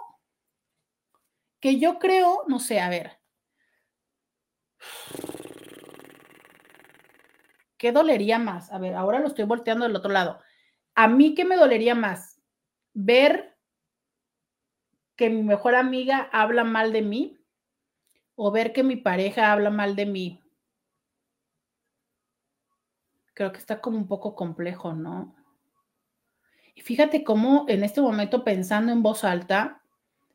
que 1.59 1.79
yo 1.79 1.99
creo, 1.99 2.43
no 2.47 2.59
sé, 2.59 2.79
a 2.79 2.89
ver. 2.89 3.19
¿Qué 7.77 7.91
dolería 7.91 8.39
más? 8.39 8.71
A 8.71 8.79
ver, 8.79 8.95
ahora 8.95 9.19
lo 9.19 9.27
estoy 9.27 9.45
volteando 9.45 9.85
del 9.85 9.95
otro 9.95 10.11
lado. 10.11 10.39
A 10.95 11.07
mí, 11.07 11.35
¿qué 11.35 11.43
me 11.43 11.57
dolería 11.57 11.95
más? 11.95 12.41
Ver 12.93 13.57
que 15.15 15.29
mi 15.29 15.43
mejor 15.43 15.75
amiga 15.75 16.29
habla 16.31 16.63
mal 16.63 16.93
de 16.93 17.01
mí 17.01 17.39
o 18.35 18.51
ver 18.51 18.73
que 18.73 18.83
mi 18.83 18.95
pareja 18.95 19.51
habla 19.51 19.69
mal 19.69 19.95
de 19.95 20.05
mí. 20.05 20.41
Creo 23.33 23.51
que 23.51 23.57
está 23.57 23.81
como 23.81 23.97
un 23.97 24.07
poco 24.07 24.35
complejo, 24.35 24.93
¿no? 24.93 25.35
Y 26.75 26.81
fíjate 26.81 27.23
cómo 27.23 27.65
en 27.67 27.83
este 27.83 28.01
momento 28.01 28.43
pensando 28.43 28.91
en 28.91 29.03
voz 29.03 29.23
alta, 29.23 29.81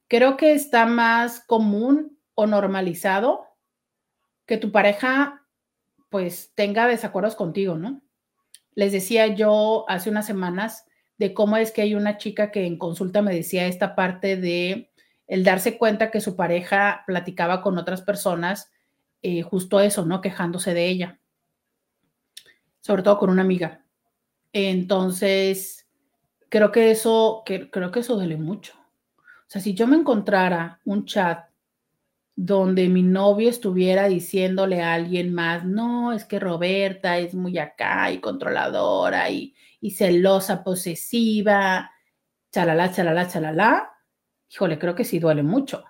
creo 0.09 0.36
que 0.36 0.52
está 0.52 0.86
más 0.86 1.40
común 1.40 2.19
o 2.35 2.47
normalizado 2.47 3.47
que 4.47 4.56
tu 4.56 4.73
pareja 4.73 5.44
pues 6.09 6.52
tenga 6.55 6.86
desacuerdos 6.86 7.35
contigo, 7.35 7.77
¿no? 7.77 8.01
Les 8.74 8.93
decía 8.93 9.27
yo 9.27 9.85
hace 9.89 10.09
unas 10.09 10.27
semanas 10.27 10.86
de 11.19 11.35
cómo 11.35 11.56
es 11.56 11.73
que 11.73 11.82
hay 11.82 11.94
una 11.94 12.16
chica 12.16 12.51
que 12.51 12.65
en 12.65 12.78
consulta 12.78 13.23
me 13.23 13.35
decía 13.35 13.66
esta 13.66 13.94
parte 13.94 14.36
de 14.36 14.90
el 15.27 15.44
darse 15.44 15.77
cuenta 15.77 16.10
que 16.10 16.20
su 16.20 16.36
pareja 16.36 17.02
platicaba 17.06 17.60
con 17.60 17.77
otras 17.77 18.01
personas, 18.01 18.70
eh, 19.20 19.43
justo 19.43 19.81
eso, 19.81 20.06
¿no? 20.06 20.20
Quejándose 20.20 20.73
de 20.73 20.86
ella, 20.86 21.20
sobre 22.81 23.02
todo 23.02 23.19
con 23.19 23.31
una 23.31 23.43
amiga. 23.43 23.85
Entonces, 24.52 25.88
creo 26.49 26.73
que 26.73 26.91
eso, 26.91 27.43
creo 27.45 27.91
que 27.91 28.01
eso 28.01 28.16
duele 28.16 28.37
mucho. 28.37 28.75
O 29.19 29.51
sea, 29.51 29.61
si 29.61 29.75
yo 29.75 29.87
me 29.87 29.97
encontrara 29.97 30.81
un 30.85 31.05
chat 31.05 31.49
donde 32.37 32.89
mi 32.89 33.03
novio 33.03 33.51
estuviera 33.51 34.07
diciéndole 34.07 34.83
a 34.83 34.95
alguien 34.95 35.35
más, 35.35 35.65
no, 35.65 36.12
es 36.12 36.25
que 36.25 36.39
Roberta 36.39 37.19
es 37.19 37.35
muy 37.35 37.59
acá 37.59 38.12
y 38.12 38.20
controladora 38.20 39.29
y, 39.31 39.55
y 39.81 39.91
celosa, 39.93 40.62
posesiva, 40.62 41.91
chalala, 42.53 42.93
chalala, 42.93 43.29
chalala, 43.29 43.91
híjole, 44.51 44.79
creo 44.79 44.95
que 44.95 45.05
sí 45.05 45.19
duele 45.19 45.43
mucho. 45.43 45.85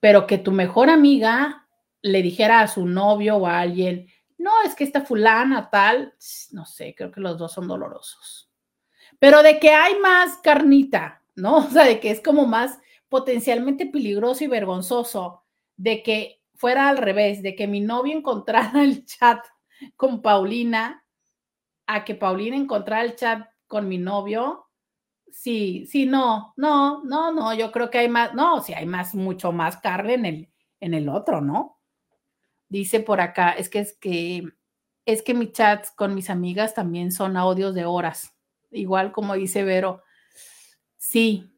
Pero 0.00 0.26
que 0.26 0.38
tu 0.38 0.52
mejor 0.52 0.88
amiga 0.88 1.68
le 2.02 2.22
dijera 2.22 2.60
a 2.60 2.68
su 2.68 2.86
novio 2.86 3.36
o 3.36 3.46
a 3.46 3.60
alguien, 3.60 4.08
no, 4.38 4.52
es 4.64 4.74
que 4.74 4.84
esta 4.84 5.02
fulana 5.02 5.68
tal, 5.70 6.14
no 6.52 6.64
sé, 6.64 6.94
creo 6.96 7.10
que 7.10 7.20
los 7.20 7.36
dos 7.38 7.52
son 7.52 7.66
dolorosos. 7.66 8.45
Pero 9.26 9.42
de 9.42 9.58
que 9.58 9.70
hay 9.70 9.98
más 9.98 10.36
carnita, 10.36 11.20
¿no? 11.34 11.56
O 11.66 11.70
sea, 11.70 11.84
de 11.84 11.98
que 11.98 12.12
es 12.12 12.20
como 12.20 12.46
más 12.46 12.78
potencialmente 13.08 13.86
peligroso 13.86 14.44
y 14.44 14.46
vergonzoso 14.46 15.42
de 15.76 16.04
que 16.04 16.44
fuera 16.54 16.88
al 16.88 16.96
revés, 16.96 17.42
de 17.42 17.56
que 17.56 17.66
mi 17.66 17.80
novio 17.80 18.16
encontrara 18.16 18.70
el 18.84 19.04
chat 19.04 19.44
con 19.96 20.22
Paulina, 20.22 21.04
a 21.88 22.04
que 22.04 22.14
Paulina 22.14 22.54
encontrara 22.54 23.02
el 23.02 23.16
chat 23.16 23.48
con 23.66 23.88
mi 23.88 23.98
novio. 23.98 24.68
Sí, 25.28 25.86
sí, 25.86 26.06
no, 26.06 26.54
no, 26.56 27.02
no, 27.02 27.32
no, 27.32 27.52
yo 27.52 27.72
creo 27.72 27.90
que 27.90 27.98
hay 27.98 28.08
más, 28.08 28.32
no, 28.32 28.60
sí 28.60 28.74
hay 28.74 28.86
más, 28.86 29.12
mucho 29.16 29.50
más 29.50 29.76
carne 29.78 30.14
en 30.14 30.24
el, 30.24 30.52
en 30.78 30.94
el 30.94 31.08
otro, 31.08 31.40
¿no? 31.40 31.80
Dice 32.68 33.00
por 33.00 33.20
acá, 33.20 33.50
es 33.50 33.68
que 33.68 33.80
es 33.80 33.98
que, 33.98 34.44
es 35.04 35.22
que 35.22 35.34
mis 35.34 35.50
chats 35.50 35.90
con 35.90 36.14
mis 36.14 36.30
amigas 36.30 36.74
también 36.74 37.10
son 37.10 37.36
audios 37.36 37.74
de 37.74 37.86
horas, 37.86 38.35
igual 38.76 39.12
como 39.12 39.34
dice 39.34 39.64
Vero. 39.64 40.02
Sí, 40.96 41.56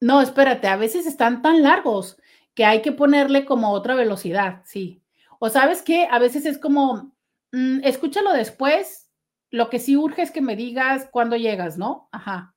no, 0.00 0.20
espérate, 0.20 0.68
a 0.68 0.76
veces 0.76 1.06
están 1.06 1.42
tan 1.42 1.62
largos 1.62 2.18
que 2.54 2.64
hay 2.64 2.82
que 2.82 2.92
ponerle 2.92 3.44
como 3.44 3.72
otra 3.72 3.94
velocidad, 3.94 4.62
sí. 4.64 5.02
O 5.38 5.48
sabes 5.48 5.82
qué, 5.82 6.06
a 6.10 6.18
veces 6.18 6.46
es 6.46 6.58
como, 6.58 7.12
mm, 7.52 7.80
escúchalo 7.84 8.32
después, 8.32 9.10
lo 9.50 9.70
que 9.70 9.78
sí 9.78 9.96
urge 9.96 10.22
es 10.22 10.30
que 10.30 10.40
me 10.40 10.56
digas 10.56 11.08
cuándo 11.10 11.36
llegas, 11.36 11.78
¿no? 11.78 12.08
Ajá. 12.12 12.54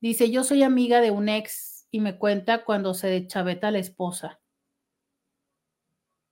Dice, 0.00 0.30
yo 0.30 0.44
soy 0.44 0.62
amiga 0.62 1.00
de 1.00 1.10
un 1.10 1.28
ex 1.28 1.86
y 1.90 2.00
me 2.00 2.18
cuenta 2.18 2.64
cuando 2.64 2.94
se 2.94 3.26
chaveta 3.26 3.70
la 3.70 3.78
esposa. 3.78 4.40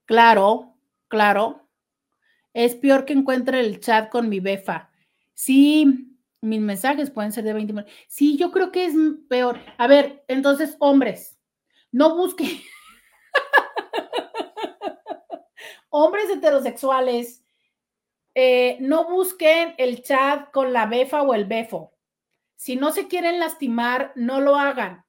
Claro, 0.06 0.76
claro. 1.08 1.68
Es 2.54 2.74
peor 2.74 3.04
que 3.04 3.12
encuentre 3.12 3.60
el 3.60 3.80
chat 3.80 4.08
con 4.08 4.28
mi 4.28 4.40
befa. 4.40 4.90
Sí, 5.34 6.07
mis 6.40 6.60
mensajes 6.60 7.10
pueden 7.10 7.32
ser 7.32 7.44
de 7.44 7.52
20 7.52 7.72
minutos. 7.72 7.92
Sí, 8.06 8.36
yo 8.36 8.50
creo 8.50 8.70
que 8.70 8.84
es 8.84 8.94
peor. 9.28 9.60
A 9.76 9.86
ver, 9.86 10.24
entonces, 10.28 10.76
hombres, 10.78 11.38
no 11.90 12.16
busquen. 12.16 12.60
hombres 15.90 16.30
heterosexuales, 16.30 17.44
eh, 18.34 18.78
no 18.80 19.10
busquen 19.10 19.74
el 19.78 20.02
chat 20.02 20.50
con 20.52 20.72
la 20.72 20.86
befa 20.86 21.22
o 21.22 21.34
el 21.34 21.44
befo. 21.44 21.94
Si 22.56 22.76
no 22.76 22.92
se 22.92 23.08
quieren 23.08 23.40
lastimar, 23.40 24.12
no 24.14 24.40
lo 24.40 24.56
hagan. 24.56 25.04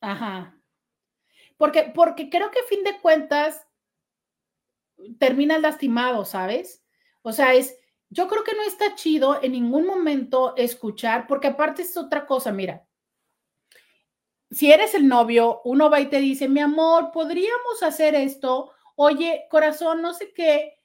Ajá. 0.00 0.60
Porque, 1.56 1.92
porque 1.94 2.30
creo 2.30 2.50
que 2.50 2.60
a 2.60 2.68
fin 2.68 2.84
de 2.84 3.00
cuentas 3.00 3.66
terminas 5.18 5.60
lastimado, 5.60 6.24
¿sabes? 6.24 6.84
O 7.22 7.32
sea, 7.32 7.54
es, 7.54 7.78
yo 8.10 8.28
creo 8.28 8.44
que 8.44 8.54
no 8.54 8.62
está 8.62 8.94
chido 8.94 9.42
en 9.42 9.52
ningún 9.52 9.86
momento 9.86 10.54
escuchar, 10.56 11.26
porque 11.26 11.48
aparte 11.48 11.82
es 11.82 11.96
otra 11.96 12.26
cosa, 12.26 12.52
mira, 12.52 12.86
si 14.50 14.72
eres 14.72 14.94
el 14.94 15.08
novio, 15.08 15.60
uno 15.64 15.90
va 15.90 16.00
y 16.00 16.06
te 16.06 16.18
dice, 16.18 16.48
mi 16.48 16.60
amor, 16.60 17.10
podríamos 17.12 17.82
hacer 17.82 18.14
esto, 18.14 18.72
oye, 18.94 19.46
corazón, 19.50 20.02
no 20.02 20.14
sé 20.14 20.32
qué, 20.32 20.78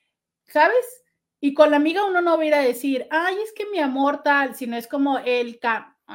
¿sabes? 0.47 1.03
Y 1.39 1.53
con 1.53 1.71
la 1.71 1.77
amiga 1.77 2.05
uno 2.05 2.21
no 2.21 2.37
va 2.37 2.43
a 2.43 2.45
ir 2.45 2.53
a 2.53 2.61
decir, 2.61 3.07
ay, 3.11 3.35
es 3.43 3.53
que 3.53 3.65
mi 3.67 3.79
amor 3.79 4.23
tal, 4.23 4.55
sino 4.55 4.75
es 4.77 4.87
como 4.87 5.19
el, 5.19 5.59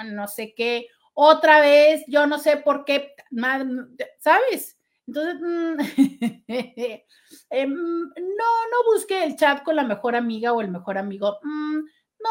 no 0.07 0.29
sé 0.29 0.55
qué, 0.55 0.89
otra 1.15 1.61
vez, 1.61 2.05
yo 2.09 2.27
no 2.27 2.39
sé 2.39 2.59
por 2.59 2.85
qué, 2.85 3.15
¿sabes? 4.19 4.76
Entonces, 5.07 5.37
mm, 5.41 6.47
em, 7.51 7.75
no, 7.75 8.45
no 8.71 8.93
busque 8.93 9.25
el 9.25 9.37
chat 9.37 9.63
con 9.63 9.77
la 9.77 9.85
mejor 9.85 10.17
amiga 10.17 10.53
o 10.53 10.61
el 10.61 10.71
mejor 10.71 10.99
amigo. 10.99 11.39
Mm, 11.43 11.79
no, 11.79 12.31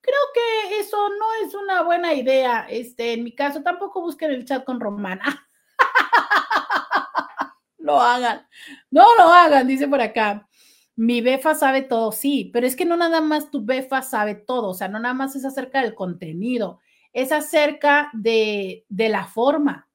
creo 0.00 0.20
que 0.34 0.80
eso 0.80 1.08
no 1.08 1.46
es 1.46 1.54
una 1.54 1.82
buena 1.82 2.14
idea. 2.14 2.66
Este, 2.68 3.14
en 3.14 3.24
mi 3.24 3.34
caso, 3.34 3.62
tampoco 3.62 4.00
busquen 4.00 4.32
el 4.32 4.44
chat 4.44 4.64
con 4.64 4.80
Romana. 4.80 5.46
lo 7.78 8.00
hagan. 8.00 8.46
No 8.90 9.06
lo 9.16 9.24
hagan, 9.24 9.66
dice 9.66 9.88
por 9.88 10.00
acá. 10.00 10.48
Mi 10.96 11.20
befa 11.20 11.54
sabe 11.54 11.82
todo, 11.82 12.12
sí, 12.12 12.50
pero 12.52 12.66
es 12.66 12.76
que 12.76 12.84
no 12.84 12.96
nada 12.96 13.20
más 13.22 13.50
tu 13.50 13.64
befa 13.64 14.02
sabe 14.02 14.34
todo, 14.34 14.68
o 14.68 14.74
sea, 14.74 14.88
no 14.88 15.00
nada 15.00 15.14
más 15.14 15.34
es 15.34 15.44
acerca 15.46 15.80
del 15.80 15.94
contenido, 15.94 16.80
es 17.14 17.32
acerca 17.32 18.10
de, 18.12 18.84
de 18.90 19.08
la 19.08 19.24
forma, 19.24 19.88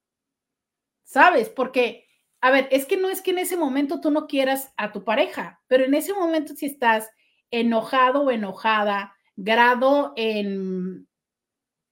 ¿sabes? 1.08 1.48
Porque, 1.48 2.06
a 2.42 2.50
ver, 2.50 2.68
es 2.70 2.84
que 2.84 2.98
no 2.98 3.08
es 3.08 3.22
que 3.22 3.30
en 3.30 3.38
ese 3.38 3.56
momento 3.56 4.00
tú 4.00 4.10
no 4.10 4.26
quieras 4.26 4.74
a 4.76 4.92
tu 4.92 5.04
pareja, 5.04 5.60
pero 5.66 5.84
en 5.84 5.94
ese 5.94 6.12
momento 6.12 6.54
si 6.54 6.66
estás 6.66 7.10
enojado 7.50 8.22
o 8.22 8.30
enojada, 8.30 9.14
grado 9.34 10.12
en, 10.16 11.08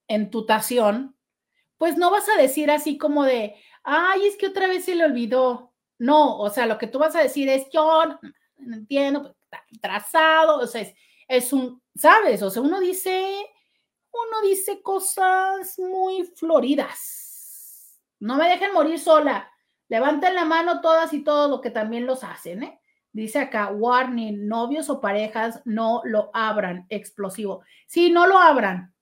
en 0.07 0.29
tutación, 0.29 1.17
pues 1.77 1.97
no 1.97 2.11
vas 2.11 2.29
a 2.29 2.39
decir 2.39 2.69
así 2.69 2.97
como 2.97 3.23
de, 3.23 3.55
ay, 3.83 4.27
es 4.27 4.37
que 4.37 4.47
otra 4.47 4.67
vez 4.67 4.85
se 4.85 4.95
le 4.95 5.05
olvidó. 5.05 5.73
No, 5.97 6.37
o 6.37 6.49
sea, 6.51 6.67
lo 6.67 6.77
que 6.77 6.87
tú 6.87 6.99
vas 6.99 7.15
a 7.15 7.23
decir 7.23 7.49
es, 7.49 7.67
yo 7.71 8.03
no 8.57 8.75
entiendo, 8.75 9.35
pues, 9.49 9.63
trazado, 9.81 10.59
o 10.59 10.67
sea, 10.67 10.85
es, 11.27 11.53
un, 11.53 11.81
¿sabes? 11.95 12.43
O 12.43 12.51
sea, 12.51 12.61
uno 12.61 12.79
dice, 12.79 13.35
uno 14.11 14.41
dice 14.47 14.81
cosas 14.83 15.79
muy 15.79 16.23
floridas. 16.35 17.26
No 18.19 18.37
me 18.37 18.49
dejen 18.49 18.73
morir 18.73 18.99
sola. 18.99 19.51
Levanten 19.89 20.35
la 20.35 20.45
mano 20.45 20.81
todas 20.81 21.13
y 21.13 21.23
todos 21.23 21.49
lo 21.49 21.61
que 21.61 21.69
también 21.69 22.05
los 22.05 22.23
hacen, 22.23 22.63
¿eh? 22.63 22.79
Dice 23.13 23.39
acá, 23.39 23.71
warning, 23.71 24.47
novios 24.47 24.89
o 24.89 25.01
parejas 25.01 25.61
no 25.65 26.01
lo 26.03 26.29
abran, 26.33 26.85
explosivo. 26.89 27.63
Sí, 27.87 28.11
no 28.11 28.27
lo 28.27 28.37
abran. 28.37 28.93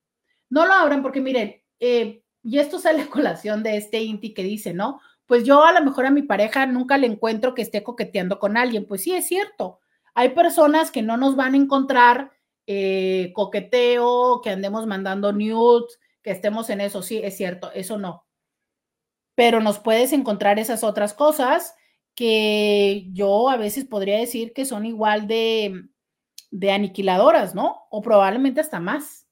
No 0.50 0.66
lo 0.66 0.74
abran 0.74 1.02
porque 1.02 1.22
miren, 1.22 1.62
eh, 1.80 2.24
y 2.44 2.60
esto 2.60 2.80
sale 2.80 3.02
a 3.02 3.10
colación 3.10 3.64
de 3.64 3.78
este 3.78 4.02
Inti 4.02 4.34
que 4.34 4.44
dice, 4.44 4.74
¿no? 4.74 5.02
pues 5.26 5.44
yo 5.44 5.64
a 5.64 5.72
lo 5.72 5.84
mejor 5.84 6.06
a 6.06 6.12
mi 6.12 6.22
pareja 6.22 6.66
nunca 6.66 6.98
le 6.98 7.08
encuentro 7.08 7.56
que 7.56 7.62
esté 7.62 7.84
coqueteando 7.84 8.40
con 8.40 8.58
alguien. 8.58 8.86
Pues 8.86 9.02
sí, 9.04 9.14
es 9.14 9.28
cierto. 9.28 9.80
Hay 10.14 10.30
personas 10.30 10.92
que 10.92 11.02
no 11.02 11.18
nos 11.18 11.36
van 11.36 11.54
a 11.54 11.58
encontrar 11.58 12.32
eh, 12.68 13.32
coqueteo, 13.34 14.42
que 14.42 14.52
andemos 14.52 14.86
mandando 14.88 15.32
nudes, 15.34 16.00
que 16.22 16.32
estemos 16.32 16.70
en 16.70 16.82
eso. 16.82 17.02
Sí, 17.02 17.20
es 17.24 17.36
cierto, 17.38 17.72
eso 17.74 17.98
no. 17.98 18.25
Pero 19.36 19.62
nos 19.62 19.80
puedes 19.80 20.14
encontrar 20.14 20.60
esas 20.60 20.84
otras 20.84 21.14
cosas 21.14 21.76
que 22.16 23.08
yo 23.12 23.50
a 23.50 23.58
veces 23.58 23.86
podría 23.86 24.18
decir 24.18 24.54
que 24.54 24.66
son 24.66 24.86
igual 24.86 25.28
de, 25.28 25.86
de 26.52 26.72
aniquiladoras, 26.72 27.54
¿no? 27.56 27.84
O 27.92 28.02
probablemente 28.02 28.62
hasta 28.62 28.80
más. 28.80 29.28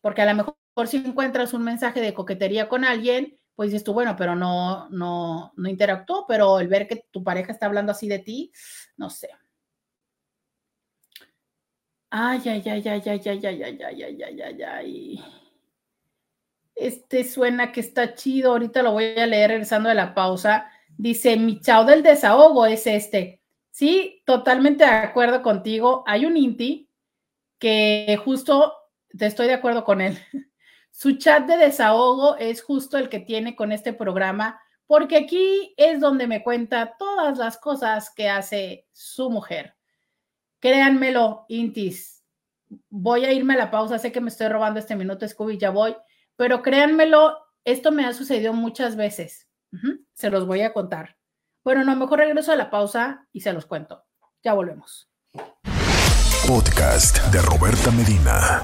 Porque 0.00 0.22
a 0.22 0.26
lo 0.26 0.34
mejor 0.34 0.56
si 0.86 0.98
encuentras 0.98 1.54
un 1.54 1.64
mensaje 1.64 2.00
de 2.00 2.14
coquetería 2.14 2.68
con 2.68 2.84
alguien, 2.84 3.38
pues 3.56 3.70
dices 3.70 3.84
tú, 3.84 3.94
bueno, 3.94 4.14
pero 4.16 4.36
no, 4.36 4.88
no, 4.90 5.52
no 5.56 5.68
interactuó, 5.68 6.26
pero 6.28 6.60
el 6.60 6.68
ver 6.68 6.86
que 6.86 7.06
tu 7.10 7.24
pareja 7.24 7.52
está 7.52 7.66
hablando 7.66 7.92
así 7.92 8.06
de 8.08 8.18
ti, 8.20 8.52
no 8.96 9.10
sé. 9.10 9.30
Ay, 12.10 12.40
ay, 12.46 12.62
ay, 12.66 12.82
ay, 12.88 13.02
ay, 13.06 13.20
ay, 13.26 13.46
ay, 13.46 13.62
ay, 13.62 13.78
ay, 13.82 14.02
ay, 14.02 14.22
ay, 14.22 14.42
ay, 14.42 14.62
ay. 14.62 15.45
Este 16.76 17.24
suena 17.24 17.72
que 17.72 17.80
está 17.80 18.14
chido. 18.14 18.52
Ahorita 18.52 18.82
lo 18.82 18.92
voy 18.92 19.18
a 19.18 19.26
leer 19.26 19.50
regresando 19.50 19.88
de 19.88 19.96
la 19.96 20.14
pausa. 20.14 20.70
Dice, 20.96 21.36
mi 21.36 21.60
chao 21.60 21.84
del 21.84 22.02
desahogo 22.02 22.66
es 22.66 22.86
este. 22.86 23.42
Sí, 23.70 24.22
totalmente 24.24 24.84
de 24.84 24.90
acuerdo 24.90 25.42
contigo. 25.42 26.04
Hay 26.06 26.24
un 26.24 26.36
Inti 26.36 26.88
que 27.58 28.18
justo 28.24 28.72
te 29.16 29.26
estoy 29.26 29.46
de 29.46 29.54
acuerdo 29.54 29.84
con 29.84 30.00
él. 30.00 30.18
Su 30.90 31.18
chat 31.18 31.46
de 31.46 31.56
desahogo 31.56 32.36
es 32.36 32.62
justo 32.62 32.96
el 32.96 33.08
que 33.08 33.20
tiene 33.20 33.54
con 33.54 33.72
este 33.72 33.92
programa, 33.92 34.60
porque 34.86 35.16
aquí 35.16 35.74
es 35.76 36.00
donde 36.00 36.26
me 36.26 36.42
cuenta 36.42 36.96
todas 36.98 37.36
las 37.36 37.58
cosas 37.58 38.10
que 38.10 38.30
hace 38.30 38.86
su 38.92 39.28
mujer. 39.28 39.76
Créanmelo, 40.58 41.44
Intis. 41.48 42.24
Voy 42.88 43.26
a 43.26 43.32
irme 43.32 43.54
a 43.54 43.58
la 43.58 43.70
pausa, 43.70 43.98
sé 43.98 44.10
que 44.10 44.22
me 44.22 44.30
estoy 44.30 44.48
robando 44.48 44.80
este 44.80 44.96
minuto, 44.96 45.28
Scooby, 45.28 45.58
ya 45.58 45.68
voy, 45.68 45.94
pero 46.36 46.62
créanmelo, 46.62 47.38
esto 47.64 47.92
me 47.92 48.04
ha 48.04 48.12
sucedido 48.12 48.52
muchas 48.52 48.96
veces. 48.96 49.48
Se 50.14 50.30
los 50.30 50.46
voy 50.46 50.62
a 50.62 50.72
contar. 50.72 51.16
Bueno, 51.64 51.84
no, 51.84 51.96
mejor 51.96 52.20
regreso 52.20 52.52
a 52.52 52.56
la 52.56 52.70
pausa 52.70 53.26
y 53.32 53.40
se 53.40 53.52
los 53.52 53.66
cuento. 53.66 54.04
Ya 54.42 54.54
volvemos. 54.54 55.10
Podcast 56.46 57.18
de 57.32 57.42
Roberta 57.42 57.90
Medina. 57.90 58.62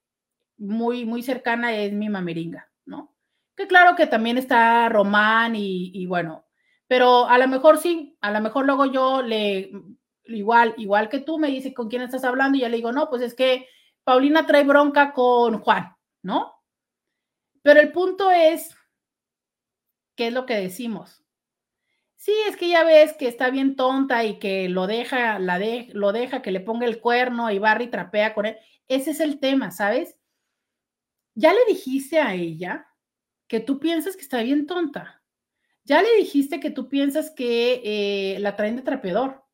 muy, 0.57 1.05
muy 1.05 1.23
cercana 1.23 1.73
es 1.73 1.93
mi 1.93 2.09
mameringa, 2.09 2.69
¿no? 2.83 3.15
Que 3.55 3.65
claro 3.65 3.95
que 3.95 4.07
también 4.07 4.37
está 4.37 4.89
Román 4.89 5.53
y, 5.55 6.05
bueno, 6.05 6.45
pero 6.85 7.29
a 7.29 7.37
lo 7.37 7.47
mejor 7.47 7.77
sí, 7.77 8.17
a 8.19 8.29
lo 8.29 8.41
mejor 8.41 8.65
luego 8.65 8.87
yo 8.87 9.21
le, 9.21 9.71
igual, 10.25 10.73
igual 10.75 11.07
que 11.07 11.19
tú, 11.21 11.39
me 11.39 11.47
dice 11.47 11.73
con 11.73 11.87
quién 11.87 12.01
estás 12.01 12.25
hablando 12.25 12.57
y 12.57 12.61
ya 12.61 12.67
le 12.67 12.75
digo, 12.75 12.91
no, 12.91 13.09
pues 13.09 13.21
es 13.21 13.33
que 13.33 13.69
Paulina 14.03 14.45
trae 14.45 14.65
bronca 14.65 15.13
con 15.13 15.61
Juan, 15.61 15.95
¿no? 16.23 16.55
Pero 17.61 17.79
el 17.79 17.93
punto 17.93 18.31
es, 18.31 18.75
¿qué 20.17 20.27
es 20.27 20.33
lo 20.33 20.45
que 20.45 20.55
decimos? 20.55 21.23
Sí, 22.19 22.33
es 22.49 22.57
que 22.57 22.67
ya 22.67 22.83
ves 22.83 23.13
que 23.13 23.29
está 23.29 23.49
bien 23.49 23.77
tonta 23.77 24.25
y 24.25 24.39
que 24.39 24.67
lo 24.67 24.87
deja, 24.87 25.39
la 25.39 25.57
de, 25.57 25.87
lo 25.93 26.11
deja 26.11 26.41
que 26.41 26.51
le 26.51 26.59
ponga 26.59 26.85
el 26.85 26.99
cuerno 26.99 27.49
y 27.49 27.59
barra 27.59 27.83
y 27.83 27.87
trapea 27.89 28.33
con 28.33 28.45
él. 28.45 28.57
Ese 28.89 29.11
es 29.11 29.21
el 29.21 29.39
tema, 29.39 29.71
¿sabes? 29.71 30.17
Ya 31.33 31.53
le 31.53 31.59
dijiste 31.65 32.19
a 32.19 32.33
ella 32.35 32.87
que 33.47 33.61
tú 33.61 33.79
piensas 33.79 34.17
que 34.17 34.23
está 34.23 34.43
bien 34.43 34.67
tonta. 34.67 35.23
Ya 35.85 36.01
le 36.01 36.13
dijiste 36.17 36.59
que 36.59 36.71
tú 36.71 36.89
piensas 36.89 37.31
que 37.31 37.81
eh, 37.85 38.39
la 38.39 38.57
traen 38.57 38.75
de 38.75 38.81
trapeador. 38.81 39.45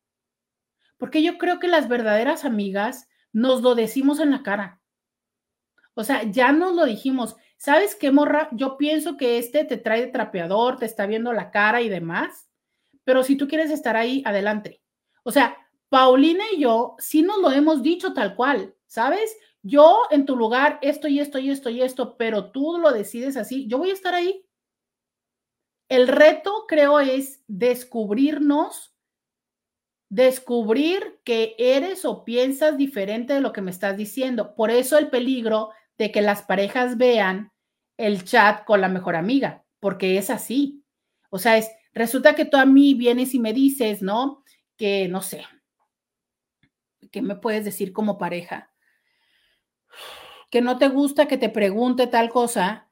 Porque 0.98 1.22
yo 1.22 1.38
creo 1.38 1.60
que 1.60 1.68
las 1.68 1.88
verdaderas 1.88 2.44
amigas 2.44 3.08
nos 3.32 3.62
lo 3.62 3.76
decimos 3.76 4.18
en 4.18 4.32
la 4.32 4.42
cara. 4.42 4.82
O 5.94 6.02
sea, 6.02 6.24
ya 6.24 6.50
nos 6.50 6.74
lo 6.74 6.84
dijimos. 6.84 7.36
¿Sabes 7.58 7.94
qué, 7.94 8.10
morra? 8.10 8.48
Yo 8.50 8.76
pienso 8.76 9.16
que 9.16 9.38
este 9.38 9.64
te 9.64 9.76
trae 9.76 10.00
de 10.00 10.12
trapeador, 10.12 10.78
te 10.78 10.86
está 10.86 11.06
viendo 11.06 11.32
la 11.32 11.52
cara 11.52 11.80
y 11.80 11.88
demás. 11.88 12.45
Pero 13.06 13.22
si 13.22 13.36
tú 13.36 13.48
quieres 13.48 13.70
estar 13.70 13.96
ahí, 13.96 14.22
adelante. 14.26 14.82
O 15.22 15.32
sea, 15.32 15.56
Paulina 15.88 16.44
y 16.52 16.60
yo 16.60 16.96
sí 16.98 17.22
nos 17.22 17.38
lo 17.38 17.50
hemos 17.50 17.82
dicho 17.82 18.12
tal 18.12 18.36
cual. 18.36 18.76
¿sabes? 18.86 19.36
Yo 19.62 20.02
en 20.10 20.26
tu 20.26 20.36
lugar, 20.36 20.78
esto 20.82 21.08
y 21.08 21.20
esto 21.20 21.38
y 21.38 21.50
esto 21.50 21.70
y 21.70 21.82
esto, 21.82 22.16
pero 22.16 22.50
tú 22.50 22.78
lo 22.78 22.92
decides 22.92 23.36
así, 23.36 23.66
yo 23.66 23.78
voy 23.78 23.90
a 23.90 23.94
estar 23.94 24.14
ahí. 24.14 24.44
El 25.88 26.08
reto, 26.08 26.64
creo, 26.66 26.98
es 26.98 27.44
descubrirnos, 27.46 28.94
descubrir 30.08 31.20
que 31.24 31.54
eres 31.58 32.04
o 32.04 32.24
piensas 32.24 32.76
diferente 32.76 33.34
de 33.34 33.40
lo 33.40 33.52
que 33.52 33.60
me 33.60 33.70
estás 33.70 33.96
diciendo. 33.96 34.54
Por 34.54 34.70
eso 34.70 34.98
el 34.98 35.10
peligro 35.10 35.70
de 35.98 36.10
que 36.10 36.22
las 36.22 36.42
parejas 36.42 36.96
vean 36.96 37.52
el 37.96 38.24
chat 38.24 38.64
con 38.64 38.80
la 38.80 38.88
mejor 38.88 39.16
amiga, 39.16 39.64
porque 39.80 40.18
es 40.18 40.30
así. 40.30 40.84
O 41.30 41.38
sea, 41.38 41.58
es, 41.58 41.70
resulta 41.96 42.34
que 42.34 42.44
tú 42.44 42.58
a 42.58 42.66
mí 42.66 42.94
vienes 42.94 43.34
y 43.34 43.38
me 43.40 43.52
dices, 43.52 44.02
¿no? 44.02 44.44
Que 44.76 45.08
no 45.08 45.22
sé, 45.22 45.44
¿qué 47.10 47.22
me 47.22 47.36
puedes 47.36 47.64
decir 47.64 47.92
como 47.92 48.18
pareja? 48.18 48.70
Que 50.50 50.60
no 50.60 50.76
te 50.76 50.88
gusta 50.88 51.26
que 51.26 51.38
te 51.38 51.48
pregunte 51.48 52.06
tal 52.06 52.28
cosa 52.28 52.90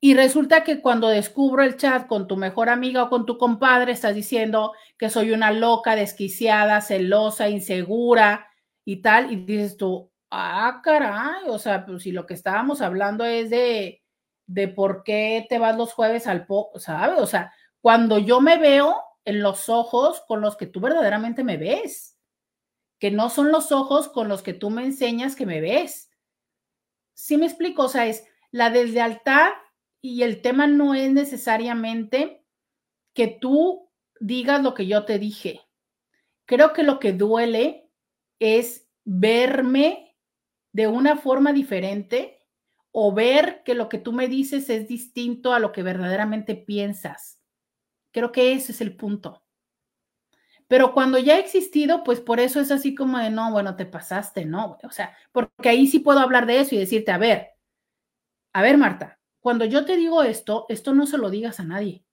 y 0.00 0.14
resulta 0.14 0.64
que 0.64 0.80
cuando 0.80 1.06
descubro 1.06 1.62
el 1.62 1.76
chat 1.76 2.08
con 2.08 2.26
tu 2.26 2.36
mejor 2.36 2.68
amiga 2.68 3.04
o 3.04 3.08
con 3.08 3.24
tu 3.24 3.38
compadre, 3.38 3.92
estás 3.92 4.16
diciendo 4.16 4.72
que 4.98 5.08
soy 5.08 5.30
una 5.30 5.52
loca, 5.52 5.94
desquiciada, 5.94 6.80
celosa, 6.80 7.48
insegura 7.48 8.48
y 8.84 9.00
tal, 9.00 9.30
y 9.30 9.36
dices 9.36 9.76
tú, 9.76 10.10
ah, 10.32 10.80
caray, 10.82 11.44
o 11.46 11.60
sea, 11.60 11.86
pues 11.86 12.02
si 12.02 12.10
lo 12.10 12.26
que 12.26 12.34
estábamos 12.34 12.80
hablando 12.80 13.24
es 13.24 13.50
de, 13.50 14.02
de 14.48 14.66
por 14.66 15.04
qué 15.04 15.46
te 15.48 15.60
vas 15.60 15.76
los 15.76 15.92
jueves 15.92 16.26
al 16.26 16.46
po, 16.46 16.72
¿sabes? 16.74 17.20
O 17.20 17.26
sea, 17.28 17.52
cuando 17.82 18.18
yo 18.18 18.40
me 18.40 18.58
veo 18.58 18.96
en 19.24 19.42
los 19.42 19.68
ojos 19.68 20.22
con 20.26 20.40
los 20.40 20.56
que 20.56 20.66
tú 20.66 20.80
verdaderamente 20.80 21.44
me 21.44 21.56
ves, 21.56 22.16
que 22.98 23.10
no 23.10 23.28
son 23.28 23.50
los 23.50 23.72
ojos 23.72 24.08
con 24.08 24.28
los 24.28 24.42
que 24.42 24.54
tú 24.54 24.70
me 24.70 24.84
enseñas 24.84 25.34
que 25.34 25.46
me 25.46 25.60
ves. 25.60 26.08
¿Sí 27.14 27.36
me 27.36 27.46
explico? 27.46 27.82
O 27.82 27.88
sea, 27.88 28.06
es 28.06 28.24
la 28.52 28.70
deslealtad 28.70 29.50
y 30.00 30.22
el 30.22 30.40
tema 30.42 30.68
no 30.68 30.94
es 30.94 31.10
necesariamente 31.10 32.46
que 33.14 33.26
tú 33.26 33.90
digas 34.20 34.62
lo 34.62 34.74
que 34.74 34.86
yo 34.86 35.04
te 35.04 35.18
dije. 35.18 35.60
Creo 36.46 36.72
que 36.72 36.84
lo 36.84 37.00
que 37.00 37.12
duele 37.12 37.90
es 38.38 38.88
verme 39.04 40.16
de 40.72 40.86
una 40.86 41.16
forma 41.16 41.52
diferente 41.52 42.38
o 42.92 43.12
ver 43.12 43.64
que 43.64 43.74
lo 43.74 43.88
que 43.88 43.98
tú 43.98 44.12
me 44.12 44.28
dices 44.28 44.70
es 44.70 44.86
distinto 44.86 45.52
a 45.52 45.58
lo 45.58 45.72
que 45.72 45.82
verdaderamente 45.82 46.54
piensas. 46.54 47.41
Creo 48.12 48.30
que 48.30 48.52
ese 48.52 48.72
es 48.72 48.80
el 48.80 48.96
punto. 48.96 49.42
Pero 50.68 50.94
cuando 50.94 51.18
ya 51.18 51.34
ha 51.34 51.38
existido, 51.38 52.02
pues 52.04 52.20
por 52.20 52.40
eso 52.40 52.60
es 52.60 52.70
así 52.70 52.94
como 52.94 53.18
de, 53.18 53.30
no, 53.30 53.50
bueno, 53.50 53.76
te 53.76 53.84
pasaste, 53.84 54.44
¿no? 54.44 54.78
O 54.84 54.90
sea, 54.90 55.14
porque 55.32 55.68
ahí 55.68 55.86
sí 55.86 55.98
puedo 55.98 56.20
hablar 56.20 56.46
de 56.46 56.60
eso 56.60 56.74
y 56.74 56.78
decirte, 56.78 57.10
a 57.10 57.18
ver, 57.18 57.50
a 58.52 58.62
ver, 58.62 58.78
Marta, 58.78 59.20
cuando 59.40 59.64
yo 59.64 59.84
te 59.84 59.96
digo 59.96 60.22
esto, 60.22 60.66
esto 60.68 60.94
no 60.94 61.06
se 61.06 61.18
lo 61.18 61.28
digas 61.28 61.60
a 61.60 61.64
nadie. 61.64 62.04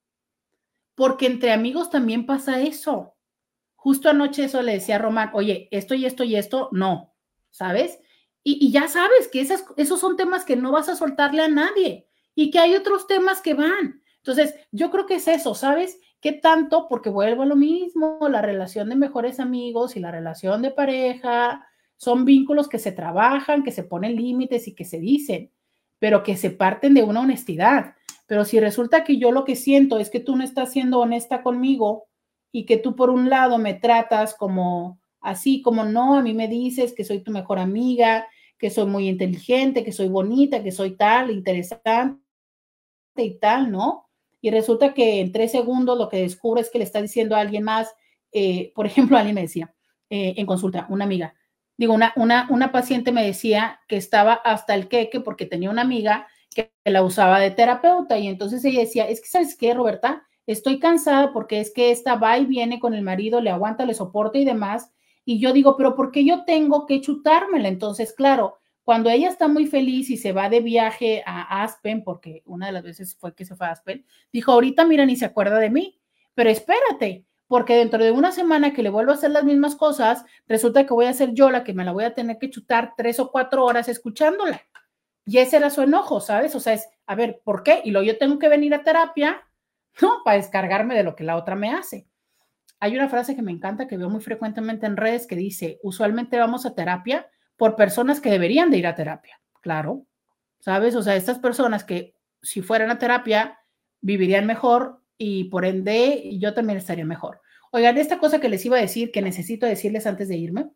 Porque 0.94 1.26
entre 1.26 1.52
amigos 1.52 1.88
también 1.88 2.26
pasa 2.26 2.60
eso. 2.60 3.14
Justo 3.76 4.10
anoche 4.10 4.44
eso 4.44 4.60
le 4.60 4.72
decía 4.72 4.96
a 4.96 4.98
Román, 4.98 5.30
oye, 5.32 5.68
esto 5.70 5.94
y 5.94 6.04
esto 6.04 6.24
y 6.24 6.36
esto, 6.36 6.68
no, 6.72 7.14
¿sabes? 7.48 7.98
Y, 8.42 8.70
ya 8.70 8.88
sabes 8.88 9.28
que 9.28 9.40
esas, 9.40 9.64
esos 9.76 10.00
son 10.00 10.16
temas 10.16 10.44
que 10.44 10.56
no 10.56 10.72
vas 10.72 10.88
a 10.88 10.96
soltarle 10.96 11.42
a 11.42 11.48
nadie 11.48 12.08
y 12.34 12.50
que 12.50 12.58
hay 12.58 12.74
otros 12.74 13.06
temas 13.06 13.40
que 13.40 13.54
van. 13.54 14.02
Entonces, 14.22 14.54
yo 14.70 14.90
creo 14.90 15.06
que 15.06 15.16
es 15.16 15.28
eso, 15.28 15.54
¿sabes? 15.54 15.98
¿Qué 16.20 16.32
tanto? 16.32 16.86
Porque 16.88 17.10
vuelvo 17.10 17.42
a 17.42 17.46
lo 17.46 17.56
mismo, 17.56 18.18
la 18.28 18.42
relación 18.42 18.88
de 18.88 18.96
mejores 18.96 19.40
amigos 19.40 19.96
y 19.96 20.00
la 20.00 20.10
relación 20.10 20.62
de 20.62 20.70
pareja 20.70 21.66
son 21.96 22.24
vínculos 22.24 22.68
que 22.68 22.78
se 22.78 22.92
trabajan, 22.92 23.62
que 23.62 23.72
se 23.72 23.84
ponen 23.84 24.16
límites 24.16 24.68
y 24.68 24.74
que 24.74 24.84
se 24.84 24.98
dicen 24.98 25.50
pero 26.00 26.24
que 26.24 26.36
se 26.36 26.50
parten 26.50 26.94
de 26.94 27.04
una 27.04 27.20
honestidad. 27.20 27.94
Pero 28.26 28.44
si 28.44 28.58
resulta 28.58 29.04
que 29.04 29.18
yo 29.18 29.30
lo 29.30 29.44
que 29.44 29.54
siento 29.54 30.00
es 30.00 30.10
que 30.10 30.18
tú 30.18 30.34
no 30.34 30.42
estás 30.42 30.72
siendo 30.72 30.98
honesta 30.98 31.42
conmigo 31.42 32.08
y 32.50 32.66
que 32.66 32.78
tú 32.78 32.96
por 32.96 33.10
un 33.10 33.30
lado 33.30 33.58
me 33.58 33.74
tratas 33.74 34.34
como 34.34 34.98
así, 35.20 35.62
como 35.62 35.84
no, 35.84 36.16
a 36.16 36.22
mí 36.22 36.34
me 36.34 36.48
dices 36.48 36.94
que 36.94 37.04
soy 37.04 37.20
tu 37.20 37.30
mejor 37.30 37.58
amiga, 37.58 38.26
que 38.58 38.70
soy 38.70 38.86
muy 38.86 39.08
inteligente, 39.08 39.84
que 39.84 39.92
soy 39.92 40.08
bonita, 40.08 40.62
que 40.62 40.72
soy 40.72 40.96
tal, 40.96 41.30
interesante 41.30 42.18
y 43.16 43.38
tal, 43.38 43.70
¿no? 43.70 44.08
Y 44.40 44.50
resulta 44.50 44.94
que 44.94 45.20
en 45.20 45.32
tres 45.32 45.52
segundos 45.52 45.98
lo 45.98 46.08
que 46.08 46.22
descubres 46.22 46.66
es 46.66 46.72
que 46.72 46.78
le 46.78 46.84
está 46.84 47.00
diciendo 47.02 47.36
a 47.36 47.40
alguien 47.40 47.64
más, 47.64 47.94
eh, 48.32 48.72
por 48.74 48.86
ejemplo, 48.86 49.16
alguien 49.18 49.34
me 49.34 49.42
decía 49.42 49.74
eh, 50.08 50.34
en 50.36 50.46
consulta, 50.46 50.86
una 50.88 51.04
amiga, 51.04 51.34
Digo, 51.80 51.94
una, 51.94 52.12
una, 52.16 52.46
una 52.50 52.72
paciente 52.72 53.10
me 53.10 53.24
decía 53.24 53.80
que 53.88 53.96
estaba 53.96 54.34
hasta 54.34 54.74
el 54.74 54.86
queque 54.86 55.20
porque 55.20 55.46
tenía 55.46 55.70
una 55.70 55.80
amiga 55.80 56.26
que 56.54 56.70
la 56.84 57.02
usaba 57.02 57.40
de 57.40 57.52
terapeuta 57.52 58.18
y 58.18 58.28
entonces 58.28 58.62
ella 58.66 58.80
decía, 58.80 59.08
es 59.08 59.22
que 59.22 59.28
sabes 59.28 59.56
qué, 59.56 59.72
Roberta, 59.72 60.26
estoy 60.46 60.78
cansada 60.78 61.32
porque 61.32 61.58
es 61.58 61.72
que 61.72 61.90
esta 61.90 62.16
va 62.16 62.36
y 62.36 62.44
viene 62.44 62.80
con 62.80 62.92
el 62.92 63.00
marido, 63.00 63.40
le 63.40 63.48
aguanta, 63.48 63.86
le 63.86 63.94
soporta 63.94 64.36
y 64.36 64.44
demás. 64.44 64.92
Y 65.24 65.40
yo 65.40 65.54
digo, 65.54 65.74
pero 65.78 65.94
¿por 65.94 66.10
qué 66.12 66.22
yo 66.22 66.44
tengo 66.44 66.84
que 66.84 67.00
chutármela? 67.00 67.68
Entonces, 67.68 68.12
claro, 68.12 68.58
cuando 68.84 69.10
ella 69.10 69.28
está 69.28 69.48
muy 69.48 69.66
feliz 69.66 70.10
y 70.10 70.16
se 70.16 70.32
va 70.32 70.48
de 70.48 70.60
viaje 70.60 71.22
a 71.26 71.62
Aspen, 71.62 72.02
porque 72.02 72.42
una 72.46 72.66
de 72.66 72.72
las 72.72 72.82
veces 72.82 73.16
fue 73.16 73.34
que 73.34 73.44
se 73.44 73.54
fue 73.54 73.66
a 73.66 73.72
Aspen, 73.72 74.04
dijo, 74.32 74.52
ahorita 74.52 74.84
mira, 74.84 75.06
ni 75.06 75.16
se 75.16 75.26
acuerda 75.26 75.58
de 75.58 75.70
mí, 75.70 76.00
pero 76.34 76.50
espérate, 76.50 77.24
porque 77.46 77.74
dentro 77.74 78.02
de 78.02 78.12
una 78.12 78.32
semana 78.32 78.72
que 78.72 78.82
le 78.82 78.90
vuelvo 78.90 79.12
a 79.12 79.16
hacer 79.16 79.32
las 79.32 79.44
mismas 79.44 79.76
cosas, 79.76 80.24
resulta 80.46 80.86
que 80.86 80.94
voy 80.94 81.06
a 81.06 81.12
ser 81.12 81.32
yo 81.34 81.50
la 81.50 81.64
que 81.64 81.74
me 81.74 81.84
la 81.84 81.92
voy 81.92 82.04
a 82.04 82.14
tener 82.14 82.38
que 82.38 82.48
chutar 82.48 82.94
tres 82.96 83.18
o 83.18 83.30
cuatro 83.30 83.64
horas 83.64 83.88
escuchándola. 83.88 84.62
Y 85.26 85.38
ese 85.38 85.56
era 85.56 85.70
su 85.70 85.82
enojo, 85.82 86.20
¿sabes? 86.20 86.54
O 86.54 86.60
sea, 86.60 86.72
es, 86.72 86.88
a 87.06 87.14
ver, 87.14 87.40
¿por 87.44 87.62
qué? 87.62 87.82
Y 87.84 87.90
luego 87.90 88.06
yo 88.06 88.18
tengo 88.18 88.38
que 88.38 88.48
venir 88.48 88.74
a 88.74 88.82
terapia, 88.82 89.42
¿no? 90.00 90.22
Para 90.24 90.36
descargarme 90.36 90.94
de 90.94 91.02
lo 91.02 91.14
que 91.14 91.24
la 91.24 91.36
otra 91.36 91.54
me 91.56 91.72
hace. 91.72 92.06
Hay 92.78 92.94
una 92.94 93.08
frase 93.08 93.36
que 93.36 93.42
me 93.42 93.52
encanta, 93.52 93.86
que 93.86 93.96
veo 93.96 94.08
muy 94.08 94.20
frecuentemente 94.20 94.86
en 94.86 94.96
redes, 94.96 95.26
que 95.26 95.36
dice, 95.36 95.78
usualmente 95.82 96.38
vamos 96.38 96.64
a 96.66 96.74
terapia 96.74 97.28
por 97.60 97.76
personas 97.76 98.22
que 98.22 98.30
deberían 98.30 98.70
de 98.70 98.78
ir 98.78 98.86
a 98.86 98.94
terapia. 98.94 99.38
Claro, 99.60 100.06
¿sabes? 100.60 100.94
O 100.96 101.02
sea, 101.02 101.14
estas 101.14 101.38
personas 101.40 101.84
que 101.84 102.14
si 102.40 102.62
fueran 102.62 102.90
a 102.90 102.98
terapia 102.98 103.58
vivirían 104.00 104.46
mejor, 104.46 105.02
y 105.18 105.44
por 105.44 105.66
ende 105.66 106.38
yo 106.38 106.54
también 106.54 106.78
estaría 106.78 107.04
mejor. 107.04 107.42
Oigan, 107.70 107.98
esta 107.98 108.18
cosa 108.18 108.40
que 108.40 108.48
les 108.48 108.64
iba 108.64 108.78
a 108.78 108.80
decir, 108.80 109.12
que 109.12 109.20
necesito 109.20 109.66
decirles 109.66 110.06
antes 110.06 110.28
de 110.28 110.38
irme, 110.38 110.70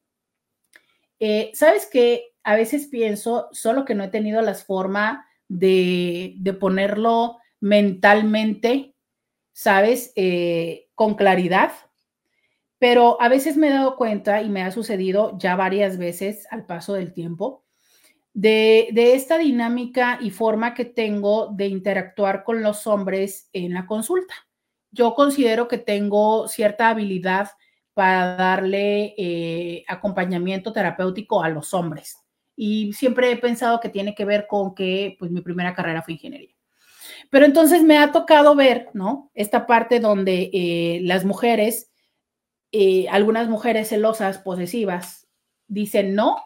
eh, 1.21 1.51
¿sabes 1.55 1.89
que 1.91 2.35
A 2.43 2.55
veces 2.55 2.89
pienso, 2.89 3.49
solo 3.53 3.87
que 3.87 3.95
no 3.95 4.05
he 4.05 4.09
tenido 4.09 4.43
la 4.43 4.53
forma 4.53 5.27
de, 5.49 6.37
ponerlo 6.61 7.39
mentalmente, 7.61 8.95
¿sabes? 9.55 10.13
Eh, 10.17 10.91
con 10.95 11.15
claridad, 11.15 11.73
pero 12.85 13.17
a 13.19 13.31
veces 13.31 13.57
me 13.57 13.69
he 13.69 13.71
dado 13.71 13.97
cuenta 13.97 14.43
y 14.43 14.51
me 14.51 14.63
ha 14.63 14.71
sucedido 14.71 15.39
ya 15.39 15.57
varias 15.57 15.97
veces 15.97 16.47
al 16.51 16.67
paso 16.67 16.93
del 16.93 17.15
tiempo 17.15 17.65
de, 18.35 18.93
esta 19.15 19.39
dinámica 19.39 20.19
y 20.21 20.29
forma 20.29 20.75
que 20.75 20.85
tengo 20.85 21.47
de 21.47 21.69
interactuar 21.69 22.45
con 22.45 22.63
los 22.63 22.87
hombres 22.87 23.49
en 23.55 23.73
la 23.73 23.87
consulta. 23.87 24.35
Yo 24.91 25.15
considero 25.15 25.67
que 25.67 25.79
tengo 25.79 26.47
cierta 26.47 26.91
habilidad 26.91 27.53
para 27.95 28.37
darle 28.37 29.15
eh, 29.17 29.83
acompañamiento 29.89 30.75
terapéutico 30.75 31.43
a 31.43 31.49
los 31.49 31.73
hombres. 31.73 32.19
Y 32.55 32.93
siempre 32.93 33.33
he 33.33 33.39
pensado 33.39 33.81
que 33.81 33.89
tiene 33.89 34.15
que 34.15 34.27
ver 34.27 34.47
con 34.47 34.75
que 34.75 35.17
pues 35.19 35.31
mi 35.31 35.41
primera 35.41 35.73
carrera 35.73 36.03
fue 36.03 36.13
ingeniería. 36.13 36.55
Pero 37.31 37.47
entonces 37.47 37.83
me 37.83 37.97
ha 37.97 38.13
tocado 38.13 38.55
ver, 38.55 38.91
¿no? 38.93 39.31
Esta 39.33 39.67
parte 39.67 40.01
donde 40.01 40.51
eh, 40.53 41.01
las 41.05 41.25
mujeres, 41.25 41.91
eh, 42.75 43.07
algunas 43.09 43.49
mujeres 43.49 43.89
celosas, 43.89 44.39
posesivas, 44.39 45.29
dicen, 45.69 46.15
no, 46.15 46.37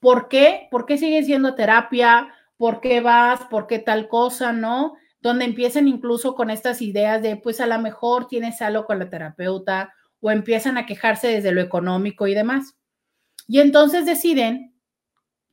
¿Por 0.00 0.28
qué? 0.28 0.68
¿Por 0.70 0.86
qué 0.86 0.96
sigues 0.96 1.26
yendo 1.26 1.48
a 1.48 1.54
terapia? 1.56 2.32
¿Por 2.56 2.80
qué 2.80 3.00
vas? 3.00 3.40
¿Por 3.50 3.66
qué 3.66 3.78
tal 3.78 4.08
cosa? 4.08 4.52
¿No? 4.52 4.96
Donde 5.20 5.44
empiezan 5.44 5.88
incluso 5.88 6.34
con 6.34 6.50
estas 6.50 6.82
ideas 6.82 7.22
de, 7.22 7.36
pues 7.36 7.60
a 7.60 7.66
lo 7.66 7.78
mejor 7.80 8.28
tienes 8.28 8.62
algo 8.62 8.84
con 8.86 9.00
la 9.00 9.10
terapeuta 9.10 9.92
o 10.20 10.30
empiezan 10.30 10.78
a 10.78 10.86
quejarse 10.86 11.28
desde 11.28 11.52
lo 11.52 11.60
económico 11.60 12.26
y 12.26 12.34
demás. 12.34 12.76
Y 13.48 13.60
entonces 13.60 14.06
deciden 14.06 14.74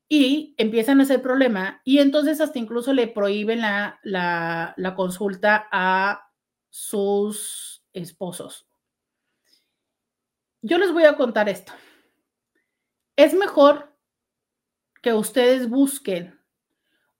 y 0.08 0.54
empiezan 0.58 1.00
a 1.00 1.04
hacer 1.04 1.22
problema 1.24 1.82
y 1.84 1.98
entonces 1.98 2.40
hasta 2.40 2.60
incluso 2.60 2.94
le 2.94 3.08
prohíben 3.08 3.62
la, 3.62 4.00
la, 4.04 4.76
la 4.78 4.94
consulta 4.94 5.68
a 5.72 6.30
sus 6.70 7.84
esposos. 7.94 8.68
Yo 10.66 10.80
les 10.80 10.92
voy 10.92 11.04
a 11.04 11.16
contar 11.16 11.48
esto. 11.48 11.74
Es 13.16 13.36
mejor 13.36 13.96
que 15.04 15.14
ustedes 15.14 15.70
busquen 15.70 16.40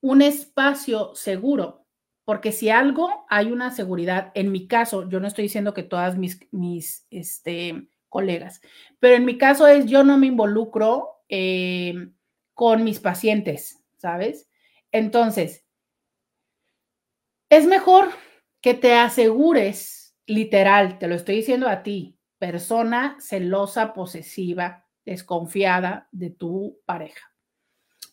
un 0.00 0.20
espacio 0.20 1.14
seguro, 1.14 1.86
porque 2.24 2.50
si 2.50 2.70
algo 2.70 3.24
hay 3.28 3.52
una 3.52 3.70
seguridad, 3.70 4.32
en 4.34 4.50
mi 4.50 4.66
caso, 4.66 5.08
yo 5.08 5.20
no 5.20 5.28
estoy 5.28 5.44
diciendo 5.44 5.74
que 5.74 5.84
todas 5.84 6.18
mis, 6.18 6.40
mis 6.50 7.06
este, 7.10 7.88
colegas, 8.08 8.60
pero 8.98 9.14
en 9.14 9.24
mi 9.24 9.38
caso 9.38 9.68
es 9.68 9.86
yo 9.86 10.02
no 10.02 10.18
me 10.18 10.26
involucro 10.26 11.20
eh, 11.28 11.94
con 12.52 12.82
mis 12.82 12.98
pacientes, 12.98 13.80
¿sabes? 13.96 14.50
Entonces, 14.90 15.64
es 17.48 17.64
mejor 17.64 18.10
que 18.60 18.74
te 18.74 18.94
asegures, 18.94 20.16
literal, 20.26 20.98
te 20.98 21.06
lo 21.06 21.14
estoy 21.14 21.36
diciendo 21.36 21.68
a 21.68 21.84
ti, 21.84 22.15
persona 22.38 23.16
celosa, 23.20 23.94
posesiva, 23.94 24.86
desconfiada 25.04 26.08
de 26.12 26.30
tu 26.30 26.80
pareja. 26.84 27.32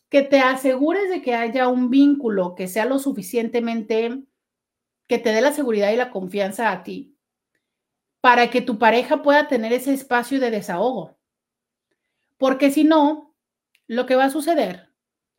Que 0.09 0.21
te 0.21 0.39
asegures 0.39 1.09
de 1.09 1.21
que 1.21 1.35
haya 1.35 1.67
un 1.67 1.89
vínculo 1.89 2.55
que 2.55 2.67
sea 2.67 2.85
lo 2.85 2.99
suficientemente, 2.99 4.23
que 5.07 5.17
te 5.17 5.33
dé 5.33 5.41
la 5.41 5.51
seguridad 5.51 5.91
y 5.91 5.95
la 5.95 6.11
confianza 6.11 6.71
a 6.71 6.83
ti, 6.83 7.17
para 8.21 8.49
que 8.49 8.61
tu 8.61 8.77
pareja 8.77 9.21
pueda 9.21 9.47
tener 9.47 9.73
ese 9.73 9.93
espacio 9.93 10.39
de 10.39 10.51
desahogo. 10.51 11.17
Porque 12.37 12.71
si 12.71 12.83
no, 12.83 13.35
lo 13.87 14.05
que 14.05 14.15
va 14.15 14.25
a 14.25 14.29
suceder 14.29 14.93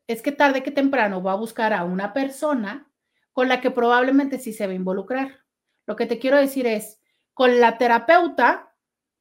es 0.07 0.21
que 0.21 0.31
tarde 0.31 0.61
que 0.61 0.71
temprano 0.71 1.23
va 1.23 1.31
a 1.31 1.37
buscar 1.37 1.73
a 1.73 1.83
una 1.83 2.13
persona 2.13 2.91
con 3.31 3.47
la 3.47 3.59
que 3.59 3.71
probablemente 3.71 4.39
sí 4.39 4.53
se 4.53 4.67
va 4.67 4.73
a 4.73 4.75
involucrar. 4.75 5.43
Lo 5.87 5.95
que 5.95 6.05
te 6.05 6.19
quiero 6.19 6.37
decir 6.37 6.67
es, 6.67 7.01
con 7.33 7.59
la 7.59 7.77
terapeuta 7.77 8.74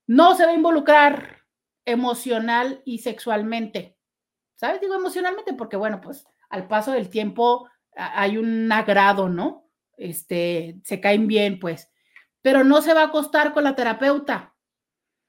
no 0.07 0.35
se 0.35 0.45
va 0.45 0.53
a 0.53 0.57
involucrar 0.57 1.45
emocional 1.85 2.83
y 2.85 2.99
sexualmente. 2.99 3.97
¿Sabes? 4.57 4.81
Digo 4.81 4.95
emocionalmente 4.95 5.53
porque, 5.55 5.77
bueno, 5.77 6.01
pues 6.01 6.27
al 6.49 6.69
paso 6.69 6.93
del 6.93 7.11
tiempo 7.11 7.69
hay 7.97 8.39
un 8.39 8.71
agrado, 8.71 9.29
¿no? 9.29 9.69
Este, 9.97 10.81
se 10.85 11.01
caen 11.01 11.27
bien, 11.27 11.59
pues, 11.59 11.91
pero 12.43 12.65
no 12.65 12.83
se 12.83 12.95
va 12.95 13.03
a 13.03 13.07
acostar 13.07 13.53
con 13.53 13.65
la 13.65 13.75
terapeuta. 13.75 14.55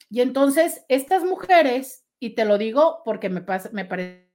Y 0.09 0.21
entonces, 0.21 0.85
estas 0.89 1.23
mujeres, 1.23 2.05
y 2.19 2.35
te 2.35 2.45
lo 2.45 2.57
digo 2.57 3.01
porque 3.03 3.29
me, 3.29 3.41
pasa, 3.41 3.69
me 3.73 3.85
parece 3.85 4.29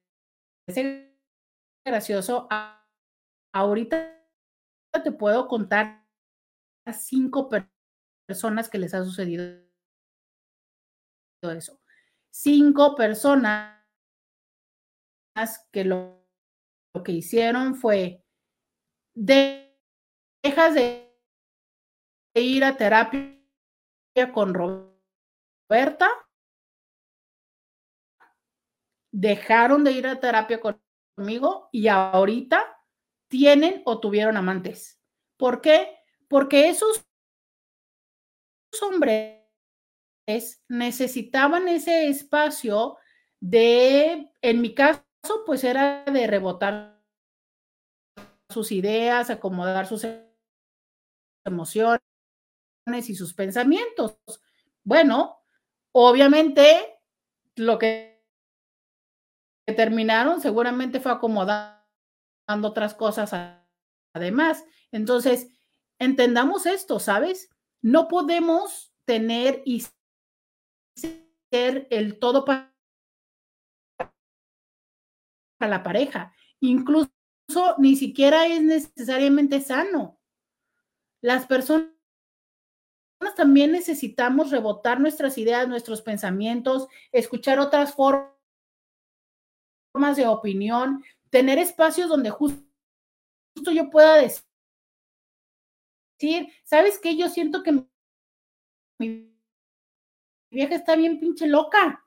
gracioso, 1.85 2.49
ahorita 3.53 4.17
te 5.05 5.13
puedo 5.13 5.49
contar 5.49 6.05
a 6.85 6.93
cinco 6.93 7.49
personas 8.27 8.69
que 8.69 8.79
les 8.79 8.95
ha 8.95 9.05
sucedido 9.05 9.70
eso. 11.49 11.81
Cinco 12.31 12.95
personas 12.95 13.81
que 15.73 15.85
lo, 15.85 16.27
que 17.05 17.13
hicieron 17.13 17.75
fue 17.75 18.23
dejas 19.15 20.75
de 20.75 21.17
ir 22.35 22.65
a 22.65 22.77
terapia 22.77 23.39
con 24.35 24.53
Roberta, 24.55 26.11
dejaron 29.13 29.83
de 29.85 29.93
ir 29.93 30.07
a 30.07 30.21
terapia 30.21 30.61
conmigo 30.61 31.69
y 31.73 31.89
ahorita 31.89 32.79
tienen 33.29 33.83
o 33.87 33.99
tuvieron 33.99 34.37
amantes. 34.37 35.01
¿Por 35.37 35.63
qué? 35.63 35.97
Porque 36.29 36.69
esos 36.69 37.05
hombres 38.83 39.40
necesitaban 40.69 41.69
ese 41.69 42.09
espacio 42.09 42.99
de, 43.41 44.31
en 44.43 44.61
mi 44.61 44.75
caso, 44.75 45.05
pues 45.47 45.65
era 45.65 46.05
de 46.05 46.27
rebotar 46.27 47.03
sus 48.49 48.73
ideas, 48.73 49.31
acomodar 49.31 49.87
sus 49.87 50.07
emociones 51.45 52.01
y 52.91 53.15
sus 53.15 53.35
pensamientos. 53.35 54.19
Bueno, 54.85 55.43
obviamente 55.93 56.99
lo 57.57 57.79
que 57.79 58.23
terminaron 59.67 60.41
seguramente 60.41 61.01
fue 61.01 61.13
acomodar 61.13 61.81
otras 62.65 62.95
cosas 62.95 63.33
además. 64.13 64.65
Entonces, 64.91 65.49
entendamos 65.99 66.67
esto, 66.67 66.99
¿sabes? 66.99 67.51
No 67.81 68.09
podemos 68.09 68.93
tener 69.05 69.63
y 69.65 69.87
ser 70.95 71.87
el 71.91 72.19
todo 72.19 72.45
para 72.45 72.73
la 75.61 75.83
pareja. 75.83 76.33
Incluso 76.61 77.11
ni 77.79 77.97
siquiera 77.97 78.47
es 78.47 78.63
necesariamente 78.63 79.61
sano. 79.61 80.21
Las 81.23 81.47
personas 81.47 81.91
también 83.37 83.73
necesitamos 83.73 84.51
rebotar 84.51 85.01
nuestras 85.01 85.37
ideas, 85.39 85.69
nuestros 85.69 86.01
pensamientos, 86.03 86.89
escuchar 87.13 87.59
otras 87.59 87.95
formas 87.95 88.31
de 90.17 90.27
opinión, 90.27 91.05
tener 91.29 91.59
espacios 91.59 92.09
donde 92.09 92.31
justo, 92.31 92.65
yo 93.73 93.91
pueda 93.91 94.17
decir, 94.17 94.43
¿sabes 96.65 96.99
qué? 96.99 97.17
Yo 97.17 97.29
siento 97.29 97.63
que 97.63 97.85
mi 98.99 99.30
vieja 100.51 100.75
está 100.75 100.97
bien 100.97 101.21
pinche 101.21 101.47
loca. 101.47 102.05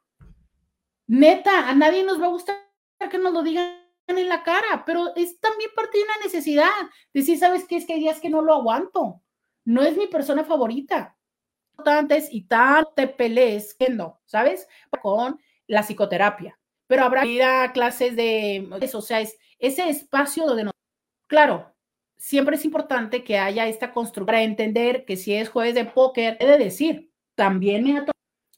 Neta, 1.07 1.69
a 1.69 1.75
nadie 1.75 2.03
nos 2.03 2.21
va 2.21 2.25
a 2.25 2.29
gustar 2.29 2.57
que 3.09 3.17
nos 3.17 3.33
lo 3.33 3.43
digan 3.43 3.79
en 4.07 4.29
la 4.29 4.43
cara, 4.43 4.83
pero 4.85 5.13
es 5.15 5.39
también 5.39 5.69
parte 5.75 5.97
de 5.97 6.03
una 6.03 6.17
necesidad. 6.23 6.71
Decir, 7.13 7.37
¿sabes 7.37 7.65
qué? 7.67 7.77
Es 7.77 7.85
que 7.85 7.93
hay 7.93 7.99
días 7.99 8.19
que 8.19 8.29
no 8.29 8.41
lo 8.41 8.53
aguanto. 8.53 9.21
No 9.65 9.81
es 9.81 9.97
mi 9.97 10.07
persona 10.07 10.43
favorita. 10.43 11.17
Antes 11.85 12.29
y 12.31 12.43
tan 12.43 12.85
te 12.95 13.07
pelees, 13.07 13.75
no, 13.91 14.21
¿sabes? 14.25 14.67
Con 15.01 15.39
la 15.67 15.81
psicoterapia 15.81 16.57
pero 16.93 17.05
habrá 17.05 17.25
ir 17.25 17.41
a 17.41 17.71
clases 17.71 18.15
de 18.15 18.69
eso, 18.81 18.99
o 18.99 19.01
sea, 19.01 19.19
es 19.19 19.37
ese 19.57 19.89
espacio 19.89 20.45
donde 20.45 20.65
no. 20.65 20.71
Claro, 21.27 21.73
siempre 22.17 22.55
es 22.55 22.65
importante 22.65 23.23
que 23.23 23.39
haya 23.39 23.67
esta 23.67 23.91
construcción 23.91 24.27
para 24.27 24.43
entender 24.43 25.03
que 25.05 25.17
si 25.17 25.33
es 25.33 25.49
jueves 25.49 25.73
de 25.73 25.85
póker, 25.85 26.37
he 26.39 26.45
de 26.45 26.57
decir, 26.59 27.11
también 27.35 27.83
me 27.83 27.97
ha 27.97 28.05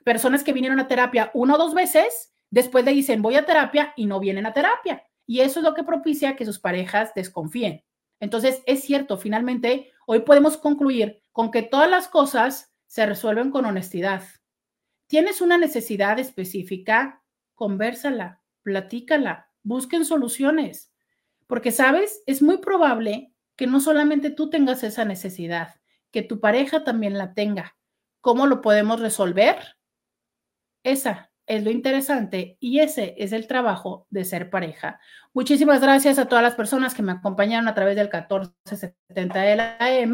personas 0.06 0.44
que 0.44 0.53
vinieron 0.53 0.80
a 0.80 0.88
terapia 0.88 1.32
una 1.34 1.56
o 1.56 1.57
dos 1.57 1.73
veces, 1.73 2.32
después 2.52 2.86
le 2.86 2.94
dicen 2.94 3.23
voy 3.23 3.36
a 3.36 3.45
terapia 3.45 3.91
y 3.98 4.06
no 4.06 4.19
vienen 4.19 4.45
a 4.45 4.53
terapia. 4.53 5.03
Y 5.26 5.40
eso 5.40 5.60
es 5.60 5.65
lo 5.65 5.73
que 5.73 5.84
propicia 5.84 6.36
que 6.36 6.45
sus 6.45 6.60
parejas 6.60 7.11
desconfíen. 7.15 7.84
Entonces, 8.19 8.61
es 8.68 8.84
cierto, 8.84 9.18
finalmente, 9.18 9.91
hoy 10.06 10.19
podemos 10.19 10.57
concluir 10.57 11.22
con 11.32 11.49
que 11.49 11.64
todas 11.64 11.90
las 11.90 12.07
cosas 12.07 12.72
se 12.86 13.06
resuelven 13.07 13.49
con 13.49 13.65
honestidad. 13.65 14.23
Tienes 15.07 15.41
una 15.41 15.57
necesidad 15.57 16.19
específica, 16.19 17.23
conversala, 17.56 18.44
platícala, 18.61 19.49
busquen 19.64 20.06
soluciones, 20.06 20.94
porque 21.48 21.72
sabes, 21.72 22.22
es 22.27 22.44
muy 22.44 22.60
probable 22.60 23.34
que 23.56 23.65
no 23.65 23.80
solamente 23.80 24.30
tú 24.30 24.52
tengas 24.52 24.84
esa 24.84 25.03
necesidad, 25.03 25.76
que 26.11 26.22
tu 26.22 26.40
pareja 26.40 26.84
también 26.84 27.18
la 27.18 27.34
tenga. 27.34 27.76
¿Cómo 28.22 28.45
lo 28.45 28.61
podemos 28.61 28.99
resolver? 28.99 29.57
Esa 30.86 31.32
es 31.48 31.64
lo 31.64 31.72
interesante 31.72 32.57
y 32.60 32.80
ese 32.80 33.16
es 33.18 33.32
el 33.34 33.48
trabajo 33.48 34.06
de 34.12 34.24
ser 34.24 34.52
pareja. 34.52 34.99
Muchísimas 35.34 35.82
gracias 35.82 36.20
a 36.20 36.28
todas 36.28 36.44
las 36.44 36.53
personas 36.53 36.94
que 36.94 37.02
me 37.02 37.12
acompañaron 37.14 37.68
a 37.68 37.74
través 37.74 37.95
del 37.95 38.06
1470 38.06 39.41
de 39.41 39.56
la 39.56 39.78
AM. 39.80 40.14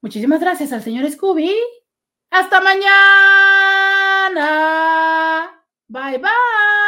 Muchísimas 0.00 0.40
gracias 0.40 0.72
al 0.72 0.82
señor 0.82 1.10
Scooby. 1.10 1.54
Hasta 2.30 2.60
mañana. 2.62 2.88
Bye 5.88 6.18
bye. 6.18 6.87